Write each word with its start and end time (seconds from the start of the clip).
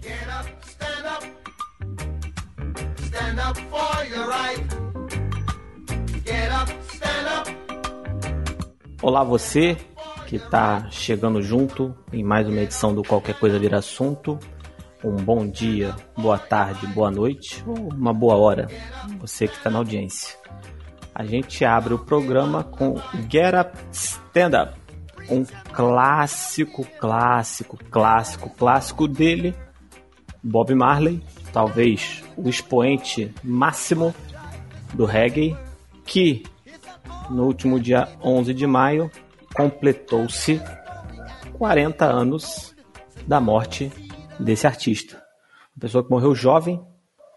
Get 0.00 0.28
up, 0.28 0.46
stand 0.64 1.06
up. 1.06 1.24
Stand 3.02 3.40
up 3.40 3.56
for 3.68 4.04
your 4.06 4.28
right. 4.28 4.62
Get 6.24 6.52
up, 6.52 6.70
stand 6.88 7.26
up. 7.28 7.50
Olá 9.02 9.24
você 9.24 9.76
que 10.28 10.36
está 10.36 10.88
chegando 10.88 11.42
junto 11.42 11.92
em 12.12 12.22
mais 12.22 12.46
uma 12.46 12.60
edição 12.60 12.94
do 12.94 13.02
Qualquer 13.02 13.36
Coisa 13.40 13.58
Vira 13.58 13.78
Assunto. 13.78 14.38
Um 15.02 15.16
bom 15.16 15.48
dia, 15.48 15.96
boa 16.16 16.38
tarde, 16.38 16.86
boa 16.86 17.10
noite 17.10 17.64
ou 17.66 17.88
uma 17.88 18.14
boa 18.14 18.36
hora, 18.36 18.68
você 19.18 19.48
que 19.48 19.56
está 19.56 19.68
na 19.68 19.78
audiência. 19.78 20.38
A 21.12 21.24
gente 21.24 21.64
abre 21.64 21.92
o 21.92 21.98
programa 21.98 22.62
com 22.62 22.94
Get 23.28 23.52
Up 23.52 23.76
Stand 23.90 24.62
Up, 24.62 24.80
um 25.28 25.44
clássico, 25.72 26.86
clássico, 27.00 27.76
clássico, 27.90 28.48
clássico 28.50 29.08
dele, 29.08 29.56
Bob 30.42 30.74
Marley, 30.74 31.22
talvez 31.52 32.22
o 32.36 32.48
expoente 32.48 33.32
máximo 33.44 34.14
do 34.94 35.04
reggae, 35.04 35.56
que 36.04 36.42
no 37.30 37.44
último 37.44 37.78
dia 37.78 38.08
11 38.22 38.52
de 38.52 38.66
maio 38.66 39.10
completou-se 39.54 40.60
40 41.56 42.04
anos 42.04 42.74
da 43.26 43.40
morte 43.40 43.92
desse 44.38 44.66
artista. 44.66 45.16
Uma 45.76 45.80
pessoa 45.80 46.04
que 46.04 46.10
morreu 46.10 46.34
jovem, 46.34 46.84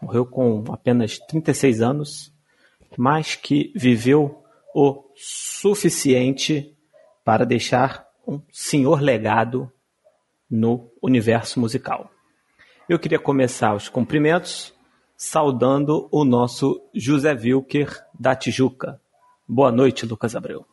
morreu 0.01 0.25
com 0.25 0.63
apenas 0.69 1.19
36 1.19 1.81
anos, 1.81 2.33
mas 2.97 3.35
que 3.35 3.71
viveu 3.75 4.43
o 4.73 5.03
suficiente 5.15 6.75
para 7.23 7.45
deixar 7.45 8.05
um 8.27 8.41
senhor 8.51 9.01
legado 9.01 9.71
no 10.49 10.91
universo 11.01 11.59
musical. 11.59 12.09
Eu 12.87 12.99
queria 12.99 13.17
começar 13.17 13.73
os 13.73 13.89
cumprimentos 13.89 14.71
saudando 15.17 16.07
o 16.11 16.23
nosso 16.23 16.79
José 16.93 17.33
Wilker 17.33 17.89
da 18.13 18.35
Tijuca. 18.35 19.01
Boa 19.47 19.71
noite, 19.71 20.05
Lucas 20.05 20.35
Abreu. 20.35 20.63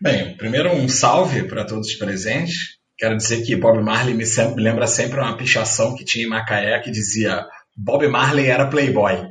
Bem, 0.00 0.34
primeiro 0.38 0.72
um 0.72 0.88
salve 0.88 1.46
para 1.46 1.66
todos 1.66 1.88
os 1.88 1.94
presentes. 1.96 2.78
Quero 2.96 3.14
dizer 3.14 3.44
que 3.44 3.54
Bob 3.54 3.82
Marley 3.82 4.14
me, 4.14 4.24
sempre, 4.24 4.54
me 4.54 4.62
lembra 4.62 4.86
sempre 4.86 5.20
uma 5.20 5.36
pichação 5.36 5.94
que 5.94 6.02
tinha 6.02 6.24
em 6.24 6.30
Macaé 6.30 6.80
que 6.80 6.90
dizia 6.90 7.46
Bob 7.76 8.08
Marley 8.08 8.46
era 8.46 8.66
playboy. 8.66 9.22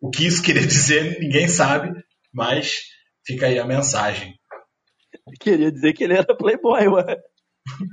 O 0.00 0.08
que 0.08 0.26
isso 0.26 0.42
queria 0.42 0.64
dizer, 0.66 1.20
ninguém 1.20 1.48
sabe, 1.48 1.92
mas 2.32 2.84
fica 3.26 3.44
aí 3.44 3.58
a 3.58 3.66
mensagem. 3.66 4.34
Queria 5.38 5.70
dizer 5.70 5.92
que 5.92 6.04
ele 6.04 6.14
era 6.14 6.34
playboy, 6.34 6.88
ué. 6.88 7.29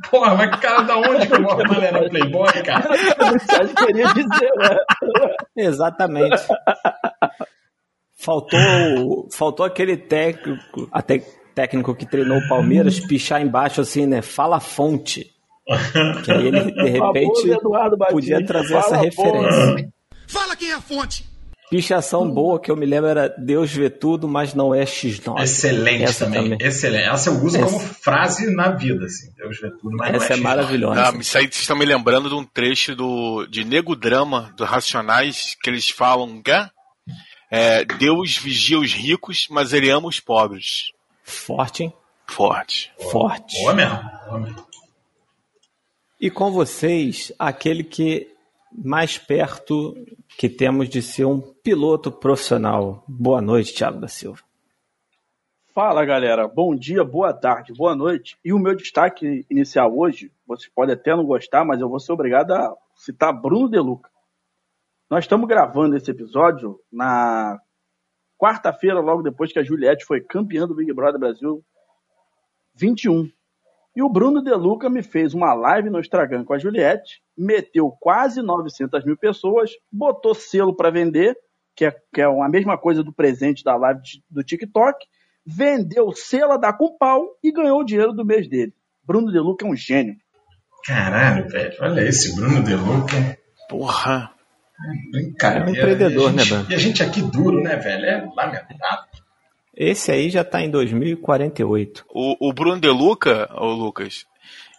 Porra, 0.10 0.36
mas 0.36 0.60
cara, 0.60 0.82
da 0.84 0.98
onde 0.98 1.28
que 1.28 1.34
o 1.34 1.42
Marley 1.42 1.86
era 1.86 2.10
playboy, 2.10 2.52
cara? 2.64 2.90
Mensagem 3.32 3.76
queria 3.76 4.14
dizer, 4.14 4.52
ué. 4.58 4.78
Exatamente. 5.56 6.48
Faltou, 8.16 9.30
faltou 9.32 9.66
aquele 9.66 9.96
técnico, 9.96 10.88
até 10.92 11.20
técnico 11.54 11.96
que 11.96 12.06
treinou 12.06 12.38
o 12.38 12.48
Palmeiras, 12.48 13.00
pichar 13.00 13.42
embaixo 13.42 13.82
assim, 13.82 14.06
né? 14.06 14.22
Fala 14.22 14.60
fonte. 14.60 15.32
Que 16.24 16.32
aí 16.32 16.48
ele, 16.48 16.72
de 16.72 16.90
repente, 16.90 17.58
podia 18.10 18.46
trazer 18.46 18.74
fala 18.74 18.86
essa 18.86 18.98
referência. 18.98 19.90
Fala 20.28 20.56
quem 20.56 20.72
é 20.72 20.76
a 20.76 20.82
fonte. 20.82 21.26
Pichação 21.70 22.30
boa 22.30 22.62
que 22.62 22.72
eu 22.72 22.78
me 22.78 22.86
lembro 22.86 23.10
era 23.10 23.28
Deus 23.28 23.72
vê 23.74 23.90
tudo, 23.90 24.26
mas 24.28 24.54
não 24.54 24.74
é 24.74 24.86
X9. 24.86 25.42
Excelente 25.42 26.04
Essa 26.04 26.26
também. 26.26 26.58
Excelente. 26.62 27.10
Essa 27.10 27.30
eu 27.30 27.44
uso 27.44 27.60
como 27.60 27.80
frase 27.80 28.50
na 28.56 28.70
vida, 28.70 29.06
assim. 29.06 29.30
Deus 29.36 29.60
vê 29.60 29.70
tudo, 29.72 29.98
mas 29.98 30.12
não 30.12 30.16
Essa 30.16 30.34
é 30.34 30.38
X9. 30.38 30.42
maravilhosa. 30.42 31.02
Ah, 31.02 31.18
isso 31.20 31.38
aí 31.38 31.44
vocês 31.44 31.60
estão 31.60 31.78
me 31.78 31.84
lembrando 31.84 32.30
de 32.30 32.36
um 32.36 32.46
trecho 32.46 32.96
do, 32.96 33.46
de 33.48 33.66
Nego 33.66 33.98
Drama, 33.98 34.54
do 34.56 34.64
Racionais, 34.64 35.58
que 35.62 35.70
eles 35.70 35.90
falam 35.90 36.42
que 36.42 36.52
é, 37.52 37.84
Deus 37.84 38.38
vigia 38.38 38.80
os 38.80 38.94
ricos, 38.94 39.48
mas 39.50 39.74
ele 39.74 39.90
ama 39.90 40.08
os 40.08 40.22
pobres. 40.22 40.92
Forte, 41.24 41.84
hein? 41.84 41.94
Forte. 42.26 42.92
Forte. 43.12 43.58
Boa 43.60 43.74
mesmo. 43.74 44.12
Boa 44.26 44.40
mesmo. 44.40 44.68
E 46.20 46.30
com 46.30 46.52
vocês, 46.52 47.32
aquele 47.38 47.84
que 47.84 48.28
mais 48.78 49.18
perto 49.18 49.96
que 50.38 50.48
temos 50.48 50.88
de 50.88 51.02
ser 51.02 51.26
um 51.26 51.42
piloto 51.42 52.12
profissional. 52.12 53.04
Boa 53.08 53.42
noite, 53.42 53.74
Thiago 53.74 54.00
da 54.00 54.08
Silva. 54.08 54.40
Fala, 55.74 56.06
galera. 56.06 56.48
Bom 56.48 56.76
dia, 56.76 57.04
boa 57.04 57.34
tarde, 57.34 57.74
boa 57.74 57.96
noite. 57.96 58.38
E 58.44 58.54
o 58.54 58.60
meu 58.60 58.76
destaque 58.76 59.46
inicial 59.50 59.98
hoje, 59.98 60.32
vocês 60.46 60.72
podem 60.74 60.94
até 60.94 61.16
não 61.16 61.26
gostar, 61.26 61.66
mas 61.66 61.82
eu 61.82 61.90
vou 61.90 62.00
ser 62.00 62.12
obrigado 62.12 62.52
a 62.52 62.76
citar 62.96 63.34
Bruno 63.34 63.70
De 63.70 63.80
Luca. 63.80 64.10
Nós 65.10 65.24
estamos 65.24 65.48
gravando 65.48 65.96
esse 65.96 66.12
episódio 66.12 66.80
na 66.92 67.60
quarta-feira, 68.38 69.00
logo 69.00 69.24
depois 69.24 69.52
que 69.52 69.60
a 69.60 69.64
Juliette 69.64 70.06
foi 70.06 70.22
campeã 70.22 70.68
do 70.68 70.76
Big 70.76 70.92
Brother 70.94 71.20
Brasil 71.20 71.64
21. 72.76 73.32
E 73.98 74.04
o 74.04 74.08
Bruno 74.08 74.44
De 74.44 74.52
Luca 74.54 74.92
me 74.92 75.02
fez 75.02 75.34
uma 75.34 75.56
live 75.56 75.90
no 75.90 76.00
Instagram 76.00 76.46
com 76.46 76.54
a 76.54 76.60
Juliette, 76.60 77.20
meteu 77.36 77.90
quase 78.00 78.44
900 78.44 79.04
mil 79.04 79.18
pessoas, 79.18 79.72
botou 79.92 80.36
selo 80.36 80.72
para 80.76 80.92
vender, 80.92 81.36
que 81.76 81.84
é, 81.84 81.92
que 82.14 82.22
é 82.22 82.26
a 82.26 82.48
mesma 82.48 82.78
coisa 82.78 83.04
do 83.04 83.12
presente 83.12 83.64
da 83.64 83.76
live 83.76 84.00
do 84.30 84.44
TikTok, 84.44 85.04
vendeu 85.44 86.12
selo 86.12 86.60
da 86.60 86.72
com 86.72 86.96
pau 86.96 87.26
e 87.44 87.52
ganhou 87.52 87.80
o 87.80 87.84
dinheiro 87.84 88.14
do 88.14 88.24
mês 88.24 88.48
dele. 88.48 88.72
Bruno 89.04 89.32
De 89.32 89.40
Luca 89.40 89.66
é 89.66 89.70
um 89.70 89.76
gênio. 89.76 90.16
Caralho, 90.86 91.50
velho. 91.50 91.76
Olha 91.82 92.02
esse 92.02 92.36
Bruno 92.36 92.62
De 92.62 92.76
Luca. 92.76 93.16
Porra. 93.68 94.30
Brincadeira. 95.12 95.66
É 95.66 95.68
um 95.68 95.74
empreendedor, 95.76 96.30
a 96.30 96.34
né, 96.34 96.44
gente- 96.44 96.54
Bruno? 96.54 96.72
E 96.72 96.76
a 96.76 96.78
gente 96.78 97.02
aqui 97.02 97.22
duro, 97.24 97.64
né, 97.64 97.76
velho? 97.78 98.06
É 98.06 98.30
lamentável. 98.36 99.06
Esse 99.78 100.12
aí 100.12 100.32
já 100.32 100.44
tá 100.44 100.60
em 100.60 100.72
2048. 100.72 102.06
O, 102.10 102.50
o 102.50 102.52
Bruno 102.52 102.82
De 102.82 102.90
Luca, 102.90 103.48
ô 103.54 103.72
Lucas, 103.72 104.26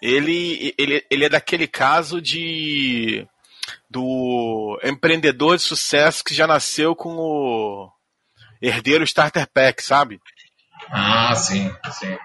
ele, 0.03 0.75
ele, 0.77 1.05
ele 1.09 1.25
é 1.25 1.29
daquele 1.29 1.69
caso 1.69 2.21
de. 2.21 3.25
do 3.89 4.77
empreendedor 4.83 5.57
de 5.57 5.63
sucesso 5.63 6.25
que 6.25 6.35
já 6.35 6.49
nasceu 6.49 6.97
com 6.97 7.11
o 7.17 7.89
herdeiro 8.61 9.05
Starter 9.05 9.47
Pack, 9.55 9.85
sabe? 9.85 10.21
Ah, 10.91 11.33
sim, 11.37 11.71
sim. 11.93 12.19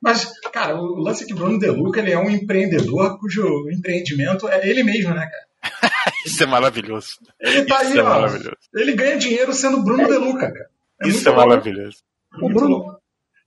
Mas, 0.00 0.30
cara, 0.52 0.76
o 0.76 1.00
lance 1.00 1.24
é 1.24 1.26
que 1.26 1.32
o 1.32 1.36
Bruno 1.36 1.58
De 1.58 1.68
Luca 1.68 1.98
ele 1.98 2.12
é 2.12 2.18
um 2.18 2.30
empreendedor 2.30 3.18
cujo 3.18 3.68
empreendimento 3.70 4.48
é 4.48 4.68
ele 4.68 4.84
mesmo, 4.84 5.12
né, 5.12 5.28
cara? 5.28 5.82
Isso 6.24 6.40
é 6.40 6.46
maravilhoso. 6.46 7.18
Ele 7.40 7.64
tá 7.64 7.82
Isso 7.82 7.92
aí, 7.92 7.98
é 7.98 8.02
ó. 8.02 8.08
maravilhoso. 8.08 8.56
Ele 8.74 8.92
ganha 8.92 9.16
dinheiro 9.16 9.52
sendo 9.52 9.82
Bruno 9.82 10.06
De 10.06 10.16
Luca, 10.16 10.52
cara. 10.52 10.75
É 11.02 11.08
Isso 11.08 11.28
é 11.28 11.32
louco. 11.32 11.48
maravilhoso. 11.48 11.98
O 12.34 12.40
Muito 12.40 12.54
Bruno, 12.58 12.98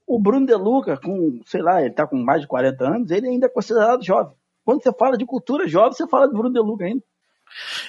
o 0.06 0.18
Bruno 0.20 0.46
De 0.46 0.54
Luca, 0.54 0.96
com, 0.96 1.40
sei 1.46 1.62
lá, 1.62 1.80
ele 1.82 1.92
tá 1.94 2.06
com 2.06 2.16
mais 2.16 2.42
de 2.42 2.46
40 2.48 2.84
anos, 2.84 3.10
ele 3.10 3.28
ainda 3.28 3.46
é 3.46 3.48
considerado 3.48 4.04
jovem. 4.04 4.34
Quando 4.64 4.82
você 4.82 4.92
fala 4.92 5.16
de 5.16 5.24
cultura 5.26 5.66
jovem, 5.68 5.92
você 5.92 6.06
fala 6.08 6.26
de 6.28 6.34
Bruno 6.34 6.52
De 6.52 6.60
Luca 6.60 6.84
ainda. 6.84 7.02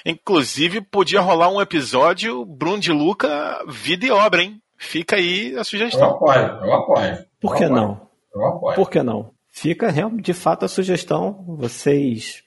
Inclusive, 0.04 0.80
podia 0.80 1.20
rolar 1.20 1.48
um 1.48 1.60
episódio 1.60 2.44
Bruno 2.44 2.80
de 2.80 2.92
Luca, 2.92 3.64
vida 3.68 4.06
e 4.06 4.10
obra, 4.10 4.42
hein? 4.42 4.60
Fica 4.76 5.16
aí 5.16 5.54
a 5.54 5.58
Eu 5.58 5.64
sugestão. 5.64 6.10
apoio, 6.10 6.40
eu 6.40 6.72
apoio. 6.74 7.18
Por 7.40 7.52
Eu 7.52 7.56
que 7.58 7.64
apoio, 7.64 7.80
não? 7.80 8.08
Eu 8.34 8.46
apoio. 8.46 8.74
Por 8.76 8.90
que 8.90 9.02
não? 9.02 9.30
Fica 9.50 9.92
de 10.20 10.32
fato 10.32 10.64
a 10.64 10.68
sugestão. 10.68 11.44
Vocês 11.46 12.42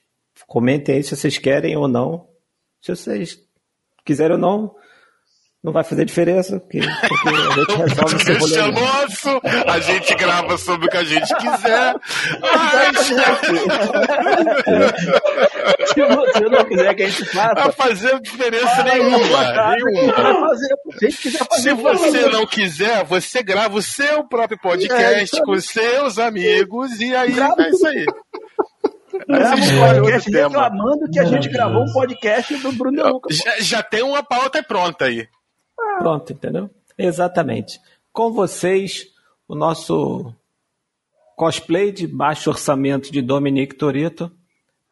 comentem 0.46 0.96
aí 0.96 1.02
se 1.02 1.16
vocês 1.16 1.38
querem 1.38 1.76
ou 1.76 1.88
não. 1.88 2.28
Se 2.82 2.94
vocês 2.94 3.38
quiserem 4.04 4.34
ou 4.36 4.40
não, 4.40 4.74
não 5.66 5.72
vai 5.72 5.82
fazer 5.82 6.04
diferença, 6.04 6.60
porque, 6.60 6.78
porque 6.78 7.28
a 7.28 8.06
gente 8.06 8.24
resolve 8.24 8.46
esse 8.46 9.28
é 9.28 9.32
rolê. 9.32 9.64
a 9.66 9.80
gente 9.80 10.14
grava 10.14 10.56
sobre 10.56 10.86
o 10.86 10.88
que 10.88 10.96
a 10.96 11.02
gente 11.02 11.34
quiser. 11.34 11.94
Mas, 12.40 12.98
Se 15.88 16.04
você 16.04 16.48
não 16.48 16.64
quiser 16.66 16.94
que 16.94 17.02
a 17.02 17.08
gente 17.08 17.34
não 17.34 17.42
vai 17.42 17.54
faça, 17.56 17.72
fazer 17.72 18.20
diferença 18.20 18.84
nenhuma. 18.84 19.18
nenhuma. 19.74 20.40
fazer. 20.46 20.76
Se 21.10 21.72
você 21.74 22.28
não 22.28 22.46
quiser, 22.46 23.04
você 23.04 23.42
grava 23.42 23.76
o 23.76 23.82
seu 23.82 24.22
próprio 24.22 24.60
podcast 24.60 25.42
com 25.42 25.60
seus 25.60 26.20
amigos 26.20 27.00
e 27.00 27.12
aí 27.12 27.34
é 27.36 27.70
isso 27.70 27.88
aí. 27.88 28.06
grava 29.26 29.56
um 29.60 29.82
outro 29.82 30.02
podcast 30.02 30.30
reclamando 30.30 31.10
que 31.10 31.18
a 31.18 31.24
gente 31.24 31.48
gravou 31.48 31.82
um 31.82 31.92
podcast 31.92 32.56
do 32.58 32.70
Bruno 32.70 32.96
De 32.96 33.02
Luca. 33.02 33.34
Já, 33.34 33.58
já 33.58 33.82
tem 33.82 34.04
uma 34.04 34.22
pauta 34.22 34.62
pronta 34.62 35.06
aí. 35.06 35.26
Pronto, 35.98 36.32
entendeu? 36.32 36.70
Exatamente. 36.96 37.80
Com 38.12 38.32
vocês, 38.32 39.06
o 39.46 39.54
nosso 39.54 40.32
cosplay 41.36 41.92
de 41.92 42.06
baixo 42.06 42.50
orçamento 42.50 43.12
de 43.12 43.20
Dominique 43.20 43.74
Torito, 43.74 44.30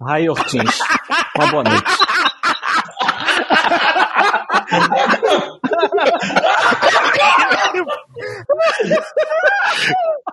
Rai 0.00 0.28
Ortins. 0.28 0.78
Uma 1.36 1.50
boa 1.50 1.64
noite. 1.64 1.84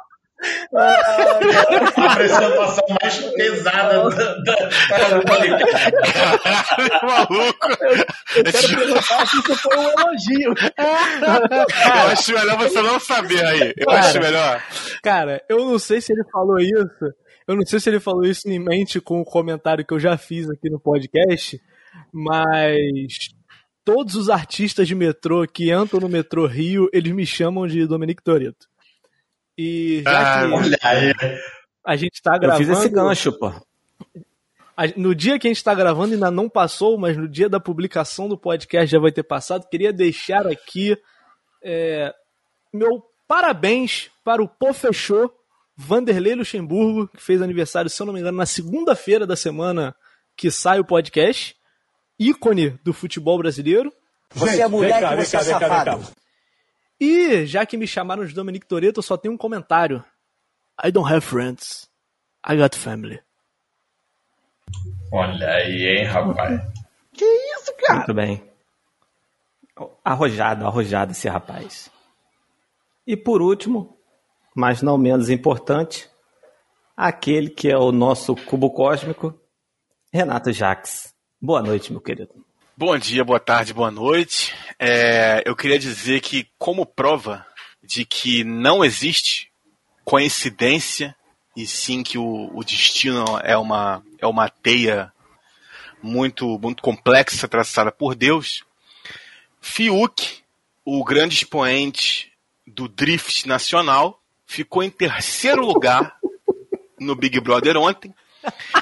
A 0.74 2.14
apresentação 2.14 2.86
mais 3.02 3.18
pesada 3.34 4.10
da, 4.10 4.34
da 4.44 4.62
maluco. 7.04 7.68
Eu 8.36 8.44
quero 8.44 8.68
perguntar 8.68 9.28
se 9.28 9.38
isso 9.38 9.56
foi 9.56 9.78
um 9.78 9.84
elogio. 9.84 10.54
Eu 10.82 12.12
acho 12.12 12.34
melhor 12.34 12.58
você 12.58 12.82
não 12.82 13.00
saber 13.00 13.46
aí. 13.46 13.74
Eu 13.78 13.86
Cara. 13.86 14.00
acho 14.00 14.20
melhor. 14.20 14.64
Cara, 15.04 15.44
eu 15.50 15.60
não 15.60 15.78
sei 15.80 16.02
se 16.02 16.12
ele 16.12 16.24
falou 16.32 16.58
isso. 16.60 17.14
Eu 17.48 17.56
não 17.56 17.66
sei 17.66 17.80
se 17.80 17.90
ele 17.90 18.00
falou 18.00 18.24
isso 18.24 18.48
em 18.50 18.60
mente 18.60 19.00
com 19.02 19.20
o 19.20 19.26
comentário 19.26 19.86
que 19.86 19.94
eu 19.94 20.00
já 20.00 20.18
fiz 20.18 20.50
aqui 20.50 20.70
no 20.70 20.80
podcast, 20.80 21.60
mas 22.12 23.30
todos 23.84 24.16
os 24.16 24.30
artistas 24.30 24.88
de 24.88 24.96
metrô 24.96 25.46
que 25.48 25.74
entram 25.74 26.00
no 26.00 26.10
metrô 26.10 26.46
Rio, 26.46 26.88
eles 26.94 27.12
me 27.14 27.26
chamam 27.26 27.68
de 27.68 27.86
Dominique 27.86 28.24
Toretto. 28.24 28.71
E 29.58 30.02
já 30.04 30.44
Ah, 30.44 30.48
que 30.48 30.54
Olha 30.54 30.78
aí. 30.84 31.14
a 31.86 31.96
gente 31.96 32.22
tá 32.22 32.36
Eu 32.36 32.40
gravando. 32.40 32.66
fiz 32.68 32.78
esse 32.78 32.90
gancho, 32.90 33.32
pô. 33.34 33.52
no 34.98 35.14
dia 35.14 35.38
que 35.38 35.48
a 35.48 35.50
gente 35.52 35.64
tá 35.64 35.74
gravando 35.76 36.14
ainda 36.14 36.32
não 36.32 36.50
passou, 36.50 36.98
mas 36.98 37.16
no 37.18 37.28
dia 37.28 37.48
da 37.50 37.60
publicação 37.60 38.28
do 38.28 38.38
podcast 38.38 38.88
já 38.88 39.00
vai 39.00 39.12
ter 39.12 39.24
passado. 39.24 39.68
Queria 39.70 39.94
deixar 39.94 40.48
aqui 40.48 40.98
é, 41.64 42.14
meu 42.74 43.04
parabéns 43.28 44.10
para 44.24 44.42
o 44.42 44.48
Pô 44.48 44.74
Fechou, 44.74 45.32
Vanderlei 45.78 46.36
Luxemburgo, 46.36 47.08
que 47.08 47.22
fez 47.22 47.42
aniversário, 47.42 47.90
se 47.90 48.02
eu 48.02 48.06
não 48.06 48.14
me 48.14 48.20
engano, 48.20 48.38
na 48.38 48.46
segunda-feira 48.46 49.26
da 49.28 49.36
semana 49.36 49.96
que 50.36 50.50
sai 50.52 50.80
o 50.80 50.86
podcast. 50.86 51.56
Ícone 52.20 52.72
do 52.84 52.94
futebol 52.94 53.38
brasileiro. 53.38 53.92
Você 54.34 54.62
é 54.62 54.68
moleque, 54.68 55.16
você 55.26 55.38
é 55.38 55.44
safado. 55.44 56.04
E 57.04 57.48
já 57.48 57.66
que 57.66 57.78
me 57.78 57.88
chamaram 57.88 58.24
de 58.24 58.32
Dominique 58.32 58.68
Toretto, 58.68 59.00
eu 59.00 59.04
só 59.04 59.18
tenho 59.18 59.34
um 59.34 59.38
comentário. 59.38 60.06
I 60.86 60.92
don't 60.92 61.12
have 61.12 61.26
friends. 61.26 61.90
I 62.48 62.56
got 62.56 62.76
family. 62.76 63.20
Olha 65.12 65.50
aí, 65.50 65.98
hein, 65.98 66.04
rapaz. 66.06 66.62
Muito 67.90 68.14
bem. 68.14 68.48
Arrojado, 70.06 70.64
arrojado 70.68 71.12
esse 71.12 71.28
rapaz. 71.28 71.90
E 73.08 73.18
por 73.18 73.42
último, 73.42 73.98
mas 74.56 74.84
não 74.84 74.96
menos 74.96 75.32
importante, 75.32 76.08
aquele 76.96 77.50
que 77.50 77.68
é 77.68 77.78
o 77.78 77.92
nosso 77.92 78.36
cubo 78.36 78.70
cósmico, 78.70 79.34
Renato 80.14 80.52
Jaques. 80.52 81.16
Boa 81.42 81.64
noite, 81.64 81.92
meu 81.92 82.00
querido. 82.00 82.46
Bom 82.82 82.98
dia, 82.98 83.24
boa 83.24 83.40
tarde, 83.40 83.76
boa 83.76 83.92
noite. 83.92 84.56
É, 84.80 85.44
eu 85.46 85.56
queria 85.56 85.78
dizer 85.78 86.20
que, 86.20 86.48
como 86.58 86.84
prova 86.84 87.46
de 87.84 88.04
que 88.04 88.44
não 88.44 88.84
existe 88.84 89.52
coincidência, 90.04 91.16
e 91.56 91.68
sim 91.68 92.02
que 92.02 92.18
o, 92.18 92.50
o 92.52 92.64
destino 92.64 93.24
é 93.44 93.56
uma, 93.56 94.04
é 94.18 94.26
uma 94.26 94.50
teia 94.50 95.14
muito, 96.02 96.58
muito 96.58 96.82
complexa 96.82 97.48
traçada 97.48 97.92
por 97.92 98.16
Deus, 98.16 98.64
Fiuk, 99.62 100.40
o 100.84 101.04
grande 101.04 101.36
expoente 101.36 102.34
do 102.66 102.88
drift 102.88 103.48
nacional, 103.48 104.20
ficou 104.48 104.82
em 104.82 104.90
terceiro 104.90 105.64
lugar 105.64 106.18
no 107.00 107.16
Big 107.16 107.40
Brother 107.42 107.78
ontem, 107.78 108.12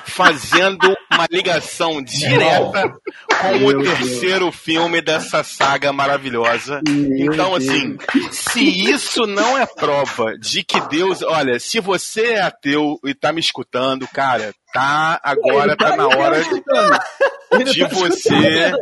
fazendo 0.06 0.96
uma 1.12 1.28
ligação 1.30 2.02
direta 2.02 2.94
com 3.42 3.66
o 3.66 3.84
terceiro 3.84 4.52
filme 4.52 5.02
dessa 5.02 5.44
saga 5.44 5.94
maravilhosa. 5.94 6.82
Então, 6.88 7.56
assim, 7.56 7.98
se 8.32 8.62
isso 8.62 9.26
não 9.26 9.58
é 9.58 9.66
prova 9.66 10.38
de 10.38 10.64
que 10.64 10.80
Deus. 10.88 11.22
Olha, 11.22 11.60
se 11.60 11.80
você 11.80 12.34
é 12.34 12.42
ateu 12.42 13.00
e 13.04 13.14
tá 13.14 13.32
me 13.32 13.40
escutando, 13.40 14.08
cara, 14.08 14.54
tá 14.74 15.20
agora, 15.24 15.76
tá 15.76 15.96
na 15.96 16.08
hora 16.08 16.42
de, 16.44 17.74
de 17.74 17.86
você. 17.86 18.74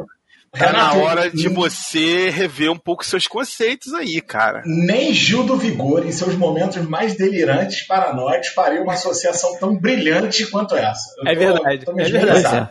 Tá 0.52 0.72
na 0.72 0.94
hora 0.94 1.30
de 1.30 1.48
você 1.50 2.30
rever 2.30 2.72
um 2.72 2.78
pouco 2.78 3.06
seus 3.06 3.28
conceitos 3.28 3.94
aí, 3.94 4.22
cara. 4.22 4.64
Nem 4.66 5.14
Gil 5.14 5.44
do 5.44 5.58
Vigor, 5.58 6.06
em 6.06 6.12
seus 6.12 6.36
momentos 6.36 6.78
mais 6.88 7.16
delirantes, 7.16 7.86
paranoicos, 7.86 8.48
faria 8.50 8.82
uma 8.82 8.94
associação 8.94 9.58
tão 9.60 9.76
brilhante 9.78 10.50
quanto 10.50 10.76
essa. 10.76 11.14
Eu 11.20 11.28
É 11.28 11.36
verdade, 11.36 11.86
Tô 11.86 11.94
me 11.94 12.04
é 12.04 12.08
hipnotizado. 12.08 12.70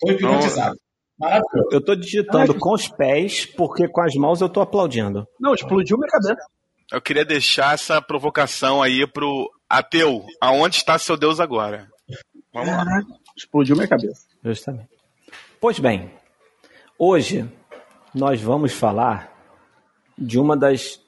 Tô 0.00 0.10
hipnotizado. 0.10 0.76
Maravilhoso. 1.18 1.68
Eu 1.72 1.80
tô 1.80 1.94
digitando 1.96 2.54
com 2.54 2.74
os 2.74 2.88
pés, 2.88 3.44
porque 3.44 3.88
com 3.88 4.00
as 4.00 4.14
mãos 4.14 4.40
eu 4.40 4.48
tô 4.48 4.60
aplaudindo. 4.60 5.26
Não, 5.40 5.54
explodiu 5.54 5.98
minha 5.98 6.10
cabeça. 6.10 6.46
Eu 6.92 7.02
queria 7.02 7.24
deixar 7.24 7.74
essa 7.74 8.00
provocação 8.00 8.82
aí 8.82 9.06
pro 9.06 9.50
ateu. 9.68 10.24
Aonde 10.40 10.76
está 10.76 10.98
seu 10.98 11.16
Deus 11.16 11.40
agora? 11.40 11.88
Vamos 12.52 12.68
lá. 12.68 12.84
Explodiu 13.36 13.76
minha 13.76 13.88
cabeça. 13.88 14.22
Justamente. 14.42 14.88
Pois 15.60 15.78
bem, 15.78 16.10
hoje 16.98 17.48
nós 18.14 18.40
vamos 18.40 18.72
falar 18.72 19.32
de 20.16 20.38
uma 20.38 20.56
das 20.56 21.00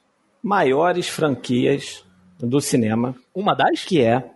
maiores 0.43 1.09
franquias 1.09 2.05
do 2.39 2.61
cinema, 2.61 3.15
Uma 3.35 3.55
das? 3.55 3.85
que 3.85 4.01
é 4.01 4.31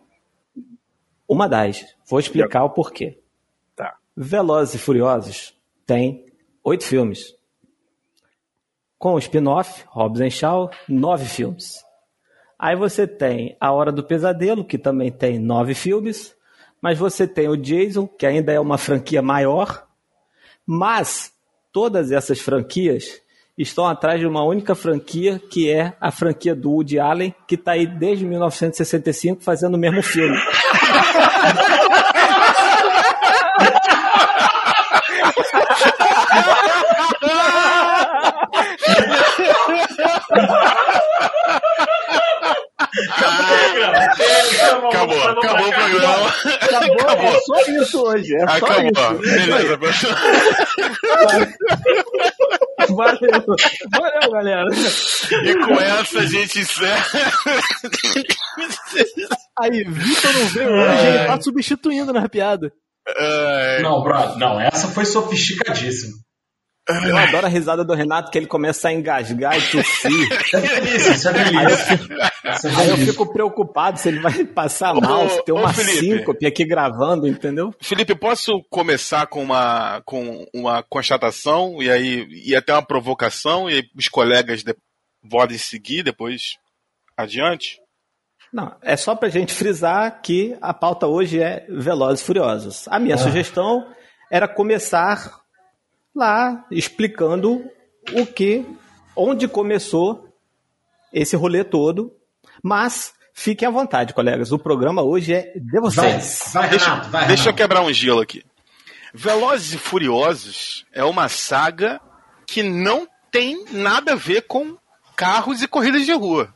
uma 1.26 1.48
das. 1.48 1.84
Vou 2.06 2.18
explicar 2.20 2.64
o 2.64 2.70
porquê. 2.70 3.18
Tá. 3.74 3.96
Velozes 4.14 4.74
e 4.74 4.78
Furiosos 4.78 5.56
tem 5.86 6.26
oito 6.62 6.84
filmes. 6.84 7.34
Com 8.98 9.14
o 9.14 9.18
spin-off, 9.18 9.84
Hobbs 9.88 10.34
Shaw, 10.34 10.70
nove 10.88 11.26
filmes. 11.26 11.84
Aí 12.58 12.76
você 12.76 13.06
tem 13.06 13.56
A 13.60 13.72
Hora 13.72 13.92
do 13.92 14.02
Pesadelo, 14.02 14.64
que 14.64 14.78
também 14.78 15.10
tem 15.10 15.38
nove 15.38 15.74
filmes. 15.74 16.34
Mas 16.80 16.98
você 16.98 17.26
tem 17.26 17.48
o 17.48 17.56
Jason, 17.56 18.06
que 18.06 18.26
ainda 18.26 18.52
é 18.52 18.60
uma 18.60 18.78
franquia 18.78 19.20
maior. 19.20 19.86
Mas 20.66 21.33
todas 21.74 22.12
essas 22.12 22.40
franquias 22.40 23.20
estão 23.58 23.86
atrás 23.86 24.20
de 24.20 24.26
uma 24.26 24.44
única 24.44 24.76
franquia, 24.76 25.42
que 25.50 25.68
é 25.68 25.92
a 26.00 26.12
franquia 26.12 26.54
do 26.54 26.70
Woody 26.70 27.00
Allen, 27.00 27.34
que 27.48 27.56
está 27.56 27.72
aí 27.72 27.84
desde 27.84 28.24
1965 28.24 29.42
fazendo 29.42 29.74
o 29.74 29.78
mesmo 29.78 30.00
filme. 30.00 30.36
Acabou, 44.88 45.22
acabou 45.28 45.68
o 45.68 45.72
programa. 45.72 46.34
Acabou, 46.60 47.10
é 47.10 47.40
só 47.40 47.60
isso 47.82 48.02
hoje. 48.02 48.34
É 48.36 48.46
só 48.46 48.66
Acabou. 48.66 49.22
isso. 49.22 49.34
Beleza, 49.34 49.78
pessoal. 49.78 50.14
Valeu. 52.88 53.44
Valeu, 53.93 54.31
galera. 54.31 54.69
E 55.44 55.54
com 55.64 55.74
essa 55.81 56.19
a 56.20 56.26
gente 56.26 56.60
encerra. 56.60 57.04
Aí, 59.58 59.84
Vitor 59.84 60.32
não 60.32 60.46
veio 60.46 60.70
hoje, 60.70 61.06
ele 61.06 61.26
tá 61.26 61.40
substituindo 61.40 62.12
na 62.12 62.28
piada. 62.28 62.72
Ai, 63.06 63.82
Não, 63.82 64.02
brother, 64.02 64.36
não, 64.38 64.60
essa 64.60 64.88
foi 64.88 65.04
sofisticadíssima. 65.04 66.14
Eu 66.86 67.17
adoro 67.17 67.46
a 67.46 67.48
risada 67.48 67.82
do 67.82 67.94
Renato, 67.94 68.31
que 68.31 68.36
ele 68.36 68.46
começa 68.46 68.88
a 68.88 68.93
engasgar 68.93 69.56
e 69.56 69.70
tossir. 69.70 70.29
Isso 70.43 70.56
é 70.56 70.96
isso 70.96 71.29
é 71.29 71.32
delícia. 71.32 71.94
Isso 71.94 72.69
é 72.69 72.74
Aí 72.76 72.91
eu 72.91 72.96
fico 72.98 73.32
preocupado 73.32 73.98
se 73.98 74.08
ele 74.08 74.20
vai 74.20 74.44
passar 74.44 74.93
mal, 74.93 75.29
se 75.31 75.43
tem 75.44 75.55
ô, 75.55 75.58
uma 75.58 75.72
Felipe. 75.72 75.98
síncope 75.98 76.46
aqui 76.46 76.67
gravando, 76.67 77.26
entendeu? 77.26 77.74
Felipe, 77.81 78.14
posso 78.14 78.62
começar 78.69 79.26
com 79.26 79.43
uma, 79.43 80.03
com 80.05 80.46
uma 80.55 80.82
constatação 80.82 81.82
e 81.82 81.91
aí 81.91 82.26
e 82.44 82.55
até 82.55 82.74
uma 82.74 82.84
provocação 82.84 83.70
e 83.70 83.76
aí 83.76 83.82
os 83.96 84.08
colegas 84.08 84.62
de, 84.62 84.76
podem 85.29 85.56
seguir 85.56 86.03
depois 86.03 86.58
adiante? 87.17 87.81
Não, 88.53 88.76
é 88.82 88.94
só 88.94 89.17
pra 89.17 89.31
gente 89.31 89.55
frisar 89.55 90.20
que 90.20 90.55
a 90.60 90.74
pauta 90.74 91.06
hoje 91.06 91.41
é 91.41 91.67
Velozes 91.69 92.20
e 92.20 92.24
Furiosos. 92.24 92.86
A 92.88 92.98
minha 93.00 93.17
sugestão 93.17 93.91
era 94.31 94.46
começar 94.46 95.44
lá 96.14 96.64
explicando 96.70 97.64
o 98.12 98.26
que, 98.26 98.64
onde 99.16 99.48
começou 99.48 100.28
esse 101.12 101.36
rolê 101.36 101.64
todo, 101.64 102.12
mas 102.62 103.14
fiquem 103.32 103.66
à 103.68 103.70
vontade, 103.70 104.14
colegas. 104.14 104.52
O 104.52 104.58
programa 104.58 105.02
hoje 105.02 105.32
é 105.34 105.52
de 105.58 105.72
Vai, 105.72 105.80
vocês. 105.80 106.50
vai, 106.52 106.68
Deixa, 106.70 106.90
Renato, 106.90 107.10
vai, 107.10 107.26
deixa 107.26 107.48
eu 107.48 107.54
quebrar 107.54 107.82
um 107.82 107.92
gelo 107.92 108.20
aqui. 108.20 108.44
Velozes 109.12 109.74
e 109.74 109.78
Furiosos 109.78 110.84
é 110.92 111.04
uma 111.04 111.28
saga 111.28 112.00
que 112.46 112.62
não 112.62 113.06
tem 113.30 113.64
nada 113.70 114.12
a 114.12 114.16
ver 114.16 114.42
com 114.42 114.76
carros 115.16 115.62
e 115.62 115.68
corridas 115.68 116.04
de 116.04 116.12
rua. 116.12 116.52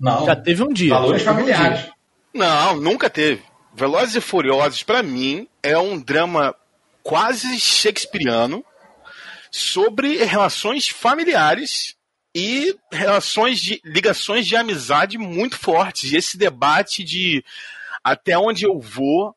Não, 0.00 0.26
Já 0.26 0.36
teve 0.36 0.62
um 0.62 0.68
dia. 0.72 0.94
valores 0.94 1.22
teve 1.24 1.40
um 1.40 1.44
dia. 1.44 1.56
familiares. 1.56 1.90
Não, 2.32 2.76
nunca 2.76 3.08
teve. 3.08 3.42
Velozes 3.74 4.16
e 4.16 4.20
Furiosos, 4.20 4.82
pra 4.82 5.02
mim, 5.02 5.48
é 5.62 5.76
um 5.78 5.98
drama 6.00 6.54
quase 7.04 7.60
shakespeariano 7.60 8.64
sobre 9.50 10.24
relações 10.24 10.88
familiares 10.88 11.94
e 12.34 12.74
relações 12.90 13.60
de 13.60 13.80
ligações 13.84 14.46
de 14.46 14.56
amizade 14.56 15.16
muito 15.18 15.56
fortes. 15.56 16.10
E 16.10 16.16
esse 16.16 16.36
debate 16.36 17.04
de 17.04 17.44
até 18.02 18.36
onde 18.36 18.64
eu 18.64 18.80
vou 18.80 19.36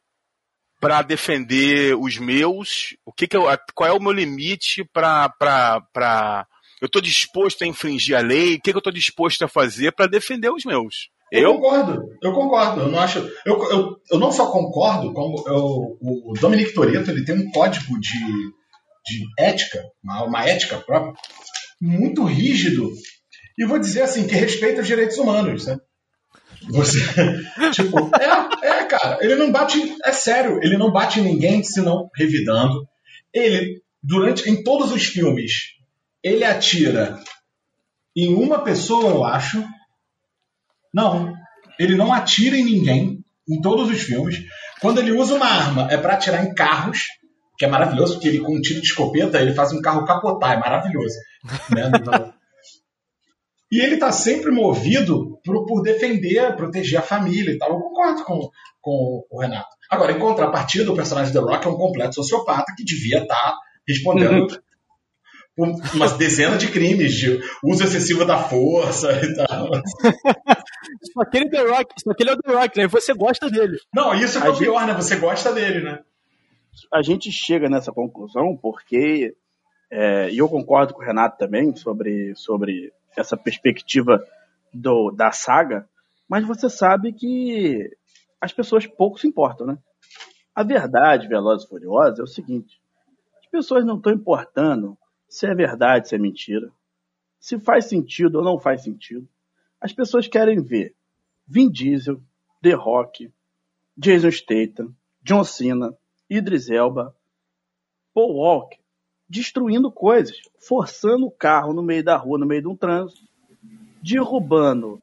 para 0.79 1.01
defender 1.01 1.95
os 1.95 2.17
meus, 2.17 2.95
o 3.05 3.11
que, 3.11 3.27
que 3.27 3.35
eu, 3.35 3.43
qual 3.75 3.89
é 3.89 3.93
o 3.93 4.01
meu 4.01 4.11
limite 4.11 4.83
para 4.85 5.29
para 5.29 6.47
eu 6.79 6.85
estou 6.85 7.01
disposto 7.01 7.63
a 7.63 7.67
infringir 7.67 8.15
a 8.15 8.21
lei, 8.21 8.55
o 8.55 8.61
que, 8.61 8.71
que 8.71 8.75
eu 8.75 8.79
estou 8.79 8.93
disposto 8.93 9.43
a 9.43 9.47
fazer 9.47 9.91
para 9.91 10.05
defender 10.05 10.51
os 10.51 10.63
meus. 10.63 11.09
Eu, 11.31 11.41
eu, 11.41 11.53
concordo, 11.55 12.09
eu 12.21 12.33
concordo. 12.33 12.81
Eu 12.81 12.87
não 12.89 12.99
acho. 12.99 13.19
Eu, 13.45 13.61
eu, 13.69 13.97
eu 14.11 14.19
não 14.19 14.31
só 14.31 14.51
concordo, 14.51 15.13
como 15.13 15.43
eu, 15.47 15.97
o 16.01 16.33
Dominic 16.39 16.73
Toretto 16.73 17.11
ele 17.11 17.25
tem 17.25 17.35
um 17.35 17.51
código 17.51 17.99
de, 17.99 18.19
de 19.05 19.25
ética, 19.37 19.83
uma, 20.03 20.23
uma 20.23 20.45
ética 20.45 20.77
própria, 20.77 21.13
muito 21.81 22.23
rígido. 22.23 22.91
E 23.57 23.65
vou 23.65 23.79
dizer 23.79 24.03
assim, 24.03 24.27
que 24.27 24.35
respeita 24.35 24.81
os 24.81 24.87
direitos 24.87 25.17
humanos, 25.17 25.65
né? 25.65 25.77
Você, 26.69 26.99
tipo, 27.73 28.09
é, 28.15 28.67
é, 28.67 28.83
cara, 28.85 29.17
ele 29.21 29.35
não 29.35 29.51
bate, 29.51 29.95
é 30.03 30.11
sério, 30.11 30.59
ele 30.61 30.77
não 30.77 30.91
bate 30.91 31.19
em 31.19 31.23
ninguém 31.23 31.63
senão 31.63 32.09
revidando. 32.15 32.87
Ele, 33.33 33.81
durante, 34.01 34.49
em 34.49 34.63
todos 34.63 34.91
os 34.91 35.05
filmes, 35.05 35.75
ele 36.23 36.43
atira 36.43 37.19
em 38.15 38.33
uma 38.33 38.63
pessoa, 38.63 39.11
eu 39.11 39.23
acho. 39.23 39.63
Não, 40.97 41.35
ele 41.79 41.95
não 41.95 42.11
atira 42.11 42.57
em 42.57 42.65
ninguém 42.65 43.23
em 43.47 43.61
todos 43.61 43.87
os 43.87 44.01
filmes. 44.01 44.39
Quando 44.81 44.97
ele 44.97 45.11
usa 45.11 45.35
uma 45.35 45.45
arma, 45.45 45.87
é 45.91 45.95
para 45.95 46.15
atirar 46.15 46.43
em 46.43 46.55
carros, 46.55 47.03
que 47.55 47.65
é 47.65 47.67
maravilhoso, 47.67 48.13
porque 48.13 48.27
ele 48.27 48.39
com 48.39 48.55
um 48.55 48.61
tiro 48.61 48.81
de 48.81 48.87
escopeta, 48.87 49.39
ele 49.39 49.53
faz 49.53 49.71
um 49.71 49.79
carro 49.79 50.05
capotar, 50.05 50.53
é 50.53 50.59
maravilhoso. 50.59 51.15
Né? 51.69 51.91
Então, 51.95 52.33
e 53.71 53.79
ele 53.79 53.93
está 53.93 54.11
sempre 54.11 54.49
movido 54.49 55.39
por, 55.45 55.67
por, 55.67 55.83
defender, 55.83 56.55
proteger 56.55 56.97
a 56.97 57.03
família 57.03 57.51
e 57.51 57.59
tal. 57.59 57.69
Eu 57.69 57.79
concordo 57.79 58.23
com, 58.23 58.49
com 58.81 59.23
o 59.29 59.39
Renato. 59.39 59.69
Agora, 59.91 60.13
em 60.13 60.19
contrapartida, 60.19 60.91
o 60.91 60.95
personagem 60.95 61.31
The 61.31 61.39
Rock 61.39 61.67
é 61.67 61.69
um 61.69 61.77
completo 61.77 62.15
sociopata 62.15 62.73
que 62.75 62.83
devia 62.83 63.21
estar 63.21 63.35
tá 63.35 63.55
respondendo. 63.87 64.47
umas 65.57 66.13
dezenas 66.17 66.59
de 66.59 66.71
crimes 66.71 67.13
de 67.15 67.39
uso 67.63 67.83
excessivo 67.83 68.23
da 68.23 68.37
força 68.37 69.11
e 69.11 69.35
tal. 69.35 69.69
só 71.11 71.21
aquele 71.21 71.49
The 71.49 71.61
Rock, 71.61 71.95
só 72.01 72.11
aquele 72.11 72.29
é 72.29 72.33
o 72.33 72.37
The 72.37 72.53
Rock, 72.53 72.77
né? 72.77 72.87
Você 72.87 73.13
gosta 73.13 73.49
dele. 73.49 73.77
Não, 73.93 74.13
isso 74.13 74.37
é 74.37 74.49
o 74.49 74.57
pior, 74.57 74.85
né? 74.85 74.93
Você 74.93 75.15
gosta 75.15 75.51
dele, 75.51 75.83
né? 75.83 75.99
A 76.93 77.01
gente 77.01 77.31
chega 77.31 77.67
nessa 77.67 77.91
conclusão 77.91 78.55
porque, 78.55 79.35
é, 79.89 80.29
e 80.29 80.37
eu 80.37 80.47
concordo 80.47 80.93
com 80.93 81.01
o 81.01 81.05
Renato 81.05 81.37
também 81.37 81.75
sobre, 81.75 82.35
sobre 82.35 82.93
essa 83.15 83.35
perspectiva 83.35 84.23
do, 84.71 85.09
da 85.09 85.31
saga, 85.31 85.89
mas 86.29 86.45
você 86.45 86.69
sabe 86.69 87.13
que 87.13 87.89
as 88.39 88.53
pessoas 88.53 88.85
pouco 88.85 89.19
se 89.19 89.27
importam, 89.27 89.65
né? 89.65 89.77
A 90.53 90.61
verdade, 90.61 91.27
Velozes 91.27 91.65
e 91.65 91.69
Furiosos, 91.69 92.19
é 92.19 92.23
o 92.23 92.27
seguinte: 92.27 92.79
as 93.41 93.49
pessoas 93.49 93.83
não 93.83 93.97
estão 93.97 94.13
importando 94.13 94.95
se 95.27 95.45
é 95.47 95.53
verdade, 95.53 96.09
se 96.09 96.15
é 96.15 96.17
mentira, 96.17 96.71
se 97.39 97.59
faz 97.59 97.85
sentido 97.85 98.39
ou 98.39 98.43
não 98.43 98.59
faz 98.59 98.83
sentido. 98.83 99.27
As 99.79 99.93
pessoas 99.93 100.27
querem 100.27 100.61
ver 100.61 100.95
Vin 101.47 101.69
Diesel, 101.69 102.21
The 102.61 102.73
Rock, 102.73 103.31
Jason 103.97 104.31
Statham, 104.31 104.95
John 105.23 105.43
Cena, 105.43 105.95
Idris 106.29 106.69
Elba, 106.69 107.15
Paul 108.13 108.35
Walker, 108.35 108.79
destruindo 109.29 109.91
coisas, 109.91 110.39
forçando 110.59 111.25
o 111.25 111.31
carro 111.31 111.73
no 111.73 111.83
meio 111.83 112.03
da 112.03 112.15
rua, 112.15 112.37
no 112.37 112.45
meio 112.45 112.61
de 112.61 112.67
um 112.67 112.75
trânsito, 112.75 113.21
derrubando 114.01 115.01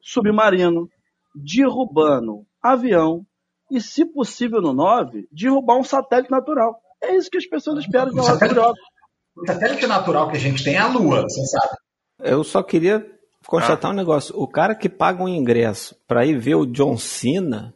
submarino, 0.00 0.90
derrubando 1.34 2.46
avião 2.62 3.26
e, 3.70 3.80
se 3.80 4.04
possível 4.04 4.60
no 4.60 4.72
9, 4.72 5.28
derrubar 5.30 5.76
um 5.76 5.84
satélite 5.84 6.30
natural. 6.30 6.80
É 7.00 7.14
isso 7.14 7.30
que 7.30 7.38
as 7.38 7.46
pessoas 7.46 7.80
esperam 7.80 8.10
de 8.10 8.14
uma 8.14 8.24
satélite, 8.38 8.60
O 9.42 9.46
satélite 9.46 9.86
natural 9.86 10.30
que 10.30 10.36
a 10.36 10.40
gente 10.40 10.64
tem 10.64 10.74
é 10.74 10.78
a 10.78 10.88
Lua, 10.88 11.22
você 11.22 11.44
sabe. 11.46 11.76
Eu 12.22 12.42
só 12.42 12.62
queria 12.62 13.04
constatar 13.46 13.90
ah. 13.90 13.94
um 13.94 13.96
negócio. 13.96 14.34
O 14.36 14.48
cara 14.48 14.74
que 14.74 14.88
paga 14.88 15.22
um 15.22 15.28
ingresso 15.28 15.94
para 16.06 16.26
ir 16.26 16.38
ver 16.38 16.56
o 16.56 16.66
John 16.66 16.96
Cena 16.96 17.74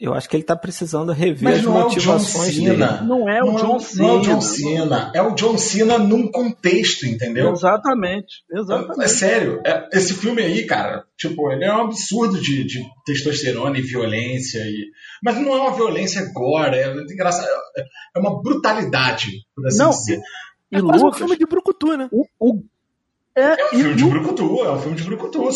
eu 0.00 0.14
acho 0.14 0.30
que 0.30 0.34
ele 0.34 0.42
está 0.42 0.56
precisando 0.56 1.12
rever 1.12 1.42
Mas 1.42 1.58
as 1.58 1.64
motivações 1.66 2.56
é 2.56 2.60
dele. 2.62 2.84
Não 3.06 3.28
é 3.28 3.42
o 3.44 3.54
John 3.56 3.78
Cena. 3.78 4.08
Não 4.08 4.14
é 4.14 4.16
o 4.16 4.22
John 4.22 4.40
Cena. 4.40 5.12
É 5.14 5.22
o 5.22 5.34
John 5.34 5.58
Cena 5.58 5.98
num 5.98 6.30
contexto, 6.30 7.04
entendeu? 7.04 7.52
Exatamente. 7.52 8.42
Exatamente. 8.50 9.02
É, 9.02 9.04
é 9.04 9.08
sério. 9.08 9.60
É, 9.62 9.88
esse 9.92 10.14
filme 10.14 10.40
aí, 10.40 10.64
cara, 10.64 11.04
tipo, 11.18 11.52
ele 11.52 11.66
é 11.66 11.74
um 11.74 11.82
absurdo 11.82 12.40
de, 12.40 12.64
de 12.64 12.82
testosterona 13.04 13.76
e 13.76 13.82
violência. 13.82 14.60
E... 14.60 14.86
Mas 15.22 15.36
não 15.36 15.54
é 15.54 15.60
uma 15.60 15.74
violência 15.74 16.22
agora. 16.22 16.74
É, 16.74 16.90
engraçado, 16.90 17.46
é, 17.76 17.82
é 18.16 18.18
uma 18.18 18.42
brutalidade, 18.42 19.28
por 19.54 19.66
assim 19.66 19.78
não, 19.80 19.90
dizer. 19.90 20.18
E, 20.70 20.76
é 20.76 20.82
quase 20.82 21.04
um 21.04 21.12
filme 21.12 21.36
de 21.36 21.46
brucutu, 21.46 21.96
né? 21.96 22.08
O, 22.12 22.24
o... 22.38 22.62
É, 23.34 23.60
é 23.60 23.66
um 23.66 23.68
filme 23.68 23.94
de 23.94 24.04
brucutu, 24.04 24.64
é 24.64 24.70
um 24.70 24.78
filme 24.78 24.96
de 24.96 25.04
brucutu. 25.04 25.48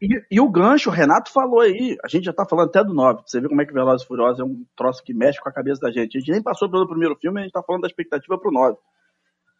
E, 0.00 0.08
e, 0.30 0.40
o 0.40 0.48
gancho, 0.48 0.90
o 0.90 0.92
Renato 0.92 1.32
falou 1.32 1.60
aí, 1.60 1.96
a 2.04 2.08
gente 2.08 2.24
já 2.24 2.32
tá 2.32 2.44
falando 2.44 2.68
até 2.68 2.84
do 2.84 2.92
9, 2.92 3.22
você 3.26 3.40
vê 3.40 3.48
como 3.48 3.62
é 3.62 3.64
que 3.64 3.72
Velozes 3.72 4.04
e 4.04 4.06
Furiosos 4.06 4.40
é 4.40 4.44
um 4.44 4.64
troço 4.76 5.02
que 5.02 5.14
mexe 5.14 5.40
com 5.40 5.48
a 5.48 5.52
cabeça 5.52 5.80
da 5.80 5.90
gente. 5.90 6.16
A 6.16 6.20
gente 6.20 6.32
nem 6.32 6.42
passou 6.42 6.70
pelo 6.70 6.86
primeiro 6.86 7.16
filme, 7.16 7.40
a 7.40 7.42
gente 7.42 7.52
tá 7.52 7.62
falando 7.62 7.82
da 7.82 7.88
expectativa 7.88 8.38
pro 8.38 8.52
9. 8.52 8.76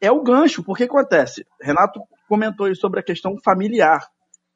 É 0.00 0.12
o 0.12 0.22
gancho, 0.22 0.62
porque 0.62 0.84
acontece? 0.84 1.46
Renato 1.60 2.00
comentou 2.28 2.66
aí 2.66 2.76
sobre 2.76 3.00
a 3.00 3.02
questão 3.02 3.36
familiar. 3.42 4.06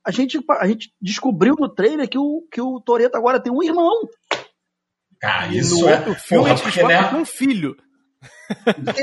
A 0.05 0.11
gente, 0.11 0.39
a 0.49 0.67
gente 0.67 0.93
descobriu 1.01 1.55
no 1.59 1.69
trailer 1.69 2.09
que 2.09 2.19
o, 2.19 2.47
que 2.51 2.61
o 2.61 2.81
Toreto 2.81 3.17
agora 3.17 3.41
tem 3.41 3.53
um 3.53 3.63
irmão. 3.63 4.09
Ah, 5.23 5.47
isso 5.49 5.81
no 5.81 5.89
é... 5.89 5.97
outro 5.97 6.15
filme 6.15 6.45
Porra, 6.45 6.55
a 6.55 6.71
gente 6.71 6.83
né? 6.83 7.15
um 7.15 7.25
filho. 7.25 7.77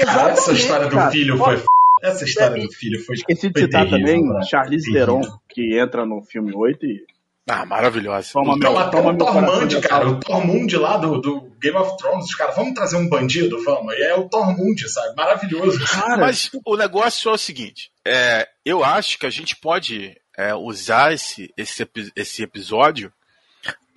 Cara, 0.06 0.32
essa 0.32 0.54
história 0.54 0.88
do 0.88 0.96
cara. 0.96 1.12
filho 1.12 1.38
foi 1.38 1.64
essa 2.02 2.26
história 2.26 2.62
do 2.62 2.72
filho 2.72 3.04
foi. 3.04 3.16
Esqueci 3.16 3.50
de 3.50 3.62
citar 3.62 3.90
também 3.90 4.24
né? 4.24 4.44
Charlize 4.44 4.92
Theron, 4.92 5.22
que 5.50 5.80
entra 5.80 6.06
no 6.06 6.22
filme 6.22 6.54
8 6.56 6.86
e. 6.86 7.06
Ah, 7.50 7.66
maravilhosa. 7.66 8.30
Toma 8.34 8.58
meu, 8.58 8.78
até 8.78 8.98
toma 8.98 9.14
o 9.14 9.18
Tormund, 9.18 9.80
cara, 9.80 10.10
o 10.10 10.20
Tormund 10.20 10.76
lá 10.76 10.98
do, 10.98 11.22
do 11.22 11.50
Game 11.62 11.78
of 11.78 11.96
Thrones, 11.98 12.26
os 12.26 12.36
caras, 12.36 12.58
vamos 12.58 12.74
trazer 12.74 12.98
um 12.98 13.08
bandido, 13.08 13.64
vamos. 13.64 13.94
E 13.94 14.02
é 14.02 14.14
o 14.16 14.28
Tormund, 14.28 14.90
sabe? 14.90 15.16
Maravilhoso. 15.16 15.80
Cara, 15.86 16.18
mas 16.18 16.52
o 16.66 16.76
negócio 16.76 17.30
é 17.30 17.34
o 17.34 17.38
seguinte: 17.38 17.90
é, 18.06 18.48
eu 18.66 18.84
acho 18.84 19.18
que 19.18 19.26
a 19.26 19.30
gente 19.30 19.56
pode 19.56 20.14
é, 20.38 20.54
usar 20.54 21.14
esse, 21.14 21.50
esse, 21.58 21.88
esse 22.18 22.44
episódio 22.44 23.14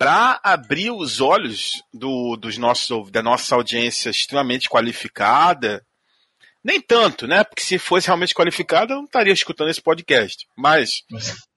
para 0.01 0.39
abrir 0.43 0.89
os 0.89 1.21
olhos 1.21 1.83
do, 1.93 2.35
dos 2.35 2.57
nossos, 2.57 3.11
da 3.11 3.21
nossa 3.21 3.53
audiência 3.53 4.09
extremamente 4.09 4.67
qualificada 4.67 5.85
nem 6.63 6.81
tanto, 6.81 7.27
né? 7.27 7.43
Porque 7.43 7.61
se 7.61 7.77
fosse 7.77 8.07
realmente 8.07 8.33
qualificado, 8.33 8.93
eu 8.93 8.97
não 8.97 9.05
estaria 9.05 9.31
escutando 9.31 9.69
esse 9.69 9.81
podcast. 9.81 10.47
Mas. 10.57 11.03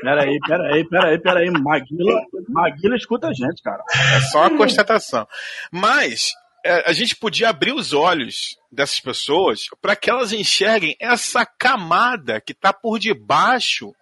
Peraí, 0.00 0.38
peraí, 0.46 0.88
peraí, 0.88 1.18
peraí. 1.18 1.50
Maguila, 1.50 2.20
Maguila 2.48 2.96
escuta 2.96 3.28
a 3.28 3.32
gente, 3.32 3.62
cara. 3.62 3.82
É 4.14 4.20
só 4.20 4.40
uma 4.40 4.56
constatação. 4.56 5.26
Mas 5.70 6.32
é, 6.64 6.88
a 6.88 6.92
gente 6.92 7.16
podia 7.16 7.48
abrir 7.48 7.72
os 7.72 7.92
olhos 7.92 8.56
dessas 8.70 9.00
pessoas 9.00 9.66
para 9.80 9.96
que 9.96 10.10
elas 10.10 10.32
enxerguem 10.32 10.94
essa 11.00 11.44
camada 11.46 12.40
que 12.40 12.52
está 12.52 12.72
por 12.72 12.98
debaixo 12.98 13.94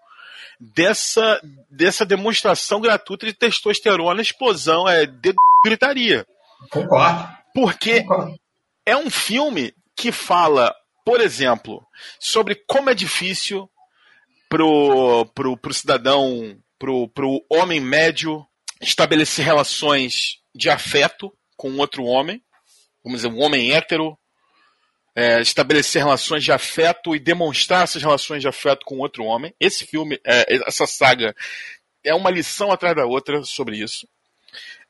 dessa, 0.74 1.40
dessa 1.68 2.06
demonstração 2.06 2.80
gratuita 2.80 3.26
de 3.26 3.32
testosterona, 3.32 4.22
explosão, 4.22 4.88
é 4.88 5.06
de 5.06 5.34
gritaria. 5.64 6.26
Concordo. 6.70 7.28
Porque 7.52 8.02
Concordo. 8.02 8.38
é 8.86 8.96
um 8.96 9.10
filme 9.10 9.74
que 9.96 10.12
fala, 10.12 10.74
por 11.04 11.20
exemplo, 11.20 11.84
sobre 12.20 12.54
como 12.66 12.90
é 12.90 12.94
difícil 12.94 13.68
pro, 14.48 15.26
pro, 15.34 15.56
pro 15.56 15.74
cidadão, 15.74 16.56
pro, 16.78 17.08
pro 17.08 17.44
homem 17.50 17.80
médio 17.80 18.46
estabelecer 18.80 19.44
relações 19.44 20.36
de 20.54 20.70
afeto 20.70 21.32
com 21.56 21.76
outro 21.78 22.04
homem, 22.04 22.40
vamos 23.04 23.22
dizer, 23.22 23.34
um 23.34 23.40
homem 23.40 23.72
hétero, 23.72 24.16
é, 25.14 25.40
estabelecer 25.40 26.02
relações 26.02 26.42
de 26.42 26.52
afeto 26.52 27.14
e 27.14 27.20
demonstrar 27.20 27.84
essas 27.84 28.02
relações 28.02 28.40
de 28.40 28.48
afeto 28.48 28.84
com 28.84 28.98
outro 28.98 29.24
homem. 29.24 29.54
Esse 29.60 29.86
filme, 29.86 30.18
é, 30.24 30.66
essa 30.66 30.86
saga, 30.86 31.34
é 32.04 32.14
uma 32.14 32.30
lição 32.30 32.72
atrás 32.72 32.96
da 32.96 33.04
outra 33.04 33.42
sobre 33.42 33.76
isso. 33.76 34.08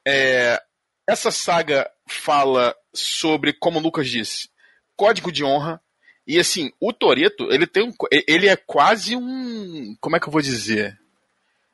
É, 0.06 0.60
essa 1.06 1.30
saga 1.30 1.90
fala 2.06 2.74
sobre, 2.94 3.52
como 3.52 3.78
o 3.78 3.82
Lucas 3.82 4.08
disse, 4.08 4.48
código 4.96 5.32
de 5.32 5.44
honra. 5.44 5.80
E 6.26 6.38
assim, 6.38 6.72
o 6.80 6.92
Toreto, 6.92 7.52
ele 7.52 7.66
tem 7.66 7.82
um. 7.82 7.92
Ele 8.28 8.48
é 8.48 8.54
quase 8.54 9.16
um. 9.16 9.96
Como 10.00 10.16
é 10.16 10.20
que 10.20 10.28
eu 10.28 10.32
vou 10.32 10.40
dizer? 10.40 10.96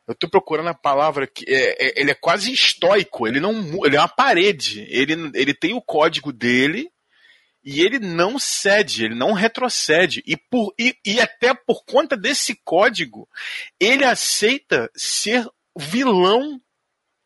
Eu 0.07 0.15
tô 0.15 0.27
procurando 0.27 0.69
a 0.69 0.75
palavra 0.75 1.27
que. 1.27 1.45
É, 1.47 1.89
é, 1.89 2.01
ele 2.01 2.11
é 2.11 2.15
quase 2.15 2.51
estoico. 2.51 3.29
Ele 3.29 3.41
não. 3.41 3.85
Ele 3.85 3.97
é 3.97 4.01
uma 4.01 4.09
parede. 4.09 4.87
Ele, 4.89 5.31
ele 5.35 5.53
tem 5.53 5.75
o 5.75 5.83
código 5.83 6.33
dele. 6.33 6.91
E 7.71 7.83
ele 7.83 7.99
não 7.99 8.39
cede, 8.39 9.05
ele 9.05 9.15
não 9.15 9.35
retrocede. 9.35 10.23
E, 10.27 10.39
por, 10.39 10.73
e, 10.79 10.97
e 11.05 11.21
até 11.21 11.53
por 11.53 11.85
conta 11.85 12.17
desse 12.17 12.55
código, 12.65 13.29
ele 13.79 14.07
aceita 14.07 14.91
ser 14.97 15.47
vilão 15.77 16.59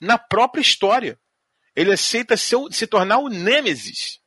na 0.01 0.19
própria 0.19 0.61
história. 0.61 1.17
Ele 1.77 1.93
aceita 1.93 2.37
se 2.37 2.87
tornar 2.89 3.19
o 3.19 3.29
Nêmesis 3.29 4.19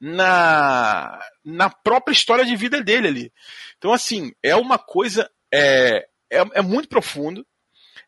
na, 0.00 1.18
na 1.44 1.68
própria 1.68 2.12
história 2.14 2.44
de 2.44 2.54
vida 2.54 2.80
dele 2.80 3.08
ali. 3.08 3.32
Então, 3.78 3.92
assim, 3.92 4.32
é 4.44 4.54
uma 4.54 4.78
coisa. 4.78 5.28
É, 5.52 6.06
é, 6.30 6.38
é 6.54 6.62
muito 6.62 6.88
profundo. 6.88 7.44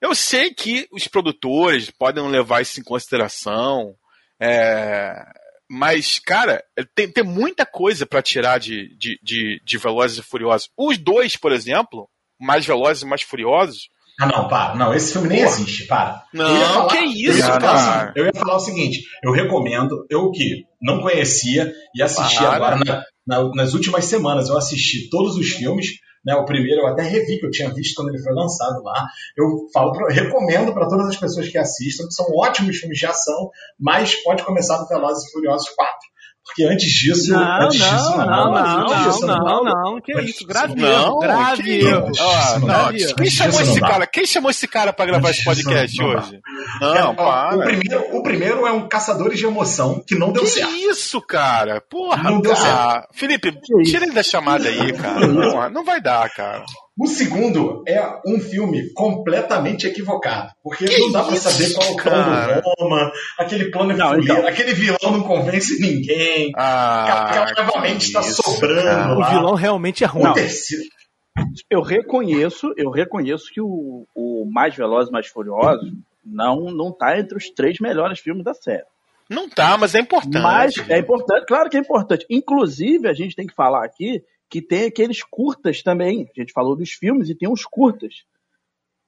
Eu 0.01 0.15
sei 0.15 0.55
que 0.55 0.87
os 0.93 1.09
produtores 1.09 1.91
podem 1.91 2.25
levar 2.29 2.63
isso 2.63 2.79
em 2.79 2.85
consideração. 2.85 3.99
É, 4.39 5.44
mas, 5.75 6.21
cara, 6.21 6.63
tem, 6.95 7.11
tem 7.11 7.25
muita 7.25 7.67
coisa 7.67 8.07
para 8.07 8.23
tirar 8.23 8.59
de, 8.59 8.97
de, 8.97 9.19
de, 9.23 9.61
de 9.65 9.79
Velozes 9.79 10.19
e 10.19 10.23
Furiosos. 10.23 10.71
Os 10.77 10.97
dois, 10.97 11.37
por 11.37 11.51
exemplo, 11.51 12.09
mais 12.41 12.65
Velozes 12.65 13.03
e 13.03 13.07
mais 13.07 13.23
Furiosos, 13.23 13.89
ah, 14.21 14.27
não, 14.27 14.47
para. 14.47 14.77
Não, 14.77 14.95
esse 14.95 15.13
filme 15.13 15.27
nem 15.29 15.43
Porra. 15.43 15.51
existe, 15.51 15.87
para. 15.89 16.23
Não, 16.33 16.47
falar, 16.47 16.87
que 16.87 16.99
isso, 16.99 17.43
eu 17.43 17.59
cara. 17.59 18.13
eu 18.15 18.27
ia 18.27 18.33
falar 18.33 18.55
o 18.55 18.61
seguinte, 18.61 19.03
eu 19.25 19.33
recomendo, 19.33 20.07
eu 20.09 20.31
que 20.31 20.65
não 20.81 21.01
conhecia 21.01 21.73
e 21.93 22.01
assisti 22.01 22.39
para. 22.39 22.55
agora 22.55 22.77
na, 22.77 23.03
na, 23.27 23.51
nas 23.55 23.75
últimas 23.75 24.05
semanas, 24.05 24.49
eu 24.49 24.57
assisti 24.57 25.11
todos 25.11 25.37
os 25.37 25.49
filmes, 25.49 25.89
né, 26.25 26.35
o 26.35 26.45
primeiro 26.45 26.83
eu 26.83 26.87
até 26.87 27.03
revi 27.03 27.39
que 27.39 27.47
eu 27.47 27.51
tinha 27.51 27.73
visto 27.73 27.95
quando 27.97 28.09
ele 28.09 28.23
foi 28.23 28.33
lançado 28.33 28.83
lá. 28.83 29.07
Eu 29.37 29.69
falo, 29.73 29.93
pra, 29.93 30.09
recomendo 30.09 30.73
para 30.73 30.89
todas 30.89 31.09
as 31.09 31.17
pessoas 31.17 31.49
que 31.49 31.59
assistam, 31.59 32.07
que 32.07 32.15
são 32.15 32.27
ótimos 32.35 32.77
filmes 32.77 32.99
de 32.99 33.07
ação, 33.07 33.51
mas 33.79 34.15
pode 34.23 34.45
começar 34.45 34.79
do 34.79 34.89
Velozes 34.89 35.29
e 35.29 35.33
Furiosos 35.33 35.69
4. 35.71 36.14
Porque 36.45 36.65
antes 36.65 36.93
disso. 36.93 37.33
Não, 37.33 37.63
antes 37.63 37.81
não, 37.81 37.89
disso, 37.89 38.11
não, 38.11 38.27
não, 38.27 38.53
não, 38.53 39.21
não, 39.21 39.39
não, 39.39 39.65
não, 39.65 40.01
que 40.01 40.13
isso, 40.21 40.47
grave 40.47 40.75
grave. 40.75 41.81
Quem 43.17 43.31
chamou 43.31 43.61
esse 43.61 43.81
cara? 43.81 44.07
Quem 44.07 44.27
chamou 44.27 44.51
esse 44.51 44.69
cara 44.69 44.93
pra 44.93 45.07
gravar 45.07 45.31
esse 45.31 45.43
podcast 45.43 46.03
hoje? 46.03 46.41
Não, 46.81 47.15
para. 47.15 47.57
O 47.57 47.63
primeiro, 47.63 48.17
o 48.17 48.23
primeiro 48.23 48.67
é 48.67 48.73
um 48.73 48.89
Caçadores 48.89 49.39
de 49.39 49.47
Emoção 49.47 50.03
que 50.07 50.15
não 50.15 50.33
deu 50.33 50.43
que 50.43 50.51
certo. 50.51 50.71
Que 50.71 50.91
isso, 50.91 51.21
cara? 51.23 51.81
Porra, 51.81 52.31
não 52.31 52.41
deu 52.41 52.55
certo. 52.55 53.09
Felipe, 53.13 53.59
tira 53.85 54.05
ele 54.05 54.15
da 54.15 54.23
chamada 54.23 54.69
aí, 54.69 54.93
cara. 54.93 55.27
Não 55.71 55.85
vai 55.85 56.01
dar, 56.01 56.29
cara. 56.31 56.65
O 56.97 57.09
segundo 57.09 57.83
é 57.89 58.01
um 58.25 58.39
filme 58.39 58.93
completamente 58.93 59.85
equivocado. 59.87 60.53
Porque 60.63 60.85
que 60.85 60.99
não 61.01 61.11
dá 61.11 61.25
para 61.25 61.37
saber 61.37 61.75
qual 61.75 61.89
é 61.89 61.91
o 61.91 61.97
plano 61.97 62.63
do 62.63 62.75
Roma, 62.79 63.13
aquele 63.37 63.71
plano 63.71 63.97
não, 63.97 64.17
então... 64.21 64.47
aquele 64.47 64.75
vilão 64.75 64.99
não 65.03 65.23
convence 65.25 65.81
ninguém. 65.81 66.53
Ah, 66.57 67.53
novamente 67.57 68.07
está 68.07 68.23
sobrando. 68.23 69.19
Lá. 69.19 69.29
O 69.29 69.31
vilão 69.31 69.55
realmente 69.55 70.05
é 70.05 70.07
ruim. 70.07 70.33
Eu 71.69 71.83
reconheço, 71.83 72.73
eu 72.77 72.91
reconheço 72.91 73.47
que 73.53 73.61
o, 73.61 74.07
o 74.15 74.49
Mais 74.53 74.77
Veloz 74.77 75.11
Mais 75.11 75.27
Furioso 75.27 75.93
não, 76.25 76.71
não 76.71 76.93
tá 76.93 77.19
entre 77.19 77.37
os 77.37 77.51
três 77.51 77.81
melhores 77.81 78.21
filmes 78.21 78.45
da 78.45 78.55
série. 78.55 78.85
Não 79.29 79.49
tá, 79.49 79.77
mas 79.77 79.97
é 79.97 80.01
importante. 80.01 80.43
Mas 80.43 80.75
é 80.89 80.99
importante, 80.99 81.45
claro 81.47 81.69
que 81.69 81.77
é 81.77 81.81
importante. 81.81 82.25
Inclusive, 82.31 83.09
a 83.09 83.13
gente 83.15 83.35
tem 83.35 83.47
que 83.47 83.55
falar 83.55 83.85
aqui 83.85 84.23
que 84.49 84.63
tem 84.63 84.87
aqueles 84.87 85.23
curtas 85.23 85.83
também. 85.83 86.29
A 86.37 86.41
gente 86.41 86.53
falou 86.53 86.77
dos 86.77 86.93
filmes 86.93 87.29
e 87.29 87.35
tem 87.35 87.51
os 87.51 87.65
curtas, 87.65 88.25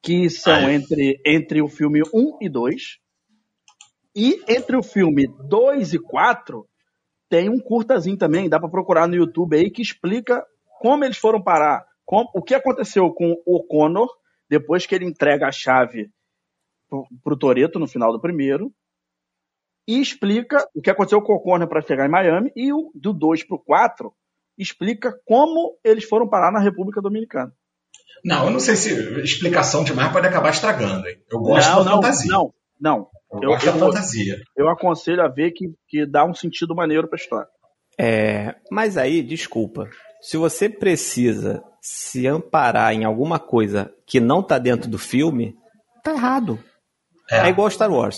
que 0.02 0.28
são 0.30 0.54
ah, 0.54 0.72
é. 0.72 0.74
entre, 0.74 1.20
entre 1.24 1.62
o 1.62 1.68
filme 1.68 2.02
1 2.12 2.38
e 2.40 2.48
2. 2.48 2.98
E 4.14 4.42
entre 4.48 4.76
o 4.76 4.82
filme 4.82 5.26
2 5.48 5.94
e 5.94 5.98
4, 5.98 6.66
tem 7.28 7.48
um 7.48 7.60
curtazinho 7.60 8.16
também, 8.16 8.48
dá 8.48 8.58
para 8.58 8.70
procurar 8.70 9.06
no 9.06 9.14
YouTube 9.14 9.56
aí, 9.56 9.70
que 9.70 9.82
explica 9.82 10.44
como 10.80 11.04
eles 11.04 11.18
foram 11.18 11.42
parar, 11.42 11.84
como, 12.04 12.30
o 12.34 12.42
que 12.42 12.54
aconteceu 12.54 13.12
com 13.12 13.34
o 13.44 13.64
Connor 13.64 14.08
depois 14.48 14.86
que 14.86 14.94
ele 14.94 15.04
entrega 15.04 15.48
a 15.48 15.52
chave 15.52 16.10
para 17.22 17.34
o 17.34 17.38
Toreto 17.38 17.78
no 17.78 17.88
final 17.88 18.12
do 18.12 18.20
primeiro, 18.20 18.72
e 19.88 20.00
explica 20.00 20.66
o 20.74 20.80
que 20.80 20.90
aconteceu 20.90 21.20
com 21.20 21.34
o 21.34 21.40
Connor 21.40 21.68
para 21.68 21.82
chegar 21.82 22.06
em 22.06 22.10
Miami, 22.10 22.52
e 22.54 22.72
o 22.72 22.90
do 22.94 23.12
2 23.12 23.44
para 23.44 23.56
o 23.56 23.60
4 23.60 24.14
explica 24.58 25.12
como 25.24 25.78
eles 25.84 26.04
foram 26.04 26.28
parar 26.28 26.52
na 26.52 26.60
República 26.60 27.00
Dominicana. 27.00 27.52
Não, 28.24 28.46
eu 28.46 28.50
não 28.50 28.60
sei 28.60 28.76
se 28.76 28.92
explicação 29.20 29.84
demais 29.84 30.12
pode 30.12 30.26
acabar 30.26 30.50
estragando. 30.50 31.06
Hein? 31.06 31.16
Eu 31.30 31.38
gosto 31.38 31.70
não, 31.70 31.84
da 31.84 31.90
não, 31.90 31.96
fantasia. 31.96 32.32
Não, 32.32 32.54
não. 32.80 33.08
Eu, 33.30 33.42
eu 33.42 33.48
gosto 33.50 33.66
eu, 33.66 33.72
da 33.72 33.78
fantasia. 33.78 34.36
Eu 34.56 34.68
aconselho 34.68 35.22
a 35.22 35.28
ver 35.28 35.52
que, 35.52 35.66
que 35.88 36.06
dá 36.06 36.24
um 36.24 36.34
sentido 36.34 36.74
maneiro 36.74 37.06
para 37.06 37.16
a 37.16 37.22
história. 37.22 37.48
É, 37.98 38.54
mas 38.70 38.96
aí, 38.96 39.22
desculpa. 39.22 39.88
Se 40.20 40.36
você 40.36 40.68
precisa 40.68 41.62
se 41.80 42.26
amparar 42.26 42.92
em 42.92 43.04
alguma 43.04 43.38
coisa 43.38 43.92
que 44.06 44.18
não 44.18 44.42
tá 44.42 44.58
dentro 44.58 44.90
do 44.90 44.98
filme, 44.98 45.54
tá 46.02 46.12
errado. 46.12 46.58
É. 47.30 47.46
é 47.46 47.48
igual 47.48 47.70
Star 47.70 47.90
Wars. 47.90 48.16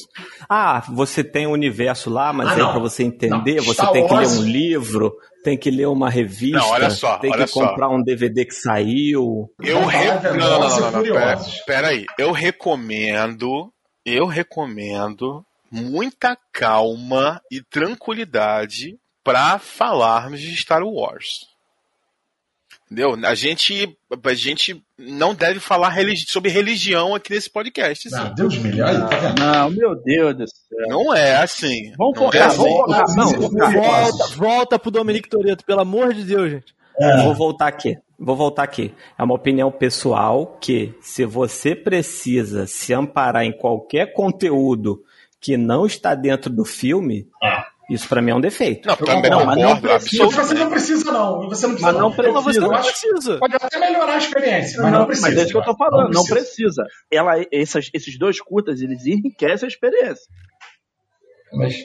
Ah, 0.49 0.83
você 0.89 1.25
tem 1.25 1.47
o 1.47 1.51
um 1.51 1.53
universo 1.53 2.11
lá, 2.11 2.33
mas 2.33 2.49
ah, 2.49 2.53
aí 2.53 2.59
para 2.59 2.79
você 2.79 3.03
entender, 3.03 3.57
não. 3.57 3.65
você 3.65 3.83
Star 3.83 3.93
tem 3.93 4.05
Wars... 4.05 4.33
que 4.33 4.37
ler 4.37 4.41
um 4.41 4.45
livro, 4.45 5.17
tem 5.43 5.57
que 5.57 5.71
ler 5.71 5.87
uma 5.87 6.11
revista, 6.11 6.59
não, 6.59 6.71
olha 6.71 6.91
só, 6.91 7.19
tem 7.19 7.33
olha 7.33 7.47
que 7.47 7.53
comprar 7.53 7.89
só. 7.89 7.95
um 7.95 8.03
DVD 8.03 8.45
que 8.45 8.55
saiu. 8.55 9.51
Eu 9.63 9.85
recomendo. 9.85 10.39
Não, 10.39 10.61
não, 10.61 10.81
não, 10.81 10.91
não, 10.91 11.03
pera, 11.03 11.41
pera 11.67 11.89
aí. 11.89 12.07
Eu 12.19 12.33
recomendo, 12.33 13.73
eu 14.05 14.27
recomendo 14.27 15.45
muita 15.71 16.37
calma 16.53 17.41
e 17.51 17.63
tranquilidade 17.63 18.99
para 19.23 19.59
falarmos 19.59 20.41
de 20.41 20.57
Star 20.57 20.83
Wars. 20.83 21.47
Entendeu? 22.91 23.19
A 23.23 23.35
gente, 23.35 23.99
a 24.25 24.35
gente 24.35 24.83
não 24.99 25.35
deve 25.35 25.61
falar 25.61 25.91
religi 25.91 26.25
sobre 26.27 26.51
religião 26.51 27.15
aqui 27.15 27.35
nesse 27.35 27.51
podcast. 27.51 28.09
Assim. 28.09 28.35
Deus 28.35 28.57
me 28.57 28.71
livre. 28.71 28.81
Tá 28.81 29.35
não, 29.39 29.71
meu 29.71 29.95
Deus 30.03 30.35
do 30.35 30.45
céu. 30.49 30.89
Não 30.89 31.15
é 31.15 31.37
assim. 31.37 31.93
Vamos 31.99 32.19
focar, 32.19 32.41
é 32.41 32.45
assim. 32.47 32.57
vamos 32.57 32.79
focar. 32.79 33.05
Não, 33.15 33.73
volta, 33.73 34.37
volta 34.37 34.79
pro 34.79 34.91
Dominique 34.91 35.29
Toreto, 35.29 35.67
pelo 35.67 35.83
amor 35.83 36.15
de 36.15 36.25
Deus, 36.25 36.51
gente. 36.51 36.75
É. 36.99 37.25
Vou 37.25 37.35
voltar 37.35 37.69
aqui. 37.69 37.99
Vou 38.19 38.35
voltar 38.35 38.63
aqui. 38.63 38.95
É 39.19 39.23
uma 39.23 39.35
opinião 39.35 39.71
pessoal 39.71 40.57
que, 40.59 40.95
se 41.03 41.27
você 41.27 41.77
precisa 41.77 42.67
se 42.67 42.95
amparar 42.95 43.45
em 43.45 43.53
qualquer 43.53 44.15
conteúdo 44.15 45.05
que 45.41 45.59
não 45.59 45.85
está 45.85 46.15
dentro 46.15 46.51
do 46.51 46.65
filme, 46.65 47.29
é. 47.45 47.63
Isso 47.89 48.07
para 48.07 48.21
mim 48.21 48.33
é 48.33 48.35
um 48.35 48.41
defeito. 48.41 48.87
Não, 48.87 48.97
também 48.97 49.31
não, 49.31 49.39
concordo, 49.41 49.63
não 49.63 49.81
precisa, 49.81 50.27
Você 50.27 50.55
não 50.55 50.69
precisa, 50.71 51.13
não. 51.13 51.49
Você 51.49 51.67
não 51.67 51.75
precisa. 51.75 51.93
Mas 51.93 52.01
não 52.01 52.13
precisa. 52.13 52.33
Mas 52.33 52.45
você 52.45 52.61
não 52.61 52.71
precisa. 52.71 53.39
Pode 53.39 53.57
até 53.57 53.79
melhorar 53.79 54.15
a 54.15 54.19
experiência, 54.19 54.83
mas 54.83 54.93
não, 54.93 54.99
não 55.01 55.07
precisa. 55.07 55.29
Mas 55.29 55.39
é 55.39 55.43
isso 55.43 55.53
que 55.53 55.59
eu 55.59 55.65
tô 55.65 55.77
falando, 55.77 56.13
não 56.13 56.25
precisa. 56.25 56.85
Ela, 57.11 57.43
esses, 57.51 57.91
esses 57.95 58.19
dois 58.19 58.41
curtas, 58.41 58.83
eles 58.83 59.07
enriquecem 59.07 59.67
a 59.67 59.69
experiência. 59.69 60.27
Mas. 61.55 61.77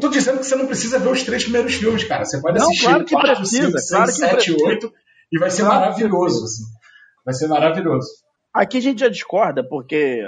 Tô 0.00 0.08
dizendo 0.08 0.38
que 0.38 0.46
você 0.46 0.56
não 0.56 0.66
precisa 0.66 0.98
ver 0.98 1.10
os 1.10 1.22
três 1.22 1.42
primeiros 1.44 1.74
filmes, 1.74 2.02
cara. 2.04 2.24
Você 2.24 2.40
pode 2.40 2.58
não, 2.58 2.66
assistir 2.66 2.86
claro 2.86 3.04
que 3.04 3.12
4, 3.12 3.36
precisa, 3.36 3.78
5, 3.78 3.88
claro 3.90 4.06
6, 4.06 4.18
que 4.18 4.24
7, 4.24 4.34
precisa. 4.34 4.68
8 4.68 4.92
e 5.32 5.38
vai 5.38 5.50
ser 5.50 5.62
claro 5.62 5.80
maravilhoso. 5.80 6.44
Assim. 6.44 6.62
Vai 7.24 7.34
ser 7.34 7.46
maravilhoso. 7.48 8.08
Aqui 8.54 8.78
a 8.78 8.80
gente 8.80 9.00
já 9.00 9.08
discorda, 9.08 9.62
porque 9.68 10.22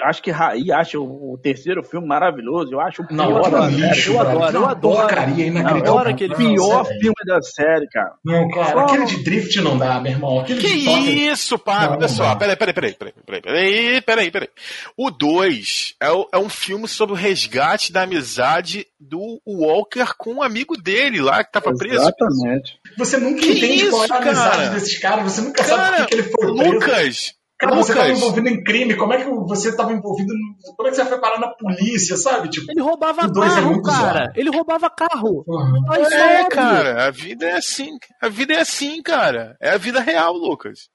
acho 0.00 0.22
que 0.22 0.30
Raí 0.30 0.72
acha 0.72 0.98
o, 0.98 1.34
o, 1.34 1.38
terceiro 1.38 1.82
filme 1.82 2.06
maravilhoso. 2.06 2.72
Eu 2.72 2.80
acho 2.80 3.02
o 3.02 3.06
pior 3.06 3.16
não, 3.16 3.50
da 3.50 3.66
lixo, 3.66 4.12
série. 4.12 4.14
Eu 4.14 4.20
adoro, 4.20 4.56
eu 4.56 4.66
adoro. 4.66 4.96
Porcaria 5.00 5.46
inacreditável. 5.46 5.92
Adoro 5.92 6.10
aquele 6.10 6.34
pior 6.34 6.84
filme 6.86 7.14
da 7.26 7.42
série, 7.42 7.86
cara. 7.88 8.14
Não, 8.24 8.48
cara, 8.48 8.72
Só... 8.72 8.78
aquele 8.80 9.04
de 9.06 9.24
drift 9.24 9.60
não 9.60 9.76
dá, 9.76 10.00
meu 10.00 10.12
irmão. 10.12 10.40
Aquele 10.40 10.60
que 10.60 10.68
isso, 10.68 11.58
pá, 11.58 11.90
olha 11.90 12.08
só. 12.08 12.34
Peraí, 12.36 12.56
peraí, 12.56 12.74
peraí, 12.74 12.94
peraí, 12.94 13.12
peraí, 13.12 13.42
peraí, 13.42 14.02
peraí, 14.02 14.30
peraí. 14.30 14.48
O 14.96 15.10
2 15.10 15.96
é, 16.00 16.06
é 16.32 16.38
um 16.38 16.48
filme 16.48 16.88
sobre 16.88 17.14
o 17.14 17.16
resgate 17.16 17.92
da 17.92 18.02
amizade 18.02 18.86
do 18.98 19.40
Walker 19.46 20.14
com 20.16 20.34
um 20.34 20.42
amigo 20.42 20.76
dele 20.76 21.20
lá 21.20 21.44
que 21.44 21.52
tava 21.52 21.74
preso. 21.76 21.96
Exatamente. 21.96 22.78
Você 22.96 23.18
nunca 23.18 23.40
que 23.40 23.52
entende 23.52 23.84
isso, 23.84 23.90
qual 23.90 24.04
é 24.04 24.12
a 24.12 24.16
amizade 24.16 24.56
cara? 24.56 24.70
desses 24.70 24.98
caras, 24.98 25.24
você 25.24 25.40
nunca 25.40 25.64
cara, 25.64 25.76
sabe 25.76 25.96
por 25.98 26.06
que 26.06 26.14
ele 26.14 26.22
foi 26.22 26.56
preso. 26.56 26.72
Lucas, 26.72 27.34
Cara, 27.62 27.76
você 27.76 27.92
estava 27.92 28.10
envolvido 28.10 28.48
em 28.48 28.64
crime, 28.64 28.96
como 28.96 29.12
é 29.12 29.22
que 29.22 29.30
você 29.30 29.68
estava 29.68 29.92
envolvido. 29.92 30.34
Como 30.76 30.88
é 30.88 30.90
que 30.90 30.96
você 30.96 31.04
foi 31.04 31.20
parar 31.20 31.38
na 31.38 31.46
polícia, 31.46 32.16
sabe? 32.16 32.48
Tipo, 32.48 32.72
ele 32.72 32.80
roubava 32.80 33.20
é 33.22 33.32
carro, 33.32 33.72
é 33.72 33.82
cara. 33.82 34.18
Zoado. 34.18 34.32
Ele 34.34 34.50
roubava 34.50 34.90
carro. 34.90 35.44
Uhum. 35.46 35.94
É, 36.12 36.48
cara, 36.48 37.06
a 37.06 37.10
vida 37.12 37.46
é 37.46 37.52
assim. 37.52 37.90
A 38.20 38.28
vida 38.28 38.54
é 38.54 38.60
assim, 38.62 39.00
cara. 39.00 39.56
É 39.60 39.70
a 39.70 39.76
vida 39.76 40.00
real, 40.00 40.32
Lucas. 40.32 40.88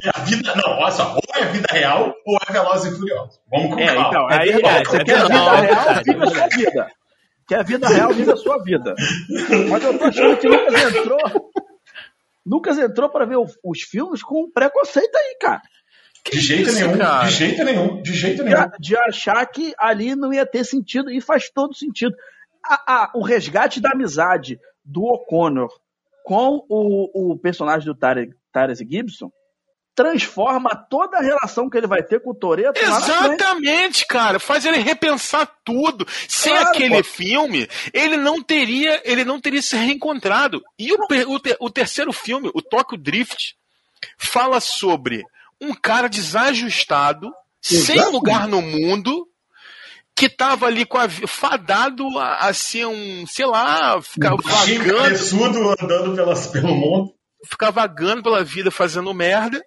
É 0.00 0.10
a 0.14 0.22
vida, 0.22 0.54
não, 0.54 0.78
olha 0.78 0.90
só, 0.92 1.14
ou 1.14 1.20
é 1.34 1.42
a 1.42 1.46
vida 1.46 1.68
real 1.72 2.14
ou 2.24 2.38
é 2.48 2.52
Velozes 2.52 2.92
e 2.92 2.96
Furiosos. 2.96 3.40
Vamos 3.50 3.74
com 3.74 3.80
é, 3.80 3.86
calma. 3.86 4.08
Então, 4.08 4.28
aí, 4.28 4.50
é, 4.50 4.84
você 4.84 5.04
quer 5.04 5.18
a 5.18 5.24
vida 5.24 5.56
real, 5.56 6.04
viva 6.04 6.24
a 6.24 6.30
sua 6.30 6.48
vida. 6.48 6.86
Quer 7.48 7.58
a 7.58 7.62
vida 7.64 7.88
real, 7.88 8.12
viva 8.12 8.32
a 8.32 8.36
sua 8.36 8.62
vida. 8.62 8.94
Mas 9.70 9.82
eu 9.82 9.98
tô 9.98 10.04
achando 10.04 10.36
que 10.36 10.46
Lucas 10.48 10.94
entrou. 10.94 11.52
Lucas 12.46 12.78
entrou 12.78 13.10
para 13.10 13.26
ver 13.26 13.38
os 13.38 13.82
filmes 13.82 14.22
com 14.22 14.48
preconceito 14.52 15.16
aí, 15.16 15.36
cara. 15.40 15.62
De 16.30 16.40
jeito 16.40 16.68
isso, 16.68 16.78
nenhum, 16.78 16.98
cara? 16.98 17.26
de 17.26 17.32
jeito 17.32 17.64
nenhum, 17.64 18.02
de 18.02 18.12
jeito 18.14 18.42
nenhum. 18.42 18.68
De, 18.78 18.88
de, 18.88 18.96
achar 18.96 19.44
que 19.46 19.72
ali 19.78 20.14
não 20.14 20.32
ia 20.32 20.46
ter 20.46 20.64
sentido, 20.64 21.10
e 21.10 21.20
faz 21.20 21.50
todo 21.50 21.74
sentido. 21.74 22.14
A, 22.64 22.94
a, 22.94 23.10
o 23.14 23.22
resgate 23.22 23.80
da 23.80 23.90
amizade 23.90 24.58
do 24.84 25.02
O'Connor 25.04 25.68
com 26.24 26.64
o, 26.68 27.32
o 27.32 27.38
personagem 27.38 27.86
do 27.86 27.94
Tyrese 27.94 28.34
Tyrese 28.52 28.86
Gibson 28.88 29.30
transforma 29.96 30.76
toda 30.90 31.16
a 31.16 31.22
relação 31.22 31.70
que 31.70 31.78
ele 31.78 31.86
vai 31.86 32.02
ter 32.02 32.20
com 32.20 32.30
o 32.30 32.34
Toreto. 32.34 32.78
Exatamente, 32.78 34.06
cara. 34.06 34.38
Faz 34.38 34.66
ele 34.66 34.76
repensar 34.76 35.50
tudo. 35.64 36.06
Sem 36.28 36.52
Claro, 36.52 36.68
aquele 36.68 37.02
pô. 37.02 37.04
filme, 37.04 37.66
ele 37.94 38.18
não 38.18 38.42
teria, 38.42 39.00
ele 39.04 39.24
não 39.24 39.40
teria 39.40 39.62
se 39.62 39.74
reencontrado. 39.74 40.62
E 40.78 40.92
o, 40.92 40.98
o 40.98 41.66
o 41.66 41.70
terceiro 41.70 42.12
filme, 42.12 42.50
o 42.54 42.60
Tokyo 42.60 42.98
Drift, 42.98 43.56
fala 44.18 44.60
sobre 44.60 45.24
um 45.60 45.74
cara 45.74 46.08
desajustado, 46.08 47.30
sem 47.62 47.96
Exato. 47.96 48.12
lugar 48.12 48.46
no 48.48 48.60
mundo, 48.62 49.26
que 50.14 50.28
tava 50.28 50.66
ali 50.66 50.84
com 50.86 50.98
a 50.98 51.08
fadado 51.08 52.06
a, 52.18 52.48
a 52.48 52.54
ser 52.54 52.86
um, 52.86 53.26
sei 53.26 53.46
lá, 53.46 54.00
ficar 54.00 54.36
Baixinho, 54.36 54.78
vagando, 54.80 55.02
cabeçudo, 55.02 55.70
andando 55.80 56.14
pelas, 56.14 56.46
pelo 56.46 56.74
mundo. 56.74 57.14
ficar 57.48 57.70
vagando 57.70 58.22
pela 58.22 58.42
vida 58.42 58.70
fazendo 58.70 59.12
merda. 59.12 59.62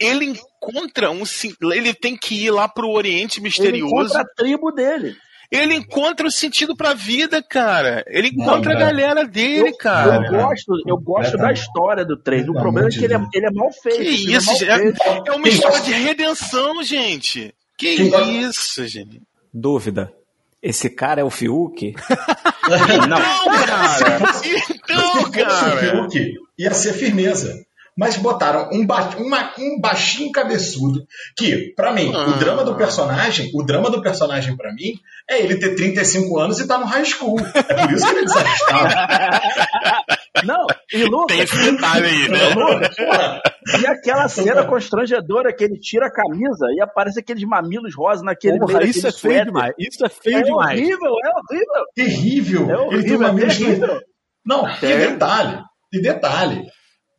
Ele 0.00 0.26
encontra 0.26 1.10
um. 1.10 1.24
Ele 1.72 1.92
tem 1.92 2.16
que 2.16 2.44
ir 2.44 2.52
lá 2.52 2.68
pro 2.68 2.88
Oriente 2.88 3.40
Ele 3.40 3.44
Misterioso. 3.48 3.86
encontra 3.86 4.20
a 4.20 4.34
tribo 4.36 4.70
dele. 4.70 5.16
Ele 5.50 5.74
encontra 5.74 6.26
o 6.26 6.30
sentido 6.30 6.76
pra 6.76 6.92
vida, 6.92 7.42
cara. 7.42 8.04
Ele 8.06 8.30
Não, 8.34 8.44
encontra 8.44 8.72
a 8.72 8.74
cara. 8.76 8.86
galera 8.86 9.24
dele, 9.26 9.70
Eu, 9.70 9.76
cara. 9.78 10.26
eu 10.26 10.30
gosto, 10.32 10.72
eu 10.86 10.96
gosto 10.98 11.22
da 11.22 11.30
Completamente. 11.38 11.60
história 11.60 12.04
do 12.04 12.16
3. 12.18 12.48
O 12.48 12.52
problema 12.52 12.88
é 12.88 12.90
que 12.92 13.02
ele 13.04 13.14
é, 13.14 13.20
ele 13.32 13.46
é 13.46 13.50
mal 13.50 13.72
feito. 13.72 13.98
Que 13.98 14.16
filme 14.18 14.32
isso, 14.36 14.64
é 14.64 14.68
é, 14.68 15.22
é 15.26 15.32
uma 15.32 15.48
história 15.48 15.80
de 15.80 15.92
redenção, 15.92 16.82
gente. 16.82 17.54
Que 17.78 17.96
Quem 17.96 18.10
gosta- 18.10 18.30
isso, 18.30 18.86
gente. 18.86 19.22
Dúvida. 19.54 20.12
Esse 20.62 20.90
cara 20.90 21.20
é 21.20 21.24
o 21.24 21.30
Fiuk? 21.30 21.94
Não, 23.08 23.66
cara. 23.66 24.16
Então, 24.16 24.32
Se 24.34 24.60
fosse 25.22 25.24
o 25.24 25.30
cara. 25.32 25.76
Fiuk, 25.78 26.34
ia 26.58 26.74
ser 26.74 26.92
firmeza. 26.92 27.64
Mas 27.98 28.16
botaram 28.16 28.70
um, 28.72 28.86
ba- 28.86 29.10
uma- 29.18 29.52
um 29.58 29.80
baixinho 29.80 30.30
cabeçudo 30.30 31.04
que, 31.36 31.74
pra 31.74 31.92
mim, 31.92 32.12
Ah. 32.14 32.28
o 32.28 32.32
drama 32.38 32.62
do 32.64 32.76
personagem, 32.76 33.50
o 33.52 33.64
drama 33.64 33.90
do 33.90 34.00
personagem 34.00 34.56
pra 34.56 34.72
mim 34.72 34.92
é 35.28 35.40
ele 35.42 35.56
ter 35.58 35.74
35 35.74 36.38
anos 36.38 36.60
e 36.60 36.68
tá 36.68 36.78
no 36.78 36.86
high 36.86 37.04
school. 37.04 37.36
É 37.40 37.86
por 37.86 37.92
isso 37.92 38.06
que 38.06 38.12
ele 38.12 38.20
é 38.20 38.24
desajustado. 38.24 38.94
Não, 40.46 40.66
e 40.92 41.02
Lucas, 41.04 41.36
Tem 41.36 41.40
esse 41.40 41.72
detalhe 41.72 42.06
aí, 42.06 42.28
né? 42.28 42.54
Porra, 42.54 43.42
e 43.80 43.86
aquela 43.88 44.28
cena 44.28 44.64
constrangedora 44.64 45.52
que 45.52 45.64
ele 45.64 45.78
tira 45.80 46.06
a 46.06 46.12
camisa 46.12 46.66
e 46.76 46.80
aparece 46.80 47.18
aqueles 47.18 47.42
mamilos 47.42 47.92
rosas 47.96 48.22
naquele 48.24 48.58
Porra, 48.60 48.78
meio 48.78 48.90
isso 48.90 49.06
é 49.08 49.10
feio 49.12 49.44
demais. 49.46 49.74
Isso 49.76 50.06
é 50.06 50.08
feio 50.08 50.38
É 50.38 50.42
demais. 50.42 50.78
horrível, 50.78 51.10
é 51.24 51.30
horrível. 51.36 51.84
terrível. 51.96 52.60
É 52.70 52.72
ele 52.94 53.02
tem 53.02 53.16
horrível, 53.16 53.18
uma 53.18 53.28
é 53.28 53.32
mente 53.32 53.58
terrível. 53.58 54.00
Não, 54.46 54.68
e 54.68 54.86
É. 54.86 54.96
detalhe, 55.08 55.58
e 55.92 56.00
detalhe, 56.00 56.62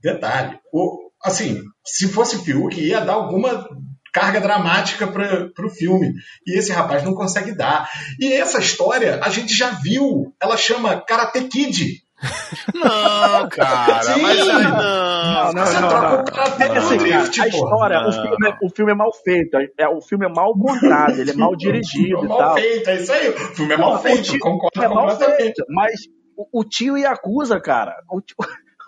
detalhe. 0.02 0.58
O, 0.74 1.10
assim, 1.24 1.62
se 1.86 2.08
fosse 2.08 2.44
Fiuk, 2.44 2.80
ia 2.80 3.02
dar 3.02 3.14
alguma 3.14 3.68
carga 4.14 4.42
dramática 4.42 5.06
para 5.08 5.66
o 5.66 5.70
filme. 5.70 6.14
E 6.46 6.58
esse 6.58 6.72
rapaz 6.72 7.04
não 7.04 7.14
consegue 7.14 7.52
dar. 7.56 7.90
E 8.20 8.32
essa 8.34 8.60
história 8.60 9.20
a 9.24 9.30
gente 9.30 9.54
já 9.56 9.70
viu. 9.70 10.34
Ela 10.42 10.58
chama 10.58 11.00
Karate 11.02 11.42
Kid. 11.44 12.02
Não, 12.74 13.48
cara. 13.50 14.04
Sim. 14.04 14.22
Mas 14.22 14.40
aí 14.42 14.64
não. 14.64 14.72
Não, 14.72 15.54
não, 15.54 15.66
Você 15.66 15.80
não, 15.80 15.88
troca 15.90 16.08
não. 16.10 16.20
o 16.22 16.26
Karate 16.26 16.64
É 16.64 16.78
assim, 16.78 16.98
Drift, 16.98 17.42
a 17.42 17.48
história, 17.48 18.00
o 18.00 18.04
Não. 18.04 18.12
filme, 18.12 18.50
é- 18.50 18.58
o 18.62 18.70
filme 18.70 18.92
é 18.92 18.96
mal 18.96 19.14
feito, 19.24 19.58
é, 19.78 19.88
o 19.88 20.02
filme 20.02 20.26
é 20.26 20.30
mal 20.30 20.54
montado, 20.56 21.20
ele 21.20 21.32
é 21.32 21.34
mal 21.34 21.56
dirigido 21.56 22.26
e 22.26 22.28
mal 22.28 22.38
tal. 22.38 22.54
feito, 22.56 22.90
é 22.90 22.96
isso 22.98 23.12
aí. 23.14 23.30
O 23.30 23.38
filme 23.56 23.74
é 23.74 23.78
mal 23.78 24.02
feito, 24.02 24.20
o 24.20 24.24
tio- 24.24 24.40
concordo 24.40 24.84
É 24.84 24.88
mal 24.90 25.18
feito, 25.18 25.64
mas 25.70 25.94
o, 26.36 26.60
o 26.60 26.64
tio 26.66 26.98
Yakuza, 26.98 27.58
cara, 27.62 27.96
o 28.12 28.20
tio, 28.22 28.36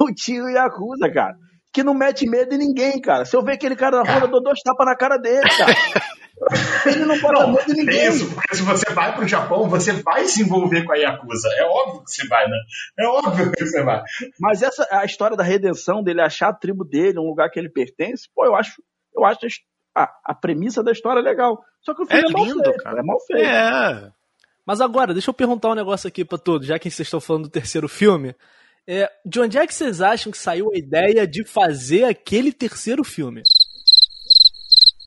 o 0.09 0.13
tio 0.13 0.49
Yakuza, 0.49 1.09
cara, 1.13 1.35
que 1.73 1.83
não 1.83 1.93
mete 1.93 2.27
medo 2.29 2.53
em 2.53 2.57
ninguém, 2.57 2.99
cara. 2.99 3.25
Se 3.25 3.35
eu 3.35 3.43
ver 3.43 3.53
aquele 3.53 3.75
cara 3.75 4.03
na 4.03 4.11
rua, 4.11 4.23
eu 4.23 4.31
dou 4.31 4.41
dois 4.43 4.59
tapas 4.61 4.85
na 4.85 4.95
cara 4.95 5.17
dele, 5.17 5.47
cara. 5.49 5.73
Ele 6.87 7.05
não 7.05 7.19
bota 7.19 7.43
Não, 7.43 7.51
medo 7.51 7.69
em 7.69 7.73
é 7.73 7.75
ninguém. 7.83 8.07
isso, 8.09 8.33
porque 8.33 8.55
se 8.55 8.63
você 8.63 8.91
vai 8.93 9.13
pro 9.15 9.27
Japão, 9.27 9.69
você 9.69 9.91
vai 9.93 10.25
se 10.25 10.41
envolver 10.41 10.83
com 10.85 10.91
a 10.91 10.95
Yakuza. 10.95 11.47
É 11.55 11.63
óbvio 11.65 12.03
que 12.03 12.09
você 12.11 12.27
vai, 12.27 12.47
né? 12.47 12.57
É 12.99 13.05
óbvio 13.07 13.51
que 13.51 13.63
você 13.65 13.83
vai. 13.83 14.01
Mas 14.39 14.63
essa 14.63 14.87
a 14.91 15.05
história 15.05 15.37
da 15.37 15.43
redenção 15.43 16.01
dele, 16.01 16.19
achar 16.19 16.49
a 16.49 16.53
tribo 16.53 16.83
dele, 16.83 17.19
um 17.19 17.27
lugar 17.27 17.49
que 17.51 17.59
ele 17.59 17.69
pertence, 17.69 18.27
pô, 18.33 18.43
eu 18.43 18.55
acho, 18.55 18.81
eu 19.15 19.23
acho 19.23 19.39
a, 19.95 20.09
a 20.25 20.33
premissa 20.33 20.81
da 20.83 20.91
história 20.91 21.21
legal. 21.21 21.61
Só 21.81 21.93
que 21.93 22.01
o 22.01 22.05
filme 22.07 22.23
É 22.23 22.27
é, 22.27 22.31
mal 22.31 22.43
lindo, 22.45 22.63
feito, 22.63 22.83
cara. 22.83 22.99
é 22.99 23.03
mal 23.03 23.19
feito. 23.19 23.47
É. 23.47 24.11
Mas 24.65 24.81
agora, 24.81 25.13
deixa 25.13 25.29
eu 25.29 25.33
perguntar 25.35 25.69
um 25.69 25.75
negócio 25.75 26.07
aqui 26.07 26.25
pra 26.25 26.39
todos, 26.39 26.65
já 26.65 26.79
que 26.79 26.89
vocês 26.89 27.05
estão 27.05 27.21
falando 27.21 27.43
do 27.43 27.49
terceiro 27.49 27.87
filme. 27.87 28.35
É, 28.87 29.09
de 29.25 29.39
onde 29.39 29.57
é 29.57 29.65
que 29.67 29.73
vocês 29.73 30.01
acham 30.01 30.31
que 30.31 30.37
saiu 30.37 30.71
a 30.73 30.77
ideia 30.77 31.25
de 31.27 31.43
fazer 31.45 32.03
aquele 32.05 32.51
terceiro 32.51 33.03
filme? 33.03 33.43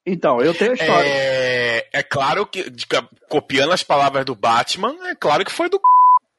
Então, 0.06 0.40
eu 0.40 0.52
tenho 0.54 0.72
a 0.72 0.74
história. 0.74 1.08
É, 1.08 1.88
é 1.92 2.02
claro 2.02 2.46
que, 2.46 2.68
de- 2.70 2.86
copiando 3.28 3.72
as 3.72 3.82
palavras 3.82 4.24
do 4.24 4.34
Batman, 4.34 4.94
é 5.08 5.14
claro 5.14 5.44
que 5.44 5.50
foi 5.52 5.68
do. 5.70 5.80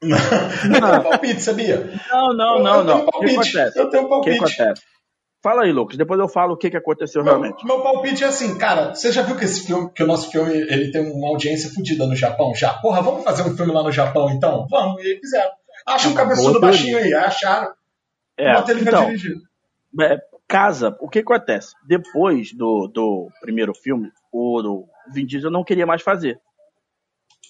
Tenho 0.00 0.76
um 0.76 1.02
palpite, 1.02 1.40
sabia? 1.42 1.90
Não, 2.12 2.32
não, 2.34 2.56
Eu- 2.58 2.62
não, 2.62 2.76
eu 2.80 2.84
tenho 2.84 2.86
não. 2.86 2.96
um 2.96 3.02
O 3.02 3.06
que 3.06 3.10
palpite. 3.12 3.34
acontece? 3.58 3.78
Eu 3.78 3.90
tenho 3.90 4.02
um 4.04 4.06
O 4.06 4.20
que 4.20 4.30
palpite. 4.36 4.62
acontece? 4.62 4.82
Fala 5.42 5.62
aí, 5.64 5.72
Lucas. 5.72 5.96
Depois 5.96 6.20
eu 6.20 6.28
falo 6.28 6.54
o 6.54 6.56
que, 6.56 6.70
que 6.70 6.76
aconteceu 6.76 7.22
Meu, 7.24 7.32
realmente. 7.40 7.64
meu 7.64 7.80
palpite 7.80 8.22
é 8.24 8.26
assim, 8.26 8.56
cara, 8.58 8.94
você 8.94 9.10
já 9.12 9.22
viu 9.22 9.36
que 9.36 9.44
esse 9.44 9.64
filme, 9.66 9.90
que 9.94 10.02
o 10.02 10.06
nosso 10.06 10.30
filme, 10.30 10.52
ele 10.52 10.90
tem 10.90 11.00
uma 11.10 11.28
audiência 11.28 11.70
fodida 11.70 12.06
no 12.06 12.14
Japão? 12.16 12.54
Já? 12.54 12.74
Porra, 12.74 13.00
vamos 13.00 13.24
fazer 13.24 13.42
um 13.42 13.56
filme 13.56 13.72
lá 13.72 13.82
no 13.82 13.90
Japão 13.92 14.28
então? 14.30 14.66
Vamos, 14.68 15.02
e 15.02 15.06
aí 15.06 15.18
fizeram. 15.20 15.50
Acha 15.86 16.08
um 16.08 16.14
cabeçudo 16.14 16.60
baixinho 16.60 16.98
aí, 16.98 17.14
acharam. 17.14 17.72
É, 18.36 18.54
Bota 18.54 18.72
ele 18.72 18.80
então, 18.82 19.04
é, 20.00 20.18
casa, 20.46 20.96
o 21.00 21.08
que 21.08 21.20
acontece? 21.20 21.74
Depois 21.86 22.52
do, 22.52 22.86
do 22.88 23.28
primeiro 23.40 23.72
filme, 23.74 24.10
o, 24.32 24.60
do 24.62 24.84
Vin 25.12 25.24
Diesel 25.24 25.50
não 25.50 25.64
queria 25.64 25.86
mais 25.86 26.02
fazer. 26.02 26.40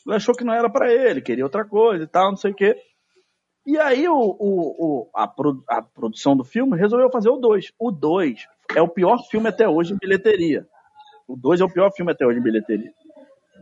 Ele 0.07 0.15
achou 0.17 0.35
que 0.35 0.45
não 0.45 0.53
era 0.55 0.71
pra 0.71 0.93
ele, 0.93 1.21
queria 1.21 1.45
outra 1.45 1.65
coisa 1.65 2.05
e 2.05 2.07
tal, 2.07 2.31
não 2.31 2.37
sei 2.37 2.53
o 2.53 2.55
quê. 2.55 2.77
E 3.67 3.77
aí 3.81 4.09
o, 4.09 4.15
o, 4.17 4.39
o- 4.39 5.11
a, 5.13 5.27
pro- 5.27 5.65
a 5.69 5.83
produção 5.83 6.37
do 6.37 6.45
filme 6.45 6.79
resolveu 6.79 7.11
fazer 7.11 7.29
o 7.31 7.37
2. 7.37 7.73
O 7.79 7.91
2 7.91 8.47
é 8.77 8.81
o 8.83 8.87
pior 8.89 9.19
filme 9.29 9.49
até 9.49 9.69
hoje 9.69 9.93
em 9.93 9.99
bilheteria. 9.99 10.65
O 11.27 11.35
2 11.37 11.61
é 11.61 11.65
o 11.65 11.69
pior 11.73 11.91
filme 11.93 12.13
até 12.13 12.25
hoje 12.25 12.39
em 12.39 12.43
bilheteria. 12.43 12.93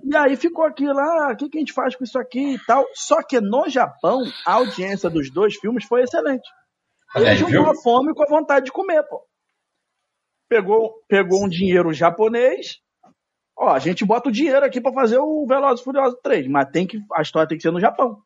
E 0.06 0.16
aí 0.16 0.36
ficou 0.36 0.64
aquilo, 0.64 0.98
ah, 0.98 1.30
o 1.32 1.36
que, 1.36 1.48
que 1.48 1.56
a 1.58 1.60
gente 1.60 1.72
faz 1.72 1.96
com 1.96 2.04
isso 2.04 2.18
aqui 2.18 2.54
e 2.54 2.64
tal. 2.66 2.84
Só 2.94 3.22
que 3.22 3.40
no 3.40 3.68
Japão, 3.68 4.22
a 4.46 4.54
audiência 4.54 5.08
dos 5.08 5.30
dois 5.30 5.56
filmes 5.56 5.84
foi 5.84 6.02
excelente. 6.02 6.46
Ele 7.16 7.28
aí, 7.28 7.36
juntou 7.36 7.66
a 7.70 7.74
fome 7.74 8.12
com 8.14 8.22
a 8.22 8.26
vontade 8.28 8.66
de 8.66 8.72
comer, 8.72 9.02
pô. 9.04 9.22
Pegou, 10.48 10.94
pegou 11.08 11.44
um 11.44 11.48
dinheiro 11.48 11.92
japonês. 11.92 12.78
Ó, 13.56 13.70
a 13.70 13.78
gente 13.78 14.04
bota 14.04 14.28
o 14.28 14.32
dinheiro 14.32 14.64
aqui 14.64 14.80
pra 14.80 14.92
fazer 14.92 15.18
o 15.18 15.46
Velozes 15.46 15.80
e 15.80 15.84
Furiosos 15.84 16.18
3, 16.22 16.48
mas 16.48 16.68
tem 16.70 16.86
que 16.86 16.98
a 17.14 17.22
história 17.22 17.48
tem 17.48 17.56
que 17.56 17.62
ser 17.62 17.70
no 17.70 17.80
Japão. 17.80 18.18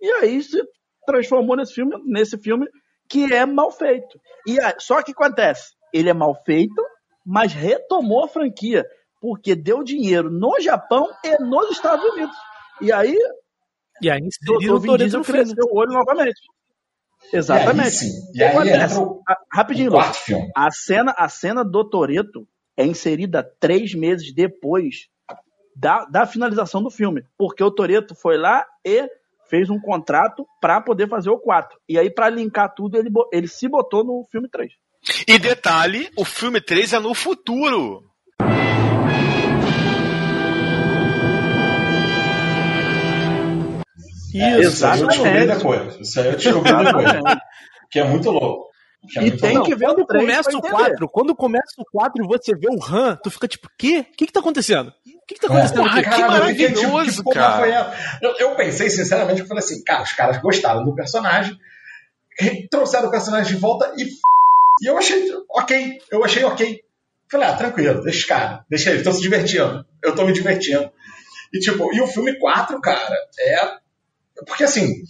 E 0.00 0.10
aí 0.12 0.42
se 0.42 0.60
transformou 1.06 1.56
nesse 1.56 1.74
filme, 1.74 1.96
nesse 2.04 2.36
filme 2.38 2.66
que 3.08 3.32
é 3.32 3.46
mal 3.46 3.70
feito. 3.70 4.20
E 4.46 4.60
a- 4.60 4.74
só 4.78 5.02
que 5.02 5.12
acontece, 5.12 5.72
ele 5.92 6.10
é 6.10 6.12
mal 6.14 6.34
feito, 6.44 6.74
mas 7.24 7.52
retomou 7.52 8.24
a 8.24 8.28
franquia, 8.28 8.84
porque 9.20 9.54
deu 9.54 9.82
dinheiro 9.82 10.30
no 10.30 10.60
Japão 10.60 11.08
e 11.24 11.42
nos 11.42 11.70
Estados 11.70 12.04
Unidos. 12.12 12.36
E 12.80 12.92
aí, 12.92 13.16
E 14.00 14.10
aí 14.10 14.20
o 14.70 14.78
Vin 14.78 14.96
Diesel 14.96 15.22
cresceu 15.22 15.64
o 15.70 15.76
olho 15.76 15.92
novamente. 15.92 16.40
Exatamente. 17.32 17.78
E 17.78 17.82
aí, 17.82 17.90
sim. 17.90 18.30
E 18.34 18.38
que 18.38 18.44
aí 18.44 18.96
o, 18.96 19.22
Rapidinho, 19.52 19.92
o. 19.92 19.98
A 20.54 20.70
cena, 20.70 21.14
a 21.16 21.28
cena 21.28 21.64
do 21.64 21.84
Toreto 21.84 22.46
é 22.76 22.86
inserida 22.86 23.42
três 23.58 23.92
meses 23.94 24.32
depois 24.32 25.08
da, 25.74 26.04
da 26.04 26.26
finalização 26.26 26.82
do 26.82 26.90
filme. 26.90 27.24
Porque 27.36 27.62
o 27.62 27.70
Toreto 27.70 28.14
foi 28.14 28.36
lá 28.36 28.64
e 28.84 29.08
fez 29.48 29.68
um 29.70 29.80
contrato 29.80 30.46
para 30.60 30.80
poder 30.80 31.08
fazer 31.08 31.30
o 31.30 31.38
4. 31.38 31.78
E 31.88 31.98
aí, 31.98 32.10
para 32.10 32.28
linkar 32.28 32.72
tudo, 32.74 32.96
ele, 32.96 33.10
ele 33.32 33.48
se 33.48 33.68
botou 33.68 34.04
no 34.04 34.24
filme 34.30 34.48
3. 34.48 34.72
E 35.26 35.38
detalhe, 35.38 36.10
o 36.16 36.24
filme 36.24 36.60
3 36.60 36.92
é 36.94 36.98
no 36.98 37.14
futuro. 37.14 38.04
Isso, 44.34 44.68
Isso 44.68 44.86
aí 44.86 45.00
eu 45.00 45.06
descobri 45.06 45.38
Exatamente. 45.38 45.58
depois. 45.58 46.00
Isso 46.00 46.20
aí 46.20 46.26
eu 46.26 46.32
descobri 46.36 46.72
depois. 46.84 47.38
Que 47.90 48.00
é 48.00 48.04
muito 48.04 48.30
louco. 48.30 48.68
É 49.16 49.24
E 49.24 49.30
tem 49.30 49.62
que 49.62 49.74
ver 49.74 49.86
Quando 49.86 50.00
o 50.00 50.06
3 50.06 50.24
começa 50.24 50.50
o 50.50 50.58
entender. 50.58 50.70
4, 50.70 51.08
quando 51.08 51.34
começa 51.34 51.74
o 51.78 51.84
4 51.90 52.24
e 52.24 52.26
você 52.26 52.54
vê 52.54 52.66
o 52.68 52.84
Han, 52.84 53.16
tu 53.22 53.30
fica 53.30 53.48
tipo, 53.48 53.68
quê? 53.78 54.00
O 54.00 54.16
que 54.16 54.26
que 54.26 54.32
tá 54.32 54.40
acontecendo? 54.40 54.88
O 54.88 55.26
que 55.26 55.34
que 55.34 55.40
tá 55.40 55.46
acontecendo 55.46 55.82
Porra, 55.82 56.00
aqui? 56.00 56.02
que 56.02 56.08
eu 56.08 56.16
tipo, 56.16 56.30
maravilhoso, 56.30 57.16
que 57.18 57.22
porra 57.22 57.34
cara. 57.40 57.96
Eu, 58.20 58.34
eu 58.38 58.56
pensei, 58.56 58.90
sinceramente, 58.90 59.40
eu 59.40 59.46
falei 59.46 59.62
assim, 59.62 59.82
cara, 59.84 60.02
os 60.02 60.12
caras 60.12 60.38
gostaram 60.42 60.84
do 60.84 60.94
personagem, 60.94 61.56
trouxeram 62.70 63.08
o 63.08 63.10
personagem 63.10 63.54
de 63.54 63.60
volta 63.60 63.92
e 63.96 64.02
f... 64.02 64.16
E 64.80 64.86
eu 64.86 64.96
achei 64.98 65.24
ok, 65.50 65.98
eu 66.10 66.24
achei 66.24 66.44
ok. 66.44 66.80
Falei, 67.30 67.48
ah, 67.48 67.56
tranquilo, 67.56 68.02
deixa 68.02 68.18
os 68.18 68.24
caras, 68.24 68.60
deixa 68.70 68.90
eles, 68.90 69.00
estão 69.00 69.12
se 69.12 69.20
divertindo. 69.20 69.84
Eu 70.02 70.14
tô 70.14 70.24
me 70.24 70.32
divertindo. 70.32 70.90
E 71.52 71.58
tipo, 71.58 71.92
e 71.94 72.00
o 72.00 72.06
filme 72.06 72.38
4, 72.38 72.80
cara, 72.80 73.16
é. 73.38 73.87
Porque 74.46 74.64
assim, 74.64 75.02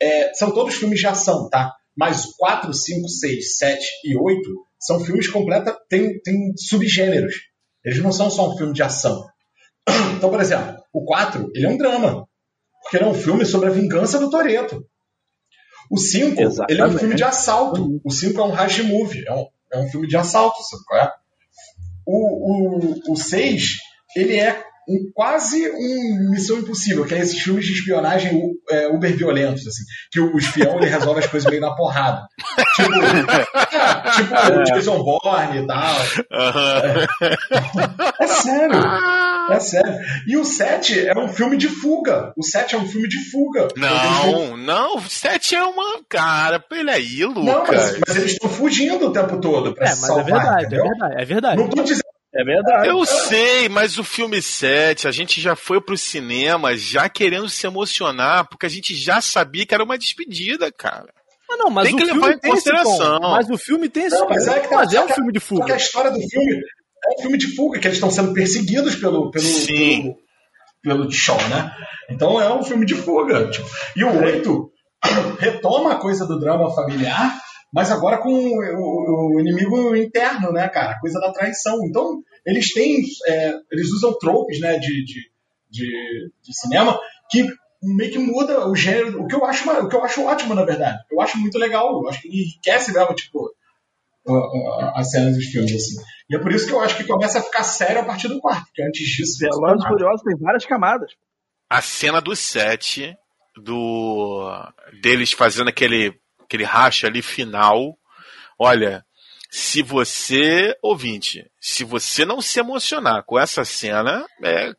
é, 0.00 0.32
são 0.34 0.50
todos 0.50 0.74
filmes 0.74 1.00
de 1.00 1.06
ação, 1.06 1.48
tá? 1.48 1.72
Mas 1.96 2.26
4, 2.36 2.72
5, 2.72 3.08
6, 3.08 3.56
7 3.56 3.86
e 4.04 4.16
8 4.16 4.40
são 4.78 5.00
filmes 5.00 5.28
completa, 5.28 5.76
tem, 5.88 6.20
tem 6.20 6.52
subgêneros. 6.56 7.34
Eles 7.84 8.02
não 8.02 8.12
são 8.12 8.30
só 8.30 8.50
um 8.52 8.56
filme 8.56 8.72
de 8.72 8.82
ação. 8.82 9.24
Então, 10.16 10.30
por 10.30 10.40
exemplo, 10.40 10.82
o 10.92 11.04
4, 11.04 11.50
ele 11.54 11.66
é 11.66 11.68
um 11.68 11.76
drama. 11.76 12.26
Porque 12.82 12.96
ele 12.96 13.04
é 13.04 13.08
um 13.08 13.14
filme 13.14 13.44
sobre 13.44 13.68
a 13.68 13.72
vingança 13.72 14.18
do 14.18 14.30
Toreto. 14.30 14.86
O 15.90 15.98
5, 15.98 16.40
ele 16.68 16.80
é 16.80 16.86
um 16.86 16.98
filme 16.98 17.14
de 17.14 17.24
assalto. 17.24 18.00
O 18.02 18.10
5 18.10 18.40
é 18.40 18.44
um 18.44 18.50
Raj 18.50 18.78
movie, 18.80 19.26
é 19.26 19.32
um, 19.32 19.46
é 19.72 19.78
um 19.80 19.88
filme 19.90 20.06
de 20.06 20.16
assalto, 20.16 20.62
sabe 20.62 20.82
qual 20.86 21.00
é? 21.00 21.12
O, 22.06 23.10
o, 23.10 23.12
o 23.12 23.16
6, 23.16 23.62
ele 24.16 24.38
é 24.38 24.64
um, 24.88 25.10
quase 25.14 25.70
um 25.70 26.30
Missão 26.30 26.58
Impossível, 26.58 27.04
que 27.04 27.14
é 27.14 27.20
esses 27.20 27.38
filmes 27.38 27.66
de 27.66 27.72
espionagem 27.72 28.40
é, 28.70 28.88
uber 28.88 29.16
violentos, 29.16 29.66
assim, 29.66 29.82
que 30.10 30.20
o, 30.20 30.34
o 30.34 30.38
espião 30.38 30.76
ele 30.78 30.86
resolve 30.86 31.20
as 31.20 31.26
coisas 31.26 31.48
meio 31.48 31.60
na 31.60 31.74
porrada. 31.74 32.26
Tipo, 32.74 32.92
é, 32.94 34.10
tipo 34.16 34.34
é. 34.34 34.64
Jason 34.64 35.02
Bourne 35.02 35.58
e 35.58 35.66
tal. 35.66 35.96
É, 38.20 38.24
é 38.24 38.26
sério. 38.26 38.80
É 39.50 39.60
sério. 39.60 39.98
E 40.26 40.36
o 40.36 40.44
7 40.44 41.06
é 41.06 41.18
um 41.18 41.28
filme 41.28 41.56
de 41.56 41.68
fuga. 41.68 42.32
O 42.36 42.42
7 42.42 42.74
é 42.74 42.78
um 42.78 42.88
filme 42.88 43.08
de 43.08 43.30
fuga. 43.30 43.68
Não, 43.76 44.56
não. 44.56 44.96
O 44.96 45.02
7 45.02 45.54
é 45.54 45.62
uma. 45.62 46.02
Cara, 46.08 46.58
peraí, 46.58 46.94
aí, 46.94 47.24
Lucas. 47.24 47.44
Não, 47.44 47.64
mas, 47.66 48.00
mas 48.06 48.16
eles 48.16 48.32
estão 48.32 48.48
fugindo 48.48 49.06
o 49.06 49.12
tempo 49.12 49.40
todo 49.40 49.74
pra 49.74 49.86
é, 49.86 49.90
se 49.90 50.00
mas 50.00 50.06
salvar. 50.06 50.28
É 50.28 50.32
verdade, 50.32 50.62
é 50.62 50.66
entendeu? 50.66 50.84
é 50.84 50.88
verdade, 50.88 51.14
é 51.14 51.24
verdade. 51.24 51.56
Não 51.56 51.68
tô 51.68 51.82
dizendo 51.82 52.13
é 52.36 52.44
verdade. 52.44 52.88
Eu 52.88 53.04
sei, 53.06 53.68
mas 53.68 53.98
o 53.98 54.04
filme 54.04 54.42
7, 54.42 55.06
a 55.06 55.10
gente 55.10 55.40
já 55.40 55.54
foi 55.54 55.80
pro 55.80 55.96
cinema 55.96 56.76
já 56.76 57.08
querendo 57.08 57.48
se 57.48 57.66
emocionar, 57.66 58.48
porque 58.48 58.66
a 58.66 58.68
gente 58.68 58.94
já 58.94 59.20
sabia 59.20 59.64
que 59.64 59.74
era 59.74 59.84
uma 59.84 59.96
despedida, 59.96 60.70
cara. 60.72 61.12
Ah, 61.50 61.56
não, 61.56 61.70
mas 61.70 61.86
tem 61.86 61.94
o 61.94 61.98
que 61.98 62.04
filme 62.06 62.20
levar 62.20 62.34
em 62.34 62.40
consideração. 62.40 63.20
tom, 63.20 63.30
Mas 63.30 63.50
o 63.50 63.56
filme 63.56 63.88
tem 63.88 64.04
esse 64.04 64.16
Não, 64.16 64.28
mas 64.28 64.48
é, 64.48 64.60
que 64.60 64.68
tá, 64.68 64.76
mas 64.76 64.92
é 64.92 65.00
um 65.00 65.08
filme 65.08 65.32
de 65.32 65.40
fuga. 65.40 65.74
a 65.74 65.76
história 65.76 66.10
do 66.10 66.20
filme 66.20 66.54
é 66.56 67.18
um 67.18 67.22
filme 67.22 67.38
de 67.38 67.54
fuga, 67.54 67.78
que 67.78 67.86
eles 67.86 67.98
estão 67.98 68.10
sendo 68.10 68.32
perseguidos 68.32 68.96
pelo, 68.96 69.30
pelo, 69.30 69.44
Sim. 69.44 70.14
pelo, 70.82 71.02
pelo 71.02 71.12
Shaw, 71.12 71.36
né? 71.48 71.70
Então 72.10 72.40
é 72.40 72.52
um 72.52 72.64
filme 72.64 72.84
de 72.84 72.94
fuga. 72.94 73.48
tipo. 73.50 73.68
E 73.94 74.02
o 74.02 74.24
8 74.24 74.70
retoma 75.38 75.92
a 75.92 75.96
coisa 75.96 76.26
do 76.26 76.40
drama 76.40 76.74
familiar, 76.74 77.38
mas 77.74 77.90
agora 77.90 78.18
com 78.18 78.32
o, 78.32 78.58
o- 78.60 79.36
o 79.36 79.40
inimigo 79.40 79.94
interno, 79.96 80.52
né, 80.52 80.68
cara? 80.68 80.92
A 80.92 81.00
coisa 81.00 81.18
da 81.20 81.32
traição. 81.32 81.84
Então, 81.84 82.22
eles 82.46 82.72
têm. 82.72 83.02
é, 83.26 83.54
eles 83.72 83.90
usam 83.90 84.16
tropes, 84.18 84.60
né, 84.60 84.78
de, 84.78 85.04
de, 85.04 85.20
de, 85.70 86.30
de 86.42 86.56
cinema 86.58 86.98
que 87.30 87.46
meio 87.82 88.12
que 88.12 88.18
muda 88.18 88.66
o 88.68 88.74
gênero, 88.74 89.22
o 89.22 89.26
que 89.26 89.34
eu 89.34 89.44
acho, 89.44 89.68
o 89.70 89.88
que 89.88 89.96
eu 89.96 90.04
acho 90.04 90.24
ótimo, 90.24 90.54
na 90.54 90.64
verdade. 90.64 90.98
Eu 91.10 91.20
acho 91.20 91.36
muito 91.38 91.58
legal, 91.58 91.90
eu 92.02 92.08
acho 92.08 92.22
que 92.22 92.28
enriquece 92.28 92.92
mesmo, 92.94 93.14
tipo, 93.14 93.50
as 94.94 95.10
cenas 95.10 95.34
dos 95.36 95.44
filmes, 95.46 95.72
assim. 95.74 95.96
E 96.30 96.36
é 96.36 96.38
por 96.38 96.50
isso 96.52 96.66
que 96.66 96.72
eu 96.72 96.80
acho 96.80 96.96
que 96.96 97.04
começa 97.04 97.38
a 97.38 97.42
ficar 97.42 97.62
sério 97.64 98.00
a 98.00 98.04
partir 98.04 98.28
do 98.28 98.40
quarto, 98.40 98.64
porque 98.66 98.82
antes 98.82 99.06
disso. 99.06 99.38
Velozes 99.38 99.84
e 99.84 99.88
Furiosos 99.88 100.22
tem 100.22 100.36
várias 100.38 100.64
camadas. 100.64 101.10
A 101.68 101.82
cena 101.82 102.20
do 102.20 102.34
7, 102.34 103.14
do 103.62 104.48
deles 105.02 105.32
fazendo 105.32 105.68
aquele, 105.68 106.14
aquele 106.54 106.64
racha 106.64 107.06
ali 107.08 107.20
final. 107.20 107.98
Olha, 108.58 109.04
se 109.50 109.82
você, 109.82 110.76
ouvinte, 110.82 111.44
se 111.60 111.84
você 111.84 112.24
não 112.24 112.40
se 112.40 112.60
emocionar 112.60 113.24
com 113.24 113.38
essa 113.38 113.64
cena, 113.64 114.24
é, 114.42 114.72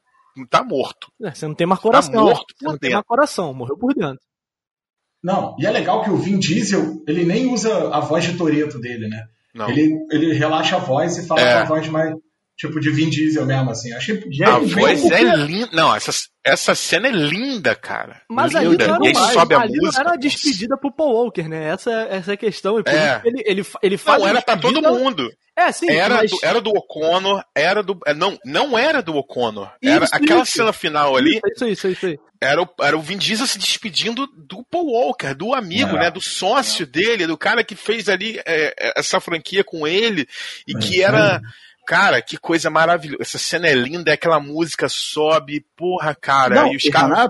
tá 0.49 0.63
morto. 0.63 1.11
É, 1.21 1.33
Você 1.33 1.45
não 1.47 1.55
tem 1.55 1.67
mais 1.67 1.79
coração. 1.81 2.13
morto 2.13 2.53
você 2.57 2.65
por 2.65 2.71
não 2.71 2.77
tem 2.77 2.91
mais 2.93 3.05
coração, 3.05 3.53
morreu 3.53 3.77
por 3.77 3.93
dentro. 3.93 4.19
Não, 5.23 5.55
e 5.59 5.65
é 5.65 5.71
legal 5.71 6.03
que 6.03 6.09
o 6.09 6.17
Vin 6.17 6.37
Diesel, 6.39 7.03
ele 7.07 7.25
nem 7.25 7.47
usa 7.51 7.89
a 7.93 7.99
voz 7.99 8.23
de 8.23 8.37
Toreto 8.37 8.79
dele, 8.79 9.07
né? 9.07 9.23
Não. 9.53 9.69
Ele, 9.69 9.91
ele 10.11 10.33
relaxa 10.33 10.75
a 10.75 10.79
voz 10.79 11.17
e 11.17 11.25
fala 11.27 11.41
É. 11.41 11.53
com 11.53 11.59
a 11.61 11.65
voz 11.65 11.87
mais, 11.89 12.13
tipo, 12.57 12.79
de 12.79 12.89
Vin 12.91 13.09
Diesel 13.09 13.45
mesmo, 13.45 13.69
assim. 13.71 13.93
Achei 13.93 14.21
A 14.45 14.59
voz 14.59 15.05
é 15.11 15.23
linda. 15.35 15.69
Não, 15.73 15.95
essa, 15.95 16.11
essa 16.43 16.73
cena 16.75 17.07
é 17.07 17.11
linda, 17.11 17.75
cara. 17.75 18.21
Mas 18.29 18.55
ali 18.55 18.69
linda. 18.69 18.87
não 18.87 18.95
era, 18.95 19.03
e 19.05 19.07
aí 19.07 19.13
mais, 19.13 19.33
sobe 19.33 19.55
a 19.55 19.59
ali 19.61 19.77
música. 19.77 19.91
não 19.93 20.01
era 20.09 20.13
a 20.13 20.19
despedida 20.19 20.77
pro 20.77 20.91
Paul 20.91 21.13
Walker, 21.13 21.47
né? 21.47 21.69
Essa, 21.69 21.91
essa 22.09 22.31
é 22.31 22.33
a 22.33 22.37
questão. 22.37 22.79
E 22.79 22.83
por 22.83 22.93
É. 22.93 23.21
ele, 23.25 23.43
ele, 23.45 23.65
ele 23.81 23.97
faz 23.97 24.21
Não, 24.21 24.27
era 24.27 24.41
pra 24.41 24.57
todo 24.57 24.81
mundo. 24.81 25.31
É, 25.57 25.71
sim, 25.71 25.89
Era, 25.89 26.15
mas... 26.15 26.31
do, 26.31 26.37
era 26.43 26.59
do 26.59 26.69
O'Connor, 26.69 27.41
era 27.55 27.81
do. 27.81 27.97
é, 28.05 28.13
Não, 28.13 28.37
não 28.43 28.77
era 28.77 29.01
do 29.01 29.15
O'Connor. 29.15 29.71
Era 29.81 30.03
Isso, 30.03 30.13
aquela 30.13 30.43
isso. 30.43 30.51
cena 30.51 30.73
final 30.73 31.15
ali, 31.15 31.39
Isso, 31.55 31.65
isso, 31.65 31.87
isso, 31.87 32.07
isso. 32.09 32.19
era 32.41 32.61
o, 32.61 32.67
era 32.81 32.97
o 32.97 33.01
Vin 33.01 33.17
Diesel 33.17 33.47
se 33.47 33.57
despedindo 33.57 34.27
do 34.27 34.65
Paul 34.69 34.87
Walker, 34.91 35.33
do 35.33 35.53
amigo, 35.53 35.95
É. 35.95 35.99
né? 36.01 36.11
Do 36.11 36.19
sócio 36.19 36.85
dele, 36.85 37.25
do 37.25 37.37
cara 37.37 37.63
que 37.63 37.73
fez 37.73 38.09
ali 38.09 38.37
é, 38.45 38.73
é, 38.77 38.93
essa 38.97 39.21
franquia 39.21 39.63
com 39.63 39.87
ele 39.87 40.27
e 40.67 40.75
É, 40.75 40.79
que 40.81 41.01
era. 41.01 41.39
Cara, 41.85 42.21
que 42.21 42.37
coisa 42.37 42.69
maravilhosa. 42.69 43.21
Essa 43.21 43.37
cena 43.37 43.67
é 43.67 43.73
linda, 43.73 44.11
aquela 44.13 44.39
música 44.39 44.87
sobe, 44.89 45.65
porra, 45.75 46.15
cara. 46.15 46.55
não, 46.55 46.73
e 46.73 46.75
os 46.77 46.83
caras. 46.89 47.29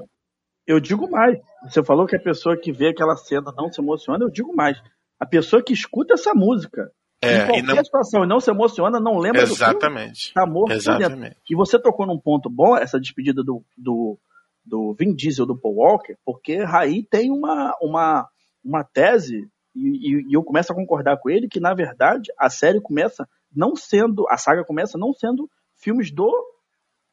Eu 0.65 0.79
digo 0.79 1.09
mais. 1.09 1.37
Você 1.63 1.83
falou 1.83 2.07
que 2.07 2.15
a 2.15 2.19
pessoa 2.19 2.57
que 2.59 2.71
vê 2.71 2.89
aquela 2.89 3.15
cena 3.17 3.53
não 3.55 3.71
se 3.71 3.79
emociona, 3.81 4.23
eu 4.25 4.29
digo 4.29 4.55
mais. 4.55 4.77
A 5.19 5.25
pessoa 5.25 5.61
que 5.63 5.73
escuta 5.73 6.13
essa 6.15 6.33
música 6.33 6.91
em 7.23 7.27
É, 7.29 7.45
qualquer 7.45 7.59
e 7.59 7.61
não. 7.61 7.83
situação 7.83 8.23
e 8.23 8.27
não 8.27 8.39
se 8.39 8.49
emociona, 8.49 8.99
não 8.99 9.17
lembra 9.17 9.41
do 9.45 9.55
filme, 9.55 9.71
Exatamente. 9.71 10.33
tá 10.33 10.45
morto 10.45 10.69
dentro. 10.69 10.91
Exatamente. 10.91 11.37
E 11.49 11.55
você 11.55 11.77
tocou 11.79 12.05
num 12.05 12.19
ponto 12.19 12.49
bom, 12.49 12.75
essa 12.77 12.99
despedida 12.99 13.43
do, 13.43 13.63
do, 13.77 14.17
do 14.65 14.93
Vin 14.97 15.13
Diesel 15.13 15.45
do 15.45 15.57
Paul 15.57 15.75
Walker, 15.75 16.15
porque 16.25 16.63
Raí 16.63 17.03
tem 17.03 17.31
uma, 17.31 17.73
uma, 17.81 18.27
uma 18.63 18.83
tese, 18.83 19.47
e, 19.75 19.79
e- 19.79 20.25
e 20.29 20.33
eu 20.35 20.43
começo 20.43 20.71
a 20.71 20.75
concordar 20.75 21.17
com 21.17 21.29
ele, 21.29 21.47
que 21.47 21.59
na 21.59 21.73
verdade 21.73 22.31
a 22.37 22.49
série 22.49 22.81
começa 22.81 23.27
não 23.55 23.75
sendo, 23.75 24.27
a 24.29 24.37
saga 24.37 24.63
começa 24.63 24.97
não 24.97 25.13
sendo 25.13 25.49
filmes 25.75 26.11
do 26.11 26.31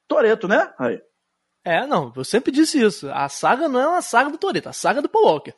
Toreto, 0.09 0.49
né, 0.49 0.73
Raí? 0.79 1.01
É, 1.65 1.87
não, 1.87 2.13
eu 2.17 2.25
sempre 2.25 2.51
disse 2.51 2.83
isso. 2.83 3.09
A 3.11 3.29
saga 3.29 3.69
não 3.69 3.81
é 3.81 3.87
uma 3.87 4.03
saga 4.03 4.31
do 4.31 4.39
Toreto, 4.39 4.69
a 4.69 4.73
saga 4.73 5.01
do 5.01 5.09
Paul 5.09 5.27
Walker. 5.27 5.55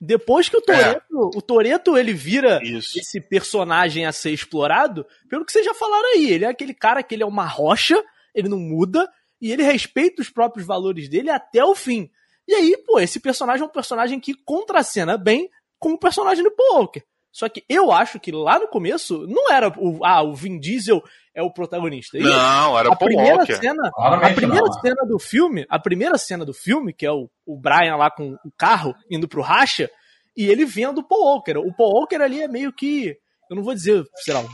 Depois 0.00 0.48
que 0.48 0.56
o 0.56 0.60
Toreto, 0.60 1.30
o 1.34 1.40
Toreto 1.40 1.96
ele 1.96 2.12
vira 2.12 2.60
Isso. 2.62 2.98
esse 2.98 3.20
personagem 3.20 4.04
a 4.04 4.12
ser 4.12 4.32
explorado, 4.32 5.06
pelo 5.30 5.44
que 5.44 5.52
vocês 5.52 5.64
já 5.64 5.72
falaram 5.72 6.12
aí, 6.12 6.30
ele 6.30 6.44
é 6.44 6.48
aquele 6.48 6.74
cara 6.74 7.02
que 7.02 7.14
ele 7.14 7.22
é 7.22 7.26
uma 7.26 7.46
rocha, 7.46 8.02
ele 8.34 8.48
não 8.48 8.58
muda 8.58 9.10
e 9.40 9.50
ele 9.50 9.62
respeita 9.62 10.20
os 10.20 10.28
próprios 10.28 10.66
valores 10.66 11.08
dele 11.08 11.30
até 11.30 11.64
o 11.64 11.74
fim. 11.74 12.10
E 12.46 12.54
aí, 12.54 12.76
pô, 12.84 13.00
esse 13.00 13.18
personagem 13.18 13.62
é 13.62 13.66
um 13.66 13.72
personagem 13.72 14.20
que 14.20 14.34
contracena 14.34 15.16
bem 15.16 15.48
com 15.78 15.92
o 15.92 15.98
personagem 15.98 16.44
do 16.44 16.50
Paul 16.50 16.80
Walker. 16.80 17.02
Só 17.34 17.48
que 17.48 17.64
eu 17.68 17.90
acho 17.90 18.20
que 18.20 18.30
lá 18.30 18.60
no 18.60 18.68
começo 18.68 19.26
não 19.26 19.50
era 19.52 19.68
o 19.76 20.04
ah, 20.04 20.22
o 20.22 20.34
Vin 20.36 20.56
Diesel 20.60 21.02
é 21.34 21.42
o 21.42 21.52
protagonista. 21.52 22.16
E 22.16 22.22
Não, 22.22 22.78
era 22.78 22.88
a 22.88 22.92
o 22.92 22.96
Paul 22.96 23.08
primeira 23.08 23.38
Walker. 23.38 23.56
cena, 23.56 23.90
Claramente 23.92 24.30
a 24.30 24.34
primeira 24.36 24.64
não. 24.66 24.72
cena 24.74 25.04
do 25.04 25.18
filme, 25.18 25.66
a 25.68 25.78
primeira 25.80 26.16
cena 26.16 26.44
do 26.44 26.54
filme, 26.54 26.92
que 26.92 27.04
é 27.04 27.10
o, 27.10 27.28
o 27.44 27.58
Brian 27.58 27.96
lá 27.96 28.08
com 28.08 28.34
o 28.44 28.52
carro 28.56 28.94
indo 29.10 29.26
pro 29.26 29.42
racha, 29.42 29.90
e 30.36 30.46
ele 30.46 30.64
vendo 30.64 30.98
o 30.98 31.02
Paul 31.08 31.24
Walker. 31.24 31.58
O 31.58 31.74
Paul 31.76 31.92
Walker 32.02 32.22
ali 32.22 32.40
é 32.40 32.46
meio 32.46 32.72
que, 32.72 33.16
eu 33.50 33.56
não 33.56 33.64
vou 33.64 33.74
dizer, 33.74 34.04
sei 34.18 34.32
lá, 34.32 34.44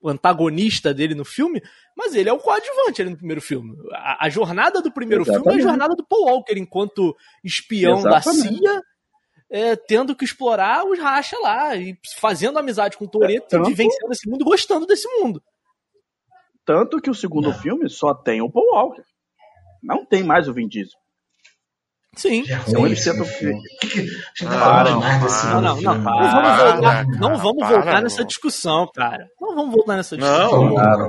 o 0.00 0.08
antagonista 0.08 0.94
dele 0.94 1.16
no 1.16 1.24
filme, 1.24 1.60
mas 1.96 2.14
ele 2.14 2.28
é 2.28 2.32
o 2.32 2.38
coadjuvante 2.38 3.02
ali 3.02 3.10
no 3.10 3.16
primeiro 3.16 3.40
filme. 3.42 3.74
A, 3.92 4.26
a 4.26 4.28
jornada 4.28 4.80
do 4.80 4.92
primeiro 4.92 5.24
filme 5.24 5.38
é 5.38 5.40
a 5.40 5.42
Exatamente. 5.42 5.62
jornada 5.68 5.94
do 5.96 6.06
Paul 6.06 6.26
Walker 6.26 6.54
enquanto 6.56 7.16
espião 7.42 8.00
da 8.02 8.18
Exatamente. 8.18 8.58
CIA, 8.58 8.80
é, 9.54 9.76
tendo 9.76 10.16
que 10.16 10.24
explorar 10.24 10.82
os 10.86 10.98
racha 10.98 11.38
lá 11.38 11.76
e 11.76 11.94
fazendo 12.18 12.58
amizade 12.58 12.96
com 12.96 13.04
o 13.04 13.08
Toreto, 13.08 13.48
Tanto- 13.48 13.68
vivenciando 13.68 14.10
esse 14.12 14.26
mundo, 14.28 14.44
gostando 14.46 14.86
desse 14.86 15.06
mundo. 15.18 15.42
Tanto 16.64 17.00
que 17.02 17.10
o 17.10 17.14
segundo 17.14 17.52
filme 17.52 17.90
só 17.90 18.14
tem 18.14 18.40
o 18.40 18.50
Paul 18.50 18.72
Walker. 18.72 19.02
Não 19.82 20.06
tem 20.06 20.22
mais 20.22 20.48
o 20.48 20.54
Vin 20.54 20.68
Diesel. 20.68 20.98
Sim. 22.14 22.44
É 22.48 22.54
ruim 22.76 22.92
esse 22.92 23.10
tentam- 23.10 23.24
filme. 23.24 23.58
Que 23.80 23.86
que- 23.88 24.00
A 24.00 24.02
gente 24.04 24.10
tá 24.44 24.56
Ah, 24.56 24.58
falando 24.60 24.90
não, 24.90 25.00
demais 25.00 25.22
desse 25.22 25.40
para. 25.46 25.54
Não, 25.54 25.60
não, 25.60 25.80
não, 25.80 25.92
filme. 25.94 26.04
não 26.04 26.12
vamos 26.12 26.42
Para, 26.42 26.72
voltar, 26.72 26.80
cara, 26.82 27.06
não 27.18 27.36
vamos 27.38 27.58
para, 27.58 27.68
voltar 27.68 28.02
nessa 28.02 28.20
não. 28.20 28.26
discussão, 28.26 28.90
cara. 28.94 29.26
Não 29.40 29.54
vamos 29.56 29.72
voltar 29.74 29.96
nessa 29.96 30.16
discussão. 30.16 30.64
Não, 30.68 30.74
Cara, 30.74 31.08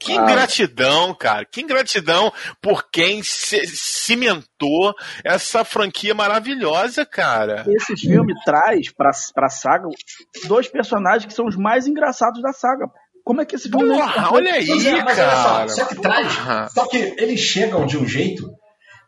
Que 0.00 0.12
ingratidão, 0.14 1.14
cara. 1.14 1.44
Que 1.44 1.60
ingratidão 1.60 2.32
por 2.62 2.88
quem 2.90 3.20
cimentou 3.22 4.94
essa 5.24 5.64
franquia 5.64 6.14
maravilhosa, 6.14 7.04
cara. 7.04 7.64
Esse 7.68 7.96
filme 7.96 8.32
traz 8.44 8.90
pra, 8.92 9.10
pra 9.34 9.48
saga 9.48 9.86
dois 10.46 10.68
personagens 10.68 11.26
que 11.26 11.34
são 11.34 11.46
os 11.46 11.56
mais 11.56 11.86
engraçados 11.86 12.40
da 12.42 12.52
saga. 12.52 12.86
Como 13.24 13.42
é 13.42 13.44
que 13.44 13.56
esse 13.56 13.68
filme 13.68 13.84
não 13.86 13.96
Porra, 13.98 14.32
olha 14.32 14.54
aí, 14.54 14.66
é, 14.70 15.04
mas 15.04 15.18
olha 15.18 15.36
só, 15.36 15.48
cara. 15.48 15.68
só 15.68 15.84
que 15.84 15.94
traz. 15.96 16.72
Só 16.72 16.86
que 16.88 16.96
eles 17.18 17.40
chegam 17.40 17.84
de 17.84 17.98
um 17.98 18.06
jeito. 18.06 18.50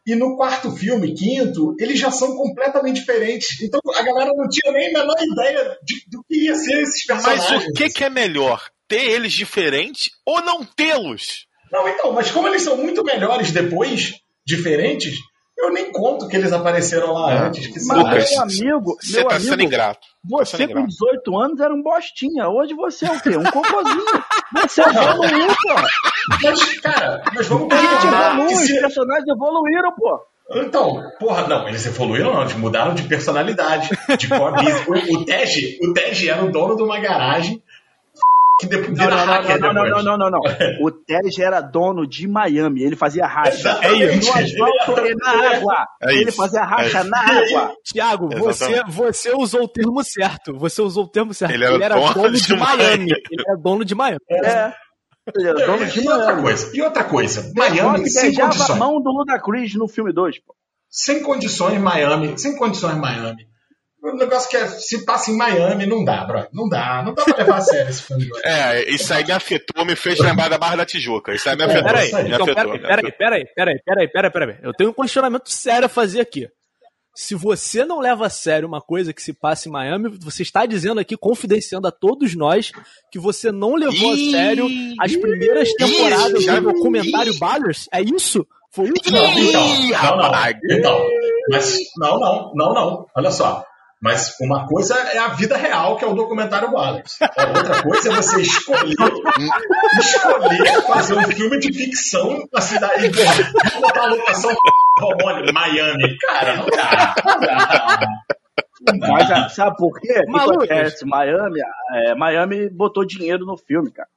E 0.07 0.15
no 0.15 0.37
quarto 0.37 0.71
filme, 0.73 1.15
quinto, 1.15 1.77
eles 1.79 1.99
já 1.99 2.11
são 2.11 2.35
completamente 2.37 3.01
diferentes. 3.01 3.61
Então 3.61 3.81
a 3.95 4.03
galera 4.03 4.31
não 4.35 4.49
tinha 4.49 4.73
nem 4.73 4.89
a 4.89 5.01
menor 5.01 5.15
ideia 5.21 5.79
de- 5.85 6.05
do 6.11 6.25
que 6.27 6.45
ia 6.47 6.55
ser 6.55 6.83
esses 6.83 7.05
personagens. 7.05 7.51
Mas 7.51 7.67
o 7.67 7.73
que, 7.75 7.91
que 7.91 8.05
é 8.05 8.11
melhor? 8.11 8.67
Ter 8.89 9.03
eles 9.11 9.33
diferentes 9.33 10.11
ou 10.27 10.41
não 10.43 10.65
tê-los? 10.65 11.47
Não, 11.71 11.87
então, 11.89 12.13
mas 12.13 12.31
como 12.31 12.49
eles 12.49 12.63
são 12.63 12.77
muito 12.77 13.05
melhores 13.05 13.53
depois, 13.53 14.15
diferentes, 14.45 15.17
Eu 15.63 15.71
nem 15.73 15.93
conto 15.93 16.27
que 16.27 16.37
eles 16.37 16.53
apareceram 16.53 17.13
lá 17.13 17.33
É. 17.33 17.39
antes. 17.47 17.67
Que 17.67 17.75
Mas, 17.87 17.99
Lucas, 17.99 18.31
meu 18.31 18.43
amigo, 18.43 18.97
Você 19.01 19.17
meu 19.19 19.29
tá 19.29 19.35
amigo, 19.37 19.51
sendo 19.51 19.63
ingrato. 19.63 20.01
você 20.25 20.57
sendo 20.57 20.73
com 20.73 20.81
ingrato. 20.81 20.89
18 20.89 21.39
anos 21.39 21.61
era 21.61 21.75
um 21.75 21.83
bostinha. 21.83 22.49
Hoje 22.49 22.75
você 22.75 23.07
é 23.07 23.13
o 23.13 23.21
quê? 23.21 23.37
Um 23.37 23.45
cocôzinho. 23.45 24.05
Você 24.63 24.81
evoluiu, 24.83 25.47
pô. 25.49 25.75
Mas, 26.43 26.81
cara, 26.81 27.23
mas 27.35 27.47
vamos 27.47 27.69
concordar 27.69 28.01
que 28.01 28.07
evoluiu, 28.07 28.57
os 28.57 28.61
se... 28.67 28.81
personagens 28.81 29.29
evoluíram, 29.29 29.93
pô. 29.97 30.21
Então, 30.53 31.01
porra, 31.21 31.47
não, 31.47 31.69
eles 31.69 31.87
evoluíram 31.87 32.35
não, 32.35 32.41
eles 32.43 32.55
mudaram 32.55 32.93
de 32.93 33.05
personalidade, 33.05 33.89
de 34.19 34.29
core 34.29 34.57
business. 34.65 34.85
O, 34.89 35.21
o 35.21 35.25
Tej, 35.25 35.79
o 35.83 35.93
Tej 35.93 36.29
era 36.29 36.45
o 36.45 36.51
dono 36.51 36.75
de 36.77 36.83
uma 36.83 36.99
garagem 36.99 37.63
que 38.61 38.67
depois 38.67 38.89
Não, 38.97 39.05
vira 39.05 39.17
não, 39.17 39.27
não, 39.27 39.33
hacker 39.33 39.61
não, 39.61 39.73
não, 39.73 39.85
depois. 39.85 40.05
não, 40.05 40.19
não, 40.19 40.31
não, 40.31 40.31
não. 40.31 40.41
O 40.87 40.91
Tej 40.91 41.43
era 41.43 41.61
dono 41.61 42.07
de 42.07 42.29
Miami, 42.29 42.83
ele 42.83 42.95
fazia 42.97 43.27
racha. 43.27 43.51
Exatamente. 43.71 44.27
No 44.27 44.35
asfalto 44.67 45.07
e 45.07 45.15
na 45.17 45.57
água. 45.57 45.85
É 46.03 46.13
ele 46.15 46.29
isso. 46.29 46.37
fazia 46.37 46.63
racha 46.65 46.99
É. 46.99 47.05
na 47.05 47.19
água. 47.19 47.75
Tiago, 47.85 48.29
você, 48.39 48.83
você 48.87 49.33
usou 49.35 49.65
o 49.65 49.69
termo 49.69 50.03
certo. 50.05 50.57
Você 50.59 50.81
usou 50.83 51.05
o 51.05 51.09
termo 51.09 51.33
certo. 51.35 51.53
Ele 51.55 51.65
era 51.83 51.95
dono 52.13 52.31
de, 52.33 52.43
de 52.47 52.57
Miami. 52.57 52.77
Miami. 52.79 53.11
Ele 53.31 53.43
era 53.47 53.57
dono 53.59 53.85
de 53.85 53.95
Miami. 53.95 54.21
É. 54.31 54.73
Ele 55.37 55.49
era 55.49 55.67
dono 55.67 55.87
de 55.87 56.01
E 56.01 56.09
outra 56.09 56.27
Miami. 56.27 56.43
coisa, 56.43 56.71
e 56.77 56.83
outra 56.83 57.05
coisa, 57.05 57.53
Miami 57.55 58.11
sem 58.11 58.23
beijava 58.25 58.49
a 58.49 58.53
condições. 58.53 58.79
mão 58.79 59.01
do 59.03 59.11
Ludacris 59.11 59.75
no 59.75 59.87
filme 59.87 60.13
2, 60.13 60.39
pô. 60.45 60.55
Sem 60.89 61.23
condições 61.23 61.79
Miami, 61.81 62.37
sem 62.39 62.57
condições 62.57 62.97
Miami. 62.97 63.47
O 64.03 64.17
negócio 64.17 64.49
que 64.49 64.57
é, 64.57 64.67
se 64.67 65.05
passa 65.05 65.31
em 65.31 65.37
Miami, 65.37 65.87
não 65.87 66.03
dá, 66.05 66.25
bro. 66.25 66.47
Não 66.53 66.69
dá, 66.69 67.03
não 67.05 67.13
dá 67.13 67.23
pra 67.23 67.37
levar 67.37 67.59
a 67.59 67.61
sério 67.61 67.91
esse 67.91 68.03
filme. 68.03 68.29
É, 68.43 68.91
isso 68.91 69.13
aí 69.13 69.25
me 69.25 69.33
afetou, 69.33 69.85
me 69.85 69.95
fez 69.95 70.19
lembrar 70.19 70.49
da 70.49 70.57
Barra 70.57 70.77
da 70.77 70.87
Tijuca. 70.87 71.35
Isso 71.35 71.49
aí 71.49 71.57
me 71.57 71.65
afetou. 71.65 71.85
Peraí, 71.85 72.09
então, 72.09 72.43
afetou. 72.43 72.55
peraí, 72.55 72.81
peraí, 72.81 73.13
peraí, 73.13 73.45
peraí, 73.55 73.79
peraí, 73.85 74.09
peraí, 74.09 74.31
peraí. 74.31 74.57
Eu 74.63 74.73
tenho 74.73 74.91
um 74.91 74.95
questionamento 74.95 75.51
sério 75.51 75.87
a 75.87 75.89
fazer 75.89 76.21
aqui. 76.21 76.49
Se 77.15 77.35
você 77.35 77.85
não 77.85 78.01
leva 78.01 78.27
a 78.27 78.31
sério 78.31 78.67
uma 78.67 78.81
coisa 78.81 79.13
que 79.13 79.23
se 79.23 79.33
passa 79.33 79.69
em 79.69 79.73
Miami, 79.73 80.09
você 80.21 80.43
está 80.43 80.65
dizendo 80.65 81.01
aqui, 81.01 81.17
confidenciando 81.17 81.87
a 81.87 81.93
todos 81.93 82.35
nós, 82.35 82.73
que 83.13 83.19
você 83.19 83.53
não 83.53 83.75
levou 83.75 84.15
Ih, 84.15 84.29
a 84.29 84.39
sério 84.39 84.67
as 84.99 85.17
primeiras 85.17 85.69
ih, 85.69 85.77
temporadas 85.77 86.47
do 86.47 86.61
documentário 86.73 87.39
Ballers? 87.39 87.87
É 87.93 88.01
isso? 88.01 88.47
Foi 88.73 88.87
isso? 88.87 89.13
Não, 89.13 89.39
então, 89.39 90.17
não, 90.17 90.31
não, 90.31 90.51
então, 90.71 91.07
mas 91.51 91.77
não, 91.99 92.21
não, 92.21 92.53
não, 92.55 92.75
não. 92.75 93.07
Olha 93.17 93.31
só. 93.33 93.65
Mas 94.03 94.35
uma 94.41 94.67
coisa 94.67 94.95
é 94.95 95.19
a 95.19 95.29
vida 95.29 95.57
real, 95.57 95.97
que 95.97 96.05
é 96.05 96.09
o 96.09 96.15
documentário 96.15 96.71
Wallace. 96.73 97.19
A 97.21 97.49
outra 97.49 97.83
coisa 97.83 98.11
é 98.11 98.17
você 98.17 98.41
escolher, 98.41 98.95
escolher 99.99 100.83
fazer 100.87 101.15
um 101.19 101.25
filme 101.25 101.59
de 101.59 101.73
ficção 101.73 102.49
na 102.53 102.61
cidade. 102.61 103.11
Botar 103.81 104.05
uma 104.05 104.15
locação 104.15 104.55
homônima, 105.03 105.53
Miami. 105.53 106.17
Cara, 106.19 106.57
não 106.57 106.67
dá. 106.67 107.15
Não. 108.95 109.09
Mas 109.11 109.31
ah, 109.31 109.49
sabe 109.51 109.77
por 109.77 109.93
quê? 110.01 110.21
O 110.21 110.25
que 110.25 110.31
Malucos. 110.33 110.71
acontece? 110.71 111.05
Miami, 111.05 111.61
é, 111.93 112.15
Miami 112.15 112.71
botou 112.71 113.05
dinheiro 113.05 113.45
no 113.45 113.57
filme, 113.59 113.91
cara. 113.91 114.09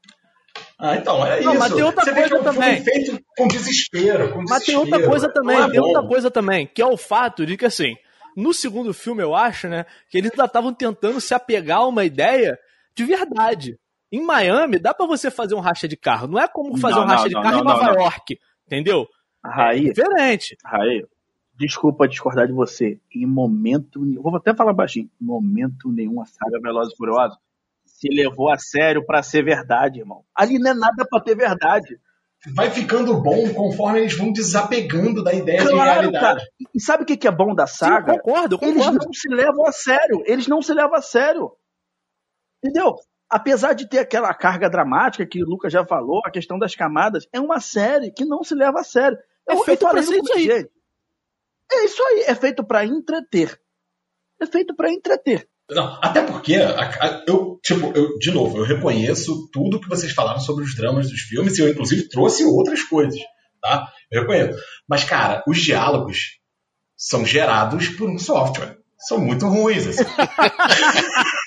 Ah, 0.80 0.96
então, 0.96 1.26
é 1.26 1.42
Não, 1.42 1.52
isso. 1.52 1.60
mas 1.60 1.74
tem 1.74 1.84
outra 1.84 2.04
Você 2.06 2.12
vê 2.14 2.24
que 2.28 2.34
é 2.34 2.38
um 2.38 2.44
coisa 2.44 2.54
filme 2.54 2.68
também. 2.78 2.84
feito 2.84 3.24
com 3.38 3.48
desespero. 3.50 4.32
Com 4.32 4.40
Mas 4.48 4.64
tem 4.64 4.76
desespero. 4.76 4.80
outra 4.80 5.08
coisa 5.10 5.30
também, 5.34 5.58
é 5.62 5.70
tem 5.70 5.80
bom. 5.82 5.88
outra 5.88 6.08
coisa 6.08 6.32
também, 6.32 6.68
que 6.74 6.82
é 6.82 6.86
o 6.86 6.96
fato 6.98 7.46
de 7.46 7.58
que, 7.58 7.66
assim, 7.66 7.96
no 8.36 8.54
segundo 8.54 8.94
filme, 8.94 9.22
eu 9.22 9.36
acho, 9.36 9.68
né, 9.68 9.86
que 10.10 10.18
eles 10.18 10.32
ainda 10.32 10.46
estavam 10.46 10.74
tentando 10.74 11.20
se 11.22 11.34
apegar 11.34 11.80
a 11.80 11.88
uma 11.88 12.06
ideia 12.06 12.58
de 12.96 13.04
verdade. 13.06 13.80
Em 14.12 14.22
Miami, 14.24 14.78
dá 14.78 14.94
pra 14.94 15.08
você 15.08 15.32
fazer 15.32 15.56
um 15.56 15.60
racha 15.60 15.88
de 15.88 15.98
carro. 15.98 16.28
Não 16.28 16.40
é 16.40 16.48
como 16.48 16.78
fazer 16.78 16.98
Não, 16.98 17.04
um 17.04 17.08
racha 17.08 17.24
não, 17.24 17.30
de 17.30 17.34
não, 17.34 17.42
carro 17.42 17.56
em 17.56 17.58
não, 17.58 17.66
Nova 17.66 17.86
não, 17.86 17.94
não. 17.94 18.02
York, 18.02 18.40
entendeu? 18.68 19.08
Raí, 19.44 19.92
Diferente. 19.92 20.56
Raí, 20.64 21.06
desculpa 21.56 22.08
discordar 22.08 22.48
de 22.48 22.54
você. 22.54 23.00
Em 23.14 23.26
momento 23.26 24.06
nenhum, 24.06 24.22
vou 24.22 24.36
até 24.36 24.54
falar 24.56 24.74
baixinho, 24.74 25.10
em 25.20 25.26
momento 25.26 25.92
nenhum 25.92 26.22
a 26.22 26.26
saga 26.26 26.60
Velozes 26.62 26.94
e 26.94 26.98
Furiosos 26.98 27.38
se 28.04 28.10
levou 28.10 28.52
a 28.52 28.58
sério 28.58 29.06
pra 29.06 29.24
ser 29.24 29.44
verdade, 29.44 30.00
irmão. 30.00 30.26
Ali 30.36 30.60
não 30.60 30.72
é 30.72 30.74
nada 30.74 31.06
pra 31.10 31.22
ter 31.22 31.36
verdade. 31.36 31.98
Vai 32.54 32.70
ficando 32.72 33.22
bom 33.22 33.54
conforme 33.54 34.00
eles 34.02 34.18
vão 34.18 34.32
desapegando 34.34 35.24
da 35.24 35.34
ideia 35.34 35.60
de 35.62 35.70
Claro, 35.70 35.92
realidade. 36.02 36.20
cara. 36.40 36.48
E 36.74 36.82
sabe 36.82 37.04
o 37.04 37.06
que 37.06 37.28
é 37.28 37.32
bom 37.32 37.56
da 37.56 37.66
Sim, 37.66 37.86
eu 37.86 37.90
saga? 37.90 38.14
concordo, 38.14 38.60
eu 38.62 38.68
Eles 38.68 38.84
concordo. 38.86 39.06
não 39.06 39.14
se 39.14 39.30
levam 39.30 39.66
a 39.66 39.72
sério. 39.72 40.24
Eles 40.26 40.48
não 40.48 40.62
se 40.62 40.74
levam 40.74 40.96
a 40.96 41.02
sério. 41.02 41.56
Entendeu? 42.64 42.96
Apesar 43.30 43.74
de 43.74 43.88
ter 43.88 44.00
aquela 44.00 44.34
carga 44.34 44.70
dramática 44.70 45.26
que 45.26 45.42
o 45.42 45.48
Lucas 45.48 45.72
já 45.72 45.86
falou, 45.86 46.22
a 46.26 46.30
questão 46.32 46.60
das 46.60 46.76
camadas, 46.76 47.26
é 47.32 47.40
uma 47.40 47.60
série 47.60 48.12
que 48.12 48.26
não 48.26 48.44
se 48.44 48.54
leva 48.54 48.82
a 48.82 48.84
sério. 48.84 49.18
É 49.48 49.56
feito 49.64 49.80
pra 49.80 49.90
falei 49.90 50.04
ser 50.04 50.18
isso 50.18 50.34
aí. 50.34 50.44
gente, 50.44 50.72
É 51.72 51.86
isso 51.86 52.04
aí. 52.04 52.24
É 52.28 52.36
feito 52.36 52.64
pra 52.64 52.86
entreter. 52.86 53.60
É 54.42 54.46
feito 54.46 54.76
pra 54.76 54.92
entreter. 54.92 55.48
Não, 55.74 56.00
até 56.02 56.22
porque 56.22 56.54
eu, 57.28 57.60
tipo, 57.64 57.92
eu, 57.96 58.18
de 58.18 58.32
novo, 58.32 58.58
eu 58.58 58.64
reconheço 58.66 59.50
tudo 59.52 59.80
que 59.80 59.90
vocês 59.90 60.12
falaram 60.12 60.40
sobre 60.40 60.64
os 60.64 60.76
dramas 60.76 61.10
dos 61.10 61.22
filmes 61.22 61.58
e 61.58 61.62
eu, 61.62 61.70
inclusive, 61.70 62.10
trouxe 62.10 62.44
outras 62.44 62.84
coisas, 62.84 63.20
tá? 63.62 63.88
Eu 64.12 64.22
reconheço. 64.22 64.60
Mas, 64.88 65.04
cara, 65.04 65.44
os 65.48 65.60
diálogos 65.60 66.40
são 66.98 67.26
gerados 67.26 67.90
por 67.90 68.10
um 68.10 68.18
software. 68.18 68.78
São 68.98 69.20
muito 69.20 69.48
ruins, 69.48 69.88
assim. 69.88 70.04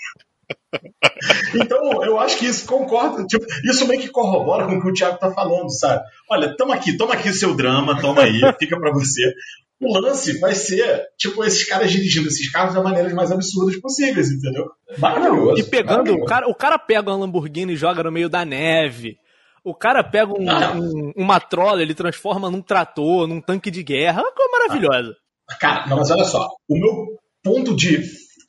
Então, 1.55 2.05
eu 2.05 2.19
acho 2.19 2.39
que 2.39 2.47
isso 2.47 2.67
concorda. 2.67 3.25
Tipo, 3.25 3.47
isso 3.65 3.87
meio 3.87 4.01
que 4.01 4.09
corrobora 4.09 4.67
com 4.67 4.77
o 4.77 4.83
que 4.83 4.89
o 4.89 4.93
Thiago 4.93 5.19
tá 5.19 5.31
falando, 5.33 5.71
sabe? 5.71 6.03
Olha, 6.31 6.55
toma 6.57 6.75
aqui, 6.75 6.97
toma 6.97 7.15
aqui 7.15 7.29
o 7.31 7.35
seu 7.35 7.55
drama, 7.55 8.01
toma 8.01 8.23
aí, 8.23 8.41
fica 8.59 8.79
pra 8.79 8.93
você. 8.93 9.33
O 9.81 9.99
lance 9.99 10.39
vai 10.41 10.55
ser, 10.55 11.05
tipo, 11.19 11.45
esses 11.45 11.65
caras 11.69 11.91
dirigindo 11.91 12.29
esses 12.29 12.51
carros 12.51 12.75
da 12.75 12.83
maneira 12.83 13.12
mais 13.15 13.31
absurdas 13.31 13.77
possíveis, 13.79 14.31
entendeu? 14.31 14.65
Maravilhoso. 14.99 15.61
E 15.61 15.65
pegando, 15.65 15.91
o 15.91 15.97
maravilhoso. 15.99 16.25
cara, 16.27 16.49
o 16.49 16.55
cara 16.55 16.79
pega 16.79 17.11
uma 17.11 17.17
Lamborghini 17.19 17.75
e 17.75 17.77
joga 17.77 18.03
no 18.03 18.11
meio 18.11 18.29
da 18.29 18.45
neve. 18.45 19.19
O 19.62 19.75
cara 19.75 20.03
pega 20.03 20.33
um- 20.33 20.49
Ah. 20.49 20.73
um- 20.73 21.12
uma 21.17 21.39
trola, 21.41 21.83
ele 21.83 21.93
transforma 21.95 22.51
num 22.51 22.62
trator, 22.62 23.27
num 23.27 23.41
tanque 23.41 23.71
de 23.71 23.83
guerra. 23.83 24.21
É 24.21 24.25
uma 24.25 24.33
coisa 24.33 24.51
maravilhosa. 24.53 25.15
Cara, 25.61 25.87
não, 25.89 25.99
mas 25.99 26.11
olha 26.11 26.25
só, 26.25 26.49
o 26.69 26.79
meu 26.79 27.07
ponto 27.45 27.77
de, 27.77 28.01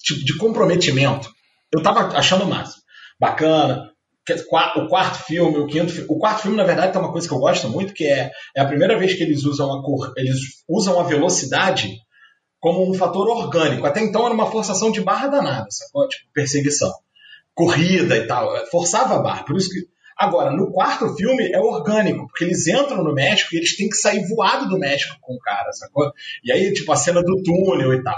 tipo, 0.01 0.23
de 0.23 0.37
comprometimento, 0.37 1.29
eu 1.75 1.81
tava 1.83 2.15
achando 2.17 2.45
o 2.45 2.47
máximo. 2.47 2.81
Bacana. 3.19 3.86
O 4.75 4.87
quarto 4.87 5.25
filme, 5.25 5.57
o 5.57 5.67
quinto. 5.67 5.93
O 6.09 6.19
quarto 6.19 6.41
filme, 6.41 6.57
na 6.57 6.63
verdade, 6.63 6.91
tem 6.91 7.01
uma 7.01 7.11
coisa 7.11 7.27
que 7.27 7.33
eu 7.33 7.39
gosto 7.39 7.69
muito, 7.69 7.93
que 7.93 8.05
é, 8.05 8.31
é 8.55 8.61
a 8.61 8.65
primeira 8.65 8.97
vez 8.97 9.13
que 9.13 9.23
eles 9.23 9.43
usam 9.43 9.71
a 9.71 9.83
cor, 9.83 10.13
eles 10.17 10.37
usam 10.67 10.99
a 10.99 11.03
velocidade 11.03 11.97
como 12.59 12.89
um 12.89 12.93
fator 12.93 13.27
orgânico. 13.27 13.85
Até 13.85 14.01
então 14.01 14.25
era 14.25 14.33
uma 14.33 14.51
forçação 14.51 14.91
de 14.91 15.01
barra 15.01 15.27
danada, 15.27 15.67
sacou? 15.69 16.07
Tipo, 16.07 16.31
perseguição. 16.33 16.91
Corrida 17.53 18.17
e 18.17 18.27
tal. 18.27 18.53
Forçava 18.67 19.15
a 19.15 19.19
barra. 19.19 19.43
Por 19.43 19.57
isso 19.57 19.69
que. 19.69 19.87
Agora, 20.17 20.51
no 20.51 20.71
quarto 20.71 21.15
filme 21.15 21.51
é 21.51 21.59
orgânico, 21.59 22.25
porque 22.27 22.43
eles 22.43 22.65
entram 22.67 23.03
no 23.03 23.13
México 23.13 23.53
e 23.53 23.57
eles 23.57 23.77
têm 23.77 23.87
que 23.87 23.95
sair 23.95 24.27
voado 24.27 24.67
do 24.67 24.79
México 24.79 25.15
com 25.21 25.35
o 25.35 25.39
cara, 25.39 25.71
sacou? 25.73 26.11
E 26.43 26.51
aí, 26.51 26.73
tipo, 26.73 26.91
a 26.91 26.95
cena 26.95 27.21
do 27.21 27.43
túnel 27.43 27.93
e 27.93 28.01
tal. 28.01 28.17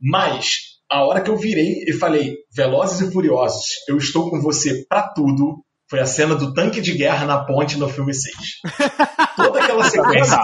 Mas, 0.00 0.75
a 0.90 1.04
hora 1.04 1.20
que 1.20 1.30
eu 1.30 1.36
virei 1.36 1.84
e 1.86 1.92
falei, 1.92 2.36
Velozes 2.54 3.00
e 3.08 3.12
Furiosos, 3.12 3.64
eu 3.88 3.96
estou 3.96 4.30
com 4.30 4.40
você 4.40 4.84
pra 4.88 5.02
tudo, 5.08 5.62
foi 5.90 6.00
a 6.00 6.06
cena 6.06 6.34
do 6.34 6.52
tanque 6.52 6.80
de 6.80 6.92
guerra 6.96 7.26
na 7.26 7.44
ponte 7.44 7.78
no 7.78 7.88
filme 7.88 8.12
6. 8.14 8.34
Toda 9.36 9.62
aquela 9.62 9.84
sequência 9.90 10.36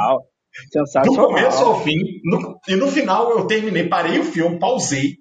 do 1.05 1.15
começo 1.29 1.63
ao 1.65 1.83
fim, 1.83 1.97
no- 2.25 2.59
e 2.69 2.77
no 2.77 2.87
final 2.89 3.31
eu 3.31 3.47
terminei, 3.47 3.89
parei 3.89 4.19
o 4.19 4.25
filme, 4.25 4.59
pausei, 4.59 5.15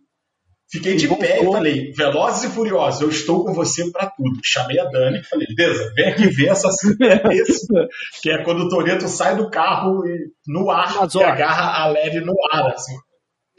fiquei 0.71 0.95
de 0.95 1.05
E 1.05 1.15
pé 1.17 1.38
e 1.41 1.45
falei, 1.53 1.91
Velozes 1.93 2.43
e 2.43 2.49
Furiosos, 2.53 3.01
eu 3.01 3.10
estou 3.10 3.45
com 3.45 3.53
você 3.53 3.89
pra 3.91 4.07
tudo. 4.10 4.39
Chamei 4.43 4.77
a 4.79 4.86
Dani 4.86 5.19
e 5.19 5.23
falei, 5.23 5.47
beleza, 5.55 5.91
vem 5.95 6.10
aqui 6.10 6.27
ver 6.27 6.49
essa 6.49 6.69
cena. 6.71 6.97
Que 8.21 8.29
é 8.31 8.43
quando 8.43 8.63
o 8.63 8.69
Toreto 8.69 9.07
sai 9.07 9.36
do 9.38 9.49
carro 9.49 10.05
e 10.05 10.17
no 10.47 10.69
ar 10.69 10.93
e 11.19 11.23
agarra 11.23 11.81
a 11.84 11.88
Leve 11.88 12.19
no 12.19 12.34
ar, 12.51 12.73
assim. 12.73 12.95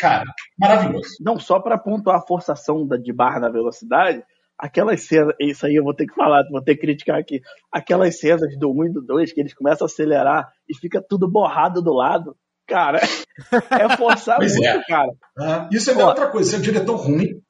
Cara, 0.02 0.24
maravilhoso. 0.58 1.10
Não 1.20 1.38
só 1.38 1.60
pra 1.60 1.78
pontuar 1.78 2.16
a 2.16 2.26
forçação 2.26 2.84
de 2.88 3.12
barra 3.12 3.38
na 3.38 3.48
velocidade, 3.48 4.20
aquelas 4.58 5.06
cenas, 5.06 5.32
isso 5.38 5.64
aí 5.64 5.76
eu 5.76 5.84
vou 5.84 5.94
ter 5.94 6.06
que 6.06 6.14
falar, 6.14 6.42
vou 6.50 6.60
ter 6.60 6.74
que 6.74 6.80
criticar 6.80 7.20
aqui. 7.20 7.40
Aquelas 7.70 8.18
cenas 8.18 8.58
do 8.58 8.72
1 8.72 8.86
e 8.86 8.92
do 8.94 9.00
2 9.00 9.32
que 9.32 9.40
eles 9.40 9.54
começam 9.54 9.84
a 9.84 9.86
acelerar 9.86 10.50
e 10.68 10.76
fica 10.76 11.00
tudo 11.00 11.30
borrado 11.30 11.80
do 11.80 11.92
lado. 11.92 12.36
Cara, 12.66 13.00
é 13.70 13.96
forçar 13.96 14.40
muito, 14.40 14.64
é. 14.64 14.82
cara. 14.88 15.12
Ah, 15.38 15.68
isso 15.70 15.88
é 15.88 15.94
Ó. 15.94 16.08
outra 16.08 16.26
coisa, 16.26 16.50
você 16.50 16.56
é 16.56 16.58
um 16.58 16.62
diretor 16.62 16.96
ruim 16.96 17.40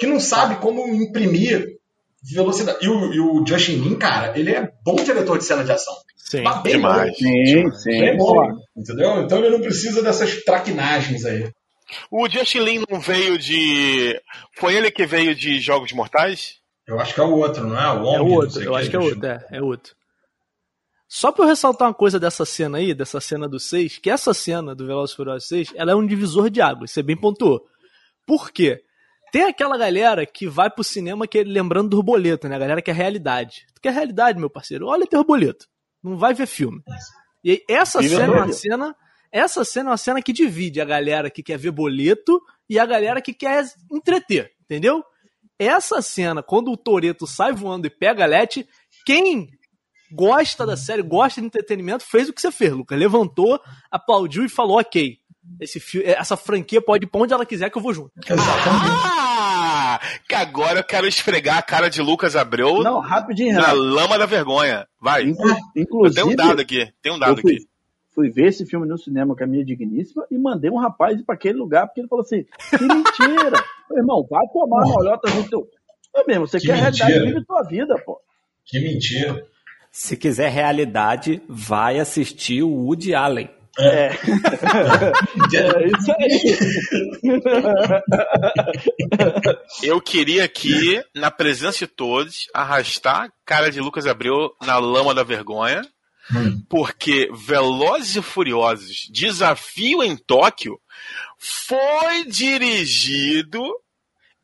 que 0.00 0.06
não 0.06 0.18
sabe 0.18 0.56
como 0.62 0.88
imprimir 0.88 1.78
velocidade. 2.22 2.78
E 2.80 2.88
o, 2.88 3.12
e 3.12 3.20
o 3.20 3.44
Justin 3.46 3.80
Lin, 3.80 3.96
cara, 3.96 4.38
ele 4.38 4.54
é 4.54 4.66
bom 4.82 4.96
diretor 4.96 5.36
de 5.36 5.44
cena 5.44 5.62
de 5.62 5.72
ação. 5.72 5.94
Sim. 6.16 6.40
Mas 6.40 6.62
bem 6.62 6.72
demais. 6.72 7.10
bom. 7.10 7.14
Sim, 7.16 7.70
sim. 7.72 8.00
Bem 8.00 8.16
bom, 8.16 8.50
entendeu? 8.74 9.22
Então 9.22 9.38
ele 9.38 9.50
não 9.50 9.60
precisa 9.60 10.02
dessas 10.02 10.42
traquinagens 10.42 11.26
aí. 11.26 11.50
O 12.10 12.28
Justin 12.28 12.60
Lin 12.60 12.84
não 12.88 13.00
veio 13.00 13.38
de. 13.38 14.20
Foi 14.56 14.74
ele 14.74 14.90
que 14.90 15.06
veio 15.06 15.34
de 15.34 15.60
Jogos 15.60 15.92
Mortais? 15.92 16.56
Eu 16.86 16.98
acho 16.98 17.14
que 17.14 17.20
é 17.20 17.24
o 17.24 17.32
outro, 17.32 17.66
não 17.66 17.78
é? 17.78 17.90
O 17.90 18.02
Wong, 18.02 18.14
É 18.14 18.18
não 18.18 18.26
outro, 18.26 18.62
eu 18.62 18.72
o 18.72 18.76
acho 18.76 18.90
que 18.90 18.96
é 18.96 18.98
outro, 18.98 19.26
é, 19.26 19.46
é 19.52 19.62
outro. 19.62 19.94
Só 21.06 21.32
pra 21.32 21.44
eu 21.44 21.48
ressaltar 21.48 21.88
uma 21.88 21.94
coisa 21.94 22.20
dessa 22.20 22.44
cena 22.44 22.78
aí, 22.78 22.92
dessa 22.92 23.18
cena 23.20 23.48
do 23.48 23.58
6, 23.58 23.98
que 23.98 24.10
essa 24.10 24.34
cena 24.34 24.74
do 24.74 24.86
Velozes 24.86 25.14
e 25.14 25.16
Furiosos 25.16 25.48
6, 25.48 25.72
ela 25.74 25.92
é 25.92 25.94
um 25.94 26.06
divisor 26.06 26.50
de 26.50 26.60
águas, 26.60 26.90
você 26.90 27.02
bem 27.02 27.16
pontuou. 27.16 27.64
Por 28.26 28.50
quê? 28.50 28.82
Tem 29.32 29.44
aquela 29.44 29.76
galera 29.78 30.26
que 30.26 30.46
vai 30.46 30.70
pro 30.70 30.84
cinema 30.84 31.26
que, 31.26 31.42
lembrando 31.42 31.90
do 31.90 32.02
boleto, 32.02 32.48
né? 32.48 32.56
A 32.56 32.58
galera 32.58 32.82
que 32.82 32.90
é 32.90 32.94
realidade. 32.94 33.66
Tu 33.74 33.80
quer 33.80 33.92
realidade, 33.92 34.38
meu 34.38 34.50
parceiro? 34.50 34.86
Olha 34.86 35.06
teu 35.06 35.24
boleto. 35.24 35.66
Não 36.02 36.16
vai 36.16 36.32
ver 36.34 36.46
filme. 36.46 36.82
E 37.42 37.52
aí, 37.52 37.62
essa 37.68 38.00
Viva 38.00 38.16
cena 38.16 38.34
é 38.34 38.36
uma 38.36 38.52
cena. 38.52 38.96
Essa 39.32 39.64
cena 39.64 39.90
é 39.90 39.92
uma 39.92 39.96
cena 39.96 40.22
que 40.22 40.32
divide 40.32 40.80
a 40.80 40.84
galera 40.84 41.30
que 41.30 41.42
quer 41.42 41.58
ver 41.58 41.70
boleto 41.70 42.40
e 42.68 42.78
a 42.78 42.86
galera 42.86 43.20
que 43.20 43.32
quer 43.34 43.64
entreter, 43.90 44.52
entendeu? 44.64 45.02
Essa 45.58 46.00
cena, 46.00 46.42
quando 46.42 46.70
o 46.70 46.76
Toreto 46.76 47.26
sai 47.26 47.52
voando 47.52 47.86
e 47.86 47.90
pega 47.90 48.22
a 48.24 48.26
Lete, 48.26 48.66
quem 49.04 49.48
gosta 50.12 50.64
da 50.64 50.76
série, 50.76 51.02
gosta 51.02 51.40
de 51.40 51.46
entretenimento, 51.48 52.04
fez 52.04 52.28
o 52.28 52.32
que 52.32 52.40
você 52.40 52.50
fez, 52.52 52.72
Lucas. 52.72 52.98
Levantou, 52.98 53.60
aplaudiu 53.90 54.44
e 54.44 54.48
falou: 54.48 54.78
ok, 54.78 55.16
esse 55.60 55.80
essa 56.04 56.36
franquia 56.36 56.80
pode 56.80 57.04
ir 57.04 57.08
pra 57.08 57.20
onde 57.20 57.32
ela 57.34 57.44
quiser 57.44 57.70
que 57.70 57.76
eu 57.78 57.82
vou 57.82 57.92
junto. 57.92 58.12
Exatamente. 58.18 58.86
Ah! 59.04 60.00
Que 60.28 60.34
agora 60.34 60.80
eu 60.80 60.84
quero 60.84 61.06
esfregar 61.06 61.58
a 61.58 61.62
cara 61.62 61.88
de 61.88 62.00
Lucas 62.00 62.36
Abreu 62.36 62.82
Não, 62.82 63.00
rapidinho, 63.00 63.54
na 63.58 63.72
lama 63.72 64.18
da 64.18 64.26
vergonha. 64.26 64.86
Vai. 65.00 65.24
Inclu- 65.24 65.48
Eu 65.50 65.56
Inclusive, 65.82 66.14
tenho 66.14 66.32
um 66.32 66.36
dado 66.36 66.60
aqui. 66.60 66.92
Tem 67.02 67.12
um 67.12 67.18
dado 67.18 67.38
eu 67.38 67.42
fui, 67.42 67.54
aqui. 67.56 67.66
Fui 68.18 68.30
ver 68.30 68.48
esse 68.48 68.66
filme 68.66 68.84
no 68.84 68.98
cinema 68.98 69.36
com 69.36 69.44
a 69.44 69.46
minha 69.46 69.64
digníssima 69.64 70.26
e 70.28 70.36
mandei 70.36 70.68
um 70.68 70.76
rapaz 70.76 71.20
ir 71.20 71.22
pra 71.22 71.36
aquele 71.36 71.56
lugar 71.56 71.86
porque 71.86 72.00
ele 72.00 72.08
falou 72.08 72.24
assim: 72.24 72.44
que 72.68 72.84
mentira! 72.84 73.62
Meu 73.88 73.98
irmão, 74.00 74.26
vai 74.28 74.44
tomar 74.52 74.84
uma 74.84 74.98
olhota 75.00 75.32
no 75.32 75.48
teu. 75.48 75.68
É 76.16 76.24
mesmo, 76.26 76.48
você 76.48 76.58
Que 76.58 76.66
quer 76.66 76.74
realidade, 76.74 77.12
mentira. 77.12 77.26
vive 77.26 77.44
tua 77.46 77.62
vida, 77.62 77.94
pô. 78.04 78.20
Que 78.64 78.80
mentira. 78.80 79.46
Se 79.92 80.16
quiser 80.16 80.48
realidade, 80.50 81.40
vai 81.48 82.00
assistir 82.00 82.64
o 82.64 82.68
Woody 82.70 83.14
Allen. 83.14 83.48
É, 83.78 84.06
é 84.08 84.10
isso 85.86 86.12
aí. 86.18 87.22
Eu 89.82 90.00
queria 90.00 90.44
aqui, 90.44 91.02
na 91.14 91.30
presença 91.30 91.78
de 91.78 91.86
todos, 91.86 92.46
arrastar 92.52 93.26
a 93.26 93.30
cara 93.46 93.70
de 93.70 93.80
Lucas 93.80 94.06
Abreu 94.06 94.50
na 94.60 94.78
lama 94.78 95.14
da 95.14 95.22
vergonha, 95.22 95.82
Hum. 96.34 96.62
porque 96.68 97.30
Velozes 97.32 98.16
e 98.16 98.22
Furiosos 98.22 99.08
Desafio 99.10 100.02
em 100.02 100.14
Tóquio 100.14 100.78
foi 101.38 102.24
dirigido 102.26 103.62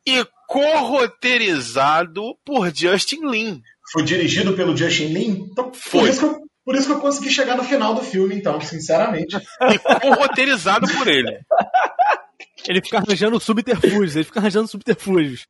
e 0.07 0.27
corroteirizado 0.47 2.37
por 2.45 2.75
Justin 2.75 3.27
Lin. 3.27 3.63
Foi 3.93 4.03
dirigido 4.03 4.55
pelo 4.55 4.77
Justin 4.77 5.07
Lin. 5.07 5.49
Então, 5.51 5.71
por, 5.71 5.77
Foi. 5.77 6.09
isso 6.09 6.21
que 6.21 6.27
eu, 6.27 6.41
por 6.65 6.75
isso 6.75 6.87
que 6.87 6.93
eu 6.93 7.01
consegui 7.01 7.31
chegar 7.31 7.57
no 7.57 7.65
final 7.65 7.95
do 7.95 8.03
filme, 8.03 8.35
então, 8.35 8.61
sinceramente. 8.61 9.37
E 9.37 9.79
corroteirizado 9.79 10.87
por 10.97 11.09
ele. 11.09 11.39
Ele 12.67 12.81
fica 12.81 12.97
arranjando 12.97 13.39
subterfúgios, 13.39 14.17
ele 14.17 14.25
fica 14.25 14.41
arranjando 14.41 14.67
subterfúgios. 14.69 15.47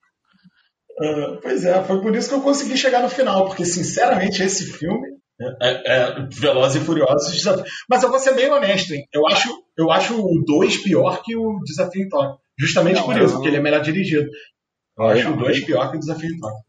Ah, 1.01 1.39
pois 1.41 1.65
é, 1.65 1.81
foi 1.85 2.01
por 2.01 2.17
isso 2.17 2.29
que 2.29 2.35
eu 2.35 2.41
consegui 2.41 2.77
chegar 2.77 3.03
no 3.03 3.09
final, 3.09 3.47
porque, 3.47 3.65
sinceramente, 3.65 4.43
esse 4.43 4.73
filme. 4.73 5.17
É, 5.61 5.93
é 5.97 6.29
Velozes 6.31 6.81
e 6.81 6.85
Furiosos. 6.85 7.33
Desafio. 7.37 7.65
Mas 7.89 8.03
eu 8.03 8.11
vou 8.11 8.19
ser 8.19 8.35
bem 8.35 8.51
honesto, 8.51 8.93
hein? 8.93 9.05
Eu 9.13 9.27
acho, 9.27 9.49
eu 9.77 9.91
acho 9.91 10.15
o 10.21 10.43
2 10.47 10.79
pior 10.79 11.23
que 11.23 11.37
o 11.37 11.59
Desafio 11.65 12.03
em 12.03 12.09
Tóquio. 12.09 12.39
Justamente 12.59 12.97
Não, 12.99 13.05
por 13.05 13.17
isso, 13.17 13.25
não- 13.27 13.33
porque 13.35 13.49
ele 13.49 13.57
é 13.57 13.61
melhor 13.61 13.81
dirigido. 13.83 14.29
Eu 14.97 15.07
Aí 15.07 15.19
acho 15.21 15.31
não. 15.31 15.37
o 15.37 15.41
2 15.41 15.65
pior 15.65 15.91
que 15.91 15.97
o 15.97 16.01
Desafio 16.01 16.31
em 16.31 16.39
Tóquio. 16.39 16.65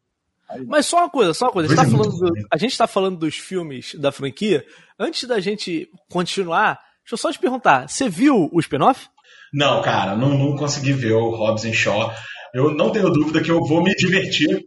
Mas 0.67 0.85
só 0.85 0.97
uma 0.99 1.09
coisa, 1.09 1.33
só 1.33 1.45
uma 1.45 1.51
coisa. 1.51 1.73
A 1.73 1.75
gente, 1.75 1.77
Coisa 1.91 1.97
tá 1.97 2.03
falando 2.09 2.33
do- 2.33 2.47
a 2.51 2.57
gente 2.57 2.77
tá 2.77 2.87
falando 2.87 3.17
dos 3.17 3.35
filmes 3.35 3.95
da 3.95 4.11
franquia. 4.11 4.63
Antes 4.99 5.27
da 5.27 5.39
gente 5.39 5.87
continuar, 6.09 6.75
deixa 7.03 7.13
eu 7.13 7.17
só 7.17 7.31
te 7.31 7.39
perguntar: 7.39 7.87
você 7.89 8.07
viu 8.07 8.47
o 8.51 8.59
spin-off? 8.59 9.07
Não, 9.53 9.81
cara, 9.81 10.15
não, 10.15 10.29
não 10.37 10.55
consegui 10.55 10.93
ver 10.93 11.13
o 11.13 11.29
Hobbs 11.31 11.63
Shaw. 11.75 12.11
Eu 12.53 12.71
não 12.73 12.91
tenho 12.91 13.09
dúvida 13.09 13.41
que 13.41 13.49
eu 13.51 13.59
vou 13.63 13.83
me 13.83 13.93
divertir, 13.95 14.65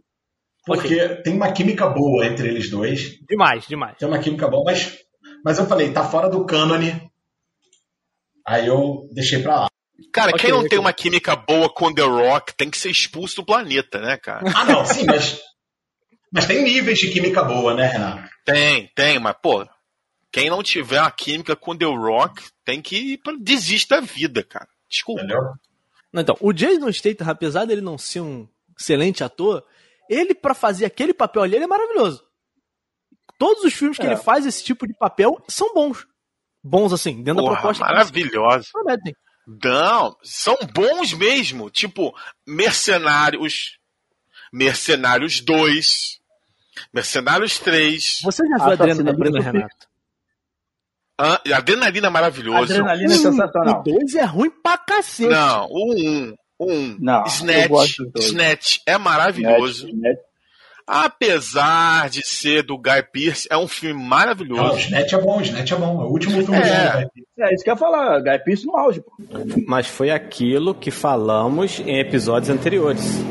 porque 0.65 1.09
tem 1.23 1.35
uma 1.35 1.51
química 1.51 1.87
boa 1.87 2.25
entre 2.25 2.47
eles 2.47 2.69
dois. 2.69 3.17
Demais, 3.27 3.65
demais. 3.67 3.97
Tem 3.97 4.07
uma 4.07 4.19
química 4.19 4.47
boa, 4.47 4.63
mas, 4.65 4.97
mas 5.43 5.57
eu 5.57 5.65
falei, 5.65 5.91
tá 5.91 6.03
fora 6.03 6.29
do 6.29 6.45
cânone. 6.45 7.09
Aí 8.45 8.67
eu 8.67 9.07
deixei 9.11 9.41
pra 9.41 9.61
lá. 9.61 9.67
Cara, 10.11 10.31
Ok, 10.31 10.41
quem 10.41 10.51
não 10.51 10.67
tem 10.67 10.79
uma 10.79 10.93
química 10.93 11.35
boa 11.35 11.69
com 11.71 11.93
The 11.93 12.01
Rock 12.01 12.55
tem 12.55 12.69
que 12.69 12.77
ser 12.77 12.89
expulso 12.89 13.37
do 13.37 13.45
planeta, 13.45 13.99
né, 13.99 14.17
cara? 14.17 14.43
Ah, 14.55 14.65
não, 14.65 14.85
sim, 14.85 15.05
mas. 15.05 15.39
Mas 16.31 16.45
tem 16.45 16.63
níveis 16.63 16.97
de 16.99 17.09
química 17.11 17.43
boa, 17.43 17.73
né, 17.73 17.87
Renato? 17.87 18.29
Tem, 18.45 18.87
tem, 18.95 19.19
mas, 19.19 19.35
pô, 19.41 19.67
quem 20.31 20.49
não 20.49 20.61
tiver 20.63 21.01
uma 21.01 21.11
química 21.11 21.55
com 21.55 21.75
The 21.75 21.85
Rock 21.85 22.43
tem 22.63 22.81
que 22.81 22.95
ir 23.13 23.17
pra... 23.17 23.33
desiste 23.39 23.89
da 23.89 23.99
vida, 23.99 24.43
cara. 24.43 24.67
Desculpa. 24.89 25.21
Entendeu? 25.21 25.41
Não, 26.13 26.21
Então, 26.21 26.37
o 26.39 26.53
Jason 26.53 26.91
Statham, 26.91 27.29
apesar 27.29 27.65
dele 27.65 27.81
não 27.81 27.97
ser 27.97 28.21
um 28.21 28.47
excelente 28.79 29.23
ator, 29.23 29.63
ele 30.09 30.33
pra 30.33 30.53
fazer 30.53 30.85
aquele 30.85 31.13
papel 31.13 31.43
ali, 31.43 31.55
ele 31.55 31.63
é 31.65 31.67
maravilhoso. 31.67 32.23
Todos 33.37 33.63
os 33.63 33.73
filmes 33.73 33.97
que 33.97 34.03
É. 34.05 34.07
ele 34.07 34.17
faz 34.17 34.45
esse 34.45 34.63
tipo 34.63 34.85
de 34.87 34.93
papel 34.93 35.41
são 35.47 35.73
bons. 35.73 36.05
Bons 36.61 36.91
assim, 36.91 37.23
dentro 37.23 37.35
da 37.43 37.49
Porra, 37.49 37.53
proposta. 37.61 37.85
que 37.85 37.89
maravilhosa. 37.91 38.55
eles 38.57 38.71
prometem. 38.71 39.15
Não, 39.63 40.15
são 40.21 40.57
bons 40.73 41.13
mesmo. 41.13 41.69
Tipo, 41.69 42.13
Mercenários, 42.45 43.77
Mercenários 44.51 45.39
2, 45.41 46.19
Mercenários 46.93 47.57
3, 47.59 48.19
Você 48.23 48.43
já 48.47 48.57
viu 48.57 48.73
Adrenalina, 48.73 49.13
do 49.31 49.41
Renato? 49.41 49.87
ah, 51.17 51.41
Adrenalina 51.55 52.07
é 52.07 52.09
maravilhoso. 52.09 52.63
Adrenalina 52.73 53.13
é 53.13 53.17
sensacional. 53.17 53.79
O 53.79 53.83
2 53.83 54.15
é 54.15 54.23
ruim 54.25 54.49
pra 54.49 54.77
cacete. 54.77 55.29
Não, 55.29 55.65
o 55.69 55.93
1, 55.93 56.31
o 56.31 56.35
1. 56.59 56.97
Não, 56.99 57.23
Snatch. 57.25 57.97
Snatch 58.17 58.77
é 58.85 58.97
maravilhoso. 58.97 59.85
Net, 59.87 59.97
net. 59.97 60.19
Apesar 61.03 62.09
de 62.09 62.25
ser 62.25 62.63
do 62.63 62.75
Guy 62.77 63.03
Pearce, 63.13 63.47
é 63.51 63.55
um 63.57 63.67
filme 63.67 63.99
Não, 63.99 64.05
o 64.07 64.09
maravilhoso. 64.09 64.79
Snatch 64.79 65.13
é 65.13 65.17
bom, 65.21 65.37
o 65.37 65.41
Snatch 65.41 65.71
é 65.71 65.75
bom. 65.75 66.01
É 66.01 66.05
o 66.05 66.09
último 66.09 66.41
filme 66.43 66.57
É. 66.57 66.61
dele. 66.61 67.09
né? 67.37 67.47
É 67.49 67.53
isso 67.53 67.63
que 67.63 67.69
eu 67.69 67.73
ia 67.75 67.79
falar, 67.79 68.19
Guy 68.19 68.39
Pearce 68.39 68.65
no 68.65 68.75
auge, 68.75 69.01
pô. 69.01 69.11
Mas 69.67 69.87
foi 69.87 70.09
aquilo 70.09 70.73
que 70.73 70.89
falamos 70.91 71.79
em 71.79 71.99
episódios 71.99 72.49
anteriores. 72.49 73.23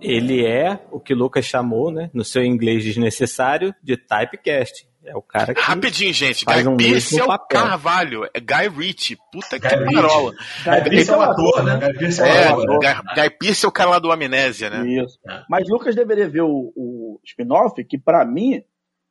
Ele 0.00 0.46
é 0.46 0.78
o 0.90 0.98
que 0.98 1.12
Lucas 1.14 1.44
chamou, 1.44 1.90
né, 1.90 2.08
no 2.14 2.24
seu 2.24 2.42
inglês 2.44 2.82
desnecessário, 2.84 3.74
de 3.82 3.96
typecast. 3.96 4.86
É 5.04 5.16
o 5.16 5.22
cara 5.22 5.52
que. 5.54 5.60
Rapidinho, 5.60 6.12
gente. 6.12 6.44
Faz 6.44 6.64
Guy 6.64 6.68
um 6.68 7.20
é 7.20 7.22
o 7.24 7.26
papel. 7.26 7.60
Carvalho. 7.60 8.24
É 8.32 8.40
Guy 8.40 8.68
Ritchie. 8.68 9.18
Puta 9.32 9.58
Guy 9.58 9.68
que 9.68 9.76
Ritchie. 9.76 9.94
parola. 9.94 10.30
Guy 10.32 10.90
Pearce 10.90 11.10
é 11.10 11.16
um 11.16 11.20
ator, 11.22 11.62
né? 11.64 11.76
Guy 11.78 11.98
Pearce 11.98 12.22
é 12.22 12.28
É, 12.28 12.48
ator. 12.48 12.66
né? 12.68 12.78
Guy, 12.78 13.14
Guy 13.22 13.30
Pearce 13.38 13.64
é 13.64 13.68
o 13.68 13.72
cara 13.72 13.90
lá 13.90 13.98
do 13.98 14.12
Amnésia, 14.12 14.70
né? 14.70 14.86
Isso. 15.02 15.18
É. 15.28 15.42
Mas 15.48 15.68
Lucas 15.68 15.94
deveria 15.96 16.28
ver 16.28 16.42
o, 16.42 16.72
o 16.76 17.20
spin-off, 17.24 17.82
que 17.84 17.98
pra 17.98 18.24
mim 18.24 18.62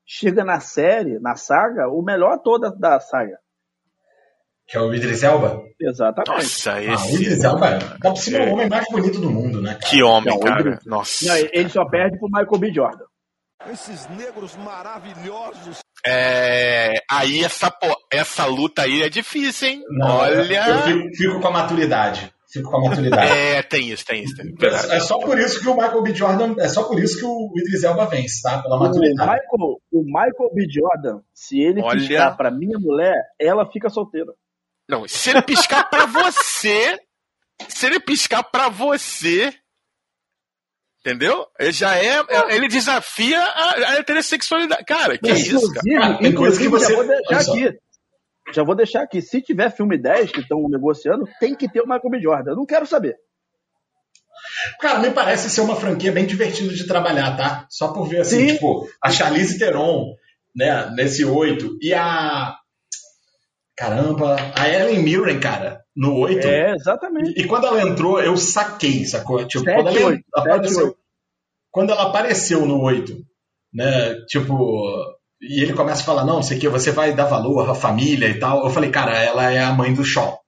chega 0.05 0.43
na 0.45 0.59
série, 0.61 1.19
na 1.19 1.35
saga, 1.35 1.87
o 1.89 2.01
melhor 2.01 2.33
ator 2.33 2.59
da, 2.59 2.69
da 2.69 2.99
saga. 2.99 3.37
Que 4.67 4.77
é 4.77 4.79
o 4.81 4.93
Idris 4.93 5.21
Elba. 5.23 5.61
Exatamente. 5.79 6.31
Nossa, 6.31 6.71
Ah, 6.71 6.75
o 6.77 7.09
Idris 7.15 7.27
esse. 7.33 7.45
Elba 7.45 7.67
é 7.67 7.79
dá 7.79 8.09
por 8.11 8.15
cima 8.17 8.45
o 8.45 8.49
homem 8.53 8.69
mais 8.69 8.85
bonito 8.89 9.19
do 9.19 9.29
mundo, 9.29 9.61
né, 9.61 9.73
cara? 9.73 9.85
Que 9.91 10.01
homem, 10.01 10.33
Não, 10.33 10.39
cara. 10.39 10.79
Nossa. 10.85 11.25
Não, 11.27 11.35
ele 11.35 11.67
só 11.67 11.83
perde 11.89 12.17
pro 12.17 12.29
Michael 12.29 12.57
B. 12.59 12.71
Jordan. 12.73 13.03
Esses 13.69 14.07
negros 14.09 14.55
maravilhosos. 14.55 15.79
É, 16.05 16.93
aí 17.09 17.43
essa, 17.43 17.71
essa 18.11 18.45
luta 18.45 18.81
aí 18.83 19.03
é 19.03 19.09
difícil, 19.09 19.67
hein? 19.67 19.83
Não, 19.89 20.25
Eu 20.25 20.41
Olha. 20.41 20.81
fico, 20.83 21.15
fico 21.15 21.39
com 21.39 21.47
a 21.47 21.51
maturidade. 21.51 22.33
Fico 22.51 22.69
com 22.69 22.77
a 22.77 22.89
maturidade. 22.89 23.31
É, 23.31 23.61
tem 23.61 23.89
isso, 23.89 24.03
tem 24.05 24.23
isso. 24.23 24.35
Tem. 24.35 24.53
Verdade. 24.55 24.91
É 24.93 24.99
só 24.99 25.19
por 25.19 25.37
isso 25.37 25.61
que 25.61 25.69
o 25.69 25.75
Michael 25.75 26.01
B. 26.01 26.13
Jordan. 26.15 26.55
É 26.59 26.67
só 26.67 26.83
por 26.83 26.99
isso 27.01 27.19
que 27.19 27.25
o 27.25 27.49
Idris 27.55 27.83
Elba 27.83 28.05
vence, 28.07 28.41
tá? 28.41 28.61
Pela 28.61 28.75
O 28.77 28.79
maturidade. 28.79 29.29
Michael, 29.31 29.77
o 29.91 30.03
Michael 30.03 30.53
B. 30.53 30.67
Jordan, 30.69 31.21
se 31.33 31.61
ele 31.61 31.81
Olha. 31.81 31.99
piscar 31.99 32.35
pra 32.35 32.51
minha 32.51 32.77
mulher, 32.79 33.15
ela 33.39 33.69
fica 33.71 33.89
solteira. 33.89 34.33
Não, 34.89 35.07
se 35.07 35.29
ele 35.29 35.41
piscar 35.43 35.89
pra 35.89 36.05
você. 36.07 36.99
Se 37.69 37.85
ele 37.85 37.99
piscar 37.99 38.43
pra 38.43 38.67
você. 38.69 39.53
Entendeu? 41.05 41.47
Ele 41.59 41.71
já 41.71 41.97
é. 41.97 42.19
é- 42.29 42.55
Ele 42.55 42.67
desafia 42.67 43.41
a, 43.41 43.71
a 43.73 43.95
heterossexualidade. 43.97 44.85
Cara, 44.85 45.17
que 45.17 45.29
Mas, 45.29 45.47
isso, 45.47 45.73
cara? 45.73 46.17
Tem 46.19 46.33
coisa 46.33 46.59
que 46.59 46.67
você- 46.69 46.89
já 46.89 46.95
vou 46.95 47.07
deixar 47.07 47.39
aqui. 47.39 47.77
Já 48.53 48.63
vou 48.63 48.75
deixar 48.75 49.01
aqui. 49.03 49.21
Se 49.21 49.41
tiver 49.41 49.71
filme 49.71 49.97
10 49.97 50.31
que 50.31 50.41
estão 50.41 50.61
negociando, 50.69 51.27
tem 51.39 51.55
que 51.55 51.67
ter 51.71 51.81
o 51.81 51.85
Michael 51.87 52.09
B. 52.09 52.21
Jordan. 52.21 52.51
Eu 52.51 52.55
não 52.57 52.65
quero 52.65 52.85
saber. 52.85 53.15
Cara, 54.79 54.99
me 54.99 55.11
parece 55.11 55.49
ser 55.49 55.61
uma 55.61 55.75
franquia 55.75 56.11
bem 56.11 56.25
divertida 56.25 56.73
de 56.73 56.85
trabalhar, 56.87 57.35
tá? 57.37 57.65
Só 57.69 57.93
por 57.93 58.07
ver 58.07 58.21
assim, 58.21 58.47
Sim. 58.49 58.53
tipo, 58.55 58.87
a 59.01 59.09
Charlize 59.09 59.57
Theron, 59.57 60.13
né, 60.55 60.89
nesse 60.95 61.23
8, 61.25 61.77
e 61.81 61.93
a. 61.93 62.55
Caramba, 63.81 64.35
a 64.55 64.69
Ellen 64.69 65.01
Mirren, 65.01 65.39
cara, 65.39 65.83
no 65.95 66.15
8. 66.19 66.47
É, 66.47 66.75
exatamente. 66.75 67.31
E 67.31 67.47
quando 67.47 67.65
ela 67.65 67.81
entrou, 67.81 68.21
eu 68.21 68.37
saquei, 68.37 69.05
sacou? 69.05 69.43
Tipo, 69.47 69.65
Sete, 69.65 69.81
quando 69.81 69.97
ela 69.97 70.05
oito, 70.05 70.23
apareceu, 70.35 70.69
sete, 70.69 70.85
oito. 70.85 70.97
quando 71.71 71.89
ela 71.89 72.03
apareceu 72.03 72.65
no 72.67 72.79
8, 72.79 73.17
né? 73.73 74.23
Tipo, 74.27 75.17
e 75.41 75.63
ele 75.63 75.73
começa 75.73 76.03
a 76.03 76.05
falar, 76.05 76.23
não, 76.23 76.43
sei 76.43 76.59
o 76.59 76.61
que, 76.61 76.69
você 76.69 76.91
vai 76.91 77.15
dar 77.15 77.25
valor 77.25 77.67
à 77.71 77.73
família 77.73 78.27
e 78.27 78.37
tal. 78.37 78.63
Eu 78.63 78.69
falei, 78.69 78.91
cara, 78.91 79.17
ela 79.17 79.51
é 79.51 79.57
a 79.57 79.73
mãe 79.73 79.91
do 79.91 80.05
Shaw. 80.05 80.39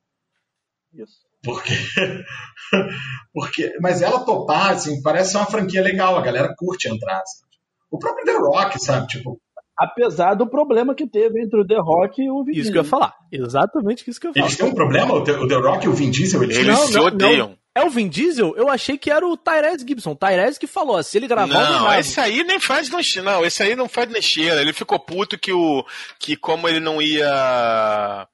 Isso. 0.93 1.23
Porque, 1.43 1.73
porque, 3.33 3.73
mas 3.81 4.03
ela 4.03 4.23
topar, 4.23 4.73
assim, 4.73 5.01
parece 5.01 5.35
uma 5.35 5.47
franquia 5.47 5.81
legal, 5.81 6.15
a 6.15 6.21
galera 6.21 6.53
curte 6.55 6.87
entrar. 6.87 7.19
Assim. 7.19 7.41
O 7.89 7.97
próprio 7.97 8.25
The 8.25 8.33
Rock, 8.33 8.79
sabe? 8.79 9.07
Tipo, 9.07 9.41
Apesar 9.77 10.35
do 10.35 10.47
problema 10.47 10.93
que 10.93 11.07
teve 11.07 11.41
entre 11.41 11.59
o 11.59 11.65
The 11.65 11.77
Rock 11.79 12.21
e 12.21 12.29
o 12.29 12.43
Vin 12.43 12.51
Isso 12.51 12.71
que 12.71 12.77
eu 12.77 12.83
ia 12.83 12.87
falar. 12.87 13.13
Exatamente 13.31 14.07
isso 14.07 14.19
que 14.19 14.27
eu 14.27 14.29
ia 14.29 14.33
falar. 14.33 14.45
eles 14.45 14.57
têm 14.57 14.67
um 14.67 14.75
problema, 14.75 15.13
o 15.13 15.23
The, 15.23 15.31
o 15.31 15.47
The 15.47 15.55
Rock 15.55 15.85
e 15.85 15.89
o 15.89 15.93
Vin 15.93 16.11
Diesel, 16.11 16.43
eles 16.43 16.57
Eles 16.57 16.67
Não, 16.67 16.87
se 16.87 16.93
não, 16.93 17.05
odeiam. 17.05 17.57
É 17.75 17.83
o 17.83 17.89
Vin 17.89 18.07
Diesel? 18.07 18.53
Eu 18.55 18.69
achei 18.69 18.99
que 18.99 19.09
era 19.09 19.27
o 19.27 19.35
Tyrese 19.35 19.83
Gibson. 19.87 20.11
O 20.11 20.15
Tyrese 20.15 20.59
que 20.59 20.67
falou, 20.67 21.01
se 21.01 21.17
ele 21.17 21.27
gravar, 21.27 21.47
Não, 21.47 21.85
gravo. 21.85 21.99
esse 21.99 22.19
aí 22.19 22.43
nem 22.43 22.59
faz 22.59 22.87
no 22.87 22.99
Não, 23.23 23.43
esse 23.43 23.63
aí 23.63 23.75
não 23.75 23.89
faz 23.89 24.07
mexer. 24.09 24.55
Ele 24.59 24.73
ficou 24.73 24.99
puto 24.99 25.39
que 25.39 25.51
o. 25.51 25.83
que 26.19 26.35
como 26.35 26.69
ele 26.69 26.79
não 26.79 27.01
ia. 27.01 28.27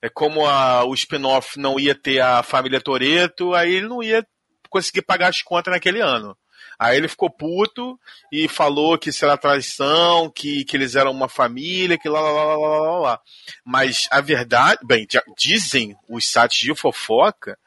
É 0.00 0.08
como 0.08 0.46
a, 0.46 0.84
o 0.84 0.94
spin-off 0.94 1.58
não 1.58 1.78
ia 1.78 1.94
ter 1.94 2.20
a 2.20 2.42
família 2.42 2.80
Toreto, 2.80 3.54
aí 3.54 3.74
ele 3.74 3.88
não 3.88 4.02
ia 4.02 4.26
conseguir 4.70 5.02
pagar 5.02 5.28
as 5.28 5.42
contas 5.42 5.72
naquele 5.72 6.00
ano. 6.00 6.36
Aí 6.78 6.96
ele 6.96 7.08
ficou 7.08 7.30
puto 7.30 7.98
e 8.30 8.48
falou 8.48 8.98
que 8.98 9.10
isso 9.10 9.24
era 9.24 9.36
traição, 9.36 10.30
que, 10.30 10.64
que 10.64 10.76
eles 10.76 10.94
eram 10.94 11.10
uma 11.10 11.28
família, 11.28 11.98
que 11.98 12.08
lá, 12.08 12.20
lá, 12.20 12.30
lá, 12.30 12.56
lá, 12.56 12.78
lá, 12.80 12.98
lá. 12.98 13.20
Mas 13.64 14.08
a 14.10 14.20
verdade, 14.20 14.80
bem, 14.84 15.06
dizem 15.36 15.96
os 16.08 16.26
sites 16.26 16.58
de 16.58 16.74
fofoca 16.74 17.58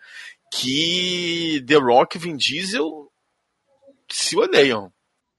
que 0.51 1.63
The 1.67 1.75
Rock 1.75 2.17
e 2.17 2.19
Vin 2.19 2.35
Diesel 2.35 3.11
se 4.09 4.37
odeiam. 4.37 4.91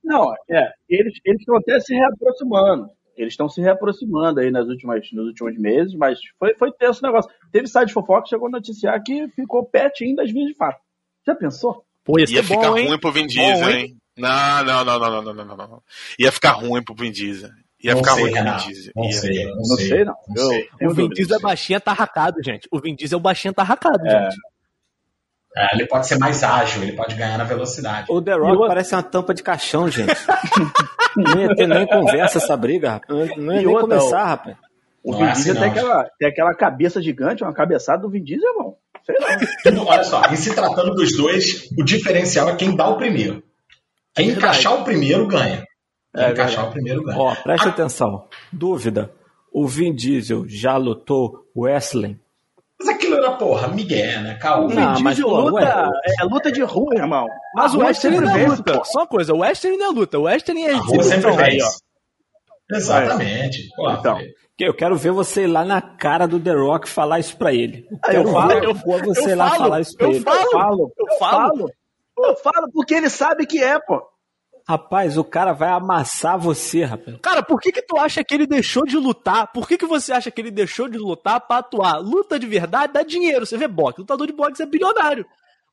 Não, 0.03 0.33
é, 0.49 0.73
eles 0.89 1.21
eles 1.25 1.41
estão 1.41 1.57
até 1.57 1.79
se 1.81 1.95
reaproximando. 1.95 2.91
Eles 3.17 3.35
estão 3.35 3.49
se 3.49 3.61
reaproximando 3.61 4.41
aí 4.41 4.51
nas 4.51 4.67
últimas, 4.67 5.07
nos 5.13 5.27
últimos 5.27 5.59
meses, 5.59 5.95
mas 5.95 6.19
foi, 6.39 6.55
foi 6.55 6.73
tenso 6.73 7.01
o 7.01 7.07
negócio. 7.07 7.31
Teve 7.53 7.67
site 7.67 7.89
de 7.89 7.93
fofoca 7.93 8.23
que 8.23 8.31
chegou 8.31 8.49
a 8.49 8.51
noticiar 8.51 9.03
que 9.03 9.29
ficou 9.29 9.65
pertinho 9.65 10.17
das 10.17 10.31
vias 10.31 10.49
de 10.49 10.55
fato. 10.55 10.81
Já 11.27 11.35
pensou? 11.35 11.85
Pô, 12.05 12.19
ia, 12.19 12.27
ia 12.29 12.43
ficar 12.43 12.69
ruim 12.69 12.99
pro 12.99 13.13
Vin 13.13 13.27
Diesel, 13.27 13.61
bom, 13.61 13.69
hein? 13.71 13.97
Não, 14.17 14.65
não, 14.65 14.85
não, 14.85 14.99
não, 14.99 15.23
não, 15.23 15.35
não, 15.35 15.57
não, 15.57 15.83
Ia 16.19 16.33
ficar 16.33 16.53
ruim 16.53 16.83
pro 16.83 16.95
Vin 16.95 17.11
Diesel. 17.11 17.51
Ia 17.83 17.95
não 17.95 18.03
ficar 18.03 18.15
sei, 18.15 18.23
ruim 18.25 18.33
pro 18.33 18.45
Vin 18.45 18.57
Diesel. 18.57 18.93
Não, 18.95 19.05
ia, 19.05 19.13
sei, 19.13 19.45
não, 19.47 19.57
não 19.57 19.65
sei, 19.65 19.89
sei, 19.89 20.05
não. 20.05 20.15
não 20.29 20.49
sei. 20.49 20.69
Eu, 20.81 20.91
o 20.91 20.95
Vin 20.95 21.09
Diesel 21.09 21.37
é 21.37 21.41
baixinho 21.41 21.77
é 21.77 21.81
tá 21.81 21.93
racado, 21.93 22.43
gente. 22.43 22.69
O 22.71 22.81
Vin 22.81 22.95
Diesel 22.95 23.19
é 23.19 23.23
baixinho 23.23 23.55
tá 23.55 23.63
racado, 23.63 24.07
é. 24.07 24.11
gente. 24.25 24.37
É, 25.57 25.75
ele 25.75 25.87
pode 25.87 26.07
ser 26.07 26.17
mais 26.19 26.45
ágil, 26.45 26.83
ele 26.83 26.93
pode 26.93 27.17
ganhar 27.17 27.37
na 27.37 27.45
velocidade. 27.45 28.07
O 28.09 28.23
The 28.23 28.35
Rock 28.35 28.69
parece 28.69 28.95
uma 28.95 29.03
tampa 29.03 29.35
de 29.35 29.43
caixão, 29.43 29.89
gente. 29.89 30.15
não 31.17 31.41
ia 31.41 31.55
ter 31.57 31.67
nem 31.67 31.87
conversa 31.87 32.39
essa 32.39 32.57
briga, 32.57 32.93
rapaz. 32.93 33.37
Não 33.37 33.55
ia 33.55 33.63
e 33.63 33.67
nem 33.67 33.81
começar, 33.81 34.25
rapaz. 34.25 34.57
O 35.03 35.17
Vin 35.17 35.25
é 35.25 35.31
assim, 35.31 35.43
Diesel 35.45 35.61
tem, 35.61 35.71
aquela, 35.71 36.11
tem 36.19 36.29
aquela 36.29 36.55
cabeça 36.55 37.03
gigante, 37.03 37.43
uma 37.43 37.53
cabeçada 37.53 38.03
do 38.03 38.11
Vin 38.11 38.23
Diesel, 38.23 38.49
irmão. 38.49 38.77
Tudo- 39.63 39.87
olha 39.87 40.05
só, 40.05 40.23
em 40.31 40.37
se 40.37 40.55
tratando 40.55 40.95
dos 40.95 41.17
dois, 41.17 41.69
o 41.79 41.85
diferencial 41.85 42.49
é 42.49 42.57
quem 42.57 42.75
dá 42.77 42.89
o 42.89 42.97
primeiro. 42.97 43.43
Quem 44.15 44.29
É 44.31 44.33
encaixar 44.33 44.75
o 44.81 44.85
primeiro 44.85 45.27
ganha. 45.27 45.65
Quem 46.15 46.25
É 46.25 46.31
encaixar 46.31 46.69
o 46.69 46.73
primeiro 46.73 47.03
ganha. 47.05 47.19
Ó, 47.19 47.35
preste 47.37 47.69
atenção. 47.69 48.27
Dúvida. 48.53 49.13
O 49.53 49.67
Vin 49.67 49.95
Diesel 49.95 50.45
já 50.49 50.77
lutou 50.77 51.45
wrestling? 51.57 52.19
Mas 52.79 52.89
aquilo 52.89 53.17
era, 53.17 53.33
porra, 53.33 53.69
Miguel, 53.69 54.23
né? 54.23 54.35
Calma. 54.41 54.67
O 54.67 54.69
Vin 54.69 55.03
mas, 55.03 55.17
Diesel 55.17 55.29
pô, 55.29 55.41
luta, 55.41 55.53
ué. 55.89 55.91
é 56.21 56.25
luta 56.25 56.51
de 56.53 56.63
rua, 56.63 56.95
irmão. 56.95 57.27
Mas 57.55 57.75
A 57.75 57.77
o 57.77 57.81
Western 57.81 58.21
não 58.21 58.31
é 58.31 58.39
vence, 58.39 58.57
luta. 58.57 58.79
pô. 58.79 58.85
Só 58.85 59.01
uma 59.01 59.07
coisa, 59.07 59.35
o 59.35 59.39
Western 59.41 59.77
não 59.77 59.87
é 59.87 59.91
luta. 59.91 60.19
O 60.19 60.23
Western 60.23 60.63
é 60.63 60.73
A 60.73 60.77
rua 60.79 61.03
sempre 61.03 61.31
vence. 61.33 61.79
Exatamente. 62.73 63.69
Pô, 63.77 63.91
Então. 63.91 64.19
Eu 64.65 64.75
quero 64.75 64.97
ver 64.97 65.11
você 65.13 65.45
ir 65.45 65.47
lá 65.47 65.65
na 65.65 65.81
cara 65.81 66.27
do 66.27 66.39
The 66.41 66.53
Rock 66.53 66.89
falar 66.89 67.19
isso 67.19 67.37
pra 67.37 67.53
ele. 67.53 67.87
Eu 67.91 67.99
Aí 68.05 68.17
eu 68.17 68.27
falo, 68.29 68.49
ver 68.49 68.65
eu- 68.65 68.75
você 68.75 69.25
eu 69.25 69.29
ir 69.31 69.35
lá 69.35 69.49
falo, 69.51 69.59
falar 69.63 69.81
isso 69.81 69.97
pra 69.97 70.07
eu 70.07 70.11
ele. 70.13 70.21
falo. 70.21 70.39
Eu 70.41 70.49
falo, 70.51 70.93
Eu 70.99 71.07
eu 71.07 71.19
falo. 71.19 71.71
Eu 72.19 72.37
falo 72.37 72.71
porque 72.73 72.95
ele 72.95 73.09
sabe 73.09 73.47
que 73.47 73.63
é, 73.63 73.79
pô. 73.79 74.03
Rapaz, 74.69 75.17
o 75.17 75.25
cara 75.25 75.53
vai 75.53 75.71
amassar 75.71 76.39
você, 76.39 76.85
rapaz. 76.85 77.17
Cara, 77.23 77.43
por 77.43 77.59
que 77.59 77.73
que 77.73 77.83
tu 77.83 77.97
acha 77.97 78.23
que 78.23 78.35
ele 78.35 78.47
deixou 78.47 78.85
de 78.85 78.97
lutar? 78.97 79.51
Por 79.53 79.67
que 79.67 79.77
que 79.79 79.87
você 79.87 80.13
acha 80.13 80.31
que 80.31 80.41
ele 80.41 80.51
deixou 80.51 80.87
de 80.89 80.99
lutar 80.99 81.41
pra 81.41 81.57
atuar? 81.59 81.97
Luta 81.99 82.39
de 82.39 82.47
verdade 82.47 82.93
dá 82.93 83.03
dinheiro. 83.03 83.47
Você 83.47 83.57
vê 83.57 83.67
boxe. 83.67 84.01
Lutador 84.01 84.27
de 84.27 84.33
boxe 84.33 84.63
é 84.63 84.67
bilionário. 84.67 85.25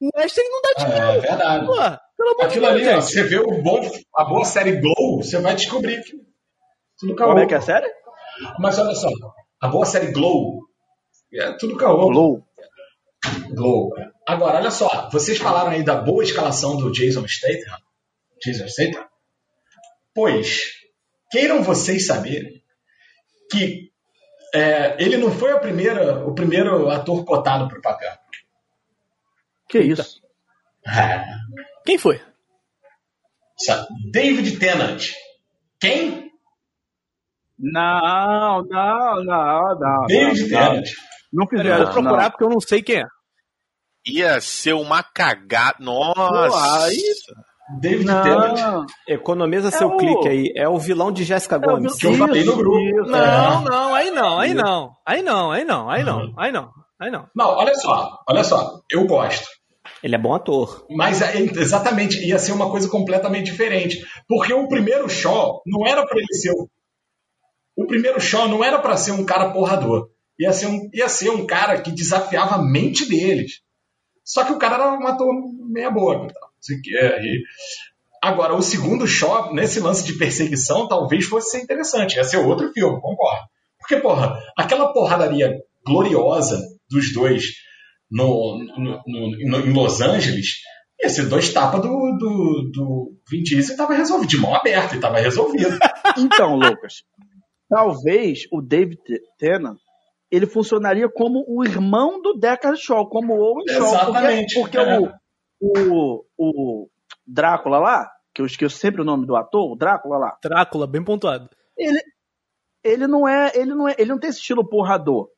O 0.02 0.10
Western 0.18 0.50
não 0.50 0.62
dá 0.62 0.86
dinheiro. 0.86 1.08
É 1.08 1.20
verdade. 1.20 1.66
Pô, 1.66 1.74
pelo 1.76 2.30
amor 2.30 2.38
de 2.40 2.46
Aquilo 2.46 2.66
Deus, 2.68 2.88
ali, 2.88 2.90
ó, 2.90 3.02
você 3.02 3.24
vê 3.24 3.38
o 3.40 3.62
bom, 3.62 3.82
a 4.16 4.24
boa 4.26 4.46
série 4.46 4.80
Glow, 4.80 5.18
você 5.22 5.40
vai 5.40 5.54
descobrir 5.54 6.02
que. 6.04 6.14
Como 7.16 7.40
é 7.40 7.46
que 7.46 7.54
é 7.54 7.58
a 7.58 7.62
série? 7.62 7.88
Mas 8.60 8.78
olha 8.80 8.96
só, 8.96 9.10
a 9.60 9.68
boa 9.68 9.86
série 9.86 10.12
Glow 10.12 10.62
é 11.34 11.52
tudo 11.54 11.78
caô. 11.78 12.10
Glow. 12.10 12.48
Glow. 13.50 13.90
Agora, 14.28 14.58
olha 14.58 14.72
só, 14.72 15.10
vocês 15.12 15.38
falaram 15.38 15.72
aí 15.72 15.84
da 15.84 15.96
boa 15.96 16.24
escalação 16.24 16.78
do 16.78 16.92
Jason 16.92 17.28
Statham. 17.28 17.78
Jason 18.44 18.68
Statham? 18.68 19.06
Pois, 20.14 20.72
queiram 21.32 21.64
vocês 21.64 22.06
saberem 22.06 22.64
que 23.52 23.92
é, 24.54 24.96
ele 25.02 25.18
não 25.18 25.32
foi 25.32 25.52
a 25.52 25.60
primeira, 25.60 26.26
o 26.26 26.34
primeiro 26.34 26.90
ator 26.90 27.24
cotado 27.26 27.68
para 27.68 27.80
o 27.80 27.82
papel. 27.82 28.12
Que 29.70 29.80
isso? 29.80 30.22
É, 30.86 31.26
Quem 31.86 31.98
foi? 31.98 32.22
David 34.12 34.58
Tennant. 34.58 35.04
Quem? 35.80 36.27
Não, 37.60 38.64
não, 38.70 39.24
não, 39.24 39.80
não. 39.80 40.06
David 40.08 40.50
não, 40.52 40.60
não. 40.60 40.70
Tennant. 40.72 40.88
Não 41.34 41.44
eu 41.44 41.50
fizeram 41.50 41.76
vou 41.78 41.84
isso, 41.86 41.94
procurar 41.94 42.24
não. 42.24 42.30
porque 42.32 42.44
eu 42.44 42.50
não 42.50 42.60
sei 42.60 42.82
quem 42.82 42.98
é. 43.02 43.06
Ia 44.08 44.40
ser 44.40 44.74
uma 44.74 45.04
cagada. 45.04 45.76
Nossa! 45.80 46.14
Pô, 46.16 46.56
aí- 46.84 47.02
David 47.82 48.06
Tennant. 48.06 48.58
Não, 48.60 48.86
Economiza 49.10 49.70
seu 49.72 49.90
o- 49.90 49.98
clique 49.98 50.28
aí. 50.30 50.54
É 50.56 50.70
o 50.70 50.78
vilão 50.80 51.12
de 51.12 51.26
Jéssica 51.26 51.58
é 51.58 51.60
Gomes. 51.60 51.96
que 51.96 52.08
eu 52.08 52.14
falei 52.14 52.44
no 52.46 52.56
grupo. 52.56 52.80
isso, 52.80 53.12
Não, 53.12 53.18
É. 53.20 53.64
não, 53.70 53.94
aí 53.96 54.12
não, 54.12 54.40
aí 54.40 54.54
não. 54.54 54.92
Aí 55.06 55.22
não, 55.22 55.52
aí 55.52 55.66
não, 55.66 55.90
aí 55.90 56.04
não, 56.04 56.34
aí 56.38 56.52
não, 56.54 56.70
aí 57.02 57.12
não. 57.12 57.28
Não, 57.36 57.50
olha 57.50 57.76
só, 57.76 58.18
olha 58.30 58.44
só, 58.46 58.80
eu 58.90 59.06
gosto. 59.06 59.46
Ele 60.02 60.16
é 60.16 60.18
bom 60.18 60.34
ator. 60.34 60.86
Mas 60.92 61.22
é, 61.22 61.38
exatamente, 61.42 62.26
ia 62.26 62.38
ser 62.40 62.52
uma 62.54 62.70
coisa 62.72 62.88
completamente 62.90 63.52
diferente. 63.52 64.06
Porque 64.30 64.54
o 64.54 64.68
primeiro 64.70 65.10
Shaw 65.10 65.62
não 65.66 65.86
era 65.86 66.06
para 66.06 66.18
ele 66.20 66.34
ser. 66.34 66.52
o- 66.52 66.70
O 67.78 67.86
primeiro 67.86 68.20
Shaw 68.20 68.48
não 68.50 68.64
era 68.64 68.80
para 68.80 68.98
ser 68.98 69.12
um 69.12 69.24
cara 69.26 69.52
porrador. 69.52 70.10
Ia 70.40 70.52
ser, 70.52 70.66
um, 70.68 70.90
ia 70.94 71.08
ser 71.08 71.30
um 71.30 71.46
cara 71.46 71.80
que 71.82 71.92
desafiava 71.92 72.56
a 72.56 72.62
mente 72.62 73.08
deles. 73.08 73.62
Só 74.24 74.44
que 74.44 74.52
o 74.52 74.58
cara 74.58 74.76
era 74.76 75.10
ator 75.10 75.28
meia 75.70 75.90
boca. 75.92 76.34
que, 76.84 76.92
e- 76.92 77.44
Agora, 78.22 78.56
o 78.56 78.62
segundo 78.64 79.08
Shaw, 79.08 79.54
nesse 79.54 79.80
lance 79.80 80.04
de 80.04 80.14
perseguição, 80.18 80.88
talvez 80.88 81.26
fosse 81.26 81.52
ser 81.52 81.64
interessante. 81.64 82.16
Ia 82.16 82.24
ser 82.24 82.38
outro 82.38 82.72
filme, 82.74 83.00
concordo. 83.00 83.46
Porque, 83.80 83.98
porra, 83.98 84.38
aquela 84.58 84.92
porradaria 84.92 85.56
gloriosa 85.86 86.60
dos 86.90 87.14
dois 87.14 87.44
no- 88.10 88.58
no- 88.78 89.02
no- 89.06 89.60
em 89.60 89.72
Los 89.72 90.02
Angeles, 90.02 90.56
ia 91.00 91.10
ser 91.10 91.28
dois 91.28 91.54
tapas 91.54 91.80
do, 91.82 91.88
do, 92.18 92.72
do 92.74 93.12
Vin 93.30 93.44
Diesel 93.44 93.76
e 93.76 93.78
tava 93.78 93.94
resolvido, 93.94 94.30
de 94.30 94.38
mão 94.38 94.54
aberta, 94.56 94.96
e 94.96 95.00
tava 95.00 95.20
resolvido. 95.20 95.78
Então, 96.18 96.56
Lucas, 96.56 97.04
talvez 97.70 98.48
o 98.52 98.62
David 98.62 99.02
Tennant 99.38 99.78
ele 100.30 100.46
funcionaria 100.46 101.10
como 101.10 101.46
o 101.48 101.64
irmão 101.64 102.22
do 102.22 102.38
Deckard 102.38 102.80
Shaw, 102.80 103.08
como 103.08 103.34
o 103.34 103.40
Owen 103.40 103.68
Shaw. 103.68 103.88
Exatamente, 103.88 104.60
Porque, 104.60 104.78
porque 104.78 104.78
é. 104.78 105.00
o, 105.00 105.12
o, 105.60 106.26
o 106.38 106.90
Drácula 107.26 107.80
lá, 107.80 108.12
que 108.34 108.42
eu 108.42 108.46
esqueço 108.46 108.78
sempre 108.78 109.02
o 109.02 109.06
nome 109.06 109.26
do 109.26 109.36
ator, 109.36 109.72
o 109.72 109.76
Drácula 109.76 110.18
lá, 110.18 110.38
Drácula, 110.44 110.86
bem 110.86 111.04
pontuado. 111.04 111.50
ele, 111.78 112.02
ele 112.84 113.08
não 113.08 113.28
é, 113.28 113.52
ele 113.56 113.74
não 113.74 113.88
é, 113.88 113.96
ele 113.98 114.12
não 114.12 114.20
tem 114.20 114.30
esse 114.30 114.40
estilo 114.40 114.68
porrador. 114.68 115.30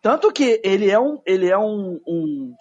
Tanto 0.00 0.32
que 0.32 0.60
ele 0.64 0.90
é 0.90 0.98
um, 0.98 1.20
ele 1.24 1.48
é 1.48 1.56
um, 1.56 2.00
um, 2.06 2.54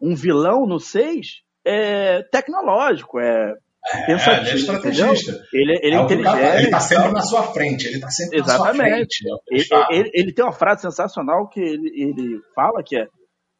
um 0.00 0.14
vilão 0.14 0.66
no 0.66 0.78
6 0.78 1.42
é, 1.64 2.22
tecnológico, 2.24 3.18
é, 3.18 3.54
É, 3.92 4.06
pensativo, 4.06 4.40
ele 4.42 4.50
é 4.50 4.54
estrategista. 4.56 5.30
entendeu? 5.32 5.46
Ele, 5.52 5.78
ele 5.82 5.94
é, 5.94 5.98
É 5.98 6.02
inteligente. 6.02 6.56
ele 6.58 6.70
tá 6.70 6.78
e 6.78 6.80
sempre 6.80 7.12
na 7.12 7.20
sua 7.22 7.42
frente, 7.52 7.86
ele 7.86 8.00
tá 8.00 8.10
sempre 8.10 8.38
na 8.38 8.44
sua 8.44 8.54
Exatamente. 8.54 9.18
frente. 9.18 9.24
é 9.28 9.54
Ele, 9.54 9.66
ele- 10.00 10.10
ele 10.14 10.32
tem 10.32 10.44
uma 10.44 10.52
frase 10.52 10.82
sensacional 10.82 11.48
que 11.48 11.60
ele, 11.60 11.88
ele 11.94 12.40
fala 12.54 12.82
que 12.82 12.96
é 12.96 13.06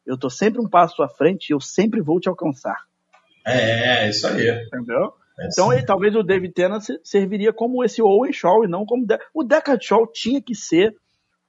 eu 0.05 0.17
tô 0.17 0.29
sempre 0.29 0.61
um 0.61 0.69
passo 0.69 1.01
à 1.03 1.09
frente 1.09 1.49
e 1.49 1.53
eu 1.53 1.59
sempre 1.59 2.01
vou 2.01 2.19
te 2.19 2.29
alcançar. 2.29 2.77
É, 3.45 4.05
é, 4.05 4.09
isso 4.09 4.25
aí. 4.27 4.49
Entendeu? 4.67 5.13
É 5.39 5.47
Então, 5.51 5.71
ele, 5.71 5.83
talvez 5.85 6.15
o 6.15 6.23
David 6.23 6.53
Tennant 6.53 6.81
se- 6.81 6.99
serviria 7.03 7.51
como 7.53 7.83
esse 7.83 8.01
Owen 8.01 8.31
Shaw 8.33 8.63
e 8.63 8.67
não 8.67 8.85
como... 8.85 9.05
De 9.05 9.17
o 9.33 9.43
Deckard 9.43 9.85
Shaw 9.85 10.07
tinha 10.11 10.41
que 10.41 10.55
ser 10.55 10.95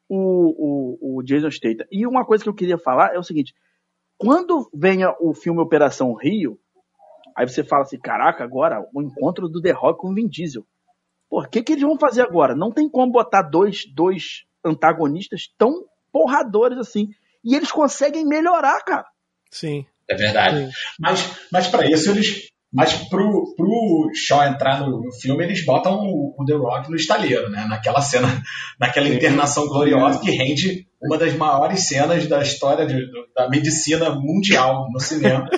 o, 0.09 0.99
o, 1.07 1.19
o 1.19 1.23
Jason 1.23 1.51
Statham. 1.51 1.87
E 1.91 2.07
uma 2.07 2.25
coisa 2.25 2.43
que 2.45 2.51
eu 2.51 2.55
queria 2.55 2.79
falar 2.79 3.15
é 3.15 3.19
o 3.19 3.23
seguinte, 3.23 3.55
quando 4.17 4.69
venha 4.75 5.15
o 5.21 5.33
filme 5.33 5.61
Operação 5.61 6.13
Rio, 6.15 6.59
aí 7.39 7.49
você 7.49 7.63
fala 7.63 7.83
assim, 7.83 7.99
caraca, 7.99 8.43
agora 8.43 8.85
o 8.93 9.01
encontro 9.01 9.49
do 9.49 9.63
The 9.63 9.71
Rock 9.71 10.01
com 10.01 10.11
o 10.11 10.15
Vin 10.15 10.27
Diesel. 10.27 10.67
Pô, 11.31 11.43
o 11.43 11.49
que, 11.49 11.63
que 11.63 11.73
eles 11.73 11.85
vão 11.85 11.97
fazer 11.97 12.23
agora? 12.23 12.57
Não 12.57 12.73
tem 12.73 12.89
como 12.89 13.13
botar 13.13 13.43
dois, 13.43 13.85
dois 13.95 14.45
antagonistas 14.65 15.43
tão 15.57 15.85
porradores 16.11 16.79
assim. 16.79 17.11
E 17.45 17.55
eles 17.55 17.71
conseguem 17.71 18.27
melhorar, 18.27 18.83
cara. 18.83 19.07
Sim. 19.51 19.87
É 20.11 20.17
verdade. 20.17 20.67
Sim. 20.67 20.73
Mas, 20.99 21.39
mas 21.53 21.69
para 21.69 21.89
isso 21.89 22.11
eles. 22.11 22.49
Mas 22.73 22.93
pro, 23.09 23.55
pro 23.57 24.11
Shaw 24.15 24.45
entrar 24.45 24.81
no, 24.81 25.01
no 25.01 25.13
filme, 25.13 25.45
eles 25.45 25.65
botam 25.65 26.01
o, 26.01 26.35
o 26.37 26.45
The 26.45 26.55
Rock 26.55 26.91
no 26.91 26.97
estaleiro, 26.97 27.49
né? 27.49 27.67
Naquela 27.69 28.01
cena, 28.01 28.43
naquela 28.81 29.09
internação 29.09 29.69
gloriosa 29.69 30.21
que 30.21 30.31
rende 30.33 30.88
uma 31.01 31.17
das 31.17 31.33
maiores 31.35 31.87
cenas 31.87 32.27
da 32.27 32.43
história 32.43 32.85
de- 32.87 33.07
do- 33.07 33.29
da 33.37 33.49
medicina 33.49 34.11
mundial 34.11 34.89
no 34.93 34.99
cinema. 35.01 35.49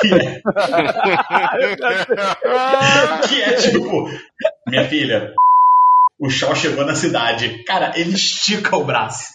Que 0.00 0.14
é, 0.14 0.42
que 3.28 3.42
é 3.42 3.52
tipo, 3.54 4.08
minha 4.66 4.88
filha, 4.88 5.32
o 6.18 6.28
Shaw 6.30 6.54
chegou 6.54 6.84
na 6.84 6.94
cidade. 6.94 7.62
Cara, 7.64 7.92
ele 7.98 8.14
estica 8.14 8.76
o 8.76 8.84
braço. 8.84 9.32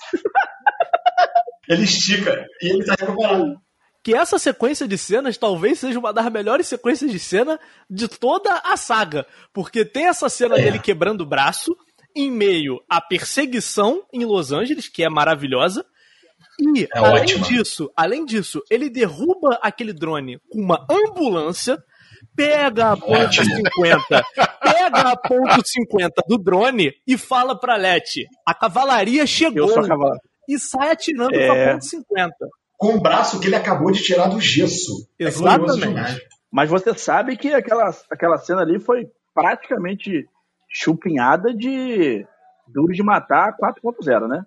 Ele 1.68 1.84
estica 1.84 2.46
e 2.62 2.70
ele 2.70 2.86
tá 2.86 2.96
recuperado. 3.00 3.60
Que 4.04 4.16
essa 4.16 4.40
sequência 4.40 4.88
de 4.88 4.98
cenas 4.98 5.38
talvez 5.38 5.80
seja 5.80 6.00
uma 6.00 6.14
das 6.14 6.32
melhores 6.32 6.68
sequências 6.68 7.12
de 7.12 7.20
cena 7.20 7.60
de 7.90 8.08
toda 8.08 8.62
a 8.64 8.78
saga. 8.78 9.26
Porque 9.54 9.84
tem 9.84 10.08
essa 10.08 10.30
cena 10.30 10.58
É. 10.58 10.62
dele 10.62 10.80
quebrando 10.80 11.22
o 11.22 11.26
braço 11.26 11.76
em 12.20 12.32
meio 12.32 12.80
à 12.90 13.00
perseguição 13.02 14.04
em 14.14 14.26
Los 14.26 14.52
Angeles, 14.52 14.88
que 14.90 15.04
é 15.04 15.10
maravilhosa. 15.10 15.86
E, 16.60 16.84
É 16.86 16.98
além 16.98 17.22
ótima. 17.24 17.48
disso, 17.48 17.92
além 17.96 18.26
disso, 18.26 18.62
ele 18.70 18.90
derruba 18.90 19.60
aquele 19.62 19.94
drone 19.94 20.40
com 20.50 20.60
uma 20.60 20.86
ambulância, 20.90 21.78
pega 22.36 22.92
a 22.94 22.98
ponto 22.98 23.12
Ótimo. 23.12 23.46
50, 23.56 24.24
pega 24.62 25.02
a 25.12 25.16
ponto 25.18 25.62
50 25.68 26.24
do 26.28 26.38
drone 26.38 26.94
e 27.06 27.16
fala 27.18 27.60
pra 27.60 27.76
Leti, 27.76 28.26
a 28.46 28.54
cavalaria 28.56 29.22
Eu 29.22 29.28
chegou 29.28 29.68
sou 29.70 29.84
a 29.84 29.88
cavalo. 29.88 30.18
e 30.50 30.58
sai 30.58 30.92
atirando 30.92 31.36
É. 31.36 31.48
com 31.48 31.54
a 31.54 31.72
ponto 31.74 31.86
50. 31.86 32.36
Com 32.76 32.96
o 32.96 33.02
braço 33.02 33.40
que 33.40 33.48
ele 33.48 33.56
acabou 33.56 33.92
de 33.92 34.02
tirar 34.04 34.28
do 34.28 34.40
gesso. 34.42 35.08
É 35.20 35.26
Exatamente. 35.26 35.80
demais. 35.80 36.20
Mas 36.52 36.70
você 36.70 36.94
sabe 36.98 37.36
que 37.38 37.54
aquela, 37.54 37.90
aquela 38.10 38.38
cena 38.38 38.62
ali 38.62 38.80
foi 38.80 39.08
praticamente 39.34 40.26
chupinhada 40.70 41.54
de 41.54 42.26
Duro 42.68 42.94
de 42.94 43.04
Matar 43.04 43.56
4.0, 43.58 44.28
né? 44.28 44.46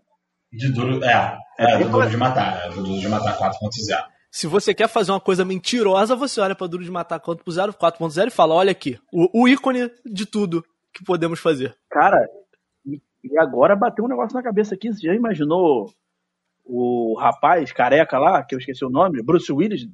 De 0.53 0.73
duro, 0.73 1.03
é, 1.05 1.39
é, 1.59 1.79
do 1.79 1.91
duro 1.91 2.11
de 2.11 2.16
matar, 2.16 2.66
é, 2.66 2.68
do 2.71 2.83
duro 2.83 2.99
de 2.99 3.09
matar 3.09 3.39
4.0. 3.39 4.05
Se 4.33 4.47
você 4.47 4.75
quer 4.75 4.89
fazer 4.89 5.12
uma 5.12 5.21
coisa 5.21 5.45
mentirosa, 5.45 6.14
você 6.14 6.41
olha 6.41 6.55
pra 6.55 6.66
Duro 6.68 6.85
de 6.85 6.91
Matar 6.91 7.21
4.0 7.21 7.73
4.0 7.73 8.29
e 8.29 8.31
fala: 8.31 8.55
olha 8.55 8.71
aqui, 8.71 8.99
o, 9.12 9.43
o 9.43 9.49
ícone 9.49 9.91
de 10.05 10.25
tudo 10.25 10.64
que 10.93 11.05
podemos 11.05 11.41
fazer. 11.41 11.77
Cara, 11.91 12.16
e, 12.87 13.01
e 13.25 13.39
agora 13.39 13.75
bateu 13.75 14.05
um 14.05 14.09
negócio 14.09 14.37
na 14.37 14.43
cabeça 14.43 14.75
aqui. 14.75 14.93
Você 14.93 15.07
já 15.07 15.14
imaginou 15.14 15.93
o 16.64 17.16
rapaz 17.18 17.73
careca 17.73 18.18
lá, 18.18 18.45
que 18.45 18.55
eu 18.55 18.59
esqueci 18.59 18.85
o 18.85 18.91
nome, 18.91 19.23
Bruce 19.23 19.53
Willis? 19.53 19.87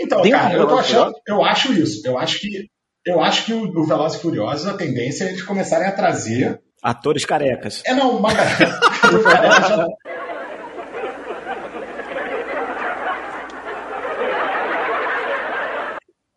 Então, 0.00 0.28
cara, 0.28 0.54
eu 0.54 0.78
achando, 0.78 1.14
eu 1.26 1.44
acho 1.44 1.72
isso. 1.72 2.06
Eu 2.06 2.18
acho 2.18 2.40
que 2.40 2.68
eu 3.08 3.20
acho 3.22 3.44
que 3.46 3.52
o, 3.52 3.62
o 3.64 3.84
Velozes 3.86 4.18
e 4.18 4.22
Furiosos, 4.22 4.66
a 4.66 4.74
tendência 4.76 5.24
é 5.24 5.28
eles 5.28 5.42
começarem 5.42 5.86
a 5.88 5.92
trazer. 5.92 6.60
Atores 6.82 7.24
carecas. 7.24 7.82
É 7.84 7.92
não, 7.94 8.16
uma 8.16 8.32
galera. 8.32 8.80
já- 9.68 9.86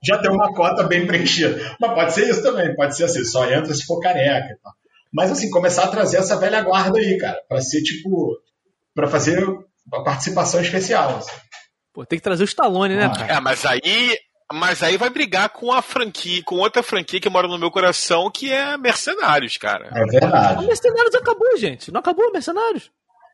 já 0.03 0.17
tem 0.17 0.31
uma 0.31 0.53
cota 0.53 0.83
bem 0.83 1.05
preenchida. 1.05 1.75
Mas 1.79 1.93
pode 1.93 2.13
ser 2.13 2.29
isso 2.29 2.41
também, 2.41 2.75
pode 2.75 2.95
ser 2.95 3.03
assim, 3.05 3.23
só 3.23 3.45
entra 3.51 3.73
se 3.73 3.85
for 3.85 3.99
careca 3.99 4.53
e 4.53 4.57
tal. 4.61 4.73
Mas 5.13 5.31
assim, 5.31 5.49
começar 5.49 5.83
a 5.83 5.87
trazer 5.89 6.17
essa 6.17 6.37
velha 6.37 6.61
guarda 6.61 6.97
aí, 6.97 7.17
cara, 7.17 7.37
pra 7.47 7.61
ser 7.61 7.81
tipo. 7.83 8.37
pra 8.95 9.07
fazer 9.07 9.43
uma 9.91 10.03
participação 10.03 10.61
especial. 10.61 11.17
assim. 11.17 11.31
Pô, 11.93 12.05
tem 12.05 12.17
que 12.17 12.23
trazer 12.23 12.43
o 12.43 12.45
Stallone, 12.45 12.95
né, 12.95 13.05
Ah. 13.05 13.09
cara? 13.17 13.33
É, 13.33 13.39
mas 13.39 13.65
aí. 13.65 14.17
Mas 14.53 14.81
aí 14.83 14.97
vai 14.97 15.09
brigar 15.09 15.49
com 15.49 15.71
a 15.71 15.81
franquia, 15.81 16.41
com 16.43 16.55
outra 16.55 16.81
franquia 16.83 17.19
que 17.19 17.29
mora 17.29 17.47
no 17.47 17.57
meu 17.57 17.71
coração, 17.71 18.29
que 18.31 18.51
é 18.51 18.77
Mercenários, 18.77 19.57
cara. 19.57 19.89
É 19.95 20.03
O 20.03 20.07
verdade. 20.07 20.65
Mercenários 20.65 21.15
acabou, 21.15 21.57
gente. 21.57 21.91
Não 21.91 21.99
acabou 21.99 22.27
o 22.27 22.31
Mercenários? 22.31 22.91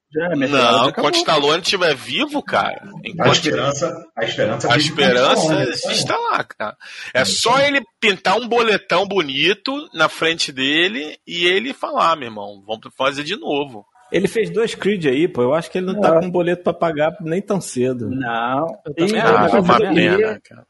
Já, 0.10 0.30
minha 0.38 0.48
Não, 0.48 0.88
enquanto 0.90 1.16
o 1.16 1.18
Stallone 1.18 1.62
estiver 1.62 1.94
vivo, 1.94 2.42
cara. 2.42 2.82
A 2.82 2.92
Enquanto 3.10 3.34
esperança, 3.34 4.06
a 4.16 4.24
esperança, 4.24 4.68
a 4.72 4.76
o 4.76 4.78
esperança 4.78 5.42
Stallone, 5.42 5.72
isso 5.72 5.88
aí. 5.90 5.94
está 5.96 6.18
lá, 6.18 6.44
cara. 6.46 6.78
É 7.14 7.26
só 7.26 7.60
ele 7.60 7.82
pintar 8.00 8.38
um 8.38 8.48
boletão 8.48 9.06
bonito 9.06 9.74
na 9.94 10.08
frente 10.08 10.50
dele 10.54 11.18
e 11.28 11.46
ele 11.46 11.74
falar, 11.74 12.16
meu 12.16 12.30
irmão, 12.30 12.64
vamos 12.66 12.88
fazer 12.98 13.26
de 13.26 13.36
novo. 13.36 13.86
Ele 14.10 14.30
fez 14.30 14.50
dois 14.50 14.74
Creed 14.74 15.06
aí, 15.08 15.28
pô. 15.28 15.42
Eu 15.42 15.54
acho 15.54 15.70
que 15.70 15.78
ele 15.80 15.88
não 15.88 16.00
tá 16.00 16.18
com 16.18 16.32
boleto 16.32 16.64
pra 16.64 16.72
pagar 16.74 17.12
nem 17.20 17.42
tão 17.42 17.60
cedo. 17.60 18.10
Não. 18.10 18.66
Eu 18.86 18.94
também 18.96 19.16
E- 19.16 19.20
acho, 19.20 19.58
Ah, 19.58 19.60
uma 19.60 19.78
pena, 19.78 20.40
cara. 20.42 20.66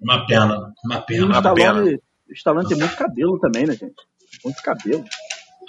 Uma 0.00 0.26
pena, 0.26 0.72
uma 0.84 0.98
o 0.98 1.02
pena. 1.02 1.24
Uma 1.26 1.34
Stallone, 1.36 1.94
o 2.28 2.32
Stallone 2.32 2.68
tem 2.68 2.78
muito 2.78 2.96
cabelo 2.96 3.38
também, 3.38 3.66
né, 3.66 3.72
gente? 3.74 3.94
Muito 4.44 4.62
cabelo. 4.62 5.04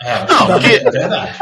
É, 0.02 0.20
Não, 0.28 0.48
porque- 0.48 0.68
é 0.68 0.92
verdade. 0.92 1.38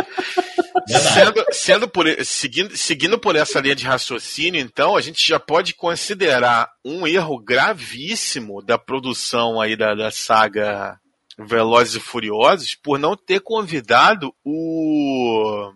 Verdade. 0.88 1.14
Sendo, 1.14 1.46
sendo 1.52 1.88
por, 1.88 2.06
seguindo, 2.24 2.78
seguindo 2.78 3.18
por 3.18 3.36
essa 3.36 3.60
linha 3.60 3.76
de 3.76 3.86
raciocínio, 3.86 4.62
então, 4.62 4.96
a 4.96 5.02
gente 5.02 5.26
já 5.28 5.40
pode 5.40 5.74
considerar 5.74 6.70
um 6.86 7.08
erro 7.08 7.40
gravíssimo 7.40 8.62
da 8.62 8.78
produção 8.78 9.60
aí 9.60 9.76
da, 9.76 9.96
da 9.96 10.12
saga 10.12 10.98
Velozes 11.40 11.96
e 11.96 12.00
Furiosos 12.00 12.76
por 12.76 13.00
não 13.00 13.16
ter 13.18 13.40
convidado 13.42 14.34
o. 14.44 15.72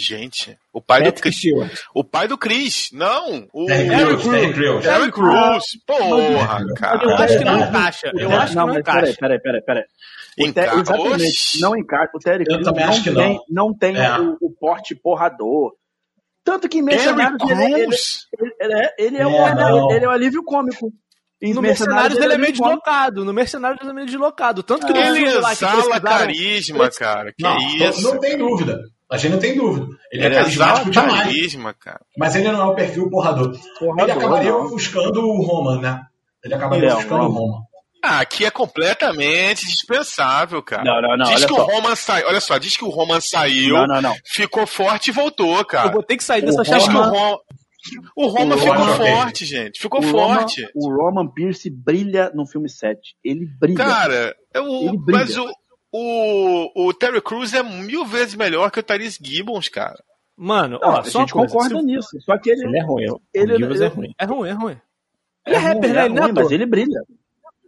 Gente, 0.00 0.56
o 0.72 0.80
pai 0.80 1.02
do 1.02 1.12
Chris. 1.12 1.36
Stewart. 1.36 1.72
O 1.94 2.04
pai 2.04 2.28
do 2.28 2.38
Chris. 2.38 2.88
Não, 2.92 3.48
o 3.52 3.66
Terry 3.66 4.16
Crews, 4.16 4.82
Terry 4.84 5.10
Crews. 5.12 5.64
Porra, 5.84 6.60
Eu 6.60 6.74
cara. 6.74 7.14
acho 7.24 7.38
que 7.38 7.44
não 7.44 7.58
encaixa. 7.58 8.12
Eu 8.14 8.32
acho 8.32 8.50
que 8.50 8.56
não, 8.56 8.66
não 8.68 8.78
encaixa. 8.78 9.16
peraí, 9.18 9.40
peraí, 9.40 9.60
peraí. 9.62 9.84
Enca- 10.38 10.66
Exatamente, 10.74 11.24
Oxi. 11.26 11.60
não 11.60 11.76
encaixa. 11.76 12.10
O 12.14 12.18
Terry 12.20 12.44
Eu 12.46 12.54
Crews 12.54 12.64
também 12.64 12.86
não, 12.86 12.94
que 13.02 13.02
tem, 13.12 13.14
não. 13.34 13.44
não 13.48 13.74
tem 13.76 13.96
É. 13.96 14.18
o, 14.20 14.36
o 14.40 14.50
porte 14.52 14.94
porrador. 14.94 15.72
Tanto 16.44 16.68
que 16.68 16.78
em 16.78 16.82
Mercenários 16.82 17.42
ele, 17.50 17.64
ele, 17.64 17.74
Crews. 17.86 18.26
ele 18.60 18.74
é, 18.74 18.94
ele 18.98 19.16
é, 19.16 19.20
É, 19.22 19.26
um, 19.26 19.54
não. 19.54 19.90
ele 19.92 20.04
é 20.04 20.08
um 20.08 20.12
alívio 20.12 20.44
cômico. 20.44 20.92
Em 21.42 21.52
No 21.54 21.60
Mercenários 21.62 22.18
ele 22.18 22.32
é 22.34 22.38
meio 22.38 22.52
deslocado. 22.52 23.24
No 23.24 23.32
Mercenários 23.32 23.80
ele 23.80 23.90
é 23.90 23.94
meio 23.94 24.06
deslocado. 24.06 24.62
Tanto 24.62 24.86
que 24.86 24.92
no 24.92 24.98
Ele 24.98 25.24
exala 25.24 26.00
carisma, 26.00 26.90
cara. 26.90 27.32
Que 27.36 27.42
Não, 27.42 27.56
isso. 27.58 28.02
não 28.02 28.18
tem 28.18 28.36
dúvida. 28.38 28.80
A 29.10 29.16
gente 29.16 29.32
não 29.32 29.38
tem 29.38 29.56
dúvida. 29.56 29.86
Ele, 30.12 30.26
Ele 30.26 30.34
é 30.34 30.38
carismático 30.38 30.90
demais. 30.90 31.22
carisma, 31.22 31.74
cara. 31.74 32.00
Mas 32.18 32.34
ele 32.36 32.50
não 32.52 32.60
é 32.60 32.64
o 32.64 32.74
perfil 32.74 33.08
porrador. 33.08 33.56
Porrador, 33.78 34.02
ele 34.04 34.12
acabaria 34.12 34.50
não. 34.50 34.64
ofuscando 34.66 35.20
o 35.26 35.42
Roman, 35.42 35.80
né? 35.80 36.02
Ele 36.44 36.54
acabaria 36.54 36.84
Ele 36.84 36.92
é, 36.92 36.94
ofuscando 36.94 37.24
o 37.24 37.28
Roman. 37.30 37.58
Ah, 38.04 38.20
aqui 38.20 38.44
é 38.44 38.50
completamente 38.50 39.66
dispensável, 39.66 40.62
cara. 40.62 40.84
Não, 40.84 41.00
não, 41.02 41.16
não, 41.16 41.24
diz 41.24 41.36
olha 41.36 41.46
que 41.48 41.54
só. 41.54 41.62
o 41.62 41.66
Roman 41.66 41.94
saiu. 41.96 42.26
Olha 42.28 42.40
só, 42.40 42.58
diz 42.58 42.76
que 42.76 42.84
o 42.84 42.88
Roman 42.90 43.20
saiu, 43.20 43.74
Não, 43.74 43.86
não, 43.86 44.02
não. 44.02 44.14
ficou 44.24 44.66
forte 44.66 45.08
e 45.08 45.12
voltou, 45.12 45.64
cara. 45.64 45.88
Eu 45.88 45.92
vou 45.92 46.02
ter 46.02 46.16
que 46.16 46.22
sair 46.24 46.42
O 46.42 46.46
dessa 46.46 46.62
Diz 46.62 46.70
que 46.70 46.76
o 46.76 46.80
chamada. 46.80 47.08
Roman. 47.10 47.36
O 48.14 48.26
Roman 48.26 48.54
O 48.54 48.58
ficou 48.58 48.74
Roman- 48.76 48.96
forte, 48.96 49.44
gente. 49.46 49.80
Ficou 49.80 50.00
o 50.00 50.02
forte. 50.02 50.68
o 50.74 50.88
Roman 50.94 51.26
Pierce 51.28 51.70
brilha 51.70 52.30
no 52.34 52.46
filme 52.46 52.68
7. 52.68 53.00
Ele 53.24 53.46
brilha. 53.58 53.78
Cara, 53.78 54.34
eu, 54.54 54.64
Ele 54.66 54.98
brilha. 54.98 55.20
mas 55.24 55.36
o, 55.36 55.46
o, 55.92 56.86
o 56.88 56.92
Terry 56.94 57.20
Crews 57.20 57.54
é 57.54 57.62
mil 57.62 58.04
vezes 58.04 58.34
melhor 58.34 58.70
que 58.70 58.80
o 58.80 58.82
Tyrese 58.82 59.18
Gibbons, 59.22 59.68
cara. 59.68 60.02
Mano, 60.36 60.78
Não, 60.80 60.88
ó, 60.88 61.00
a 61.00 61.02
gente 61.02 61.32
coisa. 61.32 61.52
concorda 61.52 61.80
se- 61.80 61.84
nisso. 61.84 62.20
Só 62.20 62.38
que 62.38 62.50
ele, 62.50 62.64
Ele 62.66 62.78
é 62.78 62.82
ruim. 62.84 63.04
Ele- 63.34 63.52
é 63.52 63.54
ele- 63.56 63.86
ruim. 63.88 64.14
É 64.18 64.24
ruim, 64.24 64.48
é 64.48 64.52
ruim. 64.52 64.76
Ele 65.46 65.56
é 65.56 65.58
rapper, 65.58 65.92
né? 65.94 66.00
é 66.00 66.04
Ele 66.04 66.14
não 66.14 66.22
é 66.22 66.26
ruim, 66.26 66.32
mas 66.34 66.50
ele 66.52 66.66
brilha. 66.66 67.02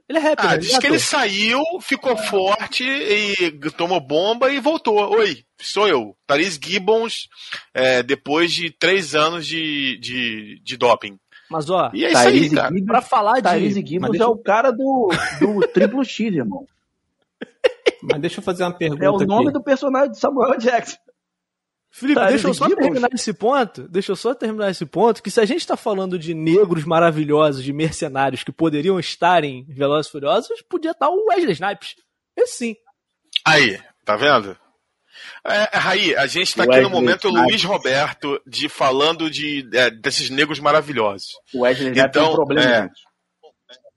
Ele 0.08 0.18
é 0.18 0.20
rapper, 0.22 0.44
Ah, 0.46 0.50
né? 0.52 0.58
diz 0.58 0.68
Ele 0.68 0.76
é 0.76 0.80
que 0.80 0.86
ele 0.88 0.98
saiu, 0.98 1.62
ficou 1.80 2.16
forte 2.16 2.84
e 2.84 3.52
tomou 3.76 4.00
bomba 4.00 4.52
e 4.52 4.60
voltou. 4.60 4.98
Oi, 5.18 5.44
sou 5.60 5.88
eu, 5.88 6.16
Tyrese 6.26 6.60
Gibbons, 6.62 7.28
é, 7.74 8.02
depois 8.02 8.52
de 8.52 8.70
três 8.70 9.14
anos 9.14 9.46
de, 9.46 9.98
de, 9.98 10.60
de 10.62 10.76
doping. 10.76 11.18
Mas, 11.50 11.68
ó, 11.70 11.90
E 11.94 12.04
é 12.04 12.10
isso 12.12 12.18
aí, 12.28 12.50
cara. 12.50 12.68
Gibbons- 12.68 12.86
pra 12.86 13.00
falar 13.00 13.34
de... 13.40 13.42
Mas 13.42 13.74
Gibbons 13.74 14.10
deixa 14.10 14.24
é 14.24 14.28
o 14.28 14.36
cara 14.36 14.70
do, 14.70 15.10
do 15.40 15.60
triplo 15.68 16.04
X, 16.04 16.32
irmão. 16.34 16.66
Mas 18.02 18.20
deixa 18.20 18.38
eu 18.40 18.44
fazer 18.44 18.64
uma 18.64 18.72
pergunta 18.76 19.02
É 19.04 19.10
o 19.10 19.18
nome 19.18 19.44
aqui. 19.44 19.52
do 19.52 19.62
personagem 19.62 20.10
de 20.12 20.18
Samuel 20.18 20.58
Jackson. 20.58 20.96
Felipe, 21.92 22.20
Tyrese 22.20 22.34
deixa 22.34 22.48
eu 22.48 22.54
só 22.54 22.68
terminar 22.76 23.08
esse 23.12 23.32
ponto. 23.32 23.88
Deixa 23.88 24.12
eu 24.12 24.16
só 24.16 24.34
terminar 24.34 24.70
esse 24.70 24.86
ponto. 24.86 25.22
Que 25.22 25.30
se 25.30 25.40
a 25.40 25.44
gente 25.44 25.66
tá 25.66 25.76
falando 25.76 26.18
de 26.18 26.34
negros 26.34 26.84
maravilhosos, 26.84 27.64
de 27.64 27.72
mercenários 27.72 28.44
que 28.44 28.52
poderiam 28.52 28.98
estar 29.00 29.42
em 29.42 29.64
Velozes 29.68 30.06
e 30.08 30.12
Furiosos, 30.12 30.62
podia 30.68 30.92
estar 30.92 31.08
o 31.08 31.26
Wesley 31.28 31.52
Snipes. 31.52 31.96
Esse 32.36 32.56
sim. 32.58 32.76
Aí, 33.44 33.80
tá 34.04 34.14
vendo? 34.16 34.56
É, 35.44 35.76
Raí, 35.76 36.14
a 36.14 36.26
gente 36.28 36.54
tá 36.54 36.62
aqui 36.62 36.70
Wesley 36.72 36.88
no 36.88 36.96
momento 36.96 37.26
Snipes. 37.26 37.50
Luiz 37.50 37.64
Roberto 37.64 38.40
de 38.46 38.68
falando 38.68 39.28
de, 39.28 39.68
é, 39.74 39.90
desses 39.90 40.30
negros 40.30 40.60
maravilhosos. 40.60 41.26
O 41.52 41.62
Wesley 41.62 41.88
Snipes 41.90 42.12
tem 42.12 42.22
Então, 42.22 42.32
um 42.32 42.36
problema, 42.36 42.62
é. 42.70 42.82
gente. 42.82 43.00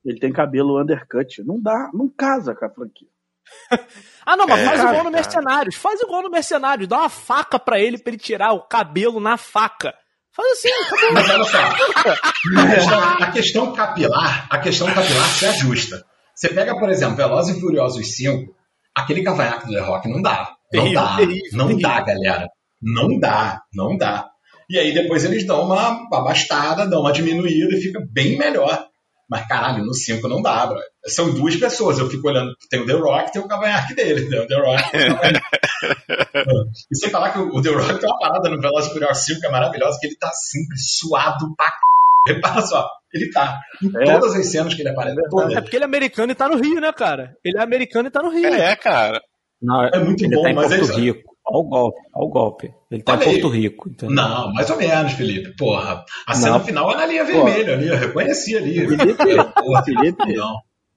Ele 0.04 0.20
tem 0.20 0.34
cabelo 0.34 0.82
undercut. 0.82 1.44
Não 1.44 1.62
dá, 1.62 1.92
não 1.94 2.10
casa 2.10 2.56
com 2.56 2.66
a 2.66 2.70
franquia. 2.72 3.08
ah, 4.26 4.38
não, 4.38 4.46
mas 4.48 4.60
É, 4.60 4.66
faz 4.66 4.80
igual 4.80 4.94
no 4.98 5.04
cara. 5.04 5.10
Mercenários. 5.12 5.76
Faz 5.76 6.02
igual 6.02 6.22
no 6.24 6.30
Mercenários. 6.30 6.88
Dá 6.88 7.00
uma 7.00 7.10
faca 7.10 7.60
pra 7.60 7.80
ele 7.80 7.98
pra 7.98 8.12
ele 8.14 8.22
tirar 8.22 8.54
o 8.54 8.62
cabelo 8.62 9.20
na 9.20 9.38
faca. 9.38 9.94
Faz 10.36 10.52
assim, 10.54 10.70
acabou. 10.72 11.14
Mas 11.14 11.30
olha 11.30 11.44
só, 11.44 11.58
a 11.60 12.68
questão, 12.76 13.04
a 13.04 13.32
questão 13.32 13.74
capilar, 13.74 14.48
a 14.50 14.58
questão 14.60 14.88
capilar 14.94 15.28
se 15.30 15.46
ajusta. 15.46 16.04
Você 16.36 16.50
pega, 16.50 16.78
por 16.80 16.90
exemplo, 16.90 17.16
Velozes 17.16 17.56
e 17.56 17.60
Furiosos 17.62 18.16
5, 18.16 18.52
aquele 18.96 19.24
cavanhaque 19.24 19.68
do 19.68 19.74
The 19.74 19.80
Rock 19.82 20.10
não 20.10 20.22
dá. 20.22 20.56
Não 20.74 20.82
Terrível, 20.82 21.02
dá. 21.04 21.16
terrível, 21.18 21.50
não 21.54 21.68
terrível. 21.68 21.90
dá, 21.90 22.02
galera. 22.02 22.48
Não 22.82 23.20
dá, 23.20 23.62
não 23.74 23.96
dá. 23.96 24.28
E 24.70 24.80
aí 24.80 24.92
depois 24.94 25.24
eles 25.24 25.46
dão 25.46 25.64
uma 25.66 26.08
abastada, 26.12 26.88
dão 26.90 27.02
uma 27.02 27.12
diminuída 27.14 27.76
e 27.76 27.82
fica 27.82 28.00
bem 28.12 28.36
melhor. 28.38 28.88
Mas 29.30 29.48
caralho, 29.48 29.86
no 29.86 29.94
5 29.94 30.28
não 30.28 30.42
dá, 30.42 30.66
bro. 30.66 30.80
São 31.08 31.34
duas 31.34 31.56
pessoas. 31.58 32.00
Eu 32.00 32.10
fico 32.10 32.28
olhando, 32.30 32.56
tem 32.70 32.80
o 32.82 32.86
The 32.86 32.94
Rock 32.94 33.32
tem 33.34 33.42
o 33.42 33.48
cavanhaque 33.48 33.94
dele. 33.94 34.30
Tem 34.30 34.40
o 34.40 34.48
The 34.48 34.56
Rock 34.56 34.92
tem 34.92 35.10
o 35.12 35.16
cavanhaque. 35.16 35.48
E 36.92 36.96
sem 36.98 37.10
falar 37.10 37.32
que 37.32 37.40
o 37.40 37.62
The 37.62 37.70
Rock 37.70 38.00
tem 38.00 38.10
uma 38.10 38.20
parada 38.20 38.50
no 38.50 38.60
Velozes 38.62 38.90
e 38.90 38.94
Furiosos 38.94 39.26
5 39.26 39.40
que 39.42 39.48
é 39.48 39.52
maravilhosa, 39.52 39.98
que 40.00 40.08
ele 40.08 40.16
tá 40.16 40.32
sempre 40.34 40.78
suado 40.78 41.54
pra 41.56 41.66
c... 41.68 41.74
Repara 42.34 42.62
só, 42.62 42.88
ele 43.14 43.30
tá. 43.32 43.60
Em 43.82 43.92
É. 44.02 44.14
todas 44.14 44.34
as 44.34 44.50
cenas 44.50 44.74
que 44.74 44.82
ele 44.82 44.90
aparece. 44.90 45.20
É 45.20 45.30
todas. 45.30 45.54
porque 45.56 45.76
ele 45.76 45.84
é 45.84 45.88
americano 45.88 46.32
e 46.32 46.36
tá 46.36 46.48
no 46.48 46.56
Rio, 46.56 46.80
né, 46.80 46.92
cara? 46.94 47.36
Ele 47.44 47.58
é 47.58 47.62
americano 47.62 48.08
e 48.08 48.12
tá 48.12 48.22
no 48.24 48.30
Rio. 48.30 48.46
É, 48.48 48.74
cara. 48.78 49.22
Não, 49.62 49.84
É 49.84 50.00
muito 50.00 50.24
ele 50.24 50.34
bom, 50.36 50.44
tá 50.44 50.50
em 50.52 50.54
mas 50.54 50.72
é 50.72 50.78
Porto 50.78 50.90
isso. 50.92 51.00
Rico. 51.00 51.34
Olha 51.46 51.58
o 51.60 51.64
golpe, 51.68 52.00
olha 52.16 52.26
o 52.26 52.30
golpe. 52.30 52.74
Ele 52.90 53.04
tá 53.04 53.14
Olha 53.14 53.26
em. 53.26 53.32
Porto 53.42 53.50
Rico. 53.50 53.90
Entendeu? 53.90 54.16
Não, 54.16 54.54
mais 54.54 54.70
ou 54.70 54.78
menos, 54.78 55.12
Felipe. 55.12 55.54
Porra, 55.58 56.06
a 56.26 56.34
cena 56.34 56.52
Não. 56.58 56.64
final 56.64 56.90
é 56.94 56.96
na 56.96 57.06
linha 57.06 57.26
vermelha 57.26 57.74
ali, 57.74 57.90
eu 57.90 57.98
reconheci 57.98 58.56
ali. 58.56 58.88
Felipe, 58.88 59.18
Porra, 59.54 59.84
Felipe, 59.84 60.34
não. 60.34 60.54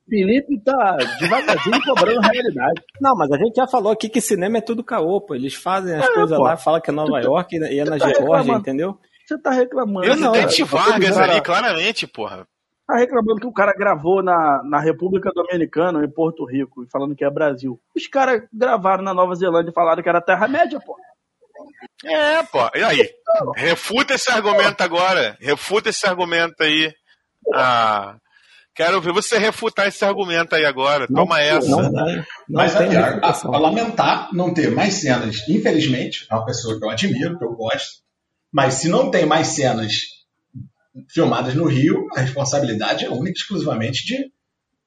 Felipe 0.08 0.60
tá 0.60 0.96
devagarzinho 1.18 1.82
cobrando 1.84 2.20
a 2.24 2.28
realidade. 2.30 2.80
Não, 3.00 3.14
mas 3.16 3.30
a 3.32 3.36
gente 3.38 3.56
já 3.56 3.66
falou 3.66 3.92
aqui 3.92 4.08
que 4.08 4.20
cinema 4.20 4.58
é 4.58 4.60
tudo 4.60 4.84
caô, 4.84 5.20
pô. 5.20 5.34
Eles 5.34 5.54
fazem 5.54 5.96
as 5.96 6.04
É, 6.04 6.14
coisas 6.14 6.36
pô. 6.36 6.44
lá, 6.44 6.56
falam 6.56 6.80
que 6.80 6.90
é 6.90 6.92
Nova 6.92 7.20
York 7.20 7.56
e 7.56 7.80
é 7.80 7.84
na 7.84 7.98
tá 7.98 8.08
Geórgia, 8.08 8.52
entendeu? 8.54 8.98
Você 9.26 9.36
tá 9.38 9.50
reclamando. 9.50 10.06
Presidente 10.06 10.64
cara. 10.64 10.84
Vargas 10.84 11.18
ali, 11.18 11.40
claramente, 11.40 12.06
porra. 12.06 12.46
Tá 12.86 12.96
reclamando 12.98 13.40
que 13.40 13.46
o 13.48 13.52
cara 13.52 13.72
gravou 13.72 14.22
na, 14.22 14.62
na 14.62 14.78
República 14.78 15.32
Dominicana, 15.34 16.04
em 16.04 16.08
Porto 16.08 16.44
Rico, 16.44 16.84
e 16.84 16.88
falando 16.88 17.16
que 17.16 17.24
é 17.24 17.30
Brasil. 17.30 17.80
Os 17.96 18.06
caras 18.06 18.42
gravaram 18.52 19.02
na 19.02 19.12
Nova 19.12 19.34
Zelândia 19.34 19.70
e 19.70 19.74
falaram 19.74 20.00
que 20.04 20.08
era 20.08 20.20
Terra-média, 20.20 20.78
pô. 20.86 20.96
É, 22.04 22.44
pô. 22.44 22.60
E 22.76 22.84
aí? 22.84 23.10
Refuta 23.56 24.14
esse 24.14 24.30
argumento 24.30 24.80
agora. 24.82 25.36
Refuta 25.40 25.88
esse 25.88 26.06
argumento 26.06 26.62
aí. 26.62 26.92
Ah. 27.52 28.16
Quero 28.76 29.00
ver 29.00 29.12
você 29.12 29.38
refutar 29.38 29.88
esse 29.88 30.04
argumento 30.04 30.54
aí 30.54 30.66
agora. 30.66 31.08
Toma 31.08 31.40
essa. 31.40 31.66
Não, 31.66 31.90
não, 31.90 31.90
não 31.90 32.24
Mas 32.46 32.74
tem 32.74 32.88
aqui, 32.88 32.96
a, 32.96 33.26
a, 33.26 33.30
a 33.30 33.58
lamentar 33.58 34.28
não 34.34 34.52
ter 34.52 34.70
mais 34.70 34.94
cenas, 34.94 35.48
infelizmente, 35.48 36.26
é 36.30 36.34
uma 36.34 36.44
pessoa 36.44 36.78
que 36.78 36.84
eu 36.84 36.90
admiro, 36.90 37.38
que 37.38 37.44
eu 37.44 37.54
gosto, 37.54 38.02
mas 38.52 38.74
se 38.74 38.90
não 38.90 39.10
tem 39.10 39.24
mais 39.24 39.48
cenas 39.48 40.02
filmadas 41.10 41.54
no 41.54 41.64
Rio, 41.64 42.06
a 42.14 42.20
responsabilidade 42.20 43.06
é 43.06 43.08
única 43.08 43.38
e 43.38 43.40
exclusivamente 43.40 44.04
de 44.04 44.30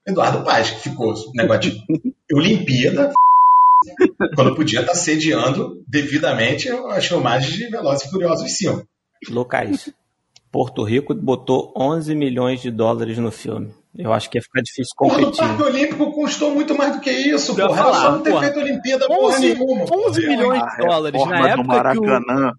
Eduardo 0.07 0.43
Paz, 0.43 0.69
que 0.69 0.81
ficou 0.81 1.15
negócio 1.33 1.71
de 1.71 1.83
Olimpíada, 2.31 3.11
quando 4.35 4.55
podia 4.55 4.81
estar 4.81 4.93
sediando 4.93 5.83
devidamente 5.87 6.69
as 6.69 7.07
filmagens 7.07 7.53
de 7.53 7.67
Velozes 7.69 8.05
e 8.07 8.11
Furiosos 8.11 8.51
5. 8.55 8.87
Lucas, 9.29 9.91
Porto 10.51 10.83
Rico 10.83 11.13
botou 11.15 11.73
11 11.75 12.15
milhões 12.15 12.61
de 12.61 12.71
dólares 12.71 13.17
no 13.17 13.31
filme. 13.31 13.73
Eu 13.97 14.13
acho 14.13 14.29
que 14.29 14.37
ia 14.37 14.41
ficar 14.41 14.61
difícil 14.61 14.93
do 14.97 15.09
competir. 15.09 15.37
Parque 15.37 15.63
Olímpico 15.63 16.11
custou 16.13 16.51
muito 16.53 16.75
mais 16.77 16.95
do 16.95 17.01
que 17.01 17.09
isso, 17.11 17.55
porra. 17.55 17.75
Falar, 17.75 17.93
só 18.01 18.11
não 18.13 18.21
ter 18.23 18.29
porra. 18.31 18.43
feito 18.45 18.59
Olimpíada 18.59 19.07
porra 19.07 19.35
11, 19.35 19.53
nenhuma. 19.53 19.81
11 19.83 19.87
porra. 19.89 20.27
milhões 20.27 20.61
A 20.61 20.65
de 20.69 20.77
dólares 20.87 21.21
reforma 21.21 21.35
na 21.35 21.41
do 21.41 21.47
época 21.47 21.63
que 21.63 21.99
o, 21.99 22.03
Maracanã 22.11 22.51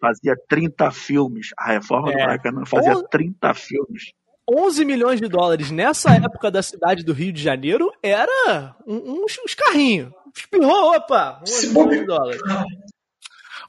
fazia 0.00 0.34
30 0.48 0.90
filmes. 0.92 1.46
A 1.58 1.72
reforma 1.72 2.12
do 2.12 2.18
É. 2.18 2.20
Maracanã 2.26 2.64
fazia 2.64 2.92
Onze- 2.92 3.08
30 3.10 3.54
filmes. 3.54 4.02
11 4.50 4.84
milhões 4.84 5.20
de 5.20 5.28
dólares 5.28 5.70
nessa 5.70 6.14
época 6.14 6.50
da 6.50 6.62
cidade 6.62 7.04
do 7.04 7.12
Rio 7.12 7.32
de 7.32 7.42
Janeiro 7.42 7.90
era 8.02 8.74
um- 8.86 9.24
uns, 9.24 9.38
uns 9.44 9.54
carrinhos. 9.54 10.10
Espirrou, 10.34 10.94
opa! 10.96 11.40
11 11.42 11.52
Se 11.52 11.68
milhões 11.68 12.00
de 12.00 12.06
dólares. 12.06 12.40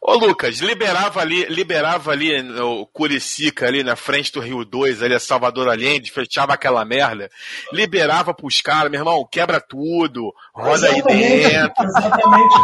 Ô, 0.02 0.14
Lucas, 0.14 0.60
liberava 0.60 1.20
ali, 1.20 1.44
liberava 1.46 2.12
ali 2.12 2.40
o 2.62 2.86
Curicica 2.86 3.68
ali 3.68 3.84
na 3.84 3.96
frente 3.98 4.32
do 4.32 4.40
Rio 4.40 4.64
2, 4.64 5.04
ali 5.04 5.14
a 5.14 5.20
Salvador 5.20 5.68
Allende, 5.68 6.12
fechava 6.12 6.54
aquela 6.54 6.86
merda, 6.86 7.30
liberava 7.74 8.34
pros 8.34 8.62
caras, 8.62 8.90
meu 8.90 9.02
irmão, 9.02 9.28
quebra 9.30 9.60
tudo, 9.60 10.34
roda 10.54 10.88
aí 10.88 11.00
Exatamente, 11.00 11.50
dentro, 11.50 11.84
Exatamente. 11.84 12.56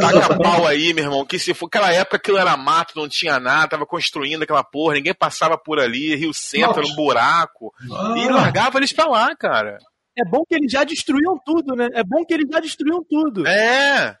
taca 0.00 0.38
pau 0.38 0.66
aí, 0.66 0.94
meu 0.94 1.04
irmão, 1.04 1.26
que 1.26 1.40
se 1.40 1.52
for 1.52 1.66
aquela 1.66 1.92
época 1.92 2.16
aquilo 2.18 2.38
era 2.38 2.56
mato, 2.56 2.96
não 2.96 3.08
tinha 3.08 3.40
nada, 3.40 3.68
tava 3.68 3.84
construindo 3.84 4.44
aquela 4.44 4.62
porra, 4.62 4.94
ninguém 4.94 5.12
passava 5.14 5.58
por 5.58 5.80
ali, 5.80 6.14
Rio 6.14 6.32
Centro, 6.32 6.82
era 6.82 6.86
um 6.86 6.94
buraco, 6.94 7.74
e 8.16 8.28
Ah, 8.28 8.32
largava 8.32 8.78
eles 8.78 8.92
pra 8.92 9.06
lá, 9.06 9.34
cara. 9.34 9.78
É 10.16 10.24
bom 10.24 10.44
que 10.48 10.54
eles 10.54 10.70
já 10.70 10.84
destruíam 10.84 11.36
tudo, 11.44 11.74
né? 11.74 11.88
É 11.94 12.04
bom 12.04 12.24
que 12.24 12.32
eles 12.32 12.46
já 12.48 12.60
destruíam 12.60 13.02
tudo. 13.02 13.46
É. 13.46 14.16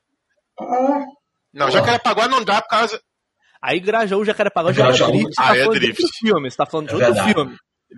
ah, 0.60 1.04
Não, 1.52 1.70
Jacarepaguá 1.70 2.28
não 2.28 2.42
dá 2.44 2.60
por 2.62 2.68
causa. 2.68 3.00
Aí 3.62 3.78
Grajaú, 3.78 4.24
Jacarepaguá 4.24 4.72
já 4.72 4.82
era 4.84 4.88
Grajaú. 4.96 5.12
drift. 5.12 5.28
Você 5.34 5.42
tá 5.42 5.48
Ah, 5.50 5.56
é 5.56 5.68
drift. 5.68 6.02
filme. 6.18 6.50
Você 6.50 6.56
tá 6.56 6.66
falando 6.66 6.88
de 6.88 6.92
É 6.94 6.96
outro 6.96 7.14
verdade. 7.14 7.32
filme. 7.34 7.56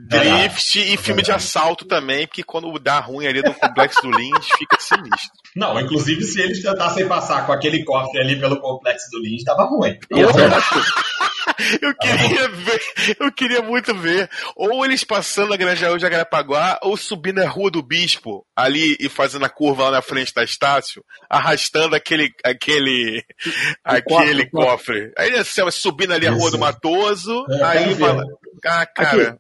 Drift 0.09 0.77
e 0.93 0.97
filme 0.97 1.23
de 1.23 1.31
assalto 1.31 1.85
também, 1.85 2.27
porque 2.27 2.43
quando 2.43 2.77
dá 2.81 2.99
ruim 2.99 3.29
ali 3.29 3.41
no 3.43 3.55
complexo 3.55 4.03
do 4.03 4.11
Lins, 4.11 4.47
fica 4.59 4.77
sinistro. 4.81 5.31
Não, 5.55 5.79
inclusive 5.79 6.21
se 6.25 6.41
eles 6.41 6.61
tentassem 6.61 7.07
passar 7.07 7.47
com 7.47 7.53
aquele 7.53 7.85
cofre 7.85 8.21
ali 8.21 8.39
pelo 8.41 8.61
complexo 8.61 9.07
do 9.13 9.21
Lins, 9.21 9.45
tava 9.45 9.63
ruim. 9.65 9.97
Eu, 10.11 10.29
eu 11.81 11.95
queria 11.95 12.49
ver, 12.49 12.81
eu 13.21 13.33
queria 13.33 13.63
muito 13.63 13.95
ver, 13.95 14.29
ou 14.57 14.85
eles 14.85 15.05
passando 15.05 15.53
a 15.55 15.57
Granjaú 15.57 15.97
de 15.97 16.07
Agarapaguá, 16.07 16.79
ou 16.83 16.97
subindo 16.97 17.41
a 17.41 17.49
Rua 17.49 17.71
do 17.71 17.83
Bispo, 17.83 18.45
ali 18.57 18.97
e 18.99 19.09
fazendo 19.09 19.45
a 19.45 19.49
curva 19.49 19.85
lá 19.85 19.91
na 19.93 20.03
frente 20.03 20.35
da 20.35 20.43
Estácio, 20.43 21.05
arrastando 21.31 21.95
aquele, 21.95 22.31
aquele, 22.45 23.25
aquele 23.85 24.47
cofre. 24.51 25.13
Aí 25.17 25.35
assim, 25.35 25.63
subindo 25.71 26.13
ali 26.13 26.27
a 26.27 26.33
Rua 26.33 26.51
do. 26.51 26.59
Matoso, 26.59 27.45
É, 27.51 27.63
aí 27.63 27.95
fala, 27.95 28.25
ah, 28.67 28.87
cara, 28.87 29.39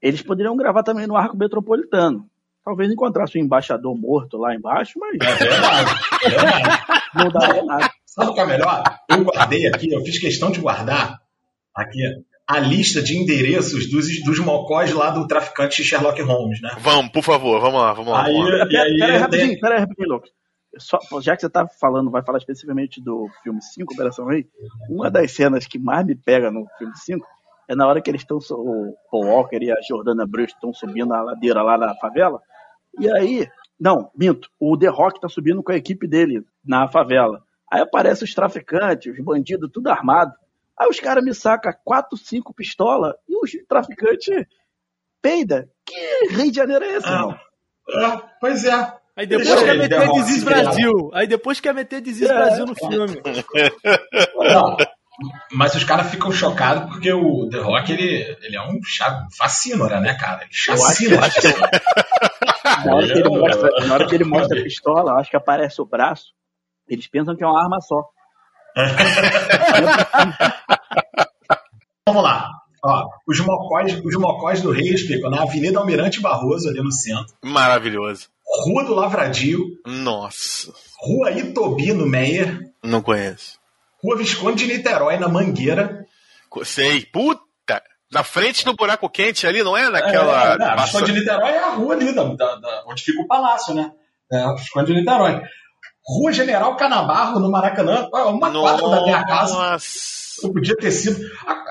Eles 0.00 0.22
poderiam 0.22 0.56
gravar 0.56 0.82
também 0.82 1.06
no 1.06 1.16
Arco 1.16 1.36
Metropolitano. 1.36 2.26
Talvez 2.64 2.90
encontrasse 2.90 3.38
um 3.38 3.42
embaixador 3.42 3.94
morto 3.94 4.38
lá 4.38 4.54
embaixo, 4.54 4.98
mas 4.98 5.18
É 5.20 5.34
verdade. 5.34 5.90
é 6.24 6.28
verdade. 6.30 6.84
não 7.14 7.28
daria 7.28 7.62
nada. 7.64 7.90
Sabe 8.06 8.30
o 8.30 8.34
que 8.34 8.40
é 8.40 8.46
melhor? 8.46 8.82
Eu 9.10 9.24
guardei 9.24 9.66
aqui, 9.66 9.92
eu 9.92 10.00
fiz 10.02 10.18
questão 10.18 10.50
de 10.50 10.60
guardar 10.60 11.18
aqui 11.74 12.00
a 12.46 12.58
lista 12.60 13.02
de 13.02 13.16
endereços 13.16 13.90
dos, 13.90 14.06
dos 14.22 14.38
mocós 14.38 14.92
lá 14.92 15.10
do 15.10 15.26
traficante 15.26 15.82
de 15.82 15.88
Sherlock 15.88 16.20
Holmes, 16.22 16.60
né? 16.60 16.76
vamos, 16.78 17.10
por 17.10 17.22
favor, 17.22 17.58
vamos 17.60 17.80
lá, 17.80 17.92
vamos 17.94 18.12
lá. 18.12 18.24
Aí, 18.26 18.34
Vamos 18.34 18.50
lá. 18.50 18.66
e 18.70 18.76
aí, 18.76 18.98
Pera 18.98 19.12
aí, 19.12 19.18
rapidinho, 19.18 19.48
tem- 19.50 19.60
pera 19.60 19.74
aí, 19.76 19.80
rapidinho, 19.80 20.08
Lucas. 20.08 20.30
Só, 20.76 20.98
já 21.22 21.34
que 21.36 21.40
você 21.42 21.48
tá 21.48 21.66
falando, 21.80 22.10
vai 22.10 22.22
falar 22.24 22.38
especificamente 22.38 23.00
do 23.02 23.28
filme 23.42 23.62
5, 23.62 23.94
Operação 23.94 24.26
Rei, 24.26 24.44
uma 24.90 25.08
das 25.10 25.30
cenas 25.32 25.66
que 25.66 25.78
mais 25.78 26.04
me 26.04 26.14
pega 26.16 26.50
no 26.50 26.66
filme 26.76 26.92
5 26.96 27.24
é 27.70 27.74
na 27.74 27.86
hora 27.86 28.02
que 28.02 28.10
eles 28.10 28.20
estão, 28.22 28.36
o 28.38 28.94
Paul 29.10 29.24
Walker 29.26 29.56
e 29.62 29.70
a 29.72 29.76
Jordana 29.88 30.26
Brewster 30.26 30.56
estão 30.56 30.74
subindo 30.74 31.14
a 31.14 31.22
ladeira 31.22 31.62
lá 31.62 31.78
na 31.78 31.94
favela, 31.94 32.40
e 33.00 33.08
aí, 33.10 33.48
não, 33.80 34.10
minto, 34.14 34.48
o 34.60 34.76
The 34.76 34.88
Rock 34.88 35.18
tá 35.20 35.28
subindo 35.30 35.62
com 35.62 35.72
a 35.72 35.76
equipe 35.76 36.06
dele 36.06 36.42
na 36.64 36.88
favela. 36.88 37.42
Aí 37.72 37.80
aparecem 37.80 38.24
os 38.24 38.34
traficantes, 38.34 39.12
os 39.18 39.24
bandidos, 39.24 39.70
tudo 39.72 39.88
armado. 39.88 40.32
Aí 40.78 40.88
os 40.88 40.98
caras 41.00 41.22
me 41.24 41.34
sacam 41.34 41.72
quatro, 41.84 42.16
cinco 42.16 42.52
pistolas 42.54 43.14
e 43.28 43.36
os 43.36 43.50
traficantes 43.68 44.44
peida. 45.22 45.68
Que 45.86 46.28
Rio 46.34 46.50
de 46.50 46.56
Janeiro 46.56 46.84
é 46.84 46.96
esse, 46.96 47.06
Ah, 47.06 47.38
é, 47.88 48.20
pois 48.40 48.64
é. 48.64 48.92
Aí 49.16 49.26
depois 49.26 49.48
Deixa 49.48 49.64
quer 49.64 49.78
meter 49.78 50.10
Desis 50.12 50.42
virar. 50.42 50.62
Brasil. 50.62 51.10
Aí 51.14 51.26
depois 51.28 51.60
quer 51.60 51.72
meter 51.74 52.00
Desis 52.00 52.28
É. 52.28 52.34
Brasil 52.34 52.66
no 52.66 52.74
filme. 52.74 53.22
Não, 54.36 54.76
mas 55.52 55.74
os 55.76 55.84
caras 55.84 56.10
ficam 56.10 56.32
chocados 56.32 56.90
porque 56.92 57.12
o 57.12 57.48
The 57.48 57.58
Rock, 57.58 57.92
ele, 57.92 58.36
ele 58.42 58.56
é 58.56 58.62
um 58.62 58.80
chá, 58.84 59.24
fascínora, 59.38 60.00
né, 60.00 60.14
cara? 60.18 60.42
Ele 60.42 60.50
chacina. 60.52 61.20
acho 61.24 61.40
que- 61.40 61.48
Na 62.86 62.94
hora 62.96 63.06
que 63.06 63.12
ele 63.18 63.28
mostra, 63.28 63.70
na 63.86 63.94
hora 63.94 64.06
que 64.08 64.14
ele 64.16 64.24
mostra 64.24 64.58
a 64.58 64.62
pistola, 64.64 65.12
acho 65.20 65.30
que 65.30 65.36
aparece 65.36 65.80
o 65.80 65.86
braço, 65.86 66.32
eles 66.88 67.06
pensam 67.06 67.36
que 67.36 67.44
é 67.44 67.46
uma 67.46 67.62
arma 67.62 67.80
só. 67.80 68.02
Vamos 72.06 72.22
lá. 72.22 72.50
Ó, 72.84 73.08
os, 73.26 73.40
mocós, 73.40 73.98
os 74.04 74.14
mocós 74.16 74.60
do 74.60 74.70
Rei 74.70 74.96
ficam 74.98 75.30
na 75.30 75.42
Avenida 75.42 75.78
Almirante 75.78 76.20
Barroso, 76.20 76.68
ali 76.68 76.82
no 76.82 76.92
centro. 76.92 77.34
Maravilhoso. 77.42 78.28
Rua 78.64 78.84
do 78.84 78.94
Lavradio. 78.94 79.64
Nossa, 79.86 80.70
Rua 81.00 81.30
Itobino 81.30 82.06
Meyer. 82.06 82.60
não 82.82 83.00
conheço. 83.00 83.58
Rua 84.02 84.18
Visconde 84.18 84.66
de 84.66 84.76
Niterói, 84.76 85.16
na 85.16 85.28
Mangueira. 85.28 86.04
Sei, 86.62 87.06
puta! 87.06 87.42
Na 88.12 88.22
frente 88.22 88.64
do 88.66 88.74
buraco 88.74 89.08
quente 89.08 89.46
ali, 89.46 89.62
não 89.62 89.74
é? 89.76 89.88
Naquela. 89.88 90.54
É, 90.54 90.58
não, 90.58 90.66
passa- 90.76 90.98
Visconde 90.98 91.12
de 91.12 91.20
Niterói 91.20 91.50
é 91.52 91.58
a 91.64 91.70
rua 91.70 91.94
ali, 91.94 92.14
da, 92.14 92.22
da- 92.24 92.56
da- 92.56 92.84
onde 92.86 93.02
fica 93.02 93.22
o 93.22 93.26
palácio, 93.26 93.74
né? 93.74 93.90
É, 94.30 94.58
ficou 94.58 94.84
de 94.84 94.92
Niterói. 94.92 95.40
Rua 96.06 96.32
General 96.32 96.76
Canabarro, 96.76 97.40
no 97.40 97.50
Maracanã, 97.50 98.08
uma 98.12 98.52
quadra 98.52 98.88
da 98.88 99.02
minha 99.02 99.24
casa. 99.24 99.76
Eu 100.42 100.52
podia 100.52 100.76
ter 100.76 100.90
sido 100.90 101.18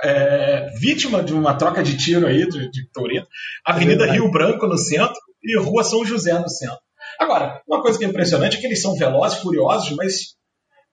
é, 0.03 0.69
vítima 0.79 1.21
de 1.21 1.33
uma 1.33 1.53
troca 1.53 1.83
de 1.83 1.97
tiro 1.97 2.25
aí 2.25 2.47
de, 2.47 2.71
de 2.71 2.89
Toreto. 2.91 3.27
Avenida 3.63 4.05
Rio 4.05 4.31
Branco 4.31 4.65
no 4.65 4.77
centro 4.77 5.19
e 5.43 5.57
Rua 5.59 5.83
São 5.83 6.03
José 6.05 6.37
no 6.39 6.49
centro. 6.49 6.79
Agora, 7.19 7.61
uma 7.67 7.81
coisa 7.81 7.99
que 7.99 8.05
é 8.05 8.07
impressionante 8.07 8.57
é 8.57 8.59
que 8.59 8.65
eles 8.65 8.81
são 8.81 8.95
velozes, 8.95 9.39
furiosos, 9.39 9.95
mas 9.95 10.35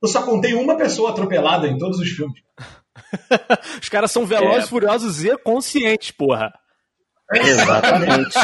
eu 0.03 0.09
só 0.09 0.23
contei 0.23 0.55
uma 0.55 0.77
pessoa 0.77 1.11
atropelada 1.11 1.67
em 1.67 1.79
todos 1.79 1.99
os 1.99 2.09
filmes. 2.11 2.41
os 3.81 3.89
caras 3.89 4.11
são 4.11 4.27
velozes, 4.27 4.65
é. 4.65 4.69
furiosos 4.69 5.25
e 5.25 5.37
conscientes, 5.39 6.11
porra. 6.11 6.53
Exatamente. 7.33 8.37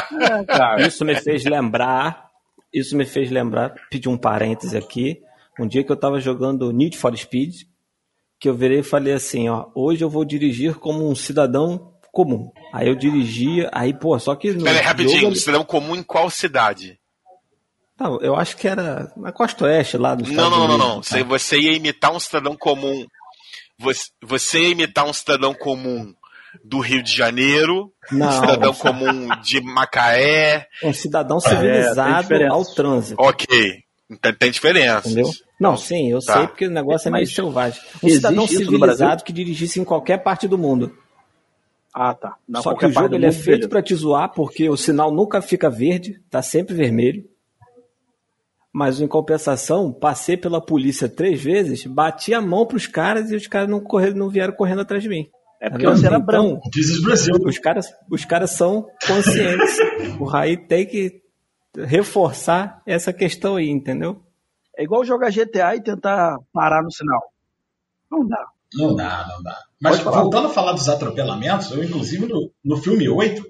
É, 0.78 0.86
Isso 0.86 1.04
me 1.04 1.16
fez 1.16 1.44
lembrar 1.44 2.25
isso 2.78 2.96
me 2.96 3.06
fez 3.06 3.30
lembrar, 3.30 3.74
pedir 3.90 4.08
um 4.08 4.16
parêntese 4.16 4.76
aqui, 4.76 5.22
um 5.58 5.66
dia 5.66 5.82
que 5.82 5.90
eu 5.90 5.94
estava 5.94 6.20
jogando 6.20 6.72
Need 6.72 6.96
for 6.98 7.16
Speed, 7.16 7.62
que 8.38 8.48
eu 8.48 8.54
virei 8.54 8.80
e 8.80 8.82
falei 8.82 9.14
assim, 9.14 9.48
ó, 9.48 9.66
hoje 9.74 10.04
eu 10.04 10.10
vou 10.10 10.24
dirigir 10.24 10.74
como 10.74 11.08
um 11.08 11.14
cidadão 11.14 11.94
comum. 12.12 12.50
Aí 12.72 12.88
eu 12.88 12.94
dirigia, 12.94 13.70
aí, 13.72 13.94
pô, 13.94 14.18
só 14.18 14.34
que... 14.34 14.52
Peraí, 14.52 14.82
rapidinho, 14.82 15.20
jogo, 15.20 15.36
cidadão 15.36 15.64
comum 15.64 15.96
em 15.96 16.02
qual 16.02 16.28
cidade? 16.28 16.98
Não, 17.98 18.20
eu 18.20 18.36
acho 18.36 18.56
que 18.56 18.68
era 18.68 19.10
na 19.16 19.32
Costa 19.32 19.64
Oeste, 19.64 19.96
lá 19.96 20.14
dos 20.14 20.30
Não, 20.30 20.50
não, 20.50 20.68
não, 20.68 20.78
não, 20.78 21.00
tá? 21.00 21.22
Você 21.24 21.58
ia 21.58 21.72
imitar 21.72 22.12
um 22.12 22.20
cidadão 22.20 22.56
comum... 22.56 23.06
Você, 23.78 24.10
você 24.22 24.60
ia 24.60 24.68
imitar 24.70 25.06
um 25.06 25.12
cidadão 25.12 25.54
comum 25.54 26.14
do 26.64 26.80
Rio 26.80 27.02
de 27.02 27.14
Janeiro, 27.14 27.92
não. 28.10 28.28
um 28.28 28.32
cidadão 28.32 28.74
comum 28.74 29.28
de 29.42 29.60
Macaé. 29.60 30.66
Um 30.82 30.92
cidadão 30.92 31.40
civilizado 31.40 32.34
é, 32.34 32.46
ao 32.46 32.64
trânsito. 32.64 33.20
Ok. 33.20 33.46
Então 34.10 34.32
tem 34.32 34.50
diferença. 34.50 35.08
Entendeu? 35.08 35.30
Não, 35.60 35.76
sim, 35.76 36.10
eu 36.10 36.20
tá. 36.20 36.34
sei 36.34 36.46
porque 36.46 36.66
o 36.66 36.70
negócio 36.70 37.08
é 37.08 37.10
meio 37.10 37.26
selvagem. 37.26 37.80
Um 38.02 38.08
cidadão 38.08 38.46
civilizado 38.46 39.24
que 39.24 39.32
dirigisse 39.32 39.80
em 39.80 39.84
qualquer 39.84 40.22
parte 40.22 40.46
do 40.46 40.58
mundo. 40.58 40.96
Ah, 41.94 42.14
tá. 42.14 42.36
Não, 42.46 42.62
Só 42.62 42.74
que 42.74 42.84
o 42.84 42.92
jogo 42.92 43.14
ele 43.14 43.24
é 43.24 43.32
feito 43.32 43.68
para 43.68 43.82
te 43.82 43.94
zoar 43.94 44.30
porque 44.32 44.68
o 44.68 44.76
sinal 44.76 45.10
nunca 45.10 45.40
fica 45.40 45.70
verde, 45.70 46.20
tá 46.30 46.42
sempre 46.42 46.74
vermelho. 46.74 47.24
Mas 48.70 49.00
em 49.00 49.08
compensação, 49.08 49.90
passei 49.90 50.36
pela 50.36 50.60
polícia 50.60 51.08
três 51.08 51.42
vezes, 51.42 51.86
bati 51.86 52.34
a 52.34 52.42
mão 52.42 52.66
pros 52.66 52.86
caras 52.86 53.30
e 53.30 53.36
os 53.36 53.46
caras 53.46 53.70
não, 53.70 53.80
correram, 53.80 54.18
não 54.18 54.28
vieram 54.28 54.52
correndo 54.52 54.82
atrás 54.82 55.02
de 55.02 55.08
mim. 55.08 55.30
É 55.60 55.70
porque 55.70 55.86
você 55.86 56.06
era 56.06 56.16
então, 56.16 56.26
branco. 56.26 56.70
Diz 56.70 57.02
Brasil. 57.02 57.34
Os 57.44 57.58
caras, 57.58 57.86
os 58.10 58.24
caras 58.24 58.50
são 58.50 58.86
conscientes. 59.06 59.78
o 60.20 60.24
Raí 60.24 60.56
tem 60.56 60.86
que 60.86 61.22
reforçar 61.76 62.82
essa 62.86 63.12
questão 63.12 63.56
aí, 63.56 63.68
entendeu? 63.68 64.22
É 64.76 64.84
igual 64.84 65.04
jogar 65.04 65.30
GTA 65.30 65.74
e 65.76 65.82
tentar 65.82 66.38
parar 66.52 66.82
no 66.82 66.92
sinal. 66.92 67.32
Não 68.10 68.26
dá. 68.26 68.46
Não 68.74 68.94
dá, 68.94 69.26
não 69.28 69.42
dá. 69.42 69.58
Mas 69.80 70.00
voltando 70.00 70.48
a 70.48 70.50
falar 70.50 70.72
dos 70.72 70.88
atropelamentos, 70.88 71.70
eu 71.70 71.82
inclusive 71.82 72.26
no, 72.26 72.50
no 72.64 72.76
filme 72.76 73.08
8, 73.08 73.44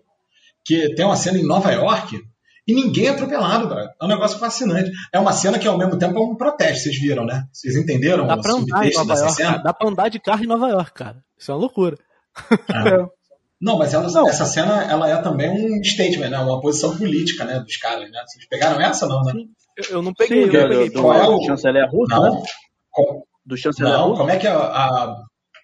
que 0.65 0.95
tem 0.95 1.05
uma 1.05 1.17
cena 1.17 1.39
em 1.39 1.47
Nova 1.47 1.73
York, 1.73 2.21
e 2.67 2.75
ninguém 2.75 3.07
é 3.07 3.11
atropelado, 3.11 3.69
cara. 3.69 3.95
É 4.01 4.05
um 4.05 4.09
negócio 4.09 4.39
fascinante. 4.39 4.91
É 5.13 5.21
uma 5.21 5.33
cena 5.33 5.59
que 5.59 5.69
ao 5.69 5.79
mesmo 5.79 5.97
tempo 5.99 6.19
é 6.19 6.21
um 6.21 6.35
protesto, 6.35 6.85
vocês 6.85 6.99
viram, 6.99 7.25
né? 7.25 7.47
Vocês 7.53 7.77
entenderam 7.77 8.27
dá 8.27 8.37
pra 8.37 8.53
andar 8.53 8.87
em 8.87 8.93
Nova 8.93 9.15
York, 9.15 9.35
cena? 9.35 9.59
Dá 9.59 9.73
pra 9.73 9.89
andar 9.89 10.09
de 10.09 10.19
carro 10.19 10.43
em 10.43 10.49
Nova 10.49 10.69
York, 10.69 10.93
cara. 10.93 11.23
Isso 11.39 11.51
é 11.51 11.55
uma 11.55 11.61
loucura. 11.61 11.97
É. 12.69 13.17
Não, 13.59 13.79
mas 13.79 13.95
ela, 13.95 14.11
não. 14.11 14.29
essa 14.29 14.45
cena 14.45 14.83
ela 14.83 15.09
é 15.09 15.17
também 15.23 15.49
um 15.49 15.83
statement, 15.83 16.29
né? 16.29 16.39
uma 16.39 16.61
posição 16.61 16.97
política 16.97 17.45
né, 17.45 17.59
dos 17.59 17.77
caras. 17.79 18.11
Né? 18.11 18.23
Vocês 18.27 18.47
pegaram 18.47 18.79
essa 18.81 19.07
não, 19.07 19.23
né? 19.23 19.33
Eu, 19.77 19.85
eu 19.97 20.03
não 20.03 20.13
peguei. 20.13 20.45
Sim, 20.45 20.55
eu 20.55 20.63
não 20.63 20.69
peguei. 20.69 20.91
Do, 20.91 21.03
do, 21.03 21.13
é 21.13 21.29
o... 21.29 21.43
chanceler 21.47 21.91
russo, 21.91 22.15
não, 22.15 22.35
né? 22.35 22.43
Com... 22.91 23.23
Do 23.47 23.57
chanceler 23.57 23.93
não, 23.93 24.09
russo? 24.09 24.19
Como 24.19 24.31
é, 24.31 24.37
que 24.37 24.47
a, 24.47 24.59
a, 24.59 25.17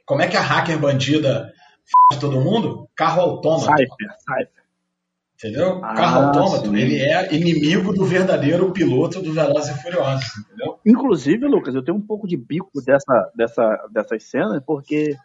como 0.07 0.23
é 0.23 0.27
que 0.27 0.37
a 0.37 0.41
hacker 0.41 0.79
bandida 0.79 1.53
f... 2.11 2.19
todo 2.19 2.41
mundo? 2.41 2.89
Carro 2.97 3.21
autômato. 3.21 3.65
Cypher, 3.67 4.17
Cypher. 4.21 4.62
Entendeu? 5.43 5.81
Ah, 5.83 5.95
Carro 5.95 6.27
autômato, 6.27 6.69
sim. 6.69 6.77
ele 6.77 7.01
é 7.01 7.35
inimigo 7.35 7.93
do 7.93 8.05
verdadeiro 8.05 8.71
piloto 8.71 9.21
do 9.21 9.33
Velozes 9.33 9.77
e 9.77 9.83
Furiosos, 9.83 10.39
entendeu? 10.39 10.79
Inclusive, 10.87 11.49
Lucas, 11.49 11.75
eu 11.75 11.83
tenho 11.83 11.99
um 11.99 12.07
pouco 12.07 12.29
de 12.29 12.37
bico 12.37 12.81
dessa, 12.81 13.33
dessa, 13.35 13.89
dessas 13.91 14.23
cenas, 14.23 14.63
porque 14.65 15.17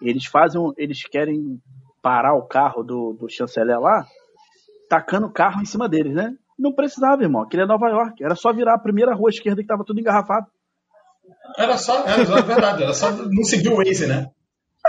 eles 0.00 0.26
fazem, 0.26 0.62
eles 0.76 1.02
querem 1.02 1.60
parar 2.00 2.34
o 2.34 2.46
carro 2.46 2.84
do, 2.84 3.14
do 3.14 3.28
chanceler 3.28 3.80
lá, 3.80 4.06
tacando 4.88 5.26
o 5.26 5.32
carro 5.32 5.60
em 5.60 5.66
cima 5.66 5.88
deles, 5.88 6.14
né? 6.14 6.36
Não 6.56 6.72
precisava, 6.72 7.24
irmão. 7.24 7.42
Aquele 7.42 7.64
é 7.64 7.66
Nova 7.66 7.88
York. 7.88 8.22
Era 8.22 8.36
só 8.36 8.52
virar 8.52 8.74
a 8.74 8.80
primeira 8.80 9.12
rua 9.12 9.28
esquerda 9.28 9.60
que 9.60 9.66
tava 9.66 9.84
tudo 9.84 9.98
engarrafado. 9.98 10.46
Era 11.56 11.76
só, 11.76 12.04
era, 12.06 12.22
é 12.22 12.42
verdade, 12.42 12.84
era 12.84 12.94
só 12.94 13.10
não 13.10 13.42
seguir 13.42 13.70
o 13.70 13.76
Waze, 13.76 14.06
né? 14.06 14.30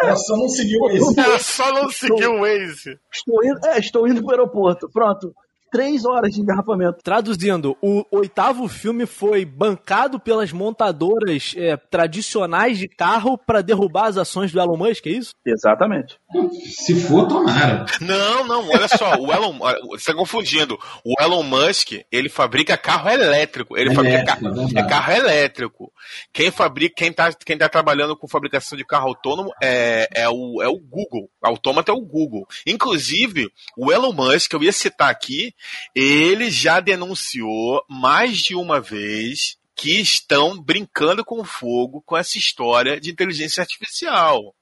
Ela 0.02 0.16
só 0.16 0.38
não 0.38 0.50
seguiu 0.50 0.80
o 0.80 0.88
Waze. 0.88 1.20
Ela 1.20 1.40
só 1.40 1.72
não 1.72 1.90
seguiu 1.90 2.32
o 2.34 2.40
Waze. 2.42 3.00
Estou 3.12 3.44
indo, 3.44 3.66
é, 3.66 3.80
estou 3.80 4.08
indo 4.08 4.22
para 4.24 4.28
o 4.28 4.32
aeroporto. 4.32 4.90
Pronto 4.90 5.34
três 5.72 6.06
horas 6.06 6.34
de 6.34 6.42
engarrafamento. 6.42 7.00
Traduzindo, 7.04 7.78
o 7.82 8.06
oitavo 8.12 8.68
filme 8.68 9.06
foi 9.06 9.46
bancado 9.46 10.20
pelas 10.20 10.52
montadoras 10.52 11.54
é, 11.58 11.78
tradicionais 11.78 12.78
de 12.78 12.88
carro 12.88 13.38
para 13.38 13.62
derrubar 13.62 14.08
as 14.08 14.18
ações 14.18 14.52
do 14.52 14.60
Elon 14.60 14.78
Musk, 14.78 15.06
é 15.08 15.12
isso? 15.12 15.32
Exatamente. 15.46 16.18
Se 16.66 16.96
for, 16.96 17.28
tomara. 17.28 17.86
Não, 18.02 18.46
não, 18.46 18.70
olha 18.70 18.88
só, 18.88 19.16
o 19.16 19.32
Elon, 19.32 19.58
você 19.90 19.98
está 19.98 20.14
confundindo. 20.14 20.78
O 21.04 21.14
Elon 21.22 21.44
Musk, 21.44 21.94
ele 22.12 22.30
fabrica 22.30 22.78
carro 22.78 23.10
elétrico. 23.10 23.78
Ele 23.78 23.94
fabrica 23.94 24.24
carro, 24.24 24.48
é, 24.48 24.80
é 24.80 24.84
carro 24.88 25.12
elétrico. 25.14 25.92
Quem 26.34 26.52
fabrica, 26.52 26.96
quem 26.96 27.10
está 27.10 27.32
quem 27.34 27.58
tá 27.58 27.70
trabalhando 27.70 28.16
com 28.16 28.28
fabricação 28.28 28.78
de 28.78 28.86
carro 28.86 29.08
autônomo 29.08 29.52
é, 29.62 30.08
é, 30.14 30.30
o, 30.30 30.62
é 30.62 30.68
o 30.68 30.78
Google. 30.78 31.30
O 31.42 31.48
autômato 31.48 31.92
é 31.92 31.94
o 31.94 32.02
Google. 32.02 32.48
Inclusive, 32.66 33.50
o 33.78 33.92
Elon 33.92 34.14
Musk, 34.14 34.54
eu 34.54 34.64
ia 34.64 34.72
citar 34.72 35.10
aqui, 35.10 35.54
ele 35.96 36.50
já 36.50 36.80
denunciou 36.80 37.84
mais 37.90 38.38
de 38.38 38.56
uma 38.56 38.80
vez 38.80 39.58
que 39.76 40.00
estão 40.02 40.62
brincando 40.62 41.24
com 41.24 41.44
fogo 41.46 42.02
com 42.06 42.18
essa 42.18 42.38
história 42.38 43.00
de 43.00 43.10
inteligência 43.10 43.62
artificial. 43.62 44.54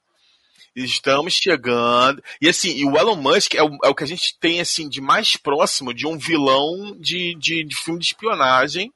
Estamos 0.76 1.34
chegando. 1.34 2.22
E 2.40 2.48
assim, 2.48 2.76
e 2.76 2.84
o 2.84 2.96
Elon 2.96 3.16
Musk 3.16 3.54
é 3.54 3.62
o, 3.62 3.76
é 3.84 3.88
o, 3.88 3.94
que 3.94 4.04
a 4.04 4.06
gente 4.06 4.38
tem 4.38 4.60
assim 4.60 4.88
de 4.88 5.00
mais 5.00 5.36
próximo 5.36 5.92
de 5.92 6.06
um 6.06 6.16
vilão 6.16 6.96
de, 7.00 7.34
de, 7.34 7.64
de 7.64 7.76
filme 7.76 7.98
de 7.98 8.06
espionagem 8.06 8.92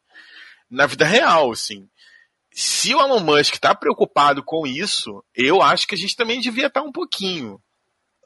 na 0.71 0.87
vida 0.87 1.05
real, 1.05 1.51
assim. 1.51 1.89
Se 2.53 2.95
o 2.95 3.01
Elon 3.01 3.21
Musk 3.21 3.55
está 3.55 3.75
preocupado 3.75 4.45
com 4.45 4.67
isso, 4.67 5.25
eu 5.35 5.61
acho 5.61 5.87
que 5.87 5.95
a 5.95 5.99
gente 5.99 6.15
também 6.15 6.41
devia 6.41 6.69
estar 6.69 6.83
um 6.83 6.93
pouquinho. 6.93 7.61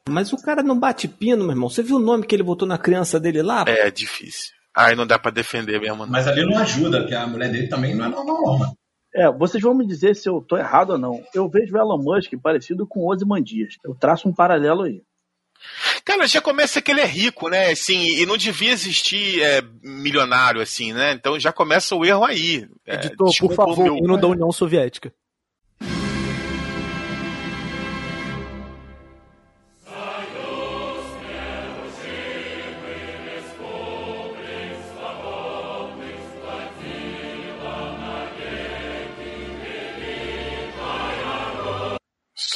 Mas 0.08 0.32
o 0.32 0.40
cara 0.40 0.62
não 0.62 0.78
bate 0.78 1.08
pino, 1.08 1.44
meu 1.44 1.50
irmão. 1.50 1.68
Você 1.68 1.82
viu 1.82 1.96
o 1.96 2.00
nome 2.00 2.26
que 2.26 2.34
ele 2.34 2.42
botou 2.42 2.66
na 2.66 2.78
criança 2.78 3.18
dele 3.18 3.42
lá? 3.42 3.64
É 3.66 3.90
difícil. 3.90 4.54
Aí 4.74 4.94
não 4.94 5.06
dá 5.06 5.18
para 5.18 5.30
defender 5.30 5.80
mesmo. 5.80 6.06
Mas 6.06 6.28
ali 6.28 6.44
não 6.44 6.58
ajuda, 6.58 7.00
porque 7.00 7.14
a 7.14 7.26
mulher 7.26 7.50
dele 7.50 7.68
também 7.68 7.94
não 7.94 8.04
é 8.04 8.08
normal, 8.08 8.58
mano. 8.58 8.76
É, 9.14 9.30
vocês 9.32 9.62
vão 9.62 9.74
me 9.74 9.86
dizer 9.86 10.14
se 10.14 10.28
eu 10.28 10.42
tô 10.42 10.58
errado 10.58 10.90
ou 10.90 10.98
não. 10.98 11.24
Eu 11.34 11.48
vejo 11.48 11.74
o 11.74 11.78
Elon 11.78 11.98
Musk 11.98 12.32
parecido 12.42 12.86
com 12.86 13.08
Ozymandias. 13.08 13.76
Eu 13.82 13.94
traço 13.94 14.28
um 14.28 14.34
paralelo 14.34 14.82
aí. 14.82 15.02
Cara, 16.04 16.26
já 16.26 16.42
começa 16.42 16.82
que 16.82 16.90
ele 16.90 17.00
é 17.00 17.06
rico, 17.06 17.48
né? 17.48 17.70
Assim, 17.70 18.20
e 18.20 18.26
não 18.26 18.36
devia 18.36 18.70
existir 18.70 19.42
é, 19.42 19.62
milionário, 19.82 20.60
assim, 20.60 20.92
né? 20.92 21.12
Então 21.12 21.40
já 21.40 21.50
começa 21.50 21.96
o 21.96 22.04
erro 22.04 22.24
aí. 22.24 22.68
É, 22.86 22.96
Editor, 22.96 23.30
por 23.40 23.54
favor, 23.54 23.84
meu... 23.84 23.96
hino 23.96 24.18
da 24.18 24.28
União 24.28 24.52
Soviética. 24.52 25.12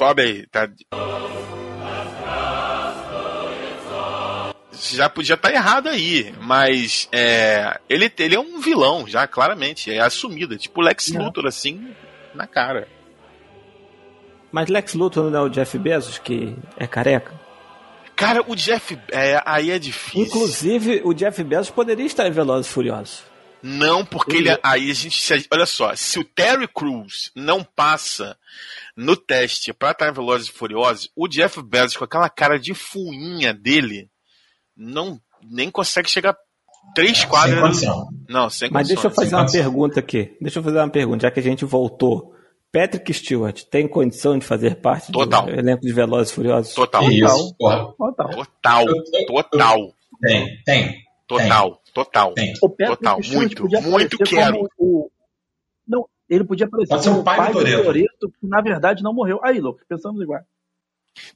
Sobe 0.01 0.23
aí, 0.23 0.47
tá? 0.47 0.67
Já 4.73 5.11
podia 5.11 5.35
estar 5.35 5.51
tá 5.51 5.55
errado 5.55 5.91
aí, 5.91 6.35
mas 6.41 7.07
é, 7.13 7.79
ele, 7.87 8.11
ele 8.19 8.35
é 8.35 8.41
um 8.41 8.59
vilão, 8.61 9.07
já, 9.07 9.27
claramente, 9.27 9.93
é 9.93 10.01
assumido, 10.01 10.55
é 10.55 10.57
tipo 10.57 10.81
Lex 10.81 11.09
Luthor, 11.09 11.45
assim, 11.45 11.95
na 12.35 12.47
cara. 12.47 12.89
Mas 14.51 14.71
Lex 14.71 14.95
Luthor 14.95 15.31
não 15.31 15.39
é 15.39 15.43
o 15.43 15.51
Jeff 15.51 15.77
Bezos, 15.77 16.17
que 16.17 16.57
é 16.79 16.87
careca? 16.87 17.39
Cara, 18.17 18.43
o 18.47 18.57
Jeff. 18.57 18.99
É, 19.13 19.43
aí 19.45 19.71
é 19.71 19.79
difícil. 19.79 20.23
Inclusive, 20.23 21.03
o 21.05 21.13
Jeff 21.13 21.45
Bezos 21.45 21.69
poderia 21.69 22.07
estar 22.07 22.27
em 22.27 22.31
Velozes 22.31 22.71
e 22.71 22.73
Furiosos. 22.73 23.30
Não, 23.63 24.05
porque 24.05 24.37
ele, 24.39 24.59
aí 24.63 24.91
a 24.91 24.95
gente. 24.95 25.49
Olha 25.53 25.67
só, 25.67 25.95
se 25.95 26.19
o 26.19 26.25
Terry 26.25 26.67
Crews 26.69 27.31
não 27.35 27.63
passa 27.63 28.37
no 28.97 29.17
teste 29.17 29.73
para 29.73 29.91
estar 29.93 30.09
em 30.09 30.13
Velozes 30.15 30.49
e 30.49 30.53
Furiosos, 30.53 31.11
o 31.15 31.29
Jeff 31.29 31.63
Bezos 31.63 31.97
com 31.97 32.05
aquela 32.05 32.29
cara 32.31 32.59
de 32.59 32.73
fuinha 32.75 33.53
dele 33.53 34.09
não 34.77 35.21
nem 35.43 35.71
consegue 35.71 36.09
chegar 36.09 36.37
Três 36.95 37.19
Sem 37.19 37.29
quadras. 37.29 37.61
condição. 37.61 38.09
Não, 38.29 38.49
sem 38.51 38.69
Mas 38.71 38.89
deixa 38.89 39.07
eu 39.07 39.11
fazer 39.11 39.29
sem 39.29 39.37
uma 39.39 39.45
condição. 39.45 39.63
pergunta 39.63 40.01
aqui. 40.01 40.37
Deixa 40.41 40.59
eu 40.59 40.63
fazer 40.63 40.79
uma 40.79 40.89
pergunta, 40.91 41.23
já 41.23 41.31
que 41.31 41.39
a 41.39 41.43
gente 41.43 41.65
voltou. 41.65 42.35
Patrick 42.73 43.13
Stewart 43.13 43.63
tem 43.65 43.87
condição 43.87 44.39
de 44.39 44.45
fazer 44.47 44.77
parte 44.77 45.13
Total. 45.13 45.45
do 45.45 45.51
elenco 45.53 45.83
de 45.83 45.93
Velozes 45.93 46.33
e 46.33 46.35
Furiosos? 46.35 46.75
Total. 46.75 47.03
Porra. 47.59 47.93
Total. 47.97 48.31
Total. 48.31 48.85
Total. 49.27 49.95
Tem, 50.23 50.63
tem. 50.65 50.97
Total. 51.29 51.80
Total. 51.93 52.33
Tem. 52.35 52.55
O 52.63 52.69
Total, 52.69 53.21
muito, 53.33 53.69
muito 53.83 54.19
quero. 54.19 54.69
O... 54.79 55.11
Não, 55.87 56.09
ele 56.29 56.45
podia 56.45 56.67
aparecer 56.67 56.89
Pode 56.91 57.03
ser 57.03 57.09
como 57.11 57.21
o 57.21 57.25
pai 57.25 57.47
do 57.49 57.53
Toretto. 57.53 57.85
Toretto, 57.85 58.31
que 58.41 58.47
na 58.47 58.61
verdade 58.61 59.03
não 59.03 59.13
morreu. 59.13 59.41
Aí, 59.43 59.61
louco, 59.61 59.81
pensamos 59.89 60.23
igual. 60.23 60.41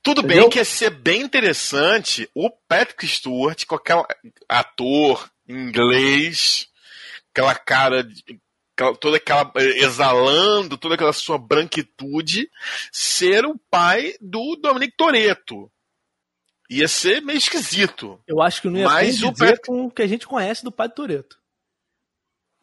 Tudo 0.03 0.21
Entendeu? 0.21 0.43
bem 0.43 0.51
que 0.51 0.59
ia 0.59 0.65
ser 0.65 0.91
bem 0.91 1.21
interessante 1.23 2.31
o 2.35 2.49
Patrick 2.49 3.07
Stewart 3.07 3.65
com 3.67 3.75
aquele 3.75 4.05
ator 4.49 5.29
inglês, 5.49 6.69
aquela 7.33 7.55
cara, 7.57 8.05
de- 8.05 8.41
toda 9.01 9.17
aquela 9.17 9.53
exalando 9.77 10.77
toda 10.79 10.95
aquela 10.95 11.13
sua 11.13 11.39
branquitude, 11.39 12.49
ser 12.93 13.45
o 13.45 13.59
pai 13.71 14.15
do 14.21 14.57
Dominic 14.57 14.95
Toretto. 14.97 15.71
Ia 16.79 16.89
ser 16.89 17.21
meio 17.23 17.37
esquisito. 17.39 18.19
Eu 18.27 18.41
acho 18.43 18.61
que 18.63 18.69
não 18.69 18.79
ia 18.79 18.85
Mas 18.85 19.23
o 19.23 19.33
Patrick- 19.33 19.67
com 19.67 19.87
o 19.87 19.91
que 19.91 20.03
a 20.03 20.07
gente 20.07 20.27
conhece 20.27 20.65
do 20.65 20.73
pai 20.73 20.89
do 20.89 20.95
Toreto. 20.95 21.37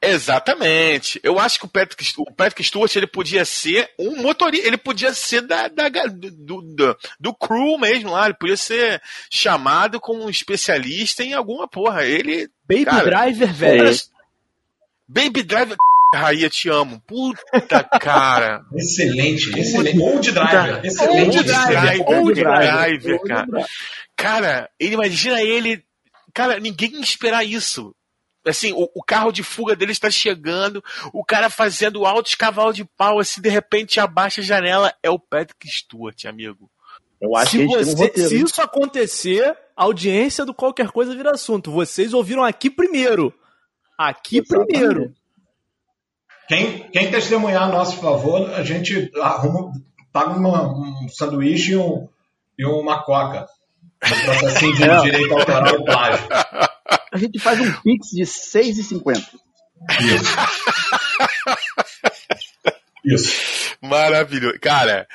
Exatamente. 0.03 1.20
Eu 1.24 1.38
acho 1.38 1.59
que 1.59 1.66
o 1.66 1.70
Patrick, 1.70 2.03
o 2.18 2.34
Patrick 2.34 2.64
Stewart 2.64 2.95
ele 2.95 3.05
podia 3.05 3.45
ser 3.45 3.88
um 3.99 4.16
motorista, 4.22 4.66
ele 4.68 4.78
podia 4.78 5.14
ser 5.14 5.41
da, 5.41 5.68
da- 5.68 5.89
do, 6.07 6.62
do, 6.62 6.97
do 7.20 7.34
crew 7.36 7.78
mesmo 7.78 8.09
lá, 8.12 8.26
ele 8.26 8.34
podia 8.34 8.57
ser 8.57 8.99
chamado 9.30 9.99
como 9.99 10.24
um 10.24 10.30
especialista 10.30 11.24
em 11.24 11.34
alguma 11.34 11.68
porra. 11.68 12.03
Ele. 12.03 12.49
Baby 12.68 12.86
Cara, 12.86 13.03
Driver, 13.03 13.53
velho. 13.53 13.99
Baby 15.07 15.43
Driver. 15.43 15.78
Raia, 16.14 16.49
te 16.49 16.70
amo. 16.70 17.01
Puta 17.07 17.84
cara. 17.99 18.66
Excelente, 18.76 19.49
excelente. 19.57 19.99
Old 20.01 20.32
Driver, 20.32 20.86
excelente. 20.86 21.38
Old 21.38 21.43
Driver, 21.43 22.09
Old 22.09 22.34
Driver, 22.34 23.14
Old 23.20 23.28
cara. 23.28 23.45
Driver. 23.45 23.70
Cara, 24.18 24.70
ele 24.80 24.93
imagina 24.95 25.41
ele. 25.41 25.84
Cara, 26.34 26.59
ninguém 26.59 26.91
ia 26.95 26.99
esperar 27.01 27.45
isso. 27.45 27.95
Assim, 28.45 28.74
o, 28.74 28.89
o 28.95 29.03
carro 29.03 29.32
de 29.32 29.43
fuga 29.43 29.76
dele 29.76 29.91
está 29.91 30.09
chegando, 30.09 30.84
o 31.14 31.24
cara 31.24 31.47
fazendo 31.49 32.05
altos 32.05 32.34
cavalos 32.34 32.76
de 32.76 32.84
pau, 32.84 33.20
assim, 33.20 33.39
de 33.39 33.49
repente 33.49 33.99
abaixa 33.99 34.41
a 34.41 34.43
janela, 34.43 34.91
é 35.03 35.09
o 35.12 35.20
Patrick 35.20 35.68
Stewart, 35.70 36.26
amigo. 36.26 36.70
Eu 37.22 37.36
acho 37.36 37.51
que 37.51 37.57
Se, 37.57 37.64
um 37.64 37.68
você- 37.68 37.91
roteiro. 38.03 38.30
se 38.30 38.41
isso 38.41 38.62
acontecer, 38.62 39.55
a 39.78 39.84
audiência 39.84 40.43
do 40.43 40.55
qualquer 40.55 40.89
coisa 40.89 41.16
vira 41.16 41.32
assunto. 41.32 41.72
Vocês 41.72 42.14
ouviram 42.16 42.43
aqui 42.43 42.68
primeiro. 42.70 43.32
Aqui 43.95 44.39
Exatamente. 44.39 44.68
primeiro. 44.72 45.14
Quem, 46.52 46.80
quem 46.91 47.10
testemunhar 47.10 47.64
a 47.64 47.68
nosso 47.68 47.95
favor, 48.02 48.54
a 48.54 48.62
gente 48.62 49.10
arruma, 49.22 49.72
paga 50.12 50.32
uma- 50.38 50.68
um 50.78 51.08
sanduíche 51.08 51.72
e, 51.72 51.78
um- 51.78 52.10
e 52.60 52.66
uma 52.66 53.02
coca. 53.04 53.47
Um 54.04 54.26
processinho 54.26 54.76
de 54.76 54.84
É. 54.84 54.99
direito 55.02 55.34
autoral 55.34 55.76
e 55.80 55.86
plágio. 55.86 56.28
A 57.14 57.18
gente 57.18 57.39
faz 57.39 57.58
um 57.62 57.72
pix 57.82 58.10
de 58.10 58.26
6,50. 58.26 59.22
Isso. 60.02 60.36
Isso. 63.04 63.76
Maravilhoso. 63.82 64.60
Cara, 64.60 65.08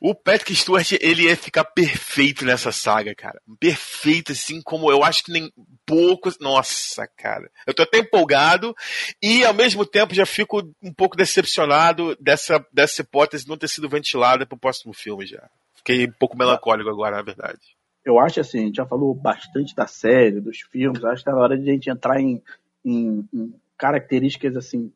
o 0.00 0.14
Patrick 0.14 0.54
Stewart, 0.56 0.92
ele 1.00 1.24
ia 1.24 1.36
ficar 1.36 1.64
perfeito 1.64 2.44
nessa 2.44 2.72
saga, 2.72 3.14
cara. 3.14 3.40
Perfeito, 3.60 4.32
assim 4.32 4.62
como 4.62 4.90
eu 4.90 5.04
acho 5.04 5.22
que 5.24 5.30
nem 5.32 5.52
poucos. 5.84 6.38
Nossa, 6.38 7.06
cara. 7.18 7.50
Eu 7.66 7.74
tô 7.74 7.82
até 7.82 7.98
empolgado 7.98 8.74
e, 9.22 9.44
ao 9.44 9.52
mesmo 9.52 9.84
tempo, 9.84 10.14
já 10.14 10.24
fico 10.24 10.62
um 10.82 10.92
pouco 10.92 11.16
decepcionado 11.16 12.16
dessa, 12.18 12.64
dessa 12.72 13.02
hipótese 13.02 13.46
não 13.46 13.56
ter 13.58 13.68
sido 13.68 13.88
ventilada 13.88 14.46
pro 14.46 14.56
próximo 14.58 14.94
filme 14.94 15.26
já. 15.26 15.48
Fiquei 15.76 16.06
um 16.06 16.12
pouco 16.18 16.36
melancólico 16.36 16.88
agora, 16.88 17.16
na 17.16 17.22
verdade. 17.22 17.60
Eu 18.04 18.18
acho 18.18 18.40
assim, 18.40 18.58
a 18.58 18.66
gente 18.66 18.76
já 18.76 18.86
falou 18.86 19.14
bastante 19.14 19.74
da 19.74 19.86
série, 19.86 20.40
dos 20.40 20.60
filmes, 20.60 21.04
acho 21.04 21.22
que 21.22 21.30
é 21.30 21.34
hora 21.34 21.56
de 21.58 21.68
a 21.68 21.72
gente 21.72 21.90
entrar 21.90 22.20
em, 22.20 22.42
em- 22.84 23.26
em 23.32 23.54
características 23.78 24.56
assim 24.56 24.92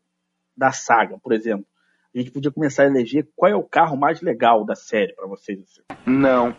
da 0.57 0.73
saga, 0.73 1.19
por 1.19 1.33
exemplo. 1.33 1.65
A 2.15 2.19
gente 2.19 2.31
podia 2.31 2.51
começar 2.51 2.85
a 2.85 2.87
eleger 2.87 3.29
qual 3.37 3.51
é 3.53 3.55
o 3.55 3.63
carro 3.63 3.97
mais 3.97 4.21
legal 4.21 4.65
da 4.65 4.75
série 4.75 5.15
pra 5.15 5.27
vocês. 5.27 5.59
assim. 5.61 5.83
Não. 6.07 6.57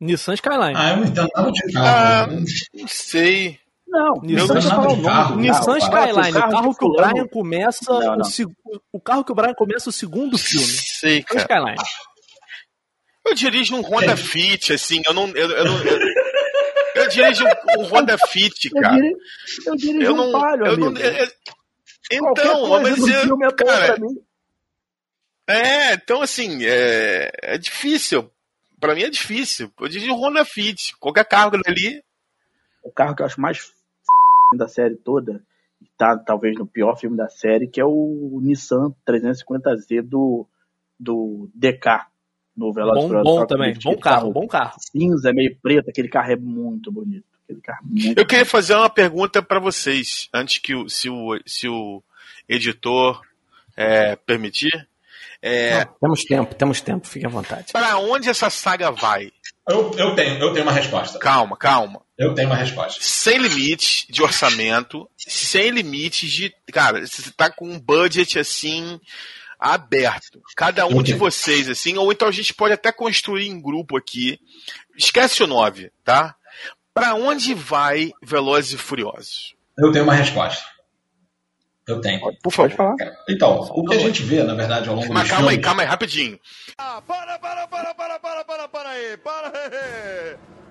Nissan 0.00 0.34
Skyline. 0.34 0.74
Ah, 0.76 0.90
eu 0.90 0.96
não 0.96 1.04
entendo 1.04 1.28
nada 1.34 1.50
de 1.52 1.78
Ah, 1.78 1.82
carro. 2.26 2.32
não 2.74 2.88
sei. 2.88 3.58
Não, 3.86 4.14
Nissan 4.22 4.54
não 4.54 4.60
Skyline. 4.60 5.00
o 5.00 5.04
Carro, 5.04 5.36
Nissan 5.36 5.64
carro, 5.64 5.78
Skyline, 5.78 6.30
o 6.30 6.32
carro 6.32 6.50
carro 6.52 6.74
que 6.76 6.84
o. 6.84 6.92
Brian 6.92 7.26
começa. 7.28 7.92
Não, 7.92 8.12
O, 8.14 8.16
não. 8.16 8.24
seg- 8.24 8.50
o 8.92 9.00
carro 9.00 9.24
que 9.24 9.32
o 9.32 9.34
Brian 9.34 9.54
começa 9.54 9.88
o 9.90 9.92
segundo 9.92 10.36
filme. 10.38 10.66
Sei, 10.66 11.18
Nissan 11.18 11.46
cara. 11.46 11.74
Skyline. 11.76 11.88
Eu 13.24 13.34
dirijo 13.34 13.76
um 13.76 13.80
Honda 13.82 14.16
Fit, 14.16 14.72
assim, 14.72 15.00
eu 15.06 15.14
não. 15.14 15.28
Eu, 15.28 15.48
eu 15.50 15.64
não 15.64 15.78
eu, 15.84 15.98
eu 16.96 17.08
dirijo 17.08 17.44
um, 17.44 17.82
um 17.82 17.84
Honda 17.84 18.18
Fit, 18.18 18.68
Eu 18.74 18.82
cara. 18.82 18.94
direi, 18.96 19.12
eu 19.66 19.76
dirigi 19.76 20.04
Eu 20.06 20.12
um 20.14 20.16
não. 20.16 20.32
palho, 20.32 20.66
eu 20.66 20.72
amigo. 20.72 20.90
não 20.90 21.00
eu- 21.00 21.12
eu- 21.12 21.28
Qualquer 22.18 22.44
então, 22.46 22.68
mas 22.82 22.98
eu, 22.98 23.06
filme 23.20 23.44
é 23.46 23.48
bom 23.48 23.56
cara, 23.56 23.86
pra 23.94 23.98
mim. 24.00 24.14
É, 25.46 25.94
então 25.94 26.22
assim, 26.22 26.64
é, 26.64 27.30
é 27.42 27.58
difícil. 27.58 28.30
Pra 28.80 28.94
mim 28.94 29.02
é 29.02 29.10
difícil. 29.10 29.70
Eu 29.80 29.88
dirijo 29.88 30.12
um 30.12 30.16
Honda 30.16 30.44
Fit. 30.44 30.96
Qualquer 30.98 31.24
carro 31.24 31.52
ali. 31.66 32.02
O 32.82 32.90
carro 32.90 33.14
que 33.14 33.22
eu 33.22 33.26
acho 33.26 33.40
mais 33.40 33.58
f... 33.58 33.70
da 34.56 34.68
série 34.68 34.96
toda, 34.96 35.42
e 35.80 35.86
tá 35.96 36.16
talvez 36.18 36.56
no 36.56 36.66
pior 36.66 36.96
filme 36.96 37.16
da 37.16 37.28
série, 37.28 37.68
que 37.68 37.80
é 37.80 37.84
o 37.84 38.40
Nissan 38.42 38.94
350Z 39.08 40.02
do, 40.02 40.46
do 40.98 41.48
DK, 41.54 42.06
no 42.56 42.72
Velozes 42.72 43.08
Bom, 43.08 43.22
bom 43.22 43.46
também. 43.46 43.72
Bom 43.74 43.90
Aquele 43.90 44.00
carro, 44.00 44.32
bom 44.32 44.46
carro. 44.46 44.76
Cinza, 44.78 45.32
meio 45.32 45.56
preto, 45.62 45.90
aquele 45.90 46.08
carro 46.08 46.32
é 46.32 46.36
muito 46.36 46.92
bonito. 46.92 47.24
Aquele 47.44 47.60
carro 47.60 47.80
é 47.82 47.88
muito 47.88 48.20
Eu 48.20 48.26
queria 48.26 48.44
fazer 48.44 48.74
uma 48.74 48.90
pergunta 48.90 49.42
pra 49.42 49.58
vocês, 49.58 50.28
antes 50.34 50.58
que 50.58 50.74
o, 50.74 50.88
se, 50.88 51.08
o, 51.08 51.38
se 51.46 51.68
o 51.68 52.02
editor 52.48 53.20
é, 53.76 54.16
permitir. 54.16 54.88
É, 55.42 55.84
Não, 55.84 55.94
temos 56.00 56.24
tempo, 56.24 56.54
temos 56.54 56.80
tempo, 56.80 57.06
fique 57.06 57.26
à 57.26 57.28
vontade. 57.28 57.72
Para 57.72 57.98
onde 57.98 58.30
essa 58.30 58.48
saga 58.48 58.92
vai? 58.92 59.32
Eu, 59.68 59.90
eu 59.98 60.14
tenho, 60.14 60.38
eu 60.38 60.52
tenho 60.52 60.64
uma 60.64 60.72
resposta. 60.72 61.18
Calma, 61.18 61.56
calma. 61.56 62.00
Eu 62.16 62.34
tenho 62.34 62.48
uma 62.48 62.56
resposta. 62.56 63.00
Sem 63.02 63.38
limites 63.38 64.06
de 64.08 64.22
orçamento, 64.22 65.10
sem 65.16 65.70
limites 65.70 66.30
de. 66.30 66.54
Cara, 66.72 67.04
você 67.04 67.30
tá 67.32 67.50
com 67.50 67.68
um 67.68 67.80
budget 67.80 68.38
assim 68.38 69.00
aberto. 69.58 70.40
Cada 70.56 70.86
um 70.86 71.02
de 71.02 71.14
vocês, 71.14 71.68
assim, 71.68 71.96
ou 71.96 72.12
então 72.12 72.28
a 72.28 72.32
gente 72.32 72.52
pode 72.54 72.74
até 72.74 72.92
construir 72.92 73.48
em 73.48 73.60
grupo 73.60 73.96
aqui. 73.96 74.38
Esquece 74.96 75.42
o 75.42 75.46
9, 75.46 75.90
tá? 76.04 76.34
Para 76.92 77.14
onde 77.14 77.54
vai 77.54 78.12
Velozes 78.22 78.72
e 78.72 78.76
Furiosos? 78.76 79.54
Eu 79.78 79.90
tenho 79.90 80.04
uma 80.04 80.14
resposta. 80.14 80.62
Eu 81.92 82.00
tenho. 82.00 82.20
Por 82.42 82.52
favor. 82.52 82.74
Pode 82.74 82.76
falar. 82.76 82.96
Então, 83.28 83.60
o 83.60 83.84
que 83.84 83.94
a 83.94 83.98
gente 83.98 84.22
vê, 84.22 84.42
na 84.42 84.54
verdade, 84.54 84.88
ao 84.88 84.94
longo 84.94 85.12
Mas 85.12 85.28
calma 85.28 85.50
aí, 85.50 85.54
filmes... 85.54 85.64
calma 85.64 85.82
aí, 85.82 85.88
rapidinho. 85.88 86.38
Ah, 86.78 87.02
para, 87.02 87.38
para, 87.38 87.66
para, 87.66 87.94
para, 87.94 88.18
para, 88.18 88.44
para, 88.44 88.68
para 88.68 88.88
aí. 88.90 89.16
Para, 89.18 89.52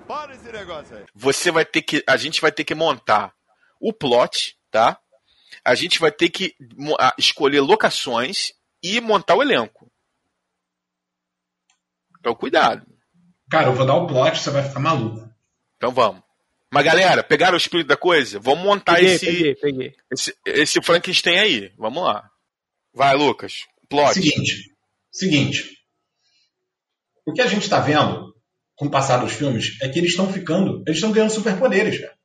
para 0.07 0.36
esse 0.36 0.51
negócio 0.51 0.97
aí. 0.97 1.05
Você 1.15 1.51
vai 1.51 1.65
ter 1.65 1.82
que. 1.82 2.03
A 2.07 2.17
gente 2.17 2.41
vai 2.41 2.51
ter 2.51 2.63
que 2.63 2.76
montar 2.76 3.34
o 3.80 3.93
plot, 3.93 4.57
tá? 4.69 4.99
A 5.63 5.76
gente 5.76 5.99
vai 5.99 6.11
ter 6.11 6.30
que 6.30 6.55
escolher 7.17 7.61
locações 7.61 8.53
e 8.84 8.99
montar 8.99 9.36
o 9.36 9.41
elenco. 9.41 9.91
Então, 12.19 12.36
cuidado. 12.36 12.86
Cara, 13.49 13.67
eu 13.67 13.74
vou 13.74 13.86
dar 13.86 13.95
o 13.95 14.07
plot, 14.07 14.39
você 14.39 14.49
vai 14.49 14.63
ficar 14.63 14.80
maluco. 14.80 15.30
Então 15.76 15.91
vamos. 15.91 16.22
Mas 16.74 16.86
galera, 16.86 17.22
pegaram 17.22 17.55
o 17.55 17.57
espírito 17.57 17.88
da 17.88 17.97
coisa? 17.97 18.39
Vamos 18.39 18.63
montar 18.63 18.95
Peguei, 18.95 19.13
esse, 19.15 19.26
peguei, 19.26 19.55
peguei. 19.55 19.95
esse, 20.09 20.36
esse 20.45 20.82
Frankenstein 20.82 21.38
aí. 21.38 21.72
Vamos 21.78 22.01
lá. 22.01 22.30
Vai, 22.93 23.15
Lucas. 23.15 23.65
Plot. 23.89 24.13
Seguinte, 24.13 24.74
seguinte. 25.11 25.78
O 27.26 27.34
que 27.34 27.41
a 27.41 27.47
gente 27.47 27.69
tá 27.69 27.80
vendo 27.80 28.34
com 28.76 28.86
o 28.86 28.89
passar 28.89 29.17
dos 29.17 29.34
filmes 29.34 29.78
é 29.82 29.89
que 29.89 29.99
eles 29.99 30.11
estão 30.11 30.32
ficando, 30.32 30.82
eles 30.88 30.97
estão 30.97 31.11
ganhando 31.11 31.34
superpoderes, 31.34 31.99
cara. 31.99 32.15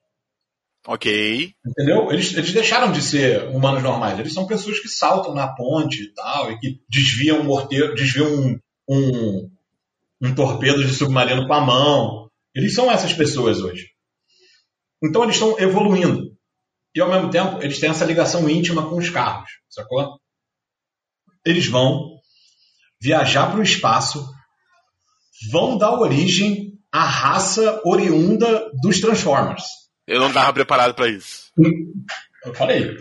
Ok. 0.86 1.52
Entendeu? 1.66 2.12
Eles, 2.12 2.32
eles 2.36 2.52
deixaram 2.52 2.92
de 2.92 3.02
ser 3.02 3.48
humanos 3.48 3.82
normais. 3.82 4.18
Eles 4.18 4.32
são 4.32 4.46
pessoas 4.46 4.78
que 4.78 4.88
saltam 4.88 5.34
na 5.34 5.48
ponte 5.48 6.04
e 6.04 6.14
tal, 6.14 6.52
e 6.52 6.58
que 6.60 6.80
desviam 6.88 7.40
um 7.40 7.44
morteiro, 7.44 7.96
desviam 7.96 8.32
um, 8.32 8.60
um, 8.88 9.50
um 10.22 10.34
torpedo 10.36 10.84
de 10.84 10.94
submarino 10.94 11.48
com 11.48 11.54
a 11.54 11.60
mão. 11.60 12.30
Eles 12.54 12.74
são 12.74 12.90
essas 12.90 13.12
pessoas 13.12 13.58
hoje. 13.60 13.95
Então 15.02 15.22
eles 15.24 15.36
estão 15.36 15.58
evoluindo. 15.58 16.36
E 16.94 17.00
ao 17.00 17.10
mesmo 17.10 17.30
tempo, 17.30 17.62
eles 17.62 17.78
têm 17.78 17.90
essa 17.90 18.04
ligação 18.04 18.48
íntima 18.48 18.88
com 18.88 18.96
os 18.96 19.10
carros, 19.10 19.50
sacou? 19.68 20.18
Eles 21.44 21.66
vão 21.66 22.16
viajar 23.00 23.50
para 23.50 23.60
o 23.60 23.62
espaço, 23.62 24.26
vão 25.52 25.76
dar 25.76 25.92
origem 25.92 26.72
à 26.90 27.04
raça 27.04 27.82
oriunda 27.84 28.70
dos 28.82 29.00
Transformers. 29.00 29.64
Eu 30.06 30.20
não 30.20 30.32
tava 30.32 30.52
preparado 30.52 30.94
pra 30.94 31.08
isso. 31.08 31.52
Eu 32.44 32.54
falei. 32.54 32.96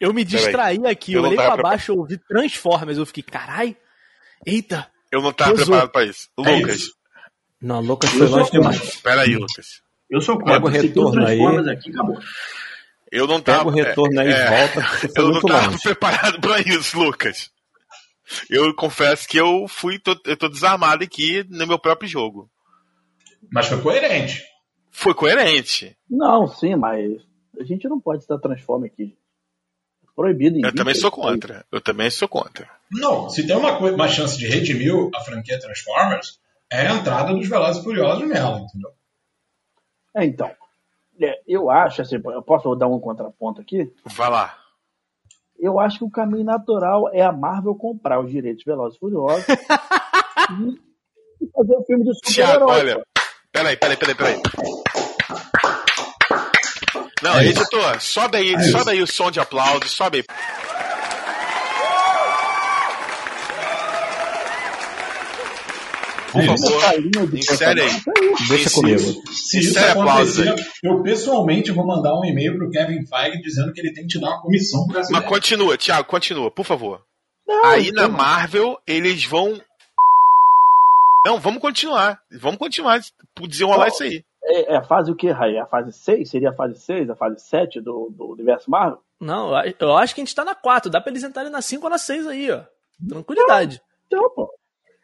Eu 0.00 0.12
me 0.12 0.24
distraí 0.24 0.84
aqui, 0.86 1.12
Eu 1.12 1.22
olhei 1.22 1.36
pra 1.36 1.56
baixo, 1.56 1.92
eu 1.92 1.98
ouvi 1.98 2.18
Transformers, 2.18 2.98
eu 2.98 3.06
fiquei, 3.06 3.22
carai, 3.22 3.76
eita. 4.46 4.90
Eu 5.10 5.22
não 5.22 5.32
tava 5.32 5.52
Pesou. 5.52 5.66
preparado 5.66 5.90
pra 5.90 6.04
isso. 6.04 6.28
É 6.38 6.56
Lucas, 6.56 6.76
isso. 6.76 6.94
Não, 7.60 7.80
Lucas 7.80 8.10
foi 8.10 8.26
longe 8.26 8.50
demais. 8.50 8.96
pera 8.96 9.22
aí, 9.22 9.36
Lucas. 9.36 9.82
Eu 10.10 10.20
sou 10.20 10.38
Pega 10.38 10.58
o 10.58 10.62
contra. 10.62 10.80
Retorno 10.80 11.10
tem 11.12 11.24
Transformers 11.24 11.68
aí. 11.68 11.74
aqui, 11.74 11.90
acabou. 11.90 12.18
Eu 13.10 13.26
não 13.26 13.40
Pega 13.40 13.58
tava. 13.58 13.68
o 13.68 13.72
retorno 13.72 14.20
aí 14.20 14.28
é, 14.28 14.32
e 14.32 14.48
volta, 14.48 15.10
Eu 15.16 15.28
não 15.30 15.40
tava 15.40 15.78
preparado 15.78 16.40
pra 16.42 16.60
isso, 16.60 16.98
Lucas. 16.98 17.50
Eu 18.50 18.74
confesso 18.74 19.26
que 19.26 19.38
eu 19.38 19.66
fui. 19.68 19.98
Tô, 19.98 20.16
eu 20.26 20.36
tô 20.36 20.48
desarmado 20.48 21.02
aqui 21.02 21.44
no 21.48 21.66
meu 21.66 21.78
próprio 21.78 22.08
jogo. 22.08 22.50
Mas 23.50 23.66
foi 23.66 23.80
coerente. 23.80 24.44
Foi 24.90 25.14
coerente. 25.14 25.96
Não, 26.10 26.46
sim, 26.46 26.74
mas 26.76 27.22
a 27.58 27.64
gente 27.64 27.88
não 27.88 28.00
pode 28.00 28.22
estar 28.22 28.38
Transformers 28.38 28.92
aqui. 28.92 29.16
Proibido 30.14 30.58
em 30.58 30.64
Eu 30.64 30.74
também 30.74 30.94
sou 30.96 31.12
contra. 31.12 31.64
Eu 31.70 31.80
também 31.80 32.10
sou 32.10 32.26
contra. 32.26 32.68
Não, 32.90 33.30
se 33.30 33.46
tem 33.46 33.54
uma, 33.54 33.78
uma 33.78 34.08
chance 34.08 34.36
de 34.36 34.48
redimir 34.48 34.92
a 35.14 35.20
franquia 35.20 35.60
Transformers, 35.60 36.40
é 36.70 36.88
a 36.88 36.94
entrada 36.96 37.32
dos 37.32 37.48
Velozes 37.48 37.80
e 37.80 37.84
Furiosos 37.84 38.28
nela, 38.28 38.58
entendeu? 38.58 38.90
É, 40.18 40.24
então. 40.24 40.50
É, 41.20 41.40
eu 41.46 41.70
acho, 41.70 42.02
assim, 42.02 42.16
eu 42.16 42.42
posso 42.42 42.74
dar 42.74 42.88
um 42.88 42.98
contraponto 42.98 43.60
aqui? 43.60 43.92
Vai 44.04 44.30
lá. 44.30 44.56
Eu 45.58 45.78
acho 45.80 45.98
que 45.98 46.04
o 46.04 46.10
caminho 46.10 46.44
natural 46.44 47.08
é 47.12 47.22
a 47.22 47.32
Marvel 47.32 47.74
comprar 47.74 48.20
os 48.20 48.30
direitos 48.30 48.60
de 48.60 48.70
Velozes 48.70 48.96
e 48.96 49.00
Furiosos 49.00 49.44
e, 51.40 51.48
fazer 51.52 51.76
um 51.76 51.84
filme 51.84 52.04
de 52.04 52.12
Tiago, 52.20 52.60
super-herói. 52.60 52.92
olha. 52.94 53.02
Peraí, 53.52 53.76
peraí, 53.76 53.96
peraí, 53.96 54.14
peraí. 54.14 54.42
Não, 57.22 57.34
É 57.38 57.46
isso. 57.46 57.60
editor, 57.62 58.00
sobe 58.00 58.36
aí, 58.36 58.54
É 58.54 58.62
sobe 58.62 58.90
aí 58.92 59.02
o 59.02 59.06
som 59.06 59.30
de 59.30 59.40
aplausos, 59.40 59.90
sobe 59.90 60.18
aí. 60.18 60.24
Por 66.32 66.42
isso. 66.44 66.70
favor, 66.70 67.34
insere 67.34 67.80
aí. 67.80 67.86
é 67.88 68.24
isso. 68.32 68.48
Deixa 68.48 68.68
Se- 68.68 68.74
comigo. 68.74 68.98
Se 69.32 69.58
isso 69.60 69.78
aplausos 69.78 70.38
acontecer, 70.46 70.64
aí. 70.84 70.90
eu 70.90 71.02
pessoalmente 71.02 71.72
vou 71.72 71.86
mandar 71.86 72.14
um 72.18 72.24
e-mail 72.24 72.56
pro 72.58 72.70
Kevin 72.70 73.04
Feige 73.06 73.40
dizendo 73.42 73.72
que 73.72 73.80
ele 73.80 73.92
tem 73.92 74.02
que 74.04 74.10
te 74.10 74.20
dar 74.20 74.28
uma 74.28 74.42
comissão 74.42 74.86
por 74.86 74.96
essa 74.96 75.10
Mas 75.10 75.20
ideia. 75.22 75.28
continua, 75.32 75.78
Thiago, 75.78 76.08
continua, 76.08 76.50
por 76.50 76.64
favor. 76.64 77.02
Não, 77.46 77.64
Aí 77.64 77.90
na 77.92 78.04
então, 78.04 78.10
Marvel, 78.16 78.78
eles 78.86 79.24
vão. 79.24 79.58
Não, 81.26 81.38
vamos 81.40 81.60
continuar. 81.60 82.20
Vamos 82.40 82.58
continuar. 82.58 83.00
Desenrolar 83.48 83.88
isso 83.88 84.02
aí. 84.02 84.22
É, 84.44 84.74
é 84.74 84.76
a 84.76 84.82
fase 84.82 85.10
o 85.10 85.16
quê, 85.16 85.30
Rai? 85.30 85.56
É 85.56 85.60
a 85.60 85.66
fase 85.66 85.92
6? 85.92 86.30
Seria 86.30 86.50
a 86.50 86.54
fase 86.54 86.78
6, 86.80 87.10
a 87.10 87.16
fase 87.16 87.40
7 87.40 87.80
do, 87.80 88.10
do 88.16 88.32
universo 88.32 88.70
Marvel? 88.70 88.98
Não, 89.20 89.50
eu- 89.64 89.74
eu 89.80 89.96
acho 89.96 90.14
que 90.14 90.20
a 90.20 90.24
gente 90.24 90.34
tá 90.34 90.44
na 90.44 90.54
4, 90.54 90.90
dá 90.90 91.00
pra 91.00 91.10
eles 91.10 91.24
entrarem 91.24 91.50
na 91.50 91.60
5 91.60 91.84
ou 91.84 91.90
na 91.90 91.98
6 91.98 92.26
aí, 92.26 92.50
ó. 92.50 92.62
Tranquilidade. 93.08 93.80
Então, 94.06 94.30
pô. 94.34 94.48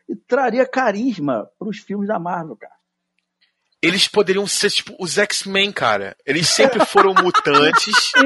E 0.08 0.16
traria 0.16 0.66
carisma 0.66 1.48
pros 1.58 1.78
filmes 1.78 2.08
da 2.08 2.18
Marvel, 2.18 2.56
cara. 2.56 2.74
Eles 3.84 4.08
poderiam 4.08 4.46
ser 4.46 4.70
tipo 4.70 4.96
os 4.98 5.18
X-Men, 5.18 5.70
cara. 5.70 6.16
Eles 6.24 6.48
sempre 6.48 6.82
foram 6.86 7.12
mutantes. 7.22 7.94
Isso. 7.94 8.16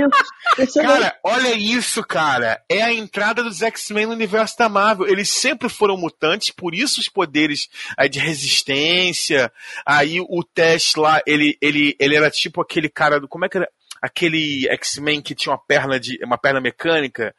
Excelente. 0.56 0.88
Cara, 0.88 1.18
olha 1.24 1.52
isso, 1.52 2.00
cara. 2.04 2.62
É 2.70 2.80
a 2.80 2.94
entrada 2.94 3.42
dos 3.42 3.60
X-Men 3.60 4.06
no 4.06 4.12
universo 4.12 4.56
da 4.56 4.68
Marvel. 4.68 5.08
Eles 5.08 5.28
sempre 5.28 5.68
foram 5.68 5.96
mutantes, 5.96 6.50
por 6.50 6.76
isso 6.76 7.00
os 7.00 7.08
poderes 7.08 7.68
aí 7.96 8.08
de 8.08 8.20
resistência. 8.20 9.52
Aí 9.84 10.20
o 10.20 10.44
teste 10.44 10.96
lá, 10.96 11.20
ele, 11.26 11.58
ele, 11.60 11.96
ele 11.98 12.14
era 12.14 12.30
tipo 12.30 12.60
aquele 12.60 12.88
cara 12.88 13.18
do. 13.18 13.26
Como 13.26 13.44
é 13.44 13.48
que 13.48 13.56
era? 13.56 13.68
Aquele 14.00 14.68
X-Men 14.68 15.20
que 15.20 15.34
tinha 15.34 15.52
uma 15.52 15.58
perna 15.58 15.98
de. 15.98 16.20
uma 16.24 16.38
perna 16.38 16.60
mecânica. 16.60 17.34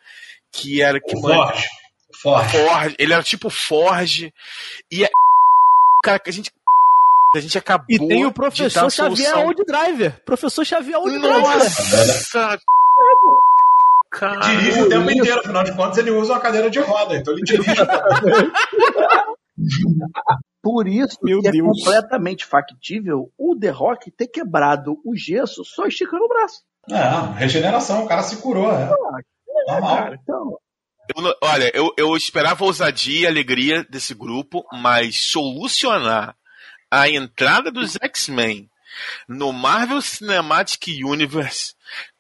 Que 0.51 0.81
era 0.81 0.99
que 0.99 1.15
O 1.15 1.21
man-. 1.21 1.53
Forge. 2.13 2.57
Forge. 2.57 2.95
Ele 2.99 3.13
era 3.13 3.23
tipo 3.23 3.49
Forge. 3.49 4.33
E 4.91 5.03
é. 5.03 5.09
Cara, 6.03 6.19
que 6.19 6.29
a 6.29 6.33
gente. 6.33 6.51
A 7.35 7.39
gente 7.39 7.57
acabou. 7.57 7.85
E 7.89 7.99
tem 7.99 8.25
o 8.25 8.31
professor 8.31 8.91
Xavier. 8.91 9.37
Old 9.37 9.63
Driver. 9.65 10.19
Professor 10.25 10.65
Xavier 10.65 10.99
Old 10.99 11.19
Driver. 11.19 11.41
Nossa! 11.41 12.59
Cara. 14.11 14.39
Dirige 14.39 14.81
o 14.81 14.89
tempo 14.89 15.11
inteiro, 15.11 15.39
afinal 15.39 15.63
de 15.63 15.71
contas 15.75 15.97
ele 15.99 16.09
usa 16.09 16.33
uma 16.33 16.39
cadeira 16.39 16.67
de 16.69 16.79
roda, 16.79 17.15
então 17.15 17.31
ele 17.33 17.43
dirige. 17.43 17.69
Por 20.63 20.87
isso 20.87 21.17
Meu 21.21 21.41
que 21.41 21.47
é 21.47 21.51
Deus. 21.51 21.83
completamente 21.83 22.45
factível 22.45 23.29
o 23.37 23.55
The 23.55 23.69
Rock 23.69 24.09
ter 24.11 24.27
quebrado 24.27 24.99
o 25.05 25.15
gesso 25.15 25.63
só 25.63 25.85
esticando 25.85 26.25
o 26.25 26.27
braço. 26.27 26.61
É, 26.89 27.37
regeneração, 27.37 28.03
o 28.03 28.07
cara 28.07 28.23
se 28.23 28.37
curou, 28.37 28.71
é. 28.71 28.89
Normal. 29.67 29.97
Cara, 29.97 30.19
então, 30.21 30.57
Eu 31.15 31.21
não- 31.21 31.33
olha, 31.41 31.71
eu, 31.73 31.91
eu 31.97 32.15
esperava 32.15 32.63
ousadia 32.63 33.21
e 33.21 33.27
alegria 33.27 33.83
desse 33.89 34.13
grupo, 34.13 34.63
mas 34.73 35.19
solucionar 35.31 36.35
a 36.91 37.09
entrada 37.09 37.71
dos 37.71 37.95
X-Men 38.01 38.69
no 39.27 39.51
Marvel 39.53 40.01
Cinematic 40.01 40.87
Universe 41.03 41.73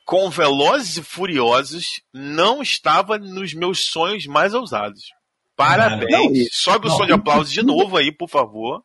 com 0.05 0.29
Velozes 0.29 0.97
e 0.97 1.03
Furiosos 1.03 2.01
não 2.13 2.61
estava 2.61 3.17
nos 3.17 3.53
meus 3.53 3.85
sonhos 3.91 4.25
mais 4.25 4.53
ousados. 4.53 5.03
Parabéns. 5.55 6.09
Não, 6.11 6.31
e- 6.31 6.47
Sobe 6.51 6.87
o 6.87 6.89
não, 6.89 6.97
som 6.97 7.05
de 7.05 7.13
aplausos 7.13 7.51
de 7.53 7.61
novo 7.61 7.97
aí, 7.97 8.11
por 8.11 8.29
favor. 8.29 8.81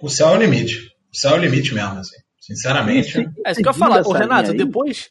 O 0.00 0.08
céu 0.08 0.28
é 0.28 0.32
o 0.32 0.40
limite. 0.40 0.76
O 1.12 1.16
céu 1.16 1.32
é 1.32 1.38
o 1.38 1.42
limite 1.42 1.74
mesmo, 1.74 1.98
assim. 1.98 2.16
Sinceramente. 2.40 3.18
É 3.44 3.52
isso 3.52 3.60
que 3.62 3.68
eu 3.68 3.72
ia 3.72 3.78
falar. 3.78 4.00
Ô, 4.06 4.12
Renato, 4.12 4.52
depois, 4.54 5.10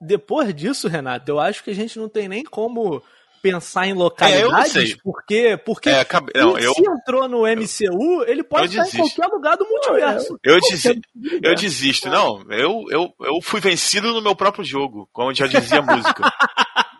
depois 0.00 0.54
disso, 0.54 0.88
Renato, 0.88 1.30
eu 1.30 1.38
acho 1.40 1.62
que 1.62 1.70
a 1.70 1.74
gente 1.74 1.98
não 1.98 2.08
tem 2.08 2.28
nem 2.28 2.42
como 2.44 3.02
pensar 3.42 3.86
em 3.86 3.92
localidades, 3.92 4.72
sei. 4.72 4.96
porque, 5.04 5.56
porque 5.64 5.88
É, 5.88 6.04
não, 6.34 6.58
eu, 6.58 6.74
se 6.74 6.82
entrou 6.84 7.28
no 7.28 7.42
MCU, 7.46 8.24
ele 8.26 8.42
pode 8.42 8.76
Eu 8.76 8.82
estar 8.82 8.98
em 8.98 9.00
desisto. 9.02 9.16
qualquer 9.16 9.32
lugar 9.36 9.56
do 9.56 9.64
multiverso. 9.68 10.36
eu, 10.42 10.58
desi- 10.60 11.00
eu 11.42 11.54
desisto. 11.54 12.08
Não, 12.08 12.42
eu, 12.50 12.82
eu, 12.90 13.14
eu 13.20 13.40
fui 13.40 13.60
vencido 13.60 14.12
no 14.12 14.20
meu 14.20 14.34
próprio 14.34 14.64
jogo, 14.64 15.08
como 15.12 15.32
já 15.32 15.46
dizia 15.46 15.78
a 15.78 15.82
música. 15.82 16.24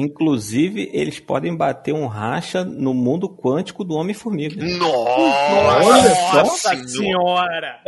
Inclusive, 0.00 0.88
eles 0.92 1.18
podem 1.18 1.56
bater 1.56 1.92
um 1.92 2.06
racha 2.06 2.64
no 2.64 2.94
mundo 2.94 3.28
quântico 3.28 3.82
do 3.82 3.94
Homem-Formiga. 3.94 4.64
Nossa, 4.78 6.42
Nossa 6.44 6.86
senhora! 6.86 7.80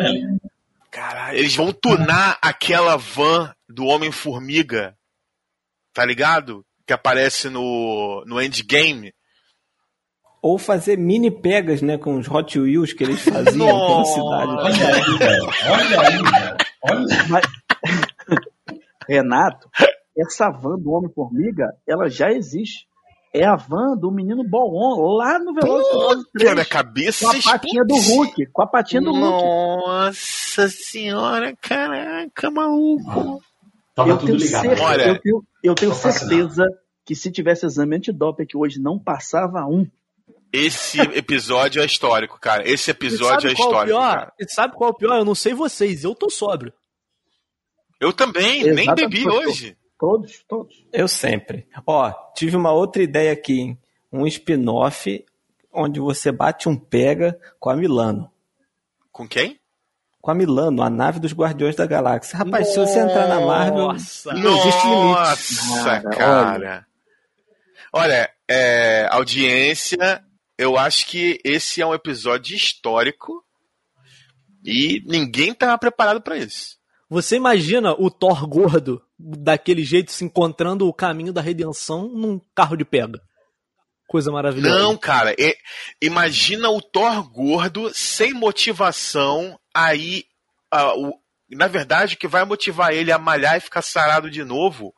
Caralho, 0.90 1.38
eles 1.38 1.54
vão 1.54 1.72
tunar 1.72 2.36
aquela 2.42 2.96
van 2.96 3.54
do 3.68 3.84
Homem-Formiga, 3.84 4.96
tá 5.94 6.04
ligado? 6.04 6.66
Que 6.84 6.92
aparece 6.92 7.48
no, 7.48 8.24
no 8.26 8.42
Endgame. 8.42 9.14
Ou 10.42 10.58
fazer 10.58 10.98
mini 10.98 11.30
pegas, 11.30 11.80
né? 11.80 11.96
Com 11.96 12.18
os 12.18 12.28
Hot 12.28 12.58
Wheels 12.58 12.92
que 12.92 13.04
eles 13.04 13.20
faziam 13.20 13.68
pela 13.68 14.04
cidade. 14.04 14.52
Olha 14.56 14.96
aí, 14.96 15.16
velho. 15.16 15.46
Olha 15.68 16.00
aí, 16.00 16.18
velho. 16.18 16.56
Olha. 16.82 17.40
Renato, 19.08 19.68
essa 20.16 20.50
van 20.50 20.78
do 20.78 20.90
Homem-Formiga, 20.92 21.66
ela 21.86 22.08
já 22.08 22.30
existe. 22.32 22.88
É 23.32 23.44
a 23.44 23.54
van 23.54 23.96
do 23.96 24.10
menino 24.10 24.42
Bolon, 24.42 25.16
lá 25.16 25.38
no 25.38 25.54
Velozes 25.54 25.86
e 25.86 25.92
Furiosos 25.92 26.24
Puta, 26.24 26.38
minha 26.42 26.54
3. 26.56 26.68
cabeça 26.68 27.24
Com 27.26 27.30
a 27.30 27.42
patinha 27.52 27.84
do. 27.84 27.94
Hulk. 27.94 28.46
Com 28.46 28.62
a 28.62 28.66
patinha 28.66 29.00
do 29.02 29.12
Hulk. 29.12 29.20
Nossa 29.20 30.68
senhora, 30.68 31.56
caraca, 31.60 32.50
maluco. 32.50 33.40
Tava 33.94 34.08
Eu 34.10 34.18
tudo 34.18 34.26
tenho, 34.26 34.38
ligado. 34.38 34.62
certeza, 34.62 34.82
Olha, 34.82 35.02
eu 35.06 35.20
tenho, 35.20 35.44
eu 35.62 35.74
tenho 35.76 35.90
tô 35.92 35.96
fascinado. 35.96 36.34
certeza 36.34 36.64
que 37.04 37.14
se 37.14 37.30
tivesse 37.30 37.64
exame 37.66 37.96
antidope 37.96 38.42
aqui 38.42 38.56
hoje, 38.56 38.80
não 38.80 38.98
passava 38.98 39.64
um. 39.64 39.86
Esse 40.52 40.98
episódio 41.00 41.80
é 41.80 41.86
histórico, 41.86 42.36
cara. 42.40 42.68
Esse 42.68 42.90
episódio 42.90 43.48
é 43.48 43.54
sabe 43.54 43.56
qual 43.56 43.68
o 43.68 43.70
histórico, 43.70 43.96
pior? 43.96 44.16
cara. 44.18 44.32
E 44.40 44.48
sabe 44.52 44.74
qual 44.74 44.90
é 44.90 44.92
o 44.92 44.96
pior? 44.96 45.16
Eu 45.18 45.24
não 45.24 45.36
sei 45.36 45.54
vocês, 45.54 46.02
eu 46.02 46.16
tô 46.16 46.28
sóbrio. 46.28 46.72
Eu 48.00 48.12
também, 48.12 48.64
nem 48.64 48.84
Exatamente. 48.86 49.08
bebi 49.08 49.28
hoje. 49.28 49.76
Todos, 50.00 50.42
todos. 50.48 50.82
Eu 50.90 51.06
sempre. 51.06 51.68
Ó, 51.86 52.10
tive 52.34 52.56
uma 52.56 52.72
outra 52.72 53.02
ideia 53.02 53.32
aqui, 53.32 53.60
hein? 53.60 53.78
Um 54.10 54.26
spin-off 54.26 55.22
onde 55.70 56.00
você 56.00 56.32
bate 56.32 56.70
um 56.70 56.76
pega 56.76 57.38
com 57.60 57.68
a 57.68 57.76
Milano. 57.76 58.32
Com 59.12 59.28
quem? 59.28 59.60
Com 60.18 60.30
a 60.30 60.34
Milano, 60.34 60.82
a 60.82 60.88
nave 60.88 61.20
dos 61.20 61.34
Guardiões 61.34 61.76
da 61.76 61.86
Galáxia. 61.86 62.38
Rapaz, 62.38 62.68
se 62.68 62.78
você 62.78 62.98
entrar 62.98 63.28
na 63.28 63.42
Marvel, 63.42 63.88
Nossa. 63.88 64.32
não 64.32 64.58
existe 64.58 64.86
limite. 64.86 65.68
Nossa, 65.68 66.00
Cara, 66.00 66.10
cara. 66.10 66.86
Olha, 67.92 68.30
é, 68.48 69.06
audiência, 69.10 70.24
eu 70.56 70.78
acho 70.78 71.06
que 71.08 71.38
esse 71.44 71.82
é 71.82 71.86
um 71.86 71.92
episódio 71.92 72.56
histórico 72.56 73.44
e 74.64 75.02
ninguém 75.06 75.52
tá 75.52 75.76
preparado 75.76 76.22
pra 76.22 76.38
isso. 76.38 76.78
Você 77.08 77.36
imagina 77.36 77.92
o 77.98 78.10
Thor 78.10 78.46
gordo, 78.46 79.02
daquele 79.22 79.84
jeito, 79.84 80.10
se 80.12 80.24
encontrando 80.24 80.88
o 80.88 80.94
caminho 80.94 81.32
da 81.32 81.40
redenção 81.40 82.08
num 82.08 82.40
carro 82.54 82.76
de 82.76 82.84
pega? 82.84 83.20
Coisa 84.08 84.32
maravilhosa. 84.32 84.76
Não, 84.78 84.96
cara. 84.96 85.34
é- 85.38 85.56
imagina 86.02 86.68
o 86.70 86.80
Thor 86.82 87.30
gordo, 87.30 87.90
sem 87.94 88.32
motivação, 88.32 89.58
aí. 89.74 90.24
o- 90.96 91.19
na 91.50 91.66
verdade, 91.66 92.14
o 92.14 92.18
que 92.18 92.28
vai 92.28 92.44
motivar 92.44 92.92
ele 92.92 93.10
a 93.10 93.18
malhar 93.18 93.56
e 93.56 93.60
ficar 93.60 93.82
sarado 93.82 94.30
de 94.30 94.44
novo 94.44 94.94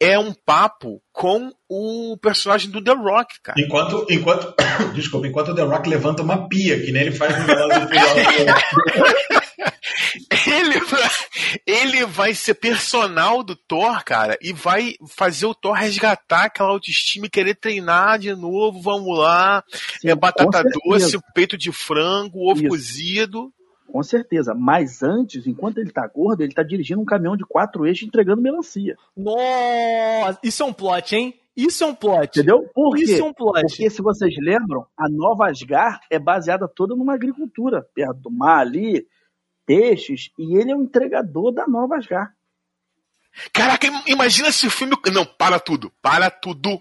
é 0.00 0.18
um 0.18 0.32
papo 0.32 1.02
com 1.12 1.52
o 1.68 2.16
personagem 2.16 2.70
do 2.70 2.82
The 2.82 2.92
Rock, 2.92 3.40
cara. 3.42 3.60
Enquanto, 3.60 4.06
enquanto, 4.08 4.54
desculpa, 4.94 5.26
enquanto 5.26 5.48
o 5.48 5.54
The 5.54 5.62
Rock 5.62 5.88
levanta 5.88 6.22
uma 6.22 6.48
pia, 6.48 6.80
que 6.80 6.92
nem 6.92 7.02
ele 7.02 7.12
faz 7.12 7.36
no 7.38 7.44
Furiosos. 7.44 7.88
Ele 10.46 10.80
vai, 10.80 11.10
ele 11.66 12.06
vai 12.06 12.34
ser 12.34 12.54
personal 12.54 13.42
do 13.42 13.54
Thor, 13.54 14.02
cara, 14.04 14.38
e 14.40 14.52
vai 14.52 14.94
fazer 15.08 15.46
o 15.46 15.54
Thor 15.54 15.74
resgatar 15.74 16.44
aquela 16.44 16.70
autoestima 16.70 17.26
e 17.26 17.30
querer 17.30 17.54
treinar 17.54 18.18
de 18.18 18.34
novo. 18.34 18.80
Vamos 18.80 19.18
lá. 19.18 19.62
Sim, 20.00 20.08
é 20.08 20.14
batata 20.14 20.62
doce, 20.62 21.18
peito 21.34 21.56
de 21.56 21.72
frango, 21.72 22.50
ovo 22.50 22.60
Isso. 22.60 22.68
cozido. 22.68 23.52
Com 23.90 24.02
certeza. 24.02 24.54
Mas 24.54 25.02
antes, 25.02 25.46
enquanto 25.46 25.78
ele 25.78 25.90
tá 25.90 26.06
gordo, 26.06 26.42
ele 26.42 26.52
tá 26.52 26.62
dirigindo 26.62 27.00
um 27.00 27.04
caminhão 27.06 27.36
de 27.36 27.44
quatro 27.44 27.86
eixos 27.86 28.06
entregando 28.06 28.42
melancia. 28.42 28.96
Nossa, 29.16 30.38
isso 30.42 30.62
é 30.62 30.66
um 30.66 30.72
plot, 30.72 31.16
hein? 31.16 31.40
Isso 31.56 31.82
é 31.82 31.86
um 31.86 31.94
plot. 31.94 32.38
Entendeu? 32.38 32.68
Por 32.74 32.94
quê? 32.94 33.02
Isso 33.02 33.20
é 33.20 33.24
um 33.24 33.32
plot. 33.32 33.60
Porque, 33.62 33.90
se 33.90 34.00
vocês 34.02 34.34
lembram, 34.38 34.86
a 34.96 35.08
Nova 35.08 35.48
Asgard 35.48 35.98
é 36.10 36.18
baseada 36.18 36.68
toda 36.68 36.94
numa 36.94 37.14
agricultura, 37.14 37.82
perto 37.94 38.14
do 38.20 38.30
mar 38.30 38.60
ali, 38.60 39.06
peixes, 39.66 40.30
e 40.38 40.56
ele 40.56 40.70
é 40.70 40.76
o 40.76 40.82
entregador 40.82 41.50
da 41.52 41.66
Nova 41.66 41.96
Asgard. 41.96 42.30
Caraca, 43.52 43.86
im- 43.86 44.02
imagina 44.12 44.52
se 44.52 44.66
o 44.66 44.70
filme. 44.70 44.94
Não, 45.12 45.24
para 45.24 45.58
tudo, 45.58 45.90
para 46.02 46.30
tudo. 46.30 46.80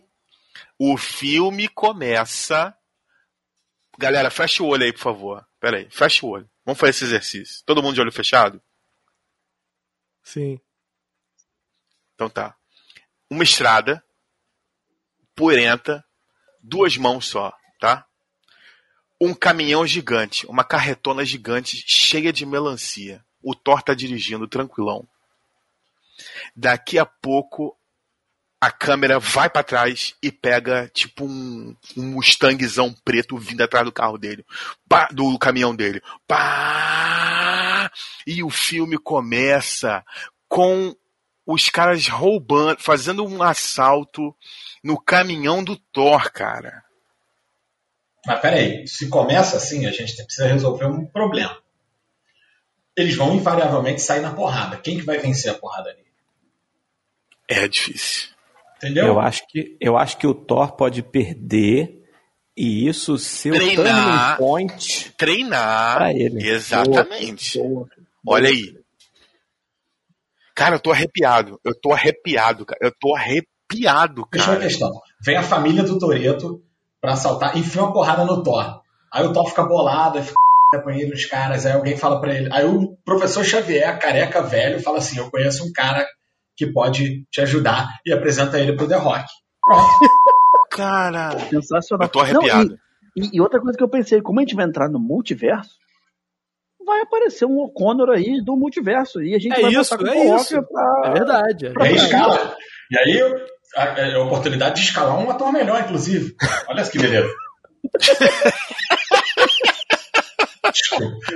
O 0.77 0.97
filme 0.97 1.67
começa. 1.69 2.75
Galera, 3.97 4.29
fecha 4.29 4.61
o 4.61 4.67
olho 4.67 4.83
aí, 4.83 4.93
por 4.93 4.99
favor. 4.99 5.45
Pera 5.59 5.77
aí, 5.77 5.87
fecha 5.89 6.25
o 6.25 6.29
olho. 6.29 6.47
Vamos 6.67 6.81
fazer 6.81 6.89
esse 6.89 7.05
exercício. 7.05 7.63
Todo 7.65 7.81
mundo 7.81 7.95
de 7.95 8.01
olho 8.01 8.11
fechado? 8.11 8.61
Sim. 10.21 10.59
Então 12.13 12.29
tá. 12.29 12.57
Uma 13.29 13.45
estrada, 13.45 14.03
poeirenta, 15.33 16.03
duas 16.61 16.97
mãos 16.97 17.25
só, 17.25 17.57
tá? 17.79 18.05
Um 19.19 19.33
caminhão 19.33 19.87
gigante, 19.87 20.45
uma 20.47 20.65
carretona 20.65 21.23
gigante 21.23 21.81
cheia 21.87 22.33
de 22.33 22.45
melancia. 22.45 23.25
O 23.41 23.55
Thor 23.55 23.81
tá 23.81 23.93
dirigindo 23.93 24.45
tranquilão. 24.45 25.07
Daqui 26.53 26.99
a 26.99 27.05
pouco 27.05 27.79
a 28.59 28.71
câmera 28.71 29.19
vai 29.19 29.49
pra 29.49 29.63
trás 29.63 30.15
e 30.21 30.31
pega 30.31 30.89
tipo 30.93 31.25
um, 31.25 31.75
um 31.95 32.03
Mustangzão 32.03 32.93
preto 33.05 33.37
vindo 33.37 33.61
atrás 33.61 33.85
do 33.85 33.91
carro 33.91 34.17
dele, 34.17 34.45
Pá, 34.89 35.07
do 35.11 35.37
caminhão 35.37 35.75
dele. 35.75 36.01
Pá! 36.27 37.91
E 38.25 38.43
o 38.43 38.49
filme 38.49 38.97
começa 38.97 40.03
com 40.47 40.95
os 41.45 41.69
caras 41.69 42.07
roubando, 42.07 42.81
fazendo 42.81 43.25
um 43.25 43.41
assalto 43.41 44.35
no 44.83 44.99
caminhão 44.99 45.63
do 45.63 45.77
Thor, 45.77 46.31
cara. 46.31 46.83
Mas 48.25 48.41
peraí, 48.41 48.87
se 48.87 49.07
começa 49.07 49.55
assim, 49.55 49.85
a 49.85 49.91
gente 49.91 50.15
precisa 50.25 50.47
resolver 50.47 50.85
um 50.85 51.05
problema. 51.05 51.57
Eles 52.95 53.15
vão 53.15 53.35
invariavelmente 53.35 54.01
sair 54.01 54.21
na 54.21 54.33
porrada. 54.33 54.77
Quem 54.77 54.97
que 54.97 55.05
vai 55.05 55.19
vencer 55.19 55.51
a 55.51 55.53
porrada 55.53 55.91
ali? 55.91 56.05
É 57.47 57.67
difícil. 57.67 58.36
Entendeu? 58.77 59.05
Eu 59.07 59.19
acho 59.19 59.47
que 59.47 59.75
eu 59.79 59.97
acho 59.97 60.17
que 60.17 60.27
o 60.27 60.33
Thor 60.33 60.71
pode 60.73 61.01
perder 61.01 62.03
e 62.55 62.87
isso 62.87 63.17
ser 63.17 63.51
o 63.51 63.55
Treinar. 63.55 64.37
turning 64.37 64.37
point 64.37 65.11
Treinar. 65.17 65.95
pra 65.97 66.13
ele. 66.13 66.47
Exatamente. 66.47 67.57
Boa. 67.59 67.87
Olha 68.27 68.49
aí. 68.49 68.75
Cara, 70.55 70.75
eu 70.75 70.79
tô 70.79 70.91
arrepiado. 70.91 71.59
Eu 71.63 71.73
tô 71.79 71.93
arrepiado, 71.93 72.65
cara. 72.65 72.79
Eu 72.81 72.91
tô 72.99 73.15
arrepiado, 73.15 74.27
Deixa 74.31 74.49
uma 74.49 74.57
cara. 74.57 74.67
questão. 74.67 74.91
Vem 75.23 75.37
a 75.37 75.43
família 75.43 75.83
do 75.83 75.99
Toreto 75.99 76.61
pra 76.99 77.13
assaltar, 77.13 77.57
enfia 77.57 77.83
uma 77.83 77.93
porrada 77.93 78.25
no 78.25 78.41
Thor. 78.41 78.81
Aí 79.13 79.25
o 79.25 79.31
Thor 79.33 79.47
fica 79.49 79.63
bolado, 79.63 80.17
aí 80.17 80.23
fica 80.23 80.35
com 80.83 80.89
ele 80.89 81.11
nos 81.11 81.25
caras, 81.25 81.65
aí 81.65 81.73
alguém 81.73 81.95
fala 81.95 82.19
pra 82.19 82.33
ele. 82.33 82.49
Aí 82.51 82.65
o 82.65 82.95
professor 83.05 83.43
Xavier, 83.45 83.97
careca 83.99 84.41
velho, 84.41 84.81
fala 84.81 84.97
assim: 84.97 85.19
Eu 85.19 85.29
conheço 85.29 85.63
um 85.65 85.71
cara 85.71 86.05
que 86.57 86.67
pode 86.67 87.23
te 87.31 87.41
ajudar 87.41 87.87
e 88.05 88.11
apresenta 88.11 88.59
ele 88.59 88.73
pro 88.75 88.87
The 88.87 88.95
Rock. 88.97 89.25
Pronto. 89.63 89.87
Cara, 90.71 91.37
Sensacional. 91.49 92.07
eu 92.07 92.11
tô 92.11 92.19
arrepiado. 92.19 92.69
Não, 92.69 92.77
e, 93.15 93.37
e 93.37 93.41
outra 93.41 93.59
coisa 93.61 93.77
que 93.77 93.83
eu 93.83 93.89
pensei, 93.89 94.21
como 94.21 94.39
a 94.39 94.43
gente 94.43 94.55
vai 94.55 94.65
entrar 94.65 94.89
no 94.89 94.99
multiverso, 94.99 95.71
vai 96.85 97.01
aparecer 97.01 97.45
um 97.45 97.57
O'Connor 97.59 98.09
aí 98.09 98.41
do 98.43 98.55
multiverso. 98.55 99.21
E 99.21 99.33
a 99.35 99.39
gente 99.39 99.57
É 99.57 99.61
vai 99.61 99.71
isso, 99.71 99.97
com 99.97 100.05
é 100.07 100.11
o 100.11 100.27
Walker 100.29 100.41
isso. 100.41 100.63
pra- 100.63 101.01
É 101.05 101.11
verdade. 101.13 101.65
é 101.65 101.69
E 101.69 101.71
aí 101.71 101.75
verdade. 101.93 102.05
escala. 102.05 102.55
E 102.91 102.97
aí 102.99 103.21
a, 103.75 103.83
a- 103.83 104.15
a 104.15 104.23
oportunidade 104.23 104.75
de 104.81 104.87
escalar 104.87 105.17
um 105.19 105.29
ator 105.29 105.51
melhor, 105.51 105.81
inclusive. 105.81 106.35
Olha 106.69 106.83
que 106.83 106.97
beleza. 106.99 107.29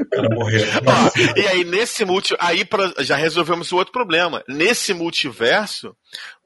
O 0.01 0.09
cara 0.09 0.29
morreu. 0.29 0.61
Ó, 0.85 1.39
e 1.39 1.47
aí, 1.47 1.63
nesse 1.63 2.03
multi. 2.05 2.35
Aí 2.39 2.63
pra- 2.65 2.93
já 2.99 3.15
resolvemos 3.15 3.71
o 3.71 3.77
outro 3.77 3.91
problema. 3.93 4.43
Nesse 4.47 4.93
multiverso, 4.93 5.95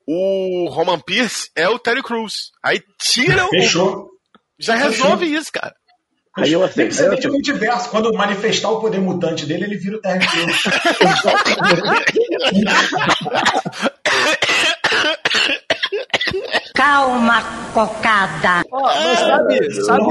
o 0.08 0.70
Roman 0.70 1.00
Pierce 1.00 1.50
é 1.56 1.68
o 1.70 1.80
Terry 1.80 2.04
Crews. 2.04 2.52
Aí 2.64 2.82
tira 3.00 3.46
o. 3.46 3.50
Fechou. 3.50 4.10
Já 4.60 4.76
resolve 4.76 5.26
isso, 5.26 5.52
cara. 5.52 5.74
Aí 6.38 6.52
eu 6.52 6.62
aceito. 6.64 6.88
precisa 6.88 7.12
aí 7.14 7.24
eu 7.24 7.32
multiverso. 7.32 7.90
Quando 7.90 8.14
manifestar 8.14 8.70
o 8.70 8.80
poder 8.82 9.00
mutante 9.00 9.46
dele, 9.46 9.64
ele 9.66 9.78
vira 9.78 9.98
o 9.98 10.02
Terry 10.02 10.20
Crews. 10.28 10.64
Calma, 16.74 17.42
cocada. 17.74 18.64
Ó, 18.72 18.82
mas 18.84 19.20
sabe, 19.20 19.74
sabe, 19.86 20.04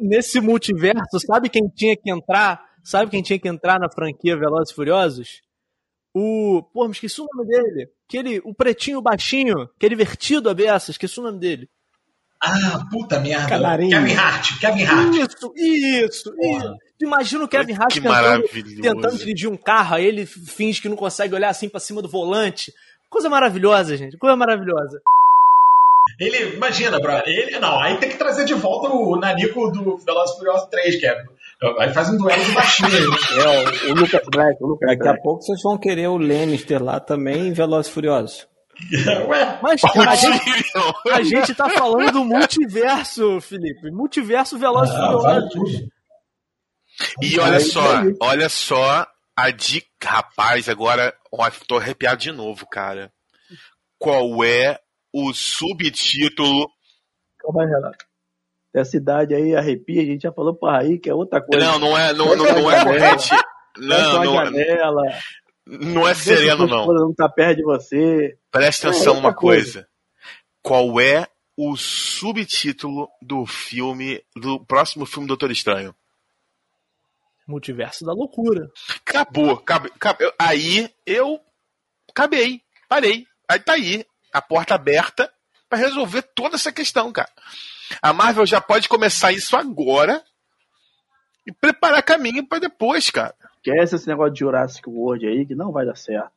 nesse 0.00 0.40
multiverso, 0.40 1.18
sabe 1.26 1.48
quem 1.48 1.68
tinha 1.68 1.96
que 1.96 2.10
entrar? 2.10 2.64
Sabe 2.84 3.10
quem 3.10 3.22
tinha 3.22 3.38
que 3.38 3.48
entrar 3.48 3.80
na 3.80 3.90
franquia 3.90 4.36
Velozes 4.36 4.70
e 4.70 4.74
Furiosos? 4.74 5.40
O. 6.14 6.62
Pô, 6.72 6.84
me 6.86 6.92
esqueci 6.92 7.20
o 7.20 7.26
nome 7.32 7.48
dele. 7.48 7.88
Aquele, 8.08 8.40
o 8.44 8.54
pretinho 8.54 9.02
baixinho, 9.02 9.68
aquele 9.76 9.96
vertido 9.96 10.48
a 10.48 10.54
beça, 10.54 10.90
esqueci 10.90 11.18
o 11.18 11.22
nome 11.22 11.38
dele. 11.38 11.68
Ah, 12.40 12.84
puta 12.90 13.18
merda. 13.18 13.48
Canarinho. 13.48 13.90
Kevin 13.90 14.14
Hart. 14.14 14.60
Kevin 14.60 14.84
Hart. 14.84 15.14
Isso, 15.14 15.52
isso, 15.56 16.34
isso. 16.40 16.76
Imagina 17.02 17.44
o 17.44 17.48
Kevin 17.48 17.74
Hart 17.74 17.94
tentando, 17.94 18.48
tentando 18.80 19.18
dirigir 19.18 19.50
um 19.50 19.56
carro, 19.56 19.96
aí 19.96 20.06
ele 20.06 20.24
finge 20.24 20.80
que 20.80 20.88
não 20.88 20.96
consegue 20.96 21.34
olhar 21.34 21.50
assim 21.50 21.68
pra 21.68 21.80
cima 21.80 22.00
do 22.00 22.08
volante. 22.08 22.72
Coisa 23.10 23.28
maravilhosa, 23.28 23.96
gente. 23.96 24.16
Coisa 24.16 24.36
maravilhosa. 24.36 25.00
Ele, 26.18 26.54
imagina, 26.54 26.98
bro. 26.98 27.20
Ele, 27.26 27.58
não, 27.58 27.78
aí 27.80 27.96
tem 27.98 28.08
que 28.08 28.16
trazer 28.16 28.44
de 28.44 28.54
volta 28.54 28.88
o 28.88 29.16
Nanico 29.16 29.70
do 29.70 29.98
Velozes 29.98 30.34
e 30.34 30.38
Furiosos 30.38 30.68
3, 30.70 31.00
que 31.00 31.06
é. 31.06 31.24
Aí 31.78 31.92
faz 31.92 32.08
um 32.10 32.16
duelo 32.16 32.44
de 32.44 32.52
baixinho. 32.52 32.88
né? 32.88 33.16
É, 33.38 33.88
o, 33.88 33.90
o 33.90 33.94
Lucas 33.94 34.22
Black, 34.30 34.62
o 34.62 34.66
Lucas 34.66 34.88
Daqui 34.88 35.02
a 35.02 35.12
Black. 35.12 35.22
pouco 35.22 35.42
vocês 35.42 35.60
vão 35.62 35.78
querer 35.78 36.08
o 36.08 36.18
Lannister 36.18 36.82
lá 36.82 37.00
também 37.00 37.48
em 37.48 37.52
Velozes 37.52 37.90
e 37.90 37.94
Furiosos. 37.94 38.46
Ué, 39.28 39.58
Mas 39.62 39.80
a 39.84 40.14
gente, 40.14 40.72
a 41.10 41.22
gente 41.22 41.54
tá 41.54 41.68
falando 41.70 42.12
do 42.12 42.24
multiverso, 42.24 43.40
Felipe. 43.40 43.90
Multiverso 43.90 44.58
Velozes 44.58 44.94
e 44.94 44.98
ah, 44.98 45.16
vale 45.16 45.50
Furiosos. 45.50 45.88
E 47.22 47.38
olha 47.38 47.60
só, 47.60 47.82
olha 48.20 48.48
só 48.48 49.06
a 49.36 49.50
dica. 49.50 49.86
Rapaz, 50.04 50.68
agora 50.68 51.12
ó, 51.32 51.50
tô 51.66 51.76
arrepiado 51.78 52.18
de 52.18 52.32
novo, 52.32 52.66
cara. 52.66 53.10
Qual 53.98 54.44
é 54.44 54.78
o 55.18 55.32
subtítulo? 55.32 56.70
Calma 57.38 57.62
aí, 57.62 57.68
Renato. 57.68 58.04
Essa 58.74 58.98
idade 58.98 59.34
aí 59.34 59.56
arrepia, 59.56 60.02
a 60.02 60.04
gente 60.04 60.22
já 60.22 60.32
falou 60.32 60.54
pra 60.54 60.80
aí 60.80 60.98
que 60.98 61.08
é 61.08 61.14
outra 61.14 61.40
coisa. 61.40 61.64
Não, 61.64 61.78
não 61.78 61.96
é, 61.98 62.12
não, 62.12 62.36
não, 62.36 62.44
não 62.44 62.70
é 62.70 62.84
correte. 62.84 63.28
Fecha 63.30 63.44
Não, 63.78 64.16
uma 64.16 64.24
não, 64.24 64.34
janela. 64.34 65.02
não 65.66 66.06
é 66.08 66.12
sereno, 66.14 66.66
não. 66.66 66.86
não 66.86 67.14
tá 67.14 67.26
perto 67.26 67.56
de 67.56 67.62
você. 67.64 68.36
Presta 68.50 68.88
É 68.88 68.90
atenção 68.90 69.14
outra 69.14 69.28
numa 69.28 69.34
coisa. 69.34 69.88
Qual 70.62 71.00
é 71.00 71.26
o 71.56 71.74
subtítulo 71.76 73.08
do 73.22 73.46
filme, 73.46 74.22
do 74.34 74.62
próximo 74.66 75.06
filme 75.06 75.26
Doutor 75.26 75.50
Estranho? 75.50 75.94
Multiverso 77.48 78.04
da 78.04 78.12
loucura. 78.12 78.68
Acabou, 79.06 79.52
acabou, 79.52 79.90
acabou. 79.94 80.32
Aí 80.38 80.90
eu 81.06 81.40
acabei, 82.10 82.60
parei. 82.88 83.24
Aí 83.48 83.58
tá 83.60 83.74
aí, 83.74 84.04
a 84.36 84.42
porta 84.42 84.74
aberta 84.74 85.32
pra 85.68 85.78
resolver 85.78 86.22
toda 86.34 86.56
essa 86.56 86.70
questão, 86.72 87.10
cara. 87.12 87.30
A 88.02 88.12
Marvel 88.12 88.46
já 88.46 88.60
pode 88.60 88.88
começar 88.88 89.32
isso 89.32 89.56
agora 89.56 90.22
e 91.46 91.52
preparar 91.52 92.02
caminho 92.02 92.46
pra 92.46 92.58
depois, 92.58 93.10
cara. 93.10 93.34
Esquece 93.64 93.96
esse 93.96 94.06
negócio 94.08 94.32
de 94.32 94.40
Jurassic 94.40 94.88
World 94.88 95.26
aí, 95.26 95.46
que 95.46 95.54
não 95.54 95.72
vai 95.72 95.86
dar 95.86 95.96
certo. 95.96 96.30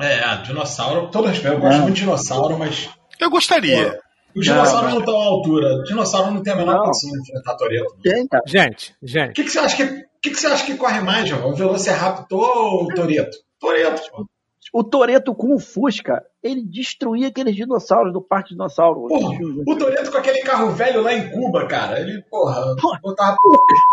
É, 0.00 0.36
dinossauro. 0.42 1.10
Todo 1.10 1.28
respeito, 1.28 1.54
eu 1.56 1.60
gosto 1.60 1.80
muito 1.82 1.94
de 1.94 2.00
dinossauro, 2.00 2.58
mas. 2.58 2.88
Eu 3.18 3.30
gostaria. 3.30 3.98
Os 4.34 4.44
dinossauros 4.44 4.92
não 4.92 5.00
estão 5.00 5.20
à 5.20 5.24
altura. 5.24 5.66
O 5.76 5.82
dinossauro 5.84 6.30
não 6.30 6.42
tem 6.42 6.52
a 6.52 6.56
menor 6.56 6.74
Não. 6.76 6.84
condição 6.84 7.10
de 7.10 7.18
enfrentar 7.20 7.56
Toreto. 7.56 7.96
Tem, 8.02 8.28
cara. 8.28 8.44
Gente, 8.46 8.94
O 9.02 9.06
gente. 9.06 9.32
que, 9.32 9.44
que 9.44 9.50
você 9.50 9.58
acha 9.58 9.76
que, 9.76 9.82
o 9.82 10.04
que, 10.22 10.30
que 10.30 10.36
você 10.36 10.46
acha 10.46 10.64
que 10.66 10.76
corre 10.76 11.00
mais, 11.00 11.28
João? 11.28 11.48
O 11.50 11.54
Velociraptor 11.56 12.56
ou 12.56 12.84
o 12.84 12.88
Toreto? 12.88 13.36
Toreto. 13.58 14.28
O 14.72 14.84
Toreto 14.84 15.34
com 15.34 15.54
o 15.54 15.58
Fusca, 15.58 16.24
ele 16.42 16.62
destruía 16.62 17.28
aqueles 17.28 17.54
dinossauros 17.56 18.12
do 18.12 18.20
Parque 18.20 18.50
Dinossauro. 18.50 19.06
Porra, 19.08 19.38
o 19.66 19.76
Toreto 19.76 20.10
com 20.10 20.18
aquele 20.18 20.40
carro 20.42 20.70
velho 20.72 21.00
lá 21.02 21.14
em 21.14 21.30
Cuba, 21.30 21.66
cara. 21.66 22.00
Ele, 22.00 22.20
porra, 22.30 22.74
botava. 23.02 23.36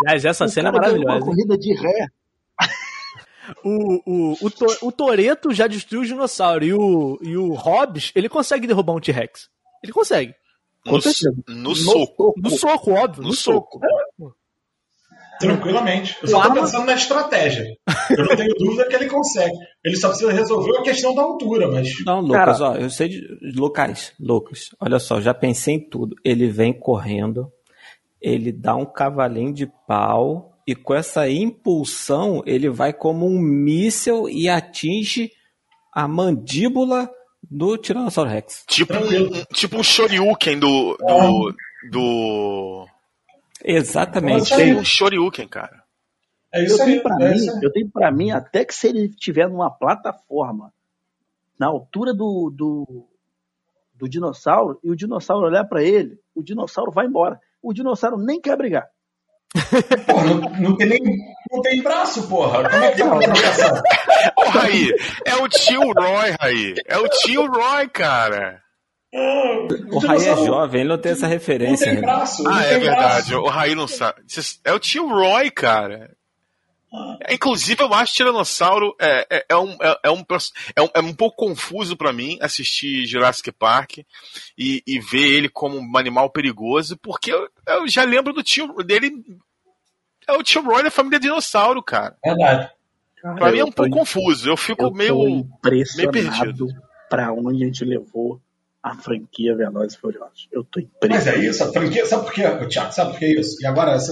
Aliás, 0.06 0.26
essa 0.26 0.46
O 0.46 0.50
cena 0.50 0.70
é 0.70 0.72
maravilhosa. 0.74 1.18
Uma 1.18 1.26
corrida 1.26 1.58
de 1.58 1.74
ré. 1.74 2.08
O, 3.64 4.02
o, 4.06 4.38
o, 4.42 4.50
To- 4.50 4.78
o 4.88 4.92
Toreto 4.92 5.54
já 5.54 5.68
destruiu 5.68 6.02
o 6.02 6.06
dinossauro. 6.06 6.66
E 6.66 6.74
o, 6.74 7.18
e 7.22 7.38
o 7.38 7.54
Hobbs, 7.54 8.12
ele 8.16 8.28
consegue 8.28 8.66
derrubar 8.68 8.94
um 8.94 9.00
T-Rex. 9.00 9.50
Ele 9.84 9.92
consegue. 9.94 10.34
No, 10.86 10.94
no 11.48 11.76
soco. 11.76 12.34
No 12.38 12.50
soco, 12.50 12.92
óbvio. 12.92 13.22
No, 13.24 13.30
No 13.30 13.36
soco. 13.36 13.80
Tranquilamente. 15.40 16.16
Eu 16.22 16.28
só 16.28 16.38
tô 16.41 16.44
Arma- 16.49 16.62
pensando 16.62 16.86
na 16.86 16.94
estratégia. 16.95 17.66
Eu 18.10 18.26
não 18.26 18.36
tenho 18.36 18.53
dúvida 18.56 18.88
que 18.88 18.95
ele 18.95 19.10
consegue. 19.10 19.53
Ele 19.84 19.95
só 19.95 20.10
precisa 20.10 20.32
resolver 20.32 20.78
a 20.78 20.82
questão 20.84 21.14
da 21.14 21.22
altura, 21.22 21.70
mas. 21.70 21.90
Não, 22.06 22.22
Lucas, 22.22 22.62
ó, 22.62 22.76
eu 22.76 22.90
sei 22.90 23.10
de. 23.10 23.22
Lucas, 23.56 24.14
Lucas, 24.20 24.70
olha 24.80 24.99
só, 24.99 25.20
já 25.20 25.34
pensei 25.34 25.76
em 25.76 25.90
tudo. 25.90 26.16
Ele 26.24 26.48
vem 26.48 26.74
correndo, 26.74 27.52
ele 28.22 28.52
dá 28.52 28.76
um 28.76 28.86
cavalinho 28.86 29.53
de 29.53 29.68
pau, 29.88 30.57
e 30.68 30.74
com 30.76 30.94
essa 30.95 31.30
impulsão, 31.30 32.41
ele 32.45 32.70
vai 32.70 32.91
como 32.94 33.26
um 33.28 33.40
míssel 33.40 34.28
e 34.30 34.48
atinge 34.49 35.30
a 35.94 36.07
mandíbula 36.07 37.10
do 37.49 37.78
Tiranossauro 37.78 38.30
Rex. 38.30 38.64
Tipo 38.68 38.94
Tranquilo. 38.94 39.45
tipo 39.53 39.78
um 39.78 39.84
Shoryuken 39.84 40.57
do. 40.60 40.98
do. 40.98 41.53
do. 41.91 42.86
Exatamente. 43.66 44.54
Aí. 44.54 44.74
Um 44.76 44.84
Shoryuken, 44.86 45.48
cara. 45.48 45.84
É 46.54 46.60
Eu 46.66 46.80
aí. 46.80 46.86
tenho 46.86 47.04
pra 47.04 47.16
é 47.20 47.30
mim, 47.30 47.36
isso 47.36 47.52
aí. 47.52 47.60
eu 47.64 47.72
tenho 47.72 47.90
para 47.90 48.12
mim 48.12 48.32
até 48.32 48.64
que 48.64 48.74
se 48.74 48.88
ele 48.88 49.08
estiver 49.08 49.50
numa 49.50 49.70
plataforma 49.70 50.72
na 51.60 51.68
altura 51.68 52.14
do, 52.14 52.50
do, 52.56 53.08
do 53.96 54.08
dinossauro 54.08 54.80
e 54.84 54.90
o 54.90 54.96
dinossauro 54.96 55.48
olhar 55.48 55.66
pra 55.66 55.82
ele, 55.84 56.20
o 56.36 56.44
dinossauro 56.44 56.92
vai 56.92 57.06
embora. 57.08 57.40
O 57.62 57.74
dinossauro 57.74 58.18
nem 58.18 58.40
quer 58.40 58.56
brigar. 58.56 58.88
Porra, 60.06 60.26
não, 60.26 60.40
não 60.60 60.78
tem 60.78 60.88
nem. 60.88 61.02
Não 61.52 61.62
tem 61.62 61.82
braço, 61.82 62.28
porra. 62.28 62.70
Como 62.70 62.84
é 62.84 62.92
que 62.92 63.02
é 63.02 63.06
uma 63.06 63.20
provocação? 63.22 63.82
Ô, 64.38 64.50
Raí, 64.50 64.90
é 65.26 65.36
o 65.36 65.48
tio 65.48 65.82
Roy, 65.94 66.36
Raí. 66.42 66.74
É 66.86 66.98
o 66.98 67.08
tio 67.08 67.46
Roy, 67.48 67.88
cara. 67.88 68.62
O 69.92 70.00
Rai 70.00 70.18
é 70.18 70.36
jovem, 70.46 70.82
ele 70.82 70.90
não 70.90 70.98
tem 70.98 71.12
essa 71.14 71.24
Não 71.24 71.30
referência. 71.30 71.86
tem 71.86 71.96
né? 71.96 72.02
braço. 72.02 72.44
não 72.44 72.52
Ah, 72.54 72.64
tem 72.64 72.74
é 72.74 72.80
verdade. 72.80 73.30
braço. 73.32 73.38
O 73.46 73.48
Raí 73.50 73.74
não 73.76 73.88
sabe. 73.88 74.22
É 74.64 74.74
o 74.74 74.80
tio 74.80 75.08
Roy, 75.08 75.50
cara. 75.52 76.12
É, 77.22 77.34
Inclusive, 77.34 77.82
eu 77.84 77.94
acho 77.94 78.12
que 78.14 78.18
Tiranossauro 78.18 78.96
é, 79.00 79.28
é, 79.30 79.46
é 79.50 79.58
um, 79.58 79.72
é, 79.82 80.00
é 80.04 80.12
um, 80.12 80.24
é, 80.76 80.82
um, 80.82 80.90
é 80.96 81.00
um 81.02 81.14
pouco 81.14 81.36
confuso 81.38 81.98
pra 81.98 82.14
mim 82.14 82.38
assistir 82.42 83.06
Jurassic 83.06 83.52
Park 83.52 83.98
e, 84.58 84.82
e 84.88 85.00
ver 85.00 85.26
ele 85.28 85.50
como 85.50 85.78
um 85.78 85.98
animal 85.98 86.30
perigoso, 86.30 86.98
porque 86.98 87.34
eu, 87.34 87.50
eu 87.68 87.88
já 87.88 88.04
lembro 88.04 88.32
do 88.34 88.42
tio 88.44 88.74
dele. 88.84 89.12
É 90.28 90.34
o 90.34 90.44
tio 90.44 90.62
Roy 90.64 90.84
da 90.84 90.92
família 90.92 91.20
Dinossauro, 91.20 91.84
cara. 91.84 92.16
Verdade. 92.24 92.70
Pra 93.22 93.52
mim 93.52 93.60
é 93.60 93.66
um 93.66 93.72
pouco 93.72 93.92
confuso. 93.92 94.50
Eu 94.50 94.56
fico 94.58 94.84
Eu 94.86 94.92
meio. 94.92 95.30
impressionado 95.40 96.12
perdido. 96.12 96.68
pra 97.10 97.34
onde 97.34 97.64
a 97.64 97.66
gente 97.68 97.84
levou 97.84 98.40
a 98.86 98.95
franquia 98.95 99.56
Velozes 99.56 99.95
e 99.95 99.99
Furiosos. 99.99 100.48
Eu 100.52 100.64
tô 100.64 100.80
Mas 100.80 100.86
é 101.26 101.32
impressionado. 101.32 101.44
isso, 101.44 101.64
a 101.64 101.74
franquia. 101.74 102.06
Sabe 102.06 102.24
por 102.26 102.34
quê, 102.34 102.68
Thiago? 102.68 102.91
Sabe 102.94 103.12
por 103.12 103.20
que 103.20 103.26
é 103.26 103.40
isso? 103.40 103.57
E 103.62 103.66
agora 103.66 103.91
essa, 103.94 104.12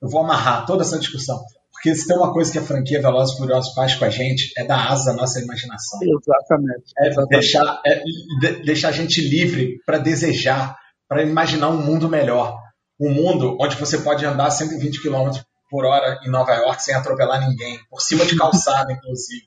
eu 0.00 0.08
vou 0.08 0.20
amarrar 0.22 0.64
toda 0.66 0.82
essa 0.82 0.98
discussão. 0.98 1.40
Porque 1.72 1.94
se 1.96 2.06
tem 2.06 2.16
uma 2.16 2.32
coisa 2.32 2.52
que 2.52 2.58
a 2.58 2.62
franquia 2.62 3.02
Velozes 3.02 3.34
e 3.34 3.38
Furiosos 3.38 3.74
faz 3.74 3.94
com 3.96 4.04
a 4.04 4.08
gente, 4.10 4.52
é 4.56 4.64
dar 4.64 4.90
asa 4.92 5.10
à 5.10 5.14
nossa 5.14 5.40
imaginação. 5.40 5.98
Exatamente. 6.02 6.92
É 6.98 7.08
Exatamente. 7.08 7.30
deixar, 7.30 7.82
é 7.84 8.02
de- 8.40 8.62
deixar 8.64 8.88
a 8.88 8.92
gente 8.92 9.20
livre 9.20 9.80
para 9.84 9.98
desejar, 9.98 10.76
para 11.08 11.22
imaginar 11.22 11.68
um 11.70 11.82
mundo 11.82 12.08
melhor. 12.08 12.56
Um 13.00 13.10
mundo 13.10 13.56
onde 13.60 13.74
você 13.76 13.98
pode 13.98 14.24
andar 14.24 14.50
120 14.50 15.02
km 15.02 15.30
por 15.68 15.84
hora 15.84 16.20
em 16.24 16.30
Nova 16.30 16.54
York 16.54 16.80
sem 16.82 16.94
atropelar 16.94 17.40
ninguém, 17.46 17.80
por 17.90 18.00
cima 18.00 18.24
de 18.24 18.36
calçada, 18.36 18.92
inclusive. 18.94 19.42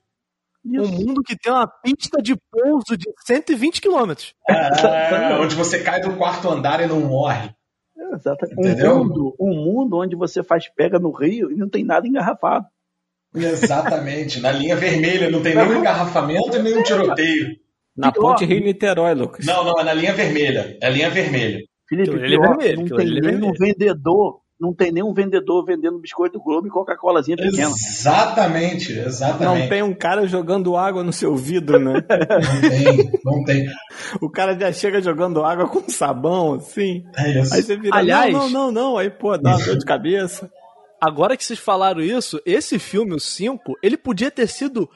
Um 0.70 0.88
mundo 0.88 1.22
que 1.24 1.38
tem 1.38 1.52
uma 1.52 1.68
pista 1.68 2.22
de 2.22 2.36
pouso 2.52 2.98
de 2.98 3.06
120 3.26 3.82
km. 3.82 4.14
É, 4.50 5.38
onde 5.40 5.56
você 5.56 5.82
cai 5.82 6.02
do 6.02 6.16
quarto 6.16 6.50
andar 6.50 6.82
e 6.82 6.88
não 6.88 7.00
morre. 7.02 7.52
Exatamente. 8.14 8.60
Entendeu? 8.60 8.96
Um 8.96 9.04
mundo, 9.06 9.36
um 9.40 9.54
mundo 9.54 9.98
onde 9.98 10.16
você 10.16 10.44
faz 10.44 10.70
pega 10.70 11.00
no 11.00 11.12
rio 11.12 11.52
e 11.52 11.56
não 11.56 11.70
tem 11.70 11.84
nada 11.84 12.08
engarrafado. 12.08 12.66
Exatamente. 13.36 14.40
Na 14.40 14.52
linha 14.52 14.76
vermelha 14.76 15.30
não 15.30 15.42
tem 15.42 15.56
nenhum 15.56 15.80
engarrafamento 15.80 16.58
e 16.58 16.62
nenhum 16.62 16.84
tiroteio. 16.84 17.56
Na 17.96 18.12
ponte 18.12 18.46
Rio-Niterói, 18.46 19.16
Lucas. 19.16 19.46
Não, 19.46 19.64
não, 19.64 19.80
é 19.80 19.84
na 19.84 19.94
linha 19.94 20.14
vermelha. 20.14 20.78
É 20.82 20.86
a 20.86 20.90
linha 20.90 21.10
vermelha. 21.10 21.60
Felipe, 21.90 22.10
é 22.10 22.28
pior, 22.28 22.58
vermelho, 22.58 22.80
não 22.82 22.98
tem 22.98 23.08
é 23.08 23.10
nenhum 23.10 23.22
vermelho. 23.22 23.54
vendedor, 23.58 24.42
não 24.60 24.74
tem 24.74 24.92
nenhum 24.92 25.14
vendedor 25.14 25.64
vendendo 25.66 26.00
biscoito 26.00 26.40
Globo 26.42 26.68
e 26.68 26.72
Coca-Colazinha 26.72 27.38
pequena. 27.38 27.70
Exatamente, 27.70 28.94
Não 28.96 29.06
exatamente. 29.06 29.70
tem 29.70 29.84
um 29.84 29.94
cara 29.94 30.26
jogando 30.28 30.76
água 30.76 31.04
no 31.04 31.14
seu 31.14 31.36
vidro, 31.36 31.78
né? 31.80 31.94
Não 31.94 32.70
tem, 32.70 33.12
não 33.24 33.44
tem. 33.44 33.66
O 34.22 34.30
cara 34.30 34.58
já 34.58 34.72
chega 34.72 35.02
jogando 35.02 35.44
água 35.44 35.68
com 35.68 35.88
sabão, 35.90 36.54
assim. 36.54 37.04
É 37.18 37.40
isso. 37.42 37.54
Aí 37.54 37.62
você 37.62 37.76
vira, 37.78 37.96
Aliás- 37.98 38.32
não, 38.34 38.50
não, 38.50 38.50
não, 38.50 38.72
não. 38.72 38.98
Aí, 38.98 39.10
pô, 39.10 39.38
dá 39.38 39.58
uma 39.58 39.66
dor 39.66 39.76
de 39.78 39.86
cabeça. 39.86 40.50
Agora 41.02 41.36
que 41.38 41.44
vocês 41.46 41.60
falaram 41.60 42.02
isso, 42.02 42.42
esse 42.46 42.80
filme, 42.80 43.14
o 43.14 43.20
5, 43.20 43.74
ele 43.84 43.98
podia 43.98 44.32
ter 44.32 44.48
sido 44.48 44.90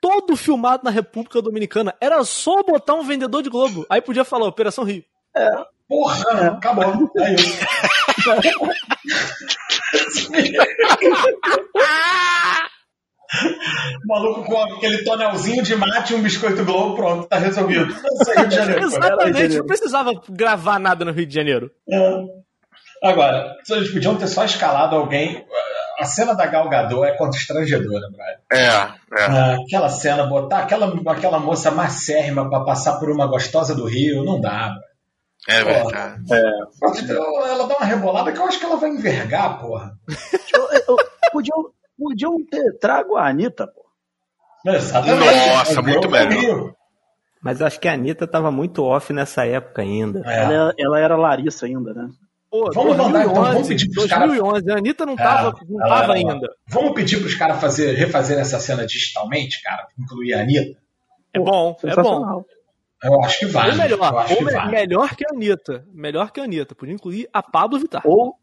todo 0.00 0.36
filmado 0.36 0.82
na 0.84 0.90
República 0.90 1.40
Dominicana. 1.42 1.94
Era 2.00 2.24
só 2.24 2.62
botar 2.62 2.94
um 2.94 3.04
vendedor 3.04 3.42
de 3.42 3.50
Globo. 3.50 3.86
Aí 3.88 4.00
podia 4.00 4.24
falar 4.24 4.46
Operação 4.46 4.82
Rio. 4.84 5.04
Porra, 5.88 6.48
acabou. 6.48 7.10
É 7.18 7.34
isso. 7.34 7.64
Maluco 14.06 14.44
com 14.44 14.62
aquele 14.62 15.02
tonelzinho 15.04 15.62
de 15.62 15.74
mate 15.74 16.12
e 16.12 16.16
um 16.16 16.22
biscoito 16.22 16.64
Globo, 16.64 16.96
pronto, 16.96 17.26
tá 17.26 17.38
resolvido. 17.38 17.92
Isso 17.92 18.30
aí, 18.30 18.36
Rio 18.38 18.48
de 18.48 18.54
Janeiro. 18.54 18.84
Exatamente, 18.84 19.58
não 19.58 19.66
precisava 19.66 20.12
gravar 20.28 20.78
nada 20.78 21.04
no 21.04 21.12
Rio 21.12 21.26
de 21.26 21.34
Janeiro. 21.34 21.70
É. 21.90 22.22
Agora, 23.02 23.56
eles 23.68 23.90
podiam 23.90 24.16
ter 24.16 24.28
só 24.28 24.44
escalado 24.44 24.96
alguém. 24.96 25.44
A 25.98 26.04
cena 26.04 26.34
da 26.34 26.46
Gal 26.46 26.68
Gadot 26.68 27.06
é 27.06 27.16
constrangedora, 27.16 28.08
Brian. 28.10 28.36
É, 28.52 28.66
é. 28.66 28.92
Ah, 29.26 29.56
aquela 29.64 29.88
cena, 29.88 30.26
botar 30.26 30.60
aquela, 30.60 30.92
aquela 31.06 31.38
moça 31.38 31.70
macérrima 31.70 32.48
pra 32.48 32.64
passar 32.64 32.98
por 32.98 33.10
uma 33.10 33.26
gostosa 33.26 33.74
do 33.74 33.84
Rio, 33.84 34.24
não 34.24 34.40
dá, 34.40 34.70
Brian. 34.70 34.93
É 35.48 35.62
verdade. 35.64 36.22
Pode 36.80 37.06
ter- 37.06 37.16
Ela 37.16 37.66
dá 37.66 37.76
uma 37.76 37.84
rebolada 37.86 38.32
que 38.32 38.38
eu 38.38 38.44
acho 38.46 38.58
que 38.58 38.64
ela 38.64 38.76
vai 38.76 38.90
envergar, 38.90 39.60
porra. 39.60 39.96
Eu- 40.52 40.68
eu- 40.88 40.96
Podiam, 41.32 41.70
podiam 41.98 42.44
ter 42.46 42.78
trago 42.78 43.16
a 43.16 43.28
Anitta, 43.28 43.66
pô. 43.66 44.70
Exatamente. 44.70 45.48
Nossa, 45.48 45.80
É, 45.80 45.82
muito 45.82 46.08
melhor. 46.08 46.72
Mas 47.42 47.60
acho 47.60 47.78
que 47.80 47.88
a 47.88 47.92
Anitta 47.92 48.26
tava 48.26 48.50
muito 48.50 48.82
off 48.84 49.12
nessa 49.12 49.44
época 49.44 49.82
ainda. 49.82 50.22
É. 50.24 50.44
Ela, 50.44 50.74
ela 50.78 51.00
era 51.00 51.16
Larissa 51.16 51.66
ainda, 51.66 51.92
né? 51.92 52.08
Pô, 52.50 52.70
Vamos 52.72 52.96
mandar, 52.96 53.22
então, 53.24 53.34
vamos 53.34 53.66
pedir 53.68 53.90
pros 53.90 54.06
caras- 54.06 54.28
2011, 54.28 54.70
a 54.70 54.76
Anitta 54.78 55.04
não 55.04 55.16
tava, 55.16 55.58
não 55.68 55.80
ela- 55.84 55.88
tava 56.00 56.04
ela- 56.04 56.14
ainda. 56.14 56.48
Vamos 56.68 56.92
pedir 56.94 57.18
pros 57.20 57.34
caras 57.34 57.60
fazer, 57.60 57.94
refazer 57.96 58.38
essa 58.38 58.60
cena 58.60 58.86
digitalmente, 58.86 59.60
cara? 59.60 59.88
Incluir 59.98 60.34
a 60.34 60.40
Anitta? 60.42 60.78
É 61.34 61.38
bom, 61.40 61.76
é 61.82 61.94
bom. 61.96 62.44
Eu 63.02 63.22
acho 63.24 63.38
que 63.40 63.46
vale. 63.46 63.72
Ou 63.72 63.76
melhor, 63.76 63.98
eu 63.98 64.04
acho 64.18 64.32
ou 64.32 64.38
que 64.38 64.44
me- 64.44 64.52
vale. 64.52 64.70
melhor 64.70 65.14
que 65.14 65.24
a 65.26 65.30
Anitta. 65.34 65.84
Melhor 65.92 66.30
que 66.30 66.40
a 66.40 66.44
Anitta. 66.44 66.74
Podia 66.74 66.94
incluir 66.94 67.28
a 67.32 67.42
Pablo 67.42 67.78
Vittar. 67.78 68.02
Ou. 68.04 68.34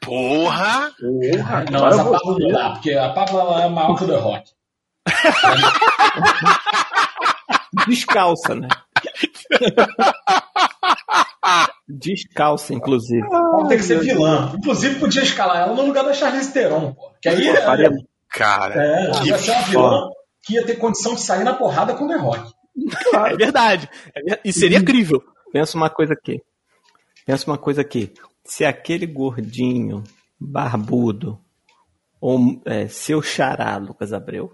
Porra! 0.00 0.90
Porra, 0.98 1.64
Não, 1.70 1.80
mas 1.80 1.98
a 1.98 2.04
Pablo 2.04 2.38
não 2.38 2.48
dá, 2.48 2.70
porque 2.72 2.92
a 2.92 3.12
Pablo 3.12 3.40
ela 3.40 3.62
é 3.64 3.68
maior 3.68 3.96
que 3.96 4.04
o 4.04 4.08
The 4.08 4.16
Rock. 4.16 4.50
Descalça, 7.86 8.54
né? 8.54 8.68
Descalça, 11.88 12.72
inclusive. 12.74 13.26
Ela 13.30 13.68
tem 13.68 13.78
que 13.78 13.84
ser 13.84 14.00
vilã. 14.00 14.52
Inclusive, 14.56 14.98
podia 15.00 15.22
escalar 15.22 15.58
ela 15.58 15.74
no 15.74 15.82
lugar 15.86 16.04
da 16.04 16.12
Charlize 16.14 16.52
Theron, 16.52 16.92
pô. 16.94 17.10
Que 17.20 17.28
aí 17.28 17.48
é, 17.48 17.60
Faria- 17.62 17.90
Cara, 18.30 18.74
é, 18.82 19.10
que 19.12 19.28
ia 19.28 19.38
ser 19.38 19.52
uma 19.52 19.62
vilã 19.62 20.10
que 20.42 20.54
ia 20.54 20.64
ter 20.66 20.76
condição 20.76 21.14
de 21.14 21.20
sair 21.20 21.44
na 21.44 21.54
porrada 21.54 21.94
com 21.94 22.04
o 22.04 22.08
The 22.08 22.16
Rock. 22.16 22.52
É 23.14 23.36
verdade. 23.36 23.88
É 24.14 24.40
E 24.44 24.52
seria 24.52 24.82
crível. 24.84 25.22
Pensa 25.52 25.76
uma 25.76 25.88
coisa 25.88 26.12
aqui. 26.14 26.42
Pensa 27.24 27.50
uma 27.50 27.58
coisa 27.58 27.80
aqui. 27.80 28.12
Se 28.44 28.64
aquele 28.64 29.06
gordinho, 29.06 30.02
barbudo, 30.38 31.38
ou 32.20 32.60
é, 32.64 32.88
seu 32.88 33.22
xará, 33.22 33.76
Lucas 33.76 34.12
Abreu, 34.12 34.52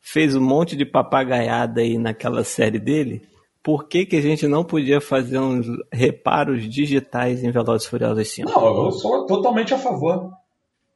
fez 0.00 0.36
um 0.36 0.40
monte 0.40 0.76
de 0.76 0.86
papagaiada 0.86 1.80
aí 1.80 1.98
naquela 1.98 2.44
série 2.44 2.78
dele, 2.78 3.22
por 3.62 3.88
que, 3.88 4.06
que 4.06 4.14
a 4.14 4.20
gente 4.20 4.46
não 4.46 4.62
podia 4.62 5.00
fazer 5.00 5.40
uns 5.40 5.66
reparos 5.92 6.62
digitais 6.72 7.42
em 7.42 7.50
Velozes 7.50 7.88
Furiosos 7.88 8.28
5? 8.28 8.48
Não, 8.48 8.84
eu 8.84 8.92
sou 8.92 9.26
totalmente 9.26 9.74
a 9.74 9.78
favor. 9.78 10.30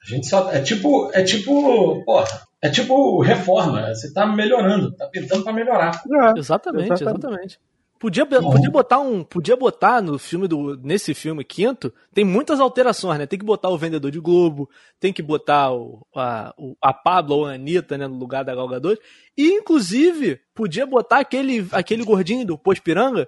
A 0.01 0.09
gente 0.09 0.29
só. 0.29 0.51
É 0.53 0.63
tipo. 0.63 1.11
É 1.13 1.25
tipo. 1.25 2.05
Porra. 2.05 2.47
É 2.63 2.69
tipo 2.69 3.21
reforma. 3.23 3.95
Você 3.95 4.13
tá 4.13 4.27
melhorando. 4.27 4.93
Tá 4.93 5.07
pintando 5.07 5.43
pra 5.45 5.53
melhorar. 5.53 6.03
É, 6.11 6.39
Exatamente, 6.39 6.93
exatamente. 6.93 7.19
exatamente. 7.19 7.61
Podia, 7.99 8.25
podia 8.25 8.71
botar 8.71 8.99
um. 8.99 9.23
Podia 9.23 9.57
botar 9.57 10.01
no 10.01 10.19
filme 10.19 10.49
do. 10.49 10.75
Nesse 10.83 11.13
filme 11.13 11.45
quinto, 11.45 11.93
tem 12.15 12.25
muitas 12.25 12.59
alterações, 12.59 13.19
né? 13.19 13.27
Tem 13.27 13.39
que 13.39 13.45
botar 13.45 13.69
o 13.69 13.77
vendedor 13.77 14.11
de 14.11 14.19
Globo, 14.19 14.71
tem 14.99 15.13
que 15.13 15.23
botar 15.23 15.71
o, 15.73 16.01
a, 16.17 16.55
o- 16.57 16.75
a 16.83 16.95
Pablo 16.95 17.37
ou 17.37 17.47
a 17.47 17.53
Anitta, 17.53 17.99
né, 17.99 18.07
no 18.07 18.17
lugar 18.17 18.43
da 18.43 18.55
Gal 18.55 18.69
Gadot. 18.69 18.99
E, 19.37 19.49
inclusive, 19.53 20.41
podia 20.55 20.87
botar 20.87 21.19
aquele, 21.19 21.67
aquele 21.73 22.03
gordinho 22.03 22.47
do 22.47 22.57
Pospiranga. 22.57 23.27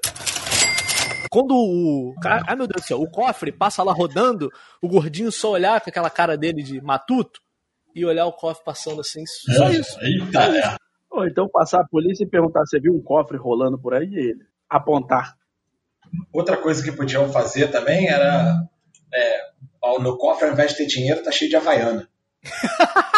Quando 1.30 1.52
o. 1.54 2.14
Ai 2.24 2.56
meu 2.56 2.66
Deus 2.66 2.82
do 2.82 2.86
céu, 2.86 3.00
o 3.00 3.10
cofre 3.10 3.52
passa 3.52 3.82
lá 3.82 3.92
rodando, 3.92 4.50
o 4.82 4.88
gordinho 4.88 5.30
só 5.32 5.50
olhar 5.50 5.80
com 5.80 5.88
aquela 5.90 6.10
cara 6.10 6.36
dele 6.36 6.62
de 6.62 6.80
matuto 6.82 7.40
e 7.94 8.04
olhar 8.04 8.26
o 8.26 8.32
cofre 8.32 8.64
passando 8.64 9.00
assim. 9.00 9.24
Só 9.26 9.68
isso. 9.70 9.98
Eita, 10.00 10.42
é. 10.44 10.76
Ou 11.10 11.26
então 11.26 11.48
passar 11.48 11.80
a 11.80 11.88
polícia 11.88 12.24
e 12.24 12.28
perguntar 12.28 12.64
se 12.66 12.80
viu 12.80 12.94
um 12.94 13.02
cofre 13.02 13.36
rolando 13.36 13.78
por 13.78 13.94
aí 13.94 14.08
e 14.08 14.30
ele 14.30 14.44
apontar. 14.68 15.36
Outra 16.32 16.56
coisa 16.56 16.82
que 16.82 16.92
podiam 16.92 17.30
fazer 17.30 17.68
também 17.70 18.08
era. 18.08 18.66
é, 19.12 19.52
no 20.00 20.16
cofre, 20.16 20.46
ao 20.46 20.52
invés 20.52 20.70
de 20.72 20.78
ter 20.78 20.86
dinheiro, 20.86 21.22
tá 21.22 21.30
cheio 21.30 21.50
de 21.50 21.56
Havaiana. 21.56 22.08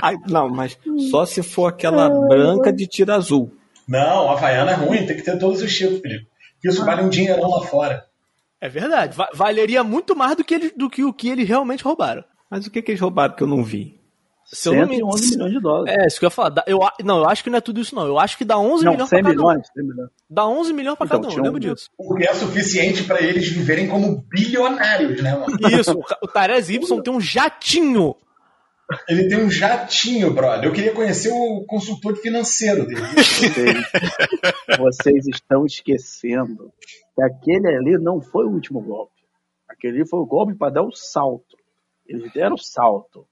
Ai, 0.00 0.16
não, 0.28 0.48
mas 0.48 0.78
só 1.10 1.26
se 1.26 1.42
for 1.42 1.66
aquela 1.66 2.08
branca 2.28 2.72
de 2.72 2.86
tiro 2.86 3.12
azul. 3.12 3.52
Não, 3.86 4.30
Havaiana 4.30 4.72
é 4.72 4.74
ruim, 4.74 5.06
tem 5.06 5.16
que 5.16 5.22
ter 5.22 5.38
todos 5.38 5.60
os 5.62 5.76
tipos, 5.76 6.00
Felipe. 6.00 6.28
Isso 6.62 6.84
vale 6.84 7.02
um 7.02 7.08
dinheirão 7.08 7.48
lá 7.48 7.66
fora. 7.66 8.07
É 8.60 8.68
verdade. 8.68 9.16
Va- 9.16 9.30
valeria 9.34 9.84
muito 9.84 10.16
mais 10.16 10.36
do 10.36 10.44
que, 10.44 10.54
ele, 10.54 10.70
do 10.76 10.90
que 10.90 11.04
o 11.04 11.12
que 11.12 11.28
eles 11.28 11.48
realmente 11.48 11.84
roubaram. 11.84 12.24
Mas 12.50 12.66
o 12.66 12.70
que, 12.70 12.82
que 12.82 12.90
eles 12.92 13.00
roubaram 13.00 13.34
que 13.36 13.42
eu 13.42 13.46
não 13.46 13.62
vi? 13.62 13.96
Se 14.50 14.70
eu 14.70 14.72
não 14.74 14.86
me- 14.88 14.96
111 14.96 15.30
milhões 15.36 15.52
de 15.52 15.60
dólares. 15.60 15.94
É, 15.98 16.06
isso 16.06 16.18
que 16.18 16.24
eu 16.24 16.28
ia 16.28 16.30
falar. 16.30 16.64
Eu, 16.66 16.78
não, 17.04 17.18
eu 17.18 17.28
acho 17.28 17.44
que 17.44 17.50
não 17.50 17.58
é 17.58 17.60
tudo 17.60 17.80
isso, 17.80 17.94
não. 17.94 18.06
Eu 18.06 18.18
acho 18.18 18.36
que 18.38 18.44
dá 18.46 18.58
11 18.58 18.84
não, 18.84 18.92
milhões 18.92 19.10
100 19.10 19.22
pra 19.22 19.30
cada 19.30 19.42
um. 19.42 19.46
milhões, 19.48 19.66
100 19.76 19.84
milhões. 19.86 20.10
Dá 20.30 20.46
11 20.48 20.72
milhões 20.72 20.96
pra 20.96 21.06
Então, 21.06 21.20
cada 21.20 21.34
um, 21.34 21.36
eu 21.36 21.42
lembro 21.44 21.56
um- 21.70 21.74
disso. 21.74 21.90
Porque 21.98 22.24
é 22.26 22.32
suficiente 22.34 23.04
pra 23.04 23.20
eles 23.22 23.46
viverem 23.48 23.86
como 23.88 24.24
bilionários, 24.30 25.22
né, 25.22 25.34
mano? 25.36 25.46
Isso, 25.78 25.92
o, 25.92 26.02
o 26.22 26.26
Tarez 26.28 26.70
Y 26.70 27.02
tem 27.02 27.12
um 27.12 27.20
jatinho. 27.20 28.16
Ele 29.06 29.28
tem 29.28 29.36
um 29.44 29.50
jatinho, 29.50 30.32
brother. 30.32 30.64
Eu 30.64 30.72
queria 30.72 30.92
conhecer 30.94 31.30
o 31.30 31.62
consultor 31.66 32.16
financeiro 32.16 32.86
dele. 32.86 33.02
Vocês, 33.02 33.84
vocês 34.78 35.26
estão 35.28 35.66
esquecendo 35.66 36.72
que 37.18 37.22
aquele 37.22 37.66
ali 37.66 37.98
não 37.98 38.20
foi 38.20 38.46
o 38.46 38.50
último 38.50 38.80
golpe. 38.80 39.12
Aquele 39.68 39.98
ali 39.98 40.08
foi 40.08 40.20
o 40.20 40.26
golpe 40.26 40.54
para 40.54 40.74
dar 40.74 40.82
o 40.82 40.92
salto. 40.92 41.56
Eles 42.06 42.32
deram 42.32 42.54
o 42.54 42.58
salto 42.58 43.26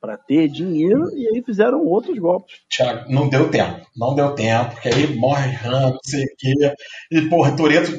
para 0.00 0.16
ter 0.16 0.46
dinheiro 0.48 1.10
e 1.16 1.26
aí 1.26 1.42
fizeram 1.42 1.84
outros 1.84 2.16
golpes. 2.16 2.60
Thiago, 2.70 3.10
não 3.10 3.28
deu 3.28 3.50
tempo. 3.50 3.84
Não 3.96 4.14
deu 4.14 4.36
tempo, 4.36 4.74
porque 4.74 4.88
aí 4.88 5.16
morre 5.16 5.50
Han, 5.66 5.90
não 5.90 5.98
sei 6.04 6.24
o 6.24 6.36
quê. 6.38 6.74
E, 7.10 7.22
porra, 7.28 7.56
Toreto 7.56 7.90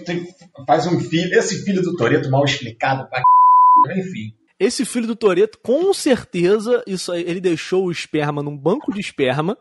faz 0.66 0.88
um 0.88 1.02
filho. 1.02 1.38
Esse 1.38 1.66
filho 1.66 1.82
do 1.82 1.98
Toreto 1.98 2.32
mal 2.32 2.46
explicado 2.46 3.10
pra 3.10 3.20
c... 3.20 4.00
Enfim. 4.00 4.34
Esse 4.58 4.86
filho 4.86 5.06
do 5.06 5.18
Toreto, 5.18 5.60
com 5.60 5.94
certeza, 5.94 6.82
isso 6.88 7.12
aí, 7.12 7.24
ele 7.24 7.42
deixou 7.42 7.86
o 7.86 7.92
esperma 7.92 8.42
num 8.42 8.58
banco 8.58 8.94
de 8.94 9.02
esperma 9.02 9.58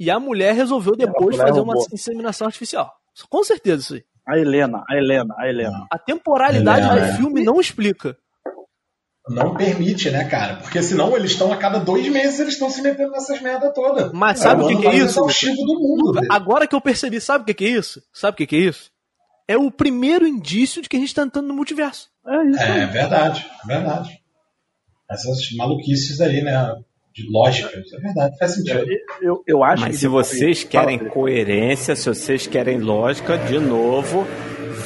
e 0.00 0.10
a 0.10 0.18
mulher 0.18 0.54
resolveu 0.54 0.96
depois 0.96 1.36
lá 1.36 1.44
e 1.44 1.48
fazer 1.48 1.60
uma 1.60 1.74
inseminação 1.92 2.46
artificial. 2.46 2.90
Com 3.28 3.44
certeza 3.44 3.82
isso 3.82 3.94
aí. 3.94 4.04
A 4.26 4.38
Helena, 4.38 4.84
a 4.88 4.96
Helena, 4.96 5.34
a 5.38 5.48
Helena. 5.48 5.86
A 5.90 5.98
temporalidade 5.98 6.86
Ele 6.86 6.98
é, 6.98 7.00
do 7.00 7.04
é. 7.04 7.16
filme 7.16 7.44
não 7.44 7.60
explica. 7.60 8.16
Não 9.28 9.54
permite, 9.54 10.10
né, 10.10 10.24
cara? 10.24 10.56
Porque 10.56 10.82
senão 10.82 11.16
eles 11.16 11.32
estão 11.32 11.52
a 11.52 11.56
cada 11.56 11.78
dois 11.78 12.08
meses 12.08 12.40
eles 12.40 12.54
estão 12.54 12.68
se 12.68 12.82
metendo 12.82 13.12
nessas 13.12 13.40
merda 13.40 13.72
toda. 13.72 14.10
Mas 14.12 14.40
sabe 14.40 14.62
o 14.64 14.68
que, 14.68 14.76
que 14.76 14.86
é 14.86 14.96
isso? 14.96 15.20
do 15.20 15.80
mundo. 15.80 16.20
Agora 16.28 16.66
que 16.66 16.74
eu 16.74 16.80
percebi, 16.80 17.20
sabe 17.20 17.42
o 17.42 17.46
que, 17.46 17.54
que 17.54 17.64
é 17.64 17.68
isso? 17.68 18.02
Sabe 18.12 18.34
o 18.34 18.36
que, 18.36 18.46
que 18.46 18.56
é 18.56 18.60
isso? 18.60 18.90
É 19.46 19.56
o 19.56 19.70
primeiro 19.70 20.26
indício 20.26 20.82
de 20.82 20.88
que 20.88 20.96
a 20.96 21.00
gente 21.00 21.14
tá 21.14 21.22
entrando 21.22 21.46
no 21.46 21.54
multiverso. 21.54 22.08
É 22.26 22.44
isso 22.46 22.60
É 22.60 22.86
verdade, 22.86 23.46
é 23.64 23.66
verdade. 23.66 24.20
Essas 25.10 25.38
maluquices 25.56 26.20
aí, 26.20 26.42
né? 26.42 26.74
De 27.14 27.28
lógicas, 27.30 27.92
é 27.92 27.98
verdade, 28.00 28.38
faz 28.38 28.54
sentido. 28.54 28.86
Eu, 29.20 29.42
eu 29.46 29.62
acho 29.62 29.82
Mas 29.82 29.90
que 29.92 29.96
se 30.00 30.08
vocês 30.08 30.60
Fala, 30.62 30.70
querem 30.70 30.98
Felipe. 30.98 31.14
coerência, 31.14 31.94
se 31.96 32.08
vocês 32.08 32.46
querem 32.46 32.78
lógica, 32.78 33.36
de 33.36 33.58
novo, 33.58 34.26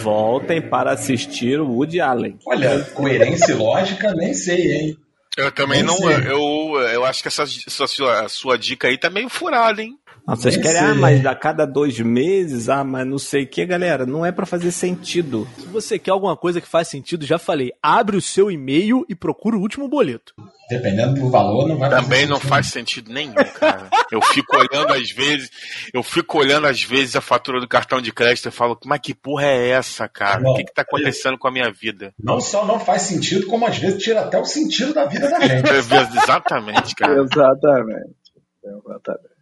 voltem 0.03 0.61
para 0.61 0.93
assistir 0.93 1.61
o 1.61 1.69
Woody 1.71 2.01
Allen. 2.01 2.39
Olha, 2.47 2.81
coerência 2.95 3.53
e 3.53 3.55
lógica, 3.55 4.13
nem 4.15 4.35
sei, 4.35 4.73
hein? 4.73 4.97
Eu 5.39 5.53
também 5.53 5.79
Nem 5.83 5.87
não. 5.87 5.95
sei. 5.95 6.17
Eu, 6.33 6.81
eu 6.93 7.05
acho 7.05 7.23
que 7.23 7.29
essa, 7.29 7.43
essa 7.45 7.87
sua, 7.87 8.25
a 8.25 8.29
sua 8.29 8.57
dica 8.59 8.89
aí 8.89 8.99
tá 8.99 9.11
meio 9.11 9.29
furada, 9.29 9.83
hein? 9.83 9.97
Não, 10.27 10.35
vocês 10.35 10.57
Nem 10.57 10.65
querem, 10.65 10.81
ah, 10.81 10.95
mas 10.95 11.25
a 11.25 11.35
cada 11.37 11.65
dois 11.65 12.01
meses, 12.01 12.69
ah, 12.69 12.83
mas 12.83 13.07
não 13.07 13.19
sei 13.19 13.45
o 13.45 13.47
que, 13.47 13.65
galera, 13.65 14.05
não 14.05 14.27
é 14.27 14.33
pra 14.33 14.45
fazer 14.45 14.73
sentido. 14.73 15.47
Se 15.57 15.67
você 15.67 15.99
quer 15.99 16.11
alguma 16.11 16.37
coisa 16.37 16.61
que 16.61 16.67
faz 16.67 16.89
sentido, 16.89 17.25
já 17.25 17.39
falei, 17.39 17.71
abre 17.81 18.17
o 18.17 18.21
seu 18.21 18.51
e-mail 18.51 19.05
e 19.09 19.15
procura 19.15 19.57
o 19.57 19.61
último 19.61 19.89
boleto. 19.89 20.35
Dependendo 20.69 21.15
do 21.21 21.31
valor, 21.31 21.69
não 21.69 21.79
vai 21.79 21.89
fazer 21.89 22.03
Também 22.03 22.27
não 22.27 22.37
sentido. 22.37 22.49
faz 22.49 22.67
sentido 22.67 23.13
nenhum, 23.13 23.35
cara. 23.35 23.89
Eu 24.11 24.21
fico 24.21 24.57
olhando 24.57 24.93
às 24.93 25.11
vezes, 25.13 25.49
eu 25.95 26.03
fico 26.03 26.39
olhando 26.39 26.67
às 26.67 26.83
vezes 26.83 27.15
a 27.15 27.21
fatura 27.21 27.61
do 27.61 27.69
cartão 27.69 28.01
de 28.01 28.13
crédito 28.13 28.49
e 28.49 28.51
falo, 28.51 28.77
mas 28.85 28.99
que 29.01 29.15
porra 29.15 29.47
é 29.47 29.69
essa, 29.69 30.09
cara? 30.09 30.41
Não, 30.41 30.51
o 30.51 30.55
que, 30.57 30.65
que 30.65 30.75
tá 30.75 30.83
acontecendo 30.83 31.39
com 31.39 31.47
a 31.47 31.53
minha 31.53 31.71
vida? 31.71 32.13
Não 32.19 32.41
só 32.41 32.67
não 32.67 32.81
faz 32.81 33.03
sentido, 33.03 33.47
como 33.47 33.65
às 33.65 33.79
vezes 33.79 34.03
tira 34.03 34.23
até 34.23 34.41
o 34.41 34.45
sentido 34.45 34.93
da 34.93 35.05
vida 35.05 35.31
da 35.31 35.39
gente. 35.39 35.71
Exatamente, 35.71 36.97
cara. 36.97 37.23
Exatamente. 37.23 38.17
Exatamente. 38.65 39.36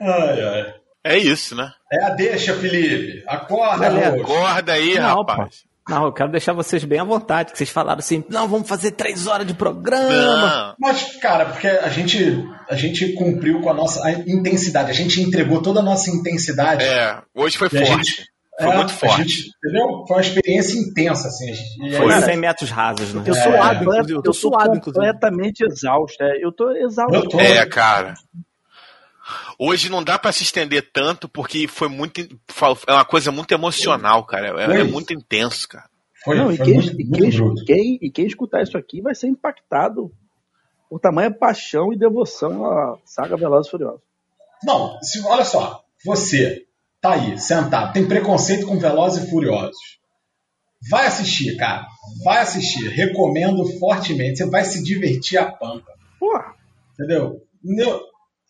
Ai, 0.00 0.40
ai. 0.42 0.74
É 1.04 1.16
isso, 1.18 1.54
né? 1.54 1.70
É 1.92 2.04
a 2.04 2.10
deixa, 2.10 2.54
Felipe. 2.54 3.22
Acorda, 3.28 3.84
Galera, 3.84 4.10
Roxo. 4.16 4.32
Acorda 4.32 4.72
aí, 4.72 4.98
Não, 4.98 5.16
rapaz. 5.18 5.64
Não, 5.88 6.04
eu 6.06 6.12
quero 6.12 6.32
deixar 6.32 6.52
vocês 6.52 6.82
bem 6.82 6.98
à 6.98 7.04
vontade, 7.04 7.52
que 7.52 7.58
vocês 7.58 7.70
falaram 7.70 8.00
assim, 8.00 8.24
não, 8.28 8.48
vamos 8.48 8.68
fazer 8.68 8.90
três 8.90 9.28
horas 9.28 9.46
de 9.46 9.54
programa. 9.54 10.08
Não. 10.10 10.74
Mas, 10.80 11.14
cara, 11.20 11.46
porque 11.46 11.68
a 11.68 11.88
gente, 11.88 12.44
a 12.68 12.74
gente 12.74 13.12
cumpriu 13.12 13.60
com 13.60 13.70
a 13.70 13.74
nossa 13.74 14.04
a 14.04 14.10
intensidade, 14.10 14.90
a 14.90 14.94
gente 14.94 15.20
entregou 15.20 15.62
toda 15.62 15.78
a 15.78 15.82
nossa 15.84 16.10
intensidade. 16.10 16.82
É, 16.84 17.22
hoje 17.32 17.56
foi 17.56 17.68
forte. 17.68 17.86
gente- 17.86 18.24
Foi 18.58 18.70
É, 18.72 18.76
muito 18.76 18.92
forte. 18.94 19.16
gente- 19.22 19.50
entendeu? 19.62 20.04
Foi 20.08 20.16
uma 20.16 20.22
experiência 20.22 20.76
intensa, 20.80 21.28
assim. 21.28 21.52
gente- 21.54 21.96
Foi 21.98 22.12
aí- 22.12 22.22
100 22.22 22.36
metros 22.38 22.70
rasos, 22.70 23.12
né? 23.14 23.22
Eu 23.24 23.34
É. 23.34 23.42
suado. 23.42 23.84
Eu 23.84 24.04
tô 24.06 24.12
Eu 24.14 24.22
tô 24.22 24.32
suado, 24.32 24.76
inclusive. 24.76 24.92
completamente 24.94 25.60
exausto. 25.62 26.16
é. 26.24 26.42
Eu 26.44 26.50
tô 26.50 26.70
exausto. 26.72 27.14
Eu 27.14 27.28
tô. 27.28 27.38
É, 27.38 27.64
cara. 27.66 28.14
Hoje 29.58 29.88
não 29.88 30.02
dá 30.04 30.18
pra 30.18 30.32
se 30.32 30.42
estender 30.42 30.90
tanto 30.92 31.28
porque 31.28 31.66
foi 31.68 31.88
muito. 31.88 32.20
É 32.20 32.92
uma 32.92 33.04
coisa 33.04 33.30
muito 33.32 33.52
emocional, 33.52 34.24
cara. 34.24 34.60
É, 34.74 34.80
é 34.80 34.84
muito 34.84 35.12
intenso, 35.12 35.68
cara. 35.68 35.88
Foi, 36.24 36.36
Não, 36.36 36.50
e, 36.50 36.56
foi 36.56 36.66
quem, 36.66 36.74
muito, 36.74 37.00
e, 37.00 37.04
muito 37.04 37.18
quem, 37.20 37.30
bruto. 37.30 37.64
quem- 37.64 37.98
e 38.02 38.10
quem 38.10 38.26
escutar 38.26 38.62
isso 38.62 38.76
aqui 38.76 39.00
vai 39.00 39.14
ser 39.14 39.28
impactado 39.28 40.10
por 40.90 40.98
tamanha 41.00 41.30
paixão 41.30 41.92
e 41.92 41.98
devoção 41.98 42.64
à 42.64 42.98
saga 43.04 43.36
Velozes 43.36 43.68
e 43.68 43.70
Furiosos. 43.70 44.00
Não, 44.64 45.00
se- 45.02 45.20
olha 45.24 45.44
só. 45.44 45.82
Você 46.04 46.64
tá 47.00 47.12
aí, 47.14 47.38
sentado, 47.38 47.92
tem 47.92 48.06
preconceito 48.08 48.66
com 48.66 48.78
Velozes 48.78 49.24
e 49.24 49.30
Furiosos. 49.30 49.96
Vai 50.90 51.06
assistir, 51.06 51.56
cara. 51.56 51.86
Vai 52.24 52.38
assistir. 52.38 52.88
Recomendo 52.88 53.64
fortemente. 53.78 54.38
Você 54.38 54.50
vai 54.50 54.64
se 54.64 54.82
divertir 54.82 55.38
a 55.38 55.50
pampa. 55.50 55.92
Porra, 56.20 56.54
Entendeu? 56.94 57.42
Não- 57.62 58.00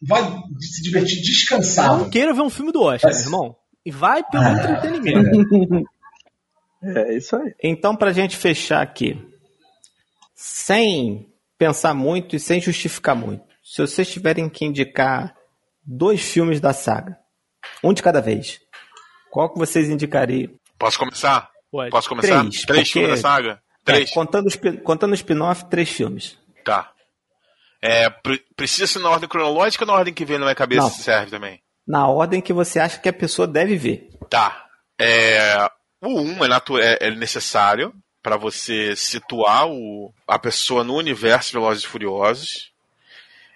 Vai 0.02 0.23
se 0.60 0.82
divertir 0.82 1.23
descansado. 1.23 1.98
Não 2.05 2.10
queira 2.10 2.32
ver 2.35 2.43
um 2.43 2.51
filme 2.51 2.70
do 2.73 2.82
Oscar, 2.82 3.10
Mas- 3.10 3.20
meu 3.23 3.27
irmão. 3.27 3.56
E 3.85 3.90
vai 3.90 4.23
pelo 4.24 4.43
Ah, 4.44 4.52
entretenimento. 4.52 5.85
é 6.82 7.16
isso 7.16 7.36
aí. 7.36 7.55
Então, 7.62 7.94
pra 7.97 8.12
gente 8.12 8.36
fechar 8.36 8.82
aqui, 8.82 9.16
sem 10.35 11.28
pensar 11.59 11.94
muito 11.94 12.36
e 12.36 12.40
sem 12.40 12.60
justificar 12.60 13.14
muito, 13.16 13.44
se 13.62 13.81
vocês 13.81 14.10
tiverem 14.10 14.48
que 14.48 14.64
indicar 14.64 15.35
dois 15.85 16.20
filmes 16.20 16.60
da 16.60 16.73
saga, 16.73 17.16
um 17.82 17.93
de 17.93 18.02
cada 18.02 18.20
vez, 18.20 18.60
qual 19.31 19.51
que 19.52 19.59
vocês 19.59 19.89
indicariam? 19.89 20.51
Posso 20.78 20.98
começar? 20.98 21.48
Pode. 21.70 21.90
Posso 21.90 22.09
começar? 22.09 22.40
Três, 22.40 22.62
Três 22.62 22.89
porque- 22.89 23.01
filmes 23.01 23.23
da 23.23 23.28
saga? 23.28 23.62
Três. 23.85 24.10
É, 24.10 24.14
contando 24.14 24.47
o 24.47 24.48
spin- 24.48 24.77
contando 24.78 25.12
o 25.12 25.14
spin-off, 25.14 25.64
três 25.70 25.89
filmes. 25.89 26.36
Tá. 26.64 26.90
É, 27.81 28.09
pre- 28.11 28.43
precisa 28.57 28.86
ser 28.86 28.98
na 29.01 29.11
ordem 29.11 29.28
cronológica 29.28 29.85
ou 29.85 29.89
na 29.89 29.94
ordem 29.94 30.15
que 30.15 30.24
vem 30.24 30.39
na 30.39 30.47
minha 30.47 30.55
cabeça 30.55 30.82
Não. 30.82 30.90
serve 30.90 31.31
também? 31.31 31.62
Na 31.86 32.09
ordem 32.09 32.40
que 32.40 32.53
você 32.53 32.78
acha 32.81 32.98
que 32.98 33.09
a 33.09 33.12
pessoa 33.12 33.47
deve 33.47 33.77
ver. 33.77 34.09
Tá. 34.28 34.66
É, 34.98 35.69
o 36.01 36.20
1 36.20 36.39
um 36.40 36.44
é, 36.44 36.48
é- 36.81 37.09
é 37.09 37.11
necessário 37.11 37.93
para 38.23 38.36
você 38.36 38.97
situar 38.97 39.69
o- 39.69 40.12
a 40.27 40.39
pessoa 40.39 40.82
no 40.82 40.97
universo 40.97 41.51
de 41.51 41.59
Velozes 41.59 41.85
e 41.85 41.86
Furiosos. 41.86 42.73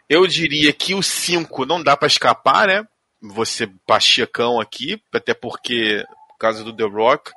Eu 0.09 0.27
diria 0.27 0.73
que 0.73 0.95
o 0.95 1.03
5 1.03 1.65
não 1.65 1.83
dá 1.83 1.97
para 1.97 2.07
escapar, 2.09 2.67
né? 2.67 2.85
você 3.23 3.67
pachecão 3.87 4.59
aqui, 4.59 4.99
até 5.13 5.35
porque 5.35 6.03
por 6.29 6.39
causa 6.39 6.65
do 6.65 6.75
The 6.75 6.85
Rock. 6.85 7.31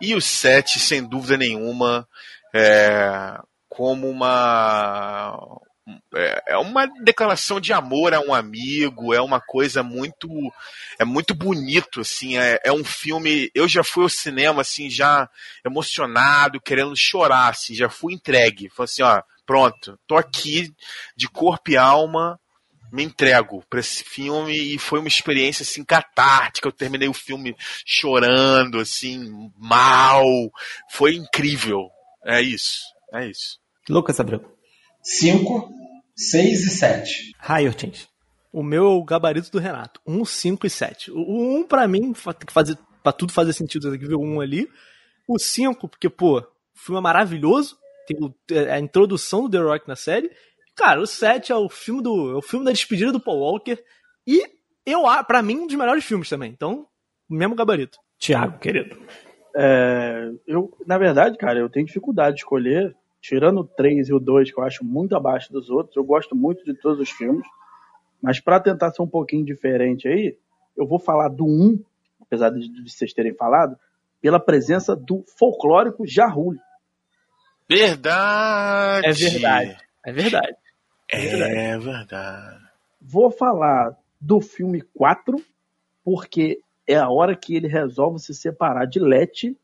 E 0.00 0.14
o 0.14 0.20
7, 0.20 0.78
sem 0.78 1.02
dúvida 1.02 1.36
nenhuma, 1.36 2.06
é, 2.54 3.36
como 3.68 4.08
uma 4.08 5.36
é, 6.14 6.42
é 6.48 6.58
uma 6.58 6.86
declaração 7.02 7.60
de 7.60 7.72
amor 7.72 8.14
a 8.14 8.20
um 8.20 8.32
amigo, 8.32 9.12
é 9.12 9.20
uma 9.20 9.40
coisa 9.40 9.82
muito 9.82 10.28
é 10.98 11.04
muito 11.04 11.34
bonito 11.34 12.00
assim, 12.00 12.38
é, 12.38 12.58
é, 12.64 12.72
um 12.72 12.84
filme, 12.84 13.50
eu 13.54 13.68
já 13.68 13.84
fui 13.84 14.04
ao 14.04 14.08
cinema 14.08 14.62
assim 14.62 14.88
já 14.88 15.28
emocionado, 15.64 16.60
querendo 16.60 16.94
chorar 16.96 17.48
assim, 17.48 17.74
já 17.74 17.90
fui 17.90 18.14
entregue, 18.14 18.70
falei 18.70 18.84
assim, 18.84 19.02
ó, 19.02 19.22
pronto, 19.44 19.98
tô 20.06 20.16
aqui 20.16 20.72
de 21.16 21.28
corpo 21.28 21.70
e 21.70 21.76
alma, 21.76 22.40
me 22.90 23.02
entrego 23.02 23.62
para 23.68 23.80
esse 23.80 24.04
filme 24.04 24.56
e 24.56 24.78
foi 24.78 25.00
uma 25.00 25.08
experiência 25.08 25.64
assim 25.64 25.84
catártica, 25.84 26.68
eu 26.68 26.72
terminei 26.72 27.08
o 27.08 27.14
filme 27.14 27.54
chorando 27.84 28.78
assim, 28.78 29.50
mal, 29.58 30.24
foi 30.90 31.16
incrível. 31.16 31.90
É 32.24 32.40
isso, 32.40 32.80
é 33.12 33.26
isso. 33.26 33.58
Lucas 33.88 34.18
Abreu. 34.18 34.53
5, 35.04 35.70
6 36.16 36.64
e 36.64 36.70
7. 36.70 37.32
Raio 37.38 37.68
Ortins. 37.68 38.08
O 38.50 38.62
meu 38.62 38.84
é 38.84 38.88
o 38.88 39.04
gabarito 39.04 39.50
do 39.50 39.58
Renato. 39.58 40.00
1, 40.06 40.24
5 40.24 40.66
e 40.66 40.70
7. 40.70 41.10
O 41.12 41.58
1, 41.58 41.64
pra 41.64 41.86
mim, 41.86 42.12
tem 42.12 42.46
que 42.46 42.52
fazer, 42.52 42.78
pra 43.02 43.12
tudo 43.12 43.32
fazer 43.32 43.52
sentido, 43.52 43.90
tem 43.90 44.00
que 44.00 44.06
ver 44.06 44.14
o 44.14 44.22
1 44.22 44.40
ali. 44.40 44.68
O 45.28 45.38
5, 45.38 45.88
porque, 45.88 46.08
pô, 46.08 46.38
o 46.38 46.44
filme 46.74 46.98
é 46.98 47.02
maravilhoso. 47.02 47.76
Tem 48.06 48.16
é, 48.50 48.72
a 48.72 48.80
introdução 48.80 49.42
do 49.42 49.50
The 49.50 49.58
Rock 49.58 49.86
na 49.86 49.96
série. 49.96 50.30
Cara, 50.74 51.00
o 51.00 51.06
7 51.06 51.52
é 51.52 51.56
o 51.56 51.68
filme 51.68 52.02
do. 52.02 52.32
É 52.32 52.36
o 52.36 52.42
filme 52.42 52.64
da 52.64 52.72
despedida 52.72 53.12
do 53.12 53.20
Paul 53.20 53.40
Walker. 53.40 53.78
E 54.26 54.42
eu, 54.86 55.02
pra 55.26 55.42
mim, 55.42 55.58
um 55.58 55.66
dos 55.66 55.76
melhores 55.76 56.04
filmes 56.04 56.28
também. 56.28 56.50
Então, 56.50 56.86
mesmo 57.28 57.54
gabarito. 57.54 57.98
Tiago, 58.18 58.58
querido. 58.58 58.96
É, 59.56 60.30
eu, 60.46 60.70
na 60.86 60.96
verdade, 60.96 61.36
cara, 61.36 61.58
eu 61.58 61.68
tenho 61.68 61.86
dificuldade 61.86 62.36
de 62.36 62.42
escolher 62.42 62.96
tirando 63.24 63.60
o 63.60 63.64
3 63.64 64.10
e 64.10 64.12
o 64.12 64.20
2, 64.20 64.52
que 64.52 64.60
eu 64.60 64.64
acho 64.64 64.84
muito 64.84 65.16
abaixo 65.16 65.50
dos 65.50 65.70
outros, 65.70 65.96
eu 65.96 66.04
gosto 66.04 66.36
muito 66.36 66.62
de 66.62 66.74
todos 66.74 67.00
os 67.00 67.08
filmes, 67.08 67.46
mas 68.22 68.38
para 68.38 68.60
tentar 68.60 68.90
ser 68.90 69.00
um 69.00 69.08
pouquinho 69.08 69.46
diferente 69.46 70.06
aí, 70.06 70.36
eu 70.76 70.86
vou 70.86 70.98
falar 70.98 71.28
do 71.28 71.46
1, 71.46 71.82
apesar 72.20 72.50
de, 72.50 72.68
de 72.68 72.90
vocês 72.90 73.14
terem 73.14 73.32
falado, 73.34 73.78
pela 74.20 74.38
presença 74.38 74.94
do 74.94 75.24
folclórico 75.38 76.06
Jarrulho. 76.06 76.60
Verdade! 77.66 79.06
É 79.06 79.12
verdade. 79.12 79.76
É 80.04 80.12
verdade. 80.12 80.56
É 81.08 81.18
verdade. 81.18 81.56
É 81.56 81.78
verdade. 81.78 82.64
Vou 83.00 83.30
falar 83.30 83.96
do 84.20 84.38
filme 84.42 84.82
4, 84.82 85.42
porque 86.04 86.60
é 86.86 86.96
a 86.96 87.08
hora 87.08 87.34
que 87.34 87.56
ele 87.56 87.68
resolve 87.68 88.18
se 88.18 88.34
separar 88.34 88.84
de 88.84 89.00
Letty, 89.00 89.56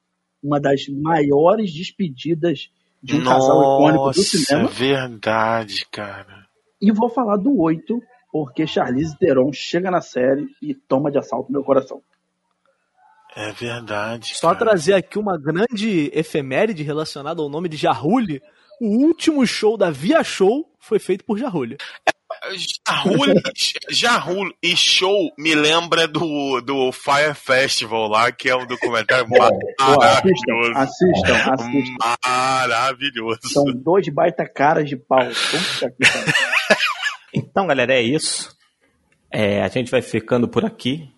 uma 0.42 0.58
das 0.58 0.88
maiores 0.88 1.70
despedidas 1.74 2.70
de 3.02 3.16
um 3.16 3.20
Nossa, 3.20 3.48
casal 3.48 3.62
icônico 3.62 4.10
do 4.10 4.22
cinema. 4.22 4.68
verdade, 4.68 5.86
cara. 5.90 6.46
E 6.80 6.92
vou 6.92 7.08
falar 7.10 7.36
do 7.36 7.60
8, 7.60 8.00
porque 8.32 8.66
Charlize 8.66 9.16
Theron 9.18 9.52
chega 9.52 9.90
na 9.90 10.00
série 10.00 10.46
e 10.62 10.74
toma 10.74 11.10
de 11.10 11.18
assalto 11.18 11.52
meu 11.52 11.62
coração. 11.62 12.02
É 13.36 13.52
verdade. 13.52 14.34
Só 14.36 14.48
cara. 14.48 14.58
trazer 14.58 14.94
aqui 14.94 15.18
uma 15.18 15.38
grande 15.38 16.10
efeméride 16.12 16.82
relacionada 16.82 17.40
ao 17.40 17.48
nome 17.48 17.68
de 17.68 17.76
Jarrulli. 17.76 18.42
O 18.80 19.04
último 19.04 19.46
show 19.46 19.76
da 19.76 19.90
Via 19.90 20.24
Show 20.24 20.68
foi 20.78 20.98
feito 20.98 21.24
por 21.24 21.38
Jarrulli. 21.38 21.76
Jarrul, 21.76 22.19
Jarrul 23.90 24.52
e 24.62 24.76
Show 24.76 25.32
me 25.38 25.54
lembra 25.54 26.06
do, 26.06 26.60
do 26.60 26.92
Fire 26.92 27.34
Festival 27.34 28.08
lá, 28.08 28.30
que 28.32 28.48
é 28.48 28.56
um 28.56 28.66
documentário 28.66 29.26
Pô, 29.28 29.38
maravilhoso. 29.38 30.72
assistam, 30.74 31.34
assistam, 31.34 31.52
assistam. 31.52 31.96
Maravilhoso. 32.26 33.40
São 33.44 33.64
dois 33.64 34.08
baita 34.08 34.46
caras 34.48 34.88
de 34.88 34.96
pau. 34.96 35.24
Puta 35.24 35.90
que 35.90 36.10
pariu. 36.10 36.34
Então, 37.32 37.66
galera, 37.66 37.94
é 37.94 38.02
isso. 38.02 38.56
É, 39.30 39.62
a 39.62 39.68
gente 39.68 39.90
vai 39.90 40.02
ficando 40.02 40.48
por 40.48 40.64
aqui. 40.64 41.08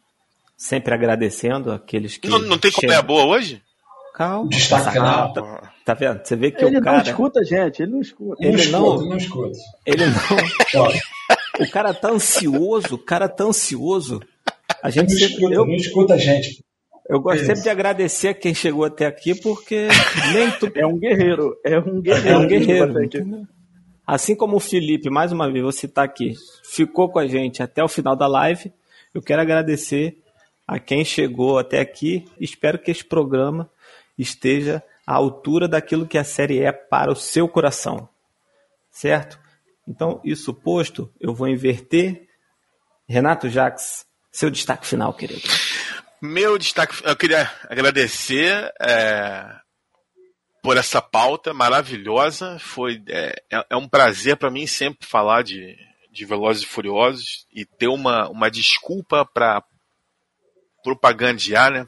Sempre 0.56 0.94
agradecendo 0.94 1.72
aqueles 1.72 2.16
que. 2.16 2.28
Não, 2.28 2.38
não 2.38 2.58
tem 2.58 2.70
chegam. 2.70 2.88
comédia 2.88 3.02
boa 3.02 3.24
hoje? 3.24 3.62
Calma. 4.14 4.48
Destaque 4.50 4.92
final. 4.92 5.32
Tá, 5.32 5.72
tá 5.84 5.94
vendo? 5.94 6.20
Você 6.24 6.36
vê 6.36 6.50
que 6.50 6.64
Ele 6.64 6.76
o 6.76 6.80
não 6.80 6.82
cara. 6.82 7.02
escuta 7.02 7.40
a 7.40 7.44
gente, 7.44 7.82
ele 7.82 7.92
não 7.92 8.00
escuta. 8.00 8.36
Ele 8.46 8.66
não 8.66 8.80
não- 8.80 8.94
escuta, 8.94 9.08
não 9.08 9.16
escuta. 9.16 9.58
Ele 9.86 10.04
não. 10.06 10.88
O 11.60 11.70
cara 11.70 11.92
tá 11.92 12.10
ansioso, 12.10 12.94
o 12.94 12.98
cara 12.98 13.28
tá 13.28 13.44
ansioso. 13.44 14.20
A 14.82 14.88
gente 14.90 15.10
Não 15.12 15.18
sempre. 15.18 15.34
escuta, 15.34 15.54
Eu, 15.54 15.66
não 15.66 15.74
escuta 15.74 16.14
a 16.14 16.18
gente. 16.18 16.64
eu 17.08 17.20
gosto 17.20 17.36
Isso. 17.36 17.46
sempre 17.46 17.62
de 17.62 17.68
agradecer 17.68 18.28
a 18.28 18.34
quem 18.34 18.54
chegou 18.54 18.84
até 18.84 19.04
aqui, 19.06 19.34
porque 19.34 19.86
nem 20.32 20.50
tudo. 20.52 20.72
É 20.74 20.86
um 20.86 20.98
guerreiro, 20.98 21.54
é 21.64 21.78
um 21.78 21.98
É 21.98 22.00
guerreiro. 22.00 22.38
um 22.40 22.46
guerreiro. 22.46 23.48
Assim 24.06 24.34
como 24.34 24.56
o 24.56 24.60
Felipe, 24.60 25.10
mais 25.10 25.30
uma 25.30 25.50
vez, 25.50 25.62
vou 25.62 25.72
citar 25.72 26.04
aqui, 26.04 26.32
ficou 26.64 27.08
com 27.10 27.18
a 27.18 27.26
gente 27.26 27.62
até 27.62 27.84
o 27.84 27.88
final 27.88 28.16
da 28.16 28.26
live. 28.26 28.72
Eu 29.14 29.20
quero 29.22 29.42
agradecer 29.42 30.16
a 30.66 30.78
quem 30.78 31.04
chegou 31.04 31.58
até 31.58 31.80
aqui. 31.80 32.24
Espero 32.40 32.78
que 32.78 32.90
esse 32.90 33.04
programa 33.04 33.70
esteja 34.18 34.82
à 35.06 35.14
altura 35.14 35.66
daquilo 35.68 36.06
que 36.06 36.18
a 36.18 36.24
série 36.24 36.60
é 36.60 36.72
para 36.72 37.10
o 37.10 37.16
seu 37.16 37.48
coração. 37.48 38.08
Certo? 38.90 39.38
Então, 39.86 40.20
isso 40.24 40.52
posto, 40.54 41.12
eu 41.20 41.34
vou 41.34 41.48
inverter. 41.48 42.28
Renato 43.08 43.48
Jax, 43.48 44.06
seu 44.30 44.50
destaque 44.50 44.86
final, 44.86 45.12
querido. 45.12 45.42
Meu 46.20 46.56
destaque, 46.56 46.94
eu 47.04 47.16
queria 47.16 47.50
agradecer 47.68 48.72
é, 48.80 49.44
por 50.62 50.76
essa 50.76 51.02
pauta 51.02 51.52
maravilhosa. 51.52 52.58
Foi 52.60 53.02
é, 53.08 53.34
é- 53.50 53.66
é 53.70 53.76
um 53.76 53.88
prazer 53.88 54.36
para 54.36 54.50
mim 54.50 54.66
sempre 54.66 55.06
falar 55.06 55.42
de, 55.42 55.76
de 56.12 56.24
Velozes 56.24 56.62
e 56.62 56.66
Furiosos 56.66 57.46
e 57.52 57.64
ter 57.64 57.88
uma, 57.88 58.28
uma 58.28 58.48
desculpa 58.50 59.26
para 59.26 59.64
propagandear, 60.84 61.72
né? 61.72 61.86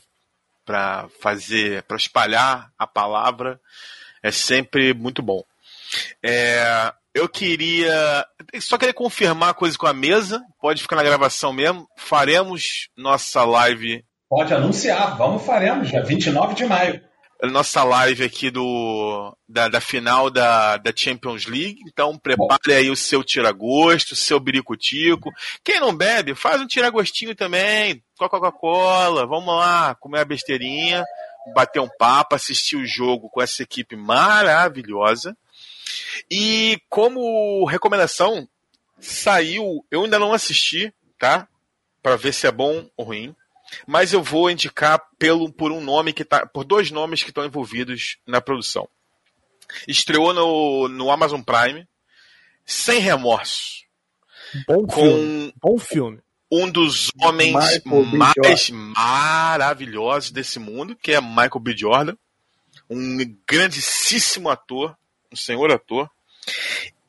Para 0.65 1.09
fazer, 1.20 1.82
para 1.82 1.97
espalhar 1.97 2.70
a 2.78 2.86
palavra 2.86 3.61
é 4.23 4.31
sempre 4.31 4.95
muito 4.95 5.23
bom. 5.23 5.43
É, 6.23 6.93
eu 7.12 7.28
queria. 7.28 8.27
Só 8.61 8.78
queria 8.78 8.95
confirmar 8.95 9.51
a 9.51 9.55
coisa 9.55 9.77
com 9.77 9.86
a 9.86 9.93
mesa. 9.93 10.43
Pode 10.61 10.81
ficar 10.82 10.97
na 10.97 11.03
gravação 11.03 11.53
mesmo. 11.53 11.86
Faremos 11.97 12.89
nossa 12.97 13.45
live 13.45 14.03
Pode 14.28 14.53
anunciar, 14.53 15.16
vamos 15.16 15.45
faremos, 15.45 15.89
dia 15.89 16.03
29 16.03 16.55
de 16.57 16.65
maio. 16.65 17.01
nossa 17.45 17.85
live 17.85 18.24
aqui 18.24 18.51
do 18.51 19.36
da, 19.49 19.69
da 19.69 19.81
final 19.81 20.28
da, 20.28 20.77
da 20.77 20.93
Champions 20.93 21.47
League. 21.47 21.78
Então 21.86 22.19
prepare 22.19 22.73
aí 22.73 22.91
o 22.91 22.97
seu 22.97 23.23
tiragosto, 23.23 24.15
o 24.15 24.16
seu 24.16 24.41
biricutico. 24.41 25.31
Quem 25.62 25.78
não 25.78 25.95
bebe, 25.95 26.35
faz 26.35 26.61
um 26.61 26.66
tiragostinho 26.66 27.35
também, 27.36 28.03
a 28.26 28.30
Coca-Cola. 28.30 29.26
Vamos 29.26 29.55
lá, 29.55 29.94
comer 29.96 30.20
a 30.20 30.24
besteirinha, 30.24 31.05
bater 31.55 31.80
um 31.80 31.88
papo, 31.98 32.34
assistir 32.34 32.76
o 32.76 32.86
jogo 32.86 33.28
com 33.30 33.42
essa 33.42 33.62
equipe 33.62 33.96
maravilhosa. 33.96 35.36
E 36.30 36.80
como 36.88 37.64
recomendação, 37.66 38.48
saiu, 38.98 39.84
eu 39.90 40.05
ainda 40.05 40.18
não 40.18 40.32
assisti, 40.32 40.92
tá? 41.18 41.48
Para 42.02 42.16
ver 42.16 42.32
se 42.32 42.46
é 42.46 42.52
bom 42.52 42.88
ou 42.96 43.06
ruim 43.06 43.34
mas 43.86 44.12
eu 44.12 44.22
vou 44.22 44.51
indicar 44.51 45.01
pelo, 45.18 45.52
por 45.52 45.72
um 45.72 45.80
nome 45.80 46.12
que 46.12 46.24
tá, 46.24 46.46
por 46.46 46.64
dois 46.64 46.90
nomes 46.90 47.22
que 47.22 47.30
estão 47.30 47.44
envolvidos 47.44 48.18
na 48.26 48.40
produção. 48.40 48.88
Estreou 49.88 50.32
no, 50.32 50.88
no 50.88 51.10
Amazon 51.10 51.40
Prime, 51.40 51.88
sem 52.64 53.01
remorso, 53.01 53.84
Bom 54.66 54.88
filme. 54.88 55.52
com 55.52 55.70
Bom 55.70 55.78
filme. 55.78 56.20
Um 56.56 56.70
dos 56.70 57.10
homens 57.20 57.82
mais 58.14 58.70
maravilhosos 58.70 60.31
desse 60.31 60.60
mundo, 60.60 60.94
que 60.94 61.12
é 61.12 61.20
Michael 61.20 61.59
B. 61.60 61.76
Jordan, 61.76 62.16
um 62.89 63.18
grandíssimo 63.47 64.48
ator, 64.48 64.97
um 65.32 65.36
senhor 65.36 65.72
ator. 65.72 66.09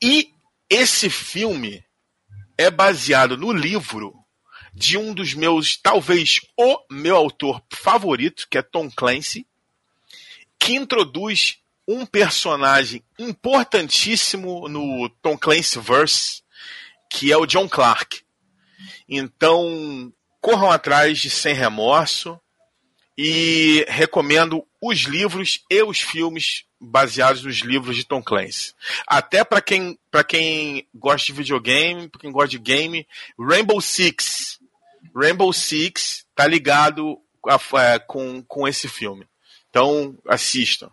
E 0.02 0.32
esse 0.68 1.08
filme 1.08 1.84
é 2.58 2.70
baseado 2.70 3.36
no 3.36 3.52
livro 3.52 4.14
de 4.74 4.98
um 4.98 5.14
dos 5.14 5.32
meus, 5.32 5.76
talvez 5.76 6.40
o 6.56 6.78
meu 6.90 7.16
autor 7.16 7.62
favorito, 7.70 8.48
que 8.50 8.58
é 8.58 8.62
Tom 8.62 8.90
Clancy, 8.90 9.46
que 10.58 10.74
introduz 10.74 11.58
um 11.86 12.04
personagem 12.04 13.04
importantíssimo 13.16 14.68
no 14.68 15.08
Tom 15.22 15.38
Clancy 15.38 15.78
Verse, 15.78 16.42
que 17.08 17.30
é 17.30 17.36
o 17.36 17.46
John 17.46 17.68
Clark. 17.68 18.25
Então, 19.08 20.12
corram 20.40 20.70
atrás 20.70 21.18
de 21.18 21.30
Sem 21.30 21.54
Remorso 21.54 22.38
e 23.16 23.84
recomendo 23.88 24.64
os 24.80 25.00
livros 25.00 25.64
e 25.70 25.82
os 25.82 26.00
filmes 26.00 26.64
baseados 26.78 27.42
nos 27.42 27.56
livros 27.60 27.96
de 27.96 28.04
Tom 28.06 28.22
Clancy. 28.22 28.74
Até 29.06 29.42
para 29.42 29.60
quem, 29.62 29.98
quem 30.28 30.86
gosta 30.94 31.26
de 31.26 31.32
videogame, 31.32 32.08
para 32.08 32.20
quem 32.20 32.30
gosta 32.30 32.50
de 32.50 32.58
game, 32.58 33.06
Rainbow 33.38 33.80
Six. 33.80 34.60
Rainbow 35.14 35.52
Six 35.52 36.26
tá 36.34 36.46
ligado 36.46 37.18
a- 37.48 37.58
é, 37.80 37.98
com, 37.98 38.42
com 38.42 38.68
esse 38.68 38.88
filme. 38.88 39.26
Então, 39.70 40.16
assistam. 40.28 40.90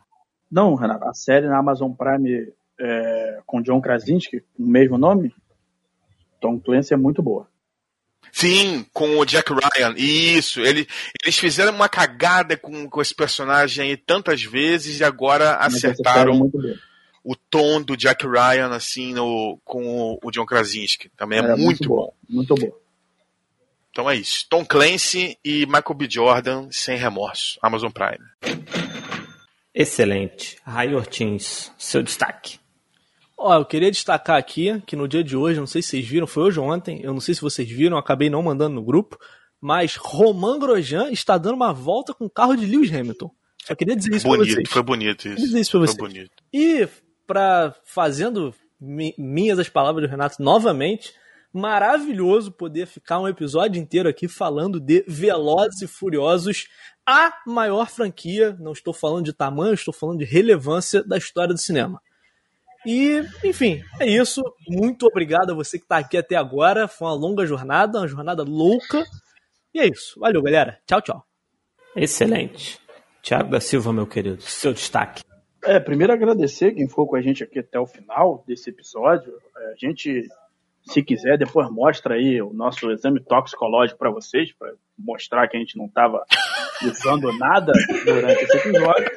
Não, 0.49 0.75
Renato, 0.75 1.05
a 1.05 1.13
série 1.13 1.47
na 1.47 1.57
Amazon 1.57 1.91
Prime 1.91 2.53
é, 2.79 3.41
com 3.45 3.61
John 3.61 3.81
Krasinski, 3.81 4.37
o 4.57 4.63
mesmo 4.65 4.97
nome, 4.97 5.33
Tom 6.39 6.59
Clancy 6.59 6.93
é 6.93 6.97
muito 6.97 7.21
boa. 7.21 7.49
Sim, 8.35 8.83
com 8.91 9.19
o 9.19 9.25
Jack 9.25 9.53
Ryan. 9.53 9.93
Isso, 9.95 10.59
ele, 10.59 10.87
eles 11.23 11.37
fizeram 11.37 11.71
uma 11.71 11.87
cagada 11.87 12.57
com, 12.57 12.89
com 12.89 12.99
esse 12.99 13.13
personagem 13.13 13.91
aí 13.91 13.95
tantas 13.95 14.41
vezes 14.41 14.99
e 14.99 15.03
agora 15.03 15.55
Mas 15.61 15.75
é 15.75 15.91
acertaram 15.91 16.33
muito 16.33 16.57
o 17.23 17.35
tom 17.35 17.79
do 17.79 17.95
Jack 17.95 18.25
Ryan 18.27 18.69
assim 18.69 19.13
no, 19.13 19.59
com 19.63 19.85
o, 19.85 20.19
o 20.23 20.31
John 20.31 20.47
Krasinski. 20.47 21.09
Também 21.15 21.39
é 21.39 21.43
Era 21.43 21.55
muito, 21.55 21.87
bom. 21.87 21.95
boa, 21.95 22.13
Muito 22.27 22.55
boa. 22.55 22.81
Então 23.91 24.09
é 24.09 24.15
isso. 24.15 24.47
Tom 24.49 24.65
Clancy 24.65 25.37
e 25.45 25.67
Michael 25.67 25.93
B. 25.95 26.07
Jordan 26.09 26.67
sem 26.71 26.97
remorso. 26.97 27.59
Amazon 27.61 27.91
Prime. 27.91 28.25
Excelente. 29.75 30.57
Ray 30.65 30.95
Ortins, 30.95 31.71
seu 31.77 32.01
destaque. 32.01 32.59
Ó, 33.45 33.53
eu 33.55 33.65
queria 33.65 33.91
destacar 33.91 34.37
aqui 34.37 34.81
que 34.85 34.95
no 34.95 35.07
dia 35.07 35.23
de 35.23 35.35
hoje, 35.35 35.59
não 35.59 35.67
sei 35.67 35.81
se 35.81 35.89
vocês 35.89 36.07
viram, 36.07 36.25
foi 36.27 36.43
hoje 36.43 36.59
ou 36.59 36.65
ontem, 36.71 37.01
eu 37.03 37.13
não 37.13 37.19
sei 37.19 37.35
se 37.35 37.41
vocês 37.41 37.69
viram, 37.69 37.97
acabei 37.97 38.29
não 38.29 38.41
mandando 38.41 38.75
no 38.75 38.83
grupo, 38.83 39.17
mas 39.59 39.95
Romain 39.95 40.59
Grosjean 40.59 41.09
está 41.11 41.37
dando 41.37 41.55
uma 41.55 41.73
volta 41.73 42.13
com 42.13 42.25
o 42.25 42.29
carro 42.29 42.55
de 42.55 42.65
Lewis 42.65 42.93
Hamilton. 42.93 43.29
Só 43.65 43.75
queria 43.75 43.95
dizer 43.95 44.15
isso 44.15 44.27
pra 44.27 44.37
Bonito, 44.37 44.55
vocês. 44.55 44.69
foi 44.69 44.83
bonito 44.83 45.27
isso. 45.27 45.37
dizer 45.37 45.59
isso 45.59 45.71
pra 45.71 45.79
Foi 45.79 45.87
vocês. 45.87 45.97
bonito. 46.13 46.31
E 46.53 46.87
para 47.27 47.75
fazendo 47.85 48.53
mi- 48.79 49.13
minhas 49.17 49.57
as 49.59 49.69
palavras 49.69 50.05
do 50.05 50.09
Renato 50.11 50.41
novamente, 50.43 51.13
maravilhoso 51.53 52.51
poder 52.51 52.85
ficar 52.87 53.19
um 53.19 53.27
episódio 53.27 53.81
inteiro 53.81 54.09
aqui 54.09 54.27
falando 54.27 54.79
de 54.79 55.03
Velozes 55.07 55.81
e 55.81 55.87
Furiosos, 55.87 56.67
a 57.05 57.33
maior 57.47 57.89
franquia, 57.89 58.55
não 58.59 58.71
estou 58.73 58.93
falando 58.93 59.25
de 59.25 59.33
tamanho, 59.33 59.73
estou 59.73 59.93
falando 59.93 60.19
de 60.19 60.25
relevância 60.25 61.03
da 61.03 61.17
história 61.17 61.53
do 61.53 61.59
cinema. 61.59 62.01
E, 62.85 63.23
enfim, 63.43 63.81
é 63.99 64.05
isso. 64.05 64.41
Muito 64.67 65.05
obrigado 65.05 65.51
a 65.51 65.55
você 65.55 65.77
que 65.77 65.85
está 65.85 65.97
aqui 65.97 66.17
até 66.17 66.35
agora. 66.35 66.87
Foi 66.87 67.07
uma 67.07 67.13
longa 67.13 67.45
jornada, 67.45 67.99
uma 67.99 68.07
jornada 68.07 68.43
louca. 68.43 69.03
E 69.73 69.79
é 69.79 69.87
isso. 69.87 70.19
Valeu, 70.19 70.41
galera. 70.41 70.79
Tchau, 70.85 71.01
tchau. 71.01 71.23
Excelente. 71.95 72.79
Tiago 73.21 73.49
da 73.49 73.59
Silva, 73.61 73.93
meu 73.93 74.05
querido, 74.05 74.41
seu 74.41 74.73
destaque. 74.73 75.23
É, 75.63 75.79
primeiro 75.79 76.11
agradecer 76.11 76.73
quem 76.73 76.89
ficou 76.89 77.07
com 77.07 77.15
a 77.15 77.21
gente 77.21 77.41
aqui 77.41 77.59
até 77.59 77.79
o 77.79 77.87
final 77.87 78.43
desse 78.45 78.69
episódio. 78.69 79.33
É, 79.57 79.71
A 79.71 79.75
gente, 79.77 80.27
se 80.85 81.01
quiser, 81.01 81.37
depois 81.37 81.71
mostra 81.71 82.15
aí 82.15 82.41
o 82.41 82.51
nosso 82.51 82.91
exame 82.91 83.21
toxicológico 83.23 83.97
para 83.97 84.11
vocês, 84.11 84.51
para 84.51 84.73
mostrar 84.99 85.47
que 85.47 85.55
a 85.55 85.59
gente 85.59 85.77
não 85.77 85.85
estava 85.85 86.25
usando 86.83 87.31
nada 87.37 87.71
durante 88.03 88.43
esse 88.43 88.57
episódio. 88.57 89.09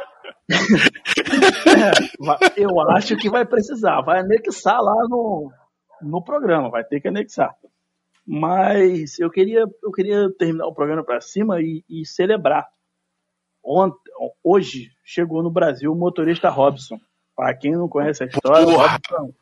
É, 0.50 1.90
eu 2.60 2.80
acho 2.90 3.16
que 3.16 3.30
vai 3.30 3.44
precisar, 3.44 4.00
vai 4.02 4.20
anexar 4.20 4.80
lá 4.80 4.94
no, 5.08 5.50
no 6.02 6.22
programa, 6.22 6.70
vai 6.70 6.84
ter 6.84 7.00
que 7.00 7.08
anexar. 7.08 7.54
Mas 8.26 9.18
eu 9.18 9.30
queria, 9.30 9.64
eu 9.82 9.92
queria 9.92 10.30
terminar 10.38 10.66
o 10.66 10.74
programa 10.74 11.04
para 11.04 11.20
cima 11.20 11.60
e, 11.60 11.84
e 11.88 12.06
celebrar. 12.06 12.66
Ontem, 13.62 13.98
hoje 14.42 14.90
chegou 15.04 15.42
no 15.42 15.50
Brasil 15.50 15.92
o 15.92 15.96
motorista 15.96 16.48
Robson. 16.48 16.98
Para 17.36 17.54
quem 17.56 17.72
não 17.72 17.88
conhece 17.88 18.22
a 18.22 18.26
história, 18.26 18.64
Boa. 18.64 18.86
Robson, 18.88 19.34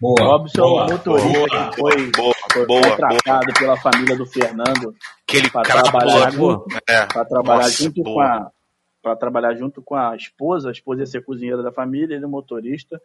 Boa, 0.00 0.24
Robson 0.24 0.58
é 0.58 0.62
boa, 0.64 0.86
motorista 0.92 1.30
boa. 1.30 1.70
que 1.70 1.76
foi, 1.76 2.10
Boa, 2.10 2.34
foi 2.52 2.66
boa, 2.66 2.82
contratado 2.90 3.52
pela 3.58 3.76
família 3.76 4.16
do 4.16 4.26
Fernando 4.26 4.94
para 5.52 5.62
trabalhar 5.62 6.32
boa. 6.36 6.54
junto, 6.58 6.66
É. 6.88 7.06
trabalhar 7.06 7.62
Nossa, 7.62 7.84
junto 7.84 8.02
com 8.02 8.14
boa. 8.14 8.24
a 8.26 8.50
para 9.02 9.16
trabalhar 9.16 9.54
junto 9.54 9.82
com 9.82 9.96
a 9.96 10.14
esposa, 10.14 10.68
a 10.68 10.72
esposa 10.72 11.00
ia 11.00 11.06
ser 11.06 11.24
cozinheira 11.24 11.62
da 11.62 11.72
família, 11.72 12.14
ele 12.14 12.24
é 12.24 12.28
motorista, 12.28 13.02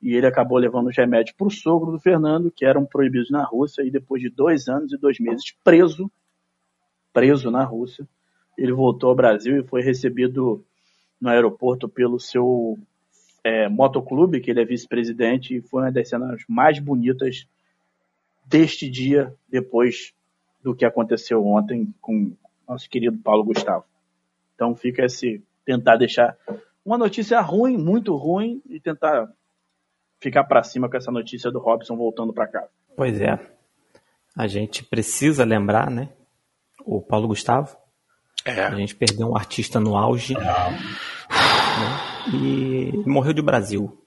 e 0.00 0.14
ele 0.14 0.26
acabou 0.26 0.58
levando 0.58 0.88
os 0.88 0.96
remédios 0.96 1.34
para 1.34 1.46
o 1.46 1.50
sogro 1.50 1.90
do 1.90 1.98
Fernando, 1.98 2.50
que 2.50 2.64
eram 2.66 2.84
proibidos 2.84 3.30
na 3.30 3.42
Rússia, 3.42 3.82
e 3.82 3.90
depois 3.90 4.20
de 4.20 4.28
dois 4.28 4.68
anos 4.68 4.92
e 4.92 4.98
dois 4.98 5.18
meses 5.18 5.54
preso, 5.64 6.10
preso 7.12 7.50
na 7.50 7.64
Rússia, 7.64 8.06
ele 8.58 8.72
voltou 8.72 9.08
ao 9.10 9.16
Brasil 9.16 9.58
e 9.58 9.66
foi 9.66 9.80
recebido 9.80 10.64
no 11.20 11.30
aeroporto 11.30 11.88
pelo 11.88 12.20
seu 12.20 12.78
é, 13.42 13.68
motoclube, 13.68 14.40
que 14.40 14.50
ele 14.50 14.60
é 14.60 14.64
vice-presidente, 14.64 15.56
e 15.56 15.62
foi 15.62 15.82
uma 15.82 15.92
das 15.92 16.08
cenas 16.08 16.42
mais 16.48 16.78
bonitas 16.78 17.48
deste 18.44 18.90
dia, 18.90 19.34
depois 19.48 20.12
do 20.62 20.74
que 20.74 20.84
aconteceu 20.84 21.44
ontem 21.46 21.92
com 22.00 22.32
nosso 22.68 22.88
querido 22.88 23.16
Paulo 23.18 23.44
Gustavo. 23.44 23.84
Então 24.62 24.76
fica 24.76 25.04
esse 25.04 25.42
tentar 25.64 25.96
deixar 25.96 26.36
uma 26.84 26.96
notícia 26.96 27.40
ruim, 27.40 27.76
muito 27.76 28.14
ruim, 28.14 28.62
e 28.68 28.78
tentar 28.78 29.28
ficar 30.20 30.44
para 30.44 30.62
cima 30.62 30.88
com 30.88 30.96
essa 30.96 31.10
notícia 31.10 31.50
do 31.50 31.58
Robson 31.58 31.96
voltando 31.96 32.32
para 32.32 32.46
casa. 32.46 32.68
Pois 32.96 33.20
é. 33.20 33.40
A 34.36 34.46
gente 34.46 34.84
precisa 34.84 35.44
lembrar, 35.44 35.90
né? 35.90 36.10
O 36.84 37.00
Paulo 37.02 37.26
Gustavo. 37.26 37.76
A 38.46 38.50
É. 38.50 38.76
gente 38.76 38.94
perdeu 38.94 39.30
um 39.30 39.36
artista 39.36 39.80
no 39.80 39.96
auge. 39.96 40.34
né, 40.34 40.44
E 42.32 42.92
morreu 43.04 43.32
de 43.32 43.42
Brasil. 43.42 43.98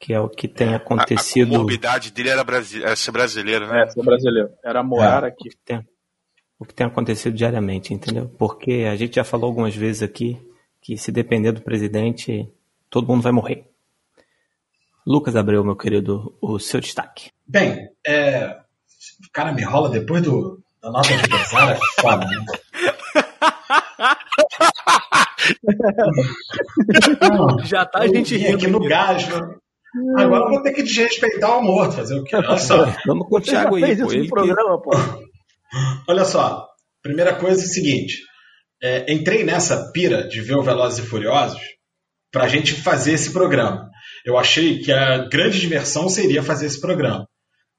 Que 0.00 0.14
é 0.14 0.20
o 0.20 0.28
que 0.30 0.48
tem 0.48 0.68
A, 0.70 0.72
a 0.74 0.76
acontecido. 0.76 1.50
comorbidade 1.50 2.10
dele 2.10 2.30
era, 2.30 2.42
brasi 2.44 2.82
era 2.82 2.96
ser 2.96 3.10
brasileiro, 3.10 3.66
né? 3.66 3.82
É, 3.82 3.86
sou 3.88 4.02
brasileiro. 4.04 4.50
Era 4.64 4.82
morar 4.82 5.24
o 5.24 5.26
aqui. 5.26 5.50
que 5.50 5.56
tem- 5.58 5.86
o 6.58 6.64
que 6.64 6.74
tem 6.74 6.86
acontecido 6.86 7.34
diariamente, 7.36 7.92
entendeu? 7.92 8.28
Porque 8.38 8.86
a 8.90 8.96
gente 8.96 9.16
já 9.16 9.24
falou 9.24 9.46
algumas 9.48 9.74
vezes 9.76 10.02
aqui 10.02 10.38
que 10.80 10.96
se 10.96 11.10
depender 11.12 11.52
do 11.52 11.60
presidente, 11.62 12.48
todo 12.88 13.06
mundo 13.08 13.22
vai 13.22 13.32
morrer. 13.32 13.64
Lucas 15.06 15.36
Abreu, 15.36 15.62
meu 15.64 15.76
querido, 15.76 16.34
o 16.40 16.58
seu 16.58 16.80
destaque. 16.80 17.30
Bem, 17.46 17.88
é, 18.06 18.56
o 19.26 19.30
cara 19.32 19.52
me 19.52 19.62
rola 19.62 19.88
depois 19.88 20.22
do, 20.22 20.60
da 20.82 20.90
nota 20.90 21.08
de 21.16 21.28
pesar, 21.28 21.72
é 21.72 21.78
foda, 22.00 22.24
né? 22.26 22.44
Não, 27.30 27.58
Já 27.64 27.84
tá 27.86 28.00
a 28.00 28.06
gente 28.06 28.36
rindo. 28.36 28.56
aqui 28.56 28.66
no 28.66 28.80
gás. 28.80 29.28
né? 29.28 29.54
Agora 30.16 30.44
eu 30.44 30.50
vou 30.50 30.62
ter 30.62 30.72
que 30.72 30.82
desrespeitar 30.82 31.58
o 31.58 31.62
morto, 31.62 31.94
fazer 31.96 32.18
o 32.18 32.24
quê? 32.24 32.36
Olha 32.36 32.58
só. 32.58 32.84
Vamos 33.06 33.28
com 33.28 33.36
o 33.36 33.40
Thiago 33.40 33.76
aí, 33.76 33.82
pô. 33.82 33.86
Ele 33.88 34.02
no 34.02 34.08
que- 34.08 34.28
programa, 34.28 34.80
pô? 34.82 34.90
Olha 36.08 36.24
só, 36.24 36.66
primeira 37.02 37.34
coisa 37.34 37.62
é 37.62 37.64
o 37.64 37.68
seguinte: 37.68 38.18
é, 38.82 39.12
entrei 39.12 39.44
nessa 39.44 39.90
pira 39.92 40.26
de 40.28 40.40
ver 40.40 40.56
o 40.56 40.62
Velozes 40.62 41.04
e 41.04 41.08
Furiosos 41.08 41.60
para 42.32 42.44
a 42.44 42.48
gente 42.48 42.74
fazer 42.74 43.12
esse 43.12 43.32
programa. 43.32 43.88
Eu 44.24 44.36
achei 44.36 44.80
que 44.80 44.92
a 44.92 45.28
grande 45.28 45.60
diversão 45.60 46.08
seria 46.08 46.42
fazer 46.42 46.66
esse 46.66 46.80
programa. 46.80 47.26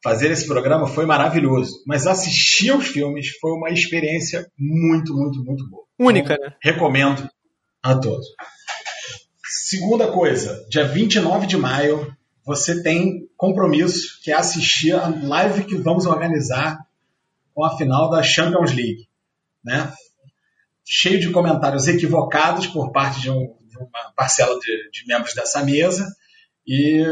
Fazer 0.03 0.31
esse 0.31 0.47
programa 0.47 0.87
foi 0.87 1.05
maravilhoso, 1.05 1.83
mas 1.85 2.05
assistir 2.05 2.69
aos 2.69 2.87
filmes 2.87 3.29
foi 3.41 3.51
uma 3.51 3.69
experiência 3.69 4.45
muito, 4.57 5.13
muito, 5.13 5.43
muito 5.43 5.67
boa. 5.69 5.83
Única, 5.99 6.37
né? 6.39 6.53
Recomendo 6.61 7.27
a 7.83 7.95
todos. 7.95 8.25
Segunda 9.43 10.07
coisa, 10.07 10.65
dia 10.69 10.85
29 10.85 11.47
de 11.47 11.57
maio, 11.57 12.15
você 12.45 12.81
tem 12.81 13.27
compromisso, 13.35 14.19
que 14.23 14.31
é 14.31 14.35
assistir 14.35 14.93
a 14.93 15.07
live 15.07 15.65
que 15.65 15.75
vamos 15.75 16.05
organizar 16.05 16.77
com 17.57 17.65
a 17.65 17.75
final 17.75 18.07
da 18.07 18.21
Champions 18.21 18.71
League. 18.71 19.07
Né? 19.65 19.91
Cheio 20.85 21.19
de 21.19 21.31
comentários 21.31 21.87
equivocados 21.87 22.67
por 22.67 22.91
parte 22.91 23.19
de, 23.19 23.31
um- 23.31 23.57
de 23.67 23.77
uma 23.79 24.13
parcela 24.15 24.57
de, 24.59 24.89
de 24.91 25.07
membros 25.07 25.33
dessa 25.33 25.63
mesa 25.63 26.05
e 26.67 27.03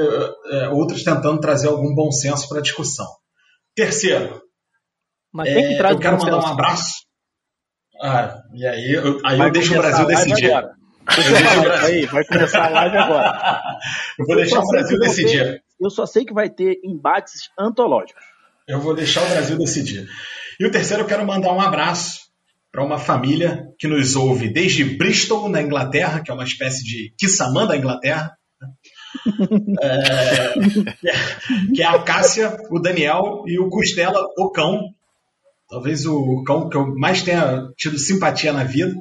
é, 0.51 0.69
outros 0.69 1.03
tentando 1.03 1.39
trazer 1.39 1.67
algum 1.67 1.95
bom 1.95 2.11
senso 2.11 2.47
para 2.47 2.59
a 2.59 2.61
discussão. 2.61 3.07
Terceiro, 3.73 4.39
Mas 5.33 5.49
tem 5.49 5.67
que 5.67 5.73
é, 5.83 5.91
eu 5.91 5.97
quero 5.99 6.17
mandar 6.19 6.37
um 6.37 6.45
abraço. 6.45 6.93
Ah, 7.99 8.37
e 8.53 8.67
aí 8.67 8.91
eu, 8.93 9.19
aí 9.25 9.37
Vai 9.37 9.47
eu 9.47 9.51
deixo 9.51 9.73
o 9.73 9.77
Brasil 9.77 10.05
decidir. 10.05 10.51
agora. 10.51 10.75
Aí, 11.85 12.05
vai 12.05 12.23
começar 12.25 12.65
a 12.65 12.69
live 12.69 12.97
agora. 12.97 13.61
Eu 14.19 14.25
vou 14.25 14.35
deixar 14.35 14.59
o 14.59 14.67
Brasil 14.67 14.99
ter- 14.99 15.07
decidir. 15.07 15.63
Eu 15.79 15.89
só 15.89 16.05
sei 16.05 16.23
que 16.25 16.33
vai 16.33 16.49
ter 16.49 16.79
embates 16.83 17.49
antológicos. 17.59 18.23
Eu 18.67 18.79
vou 18.81 18.95
deixar 18.95 19.23
o 19.23 19.29
Brasil 19.29 19.57
decidir. 19.57 20.07
E 20.59 20.65
o 20.65 20.71
terceiro, 20.71 21.03
eu 21.03 21.07
quero 21.07 21.25
mandar 21.25 21.53
um 21.53 21.61
abraço 21.61 22.19
para 22.71 22.83
uma 22.83 22.97
família 22.97 23.67
que 23.79 23.87
nos 23.87 24.15
ouve 24.15 24.49
desde 24.49 24.83
Bristol, 24.83 25.47
na 25.49 25.61
Inglaterra, 25.61 26.21
que 26.21 26.31
é 26.31 26.33
uma 26.33 26.43
espécie 26.43 26.83
de 26.83 27.13
Kissamã 27.17 27.65
da 27.67 27.77
Inglaterra. 27.77 28.31
né? 28.61 28.67
É, 29.81 30.53
que 31.73 31.81
é- 31.81 31.85
a 31.85 31.99
Cássia, 32.01 32.57
o 32.69 32.79
Daniel 32.79 33.43
e 33.47 33.59
o 33.59 33.69
Costela, 33.69 34.25
o 34.37 34.49
cão. 34.51 34.81
Talvez 35.69 36.05
o 36.05 36.43
cão 36.43 36.69
que 36.69 36.77
eu 36.77 36.95
mais 36.95 37.21
tenha 37.21 37.67
tido 37.77 37.97
simpatia 37.97 38.51
na 38.53 38.63
vida. 38.63 38.93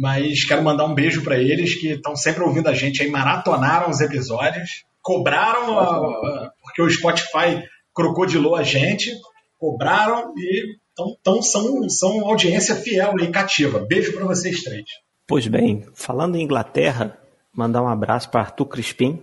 Mas 0.00 0.44
quero 0.44 0.62
mandar 0.64 0.86
um 0.86 0.94
beijo 0.94 1.22
para 1.22 1.36
eles 1.38 1.74
que 1.74 1.88
estão 1.92 2.16
sempre 2.16 2.42
ouvindo 2.42 2.68
a 2.68 2.74
gente 2.74 3.02
aí, 3.02 3.10
maratonaram 3.10 3.90
os 3.90 4.00
episódios, 4.00 4.70
cobraram 5.02 5.78
a- 5.78 5.84
a- 5.84 6.50
porque 6.62 6.80
o 6.82 6.88
Spotify 6.90 7.62
crocodilou 7.94 8.56
a 8.56 8.62
gente, 8.62 9.12
cobraram 9.58 10.34
e 10.36 10.76
então, 10.98 11.42
são, 11.42 11.88
são 11.88 12.26
audiência 12.26 12.76
fiel 12.76 13.18
e 13.18 13.28
cativa. 13.28 13.80
Beijo 13.80 14.12
para 14.12 14.24
vocês 14.24 14.62
três. 14.62 14.84
Pois 15.26 15.46
bem, 15.48 15.84
falando 15.92 16.36
em 16.36 16.42
Inglaterra, 16.42 17.18
mandar 17.52 17.82
um 17.82 17.88
abraço 17.88 18.30
para 18.30 18.42
Arthur 18.42 18.66
Crispim, 18.66 19.22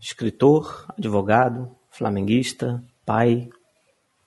escritor, 0.00 0.86
advogado, 0.96 1.70
flamenguista, 1.90 2.82
pai, 3.04 3.50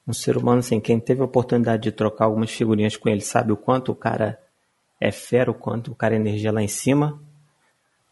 um 0.07 0.13
ser 0.13 0.37
humano 0.37 0.61
sem 0.61 0.79
quem 0.79 0.99
teve 0.99 1.21
a 1.21 1.25
oportunidade 1.25 1.83
de 1.83 1.91
trocar 1.91 2.25
algumas 2.25 2.51
figurinhas 2.51 2.97
com 2.97 3.09
ele, 3.09 3.21
sabe 3.21 3.51
o 3.51 3.57
quanto 3.57 3.91
o 3.91 3.95
cara 3.95 4.39
é 4.99 5.11
fera, 5.11 5.49
o 5.49 5.55
quanto 5.55 5.91
o 5.91 5.95
cara 5.95 6.13
é 6.13 6.17
energia 6.17 6.51
lá 6.51 6.61
em 6.61 6.67
cima. 6.67 7.19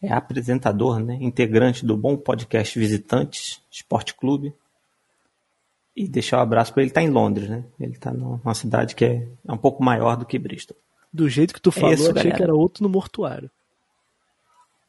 É 0.02 0.10
apresentador, 0.10 0.98
né, 0.98 1.18
integrante 1.20 1.84
do 1.84 1.94
bom 1.94 2.16
podcast 2.16 2.76
Visitantes 2.78 3.60
Esporte 3.70 4.14
Clube. 4.14 4.54
E 5.96 6.08
deixar 6.08 6.38
um 6.38 6.42
abraço 6.42 6.72
para 6.72 6.82
ele, 6.82 6.90
tá 6.92 7.02
em 7.02 7.10
Londres, 7.10 7.48
né? 7.48 7.64
Ele 7.78 7.96
tá 7.98 8.12
numa 8.12 8.54
cidade 8.54 8.94
que 8.94 9.04
é, 9.04 9.26
é 9.46 9.52
um 9.52 9.56
pouco 9.58 9.82
maior 9.82 10.16
do 10.16 10.24
que 10.24 10.38
Bristol. 10.38 10.76
Do 11.12 11.28
jeito 11.28 11.52
que 11.52 11.60
tu 11.60 11.72
falou, 11.72 11.90
É 11.90 11.94
isso, 11.94 12.04
achei 12.04 12.14
galera. 12.14 12.36
que 12.36 12.42
era 12.42 12.54
outro 12.54 12.82
no 12.84 12.88
mortuário. 12.88 13.50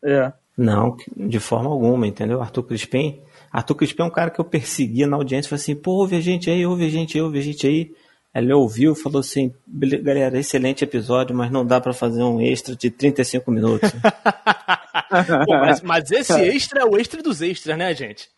É. 0.03 0.31
Não, 0.57 0.95
de 1.17 1.39
forma 1.39 1.69
alguma, 1.69 2.05
entendeu? 2.05 2.41
Arthur 2.41 2.63
Crispim. 2.63 3.19
Arthur 3.51 3.75
Crispim 3.75 4.03
é 4.03 4.05
um 4.05 4.09
cara 4.11 4.29
que 4.29 4.39
eu 4.39 4.45
perseguia 4.45 5.07
na 5.07 5.17
audiência, 5.17 5.49
falei 5.49 5.61
assim, 5.61 5.75
pô, 5.75 5.91
ouve 5.93 6.15
a 6.15 6.21
gente 6.21 6.49
aí, 6.49 6.65
ouve 6.65 6.85
a 6.85 6.89
gente 6.89 7.17
aí, 7.17 7.21
ouve 7.23 7.39
a 7.39 7.41
gente 7.41 7.65
aí. 7.67 7.91
Ele 8.33 8.53
ouviu 8.53 8.93
e 8.93 8.95
falou 8.95 9.19
assim, 9.19 9.53
"Bele- 9.67 9.97
galera, 9.97 10.39
excelente 10.39 10.83
episódio, 10.85 11.35
mas 11.35 11.51
não 11.51 11.65
dá 11.65 11.81
pra 11.81 11.91
fazer 11.93 12.23
um 12.23 12.39
extra 12.39 12.75
de 12.75 12.89
35 12.89 13.51
minutos. 13.51 13.91
Pô, 15.45 15.53
mas, 15.59 15.81
mas 15.81 16.11
esse 16.11 16.33
extra 16.41 16.81
é 16.83 16.85
o 16.85 16.97
extra 16.97 17.21
dos 17.21 17.41
extras, 17.41 17.77
né, 17.77 17.93
gente? 17.93 18.29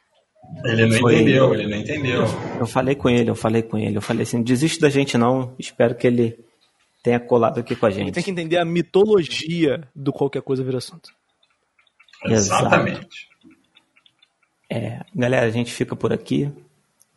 Ele 0.66 0.86
não 0.86 1.00
Foi. 1.00 1.16
entendeu, 1.16 1.54
ele 1.54 1.68
não 1.68 1.78
entendeu. 1.78 2.24
eu 2.60 2.66
falei 2.66 2.96
com 2.96 3.10
ele, 3.10 3.30
eu 3.30 3.36
falei 3.36 3.62
com 3.64 3.78
ele, 3.78 3.98
eu 3.98 4.02
falei 4.02 4.24
assim, 4.24 4.42
desiste 4.42 4.80
da 4.80 4.90
gente 4.90 5.18
não, 5.18 5.54
espero 5.58 5.96
que 5.96 6.06
ele 6.08 6.38
tenha 7.04 7.20
colado 7.20 7.60
aqui 7.60 7.76
com 7.76 7.86
a 7.86 7.90
Ele 7.90 8.00
gente. 8.06 8.14
tem 8.14 8.24
que 8.24 8.32
entender 8.32 8.58
a 8.58 8.64
mitologia 8.66 9.84
do 9.94 10.14
qualquer 10.14 10.42
coisa 10.42 10.64
vira 10.64 10.78
assunto. 10.78 11.10
Exato. 12.26 12.66
Exatamente. 12.66 13.28
É, 14.70 15.02
galera, 15.14 15.46
a 15.46 15.50
gente 15.52 15.72
fica 15.74 15.96
por 15.96 16.14
aqui. 16.14 16.50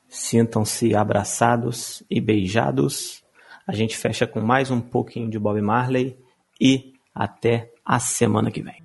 Sintam-se 0.08 0.94
abraçados 0.94 2.02
e 2.10 2.20
beijados. 2.20 3.22
A 3.66 3.74
gente 3.74 3.96
fecha 3.96 4.26
com 4.26 4.40
mais 4.40 4.70
um 4.70 4.80
pouquinho 4.80 5.30
de 5.30 5.38
Bob 5.38 5.60
Marley 5.60 6.16
e 6.60 6.92
até 7.14 7.70
a 7.84 7.98
semana 8.00 8.50
que 8.50 8.62
vem. 8.62 8.82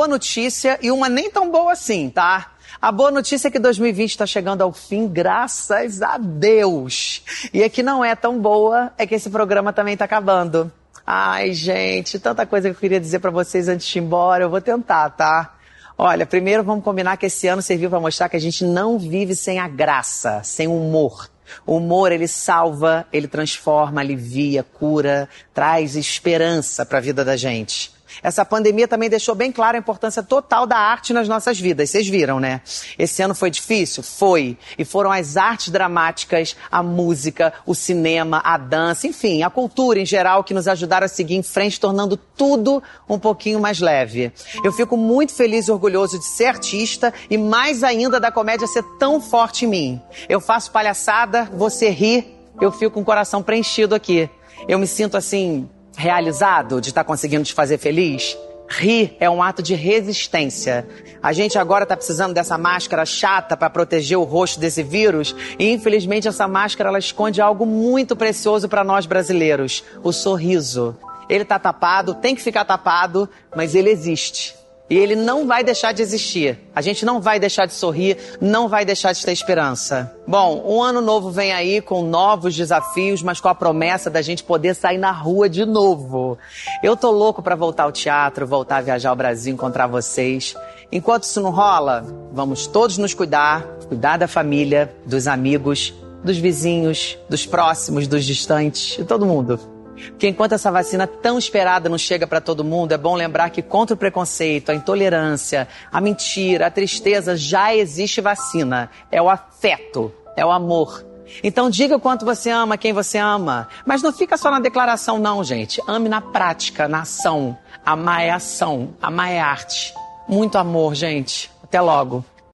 Boa 0.00 0.08
notícia 0.08 0.78
e 0.80 0.90
uma 0.90 1.10
nem 1.10 1.30
tão 1.30 1.50
boa 1.50 1.72
assim, 1.72 2.08
tá? 2.08 2.52
A 2.80 2.90
boa 2.90 3.10
notícia 3.10 3.48
é 3.48 3.50
que 3.50 3.58
2020 3.58 4.08
está 4.08 4.24
chegando 4.24 4.62
ao 4.62 4.72
fim, 4.72 5.06
graças 5.06 6.00
a 6.00 6.16
Deus. 6.16 7.22
E 7.52 7.62
a 7.62 7.68
que 7.68 7.82
não 7.82 8.02
é 8.02 8.16
tão 8.16 8.40
boa 8.40 8.94
é 8.96 9.06
que 9.06 9.14
esse 9.14 9.28
programa 9.28 9.74
também 9.74 9.92
está 9.92 10.06
acabando. 10.06 10.72
Ai, 11.06 11.52
gente, 11.52 12.18
tanta 12.18 12.46
coisa 12.46 12.70
que 12.70 12.76
eu 12.76 12.80
queria 12.80 12.98
dizer 12.98 13.18
para 13.18 13.30
vocês 13.30 13.68
antes 13.68 13.86
de 13.86 13.98
ir 13.98 14.02
embora. 14.02 14.44
Eu 14.44 14.48
vou 14.48 14.62
tentar, 14.62 15.10
tá? 15.10 15.54
Olha, 15.98 16.24
primeiro 16.24 16.64
vamos 16.64 16.82
combinar 16.82 17.18
que 17.18 17.26
esse 17.26 17.46
ano 17.46 17.60
serviu 17.60 17.90
para 17.90 18.00
mostrar 18.00 18.30
que 18.30 18.36
a 18.38 18.40
gente 18.40 18.64
não 18.64 18.98
vive 18.98 19.34
sem 19.34 19.58
a 19.58 19.68
graça, 19.68 20.40
sem 20.42 20.66
o 20.66 20.80
humor. 20.80 21.28
O 21.66 21.76
humor, 21.76 22.10
ele 22.10 22.26
salva, 22.26 23.06
ele 23.12 23.28
transforma, 23.28 24.00
alivia, 24.00 24.62
cura, 24.62 25.28
traz 25.52 25.94
esperança 25.94 26.86
para 26.86 26.96
a 26.96 27.02
vida 27.02 27.22
da 27.22 27.36
gente. 27.36 27.99
Essa 28.22 28.44
pandemia 28.44 28.88
também 28.88 29.08
deixou 29.08 29.34
bem 29.34 29.52
clara 29.52 29.78
a 29.78 29.80
importância 29.80 30.22
total 30.22 30.66
da 30.66 30.76
arte 30.76 31.12
nas 31.12 31.28
nossas 31.28 31.58
vidas. 31.58 31.90
Vocês 31.90 32.08
viram, 32.08 32.40
né? 32.40 32.60
Esse 32.98 33.22
ano 33.22 33.34
foi 33.34 33.50
difícil? 33.50 34.02
Foi. 34.02 34.56
E 34.78 34.84
foram 34.84 35.10
as 35.10 35.36
artes 35.36 35.70
dramáticas, 35.70 36.56
a 36.70 36.82
música, 36.82 37.52
o 37.66 37.74
cinema, 37.74 38.40
a 38.44 38.56
dança, 38.56 39.06
enfim, 39.06 39.42
a 39.42 39.50
cultura 39.50 40.00
em 40.00 40.06
geral 40.06 40.44
que 40.44 40.54
nos 40.54 40.68
ajudaram 40.68 41.04
a 41.04 41.08
seguir 41.08 41.36
em 41.36 41.42
frente, 41.42 41.80
tornando 41.80 42.16
tudo 42.16 42.82
um 43.08 43.18
pouquinho 43.18 43.60
mais 43.60 43.80
leve. 43.80 44.32
Eu 44.64 44.72
fico 44.72 44.96
muito 44.96 45.34
feliz 45.34 45.68
e 45.68 45.72
orgulhoso 45.72 46.18
de 46.18 46.24
ser 46.24 46.46
artista 46.46 47.12
e 47.28 47.38
mais 47.38 47.82
ainda 47.82 48.20
da 48.20 48.30
comédia 48.30 48.66
ser 48.66 48.82
tão 48.98 49.20
forte 49.20 49.64
em 49.64 49.68
mim. 49.68 50.02
Eu 50.28 50.40
faço 50.40 50.70
palhaçada, 50.70 51.44
você 51.52 51.90
ri, 51.90 52.36
eu 52.60 52.70
fico 52.70 52.92
com 52.92 53.00
o 53.00 53.04
coração 53.04 53.42
preenchido 53.42 53.94
aqui. 53.94 54.28
Eu 54.68 54.78
me 54.78 54.86
sinto 54.86 55.16
assim 55.16 55.68
realizado 55.96 56.80
de 56.80 56.88
estar 56.88 57.04
conseguindo 57.04 57.44
te 57.44 57.54
fazer 57.54 57.78
feliz? 57.78 58.36
Rir 58.68 59.16
é 59.18 59.28
um 59.28 59.42
ato 59.42 59.62
de 59.62 59.74
resistência. 59.74 60.86
A 61.20 61.32
gente 61.32 61.58
agora 61.58 61.82
está 61.82 61.96
precisando 61.96 62.32
dessa 62.32 62.56
máscara 62.56 63.04
chata 63.04 63.56
para 63.56 63.68
proteger 63.68 64.16
o 64.16 64.22
rosto 64.22 64.60
desse 64.60 64.82
vírus 64.82 65.34
e 65.58 65.72
infelizmente 65.72 66.28
essa 66.28 66.46
máscara 66.46 66.88
ela 66.88 66.98
esconde 66.98 67.40
algo 67.40 67.66
muito 67.66 68.14
precioso 68.14 68.68
para 68.68 68.84
nós 68.84 69.06
brasileiros: 69.06 69.82
o 70.04 70.12
sorriso. 70.12 70.96
Ele 71.28 71.42
está 71.42 71.58
tapado, 71.58 72.14
tem 72.14 72.34
que 72.34 72.42
ficar 72.42 72.64
tapado, 72.64 73.28
mas 73.54 73.74
ele 73.74 73.90
existe. 73.90 74.59
E 74.90 74.98
ele 74.98 75.14
não 75.14 75.46
vai 75.46 75.62
deixar 75.62 75.92
de 75.92 76.02
existir. 76.02 76.58
A 76.74 76.82
gente 76.82 77.04
não 77.06 77.20
vai 77.20 77.38
deixar 77.38 77.64
de 77.64 77.72
sorrir, 77.72 78.18
não 78.40 78.68
vai 78.68 78.84
deixar 78.84 79.12
de 79.12 79.24
ter 79.24 79.30
esperança. 79.30 80.12
Bom, 80.26 80.64
um 80.66 80.82
ano 80.82 81.00
novo 81.00 81.30
vem 81.30 81.52
aí 81.52 81.80
com 81.80 82.02
novos 82.02 82.56
desafios, 82.56 83.22
mas 83.22 83.40
com 83.40 83.46
a 83.46 83.54
promessa 83.54 84.10
da 84.10 84.20
gente 84.20 84.42
poder 84.42 84.74
sair 84.74 84.98
na 84.98 85.12
rua 85.12 85.48
de 85.48 85.64
novo. 85.64 86.36
Eu 86.82 86.96
tô 86.96 87.12
louco 87.12 87.40
pra 87.40 87.54
voltar 87.54 87.84
ao 87.84 87.92
teatro, 87.92 88.48
voltar 88.48 88.78
a 88.78 88.82
viajar 88.82 89.10
ao 89.10 89.16
Brasil, 89.16 89.54
encontrar 89.54 89.86
vocês. 89.86 90.56
Enquanto 90.90 91.22
isso 91.22 91.40
não 91.40 91.52
rola, 91.52 92.04
vamos 92.32 92.66
todos 92.66 92.98
nos 92.98 93.14
cuidar, 93.14 93.62
cuidar 93.86 94.16
da 94.16 94.26
família, 94.26 94.92
dos 95.06 95.28
amigos, 95.28 95.94
dos 96.24 96.36
vizinhos, 96.36 97.16
dos 97.28 97.46
próximos, 97.46 98.08
dos 98.08 98.24
distantes, 98.24 98.96
de 98.96 99.04
todo 99.04 99.24
mundo. 99.24 99.69
Porque 100.08 100.28
enquanto 100.28 100.52
essa 100.52 100.70
vacina 100.70 101.06
tão 101.06 101.38
esperada 101.38 101.88
não 101.88 101.98
chega 101.98 102.26
para 102.26 102.40
todo 102.40 102.64
mundo, 102.64 102.92
é 102.92 102.98
bom 102.98 103.14
lembrar 103.14 103.50
que 103.50 103.62
contra 103.62 103.94
o 103.94 103.98
preconceito, 103.98 104.70
a 104.70 104.74
intolerância, 104.74 105.68
a 105.92 106.00
mentira, 106.00 106.66
a 106.66 106.70
tristeza, 106.70 107.36
já 107.36 107.74
existe 107.74 108.20
vacina. 108.20 108.90
É 109.10 109.20
o 109.20 109.28
afeto, 109.28 110.12
é 110.36 110.44
o 110.44 110.50
amor. 110.50 111.04
Então 111.42 111.70
diga 111.70 111.96
o 111.96 112.00
quanto 112.00 112.24
você 112.24 112.50
ama 112.50 112.76
quem 112.76 112.92
você 112.92 113.18
ama. 113.18 113.68
Mas 113.86 114.02
não 114.02 114.12
fica 114.12 114.36
só 114.36 114.50
na 114.50 114.60
declaração, 114.60 115.18
não, 115.18 115.44
gente. 115.44 115.80
Ame 115.86 116.08
na 116.08 116.20
prática, 116.20 116.88
na 116.88 117.02
ação. 117.02 117.56
Amar 117.84 118.22
é 118.22 118.30
ação, 118.30 118.94
amar 119.00 119.30
é 119.30 119.40
arte. 119.40 119.94
Muito 120.28 120.58
amor, 120.58 120.94
gente. 120.94 121.50
Até 121.62 121.80
logo. 121.80 122.24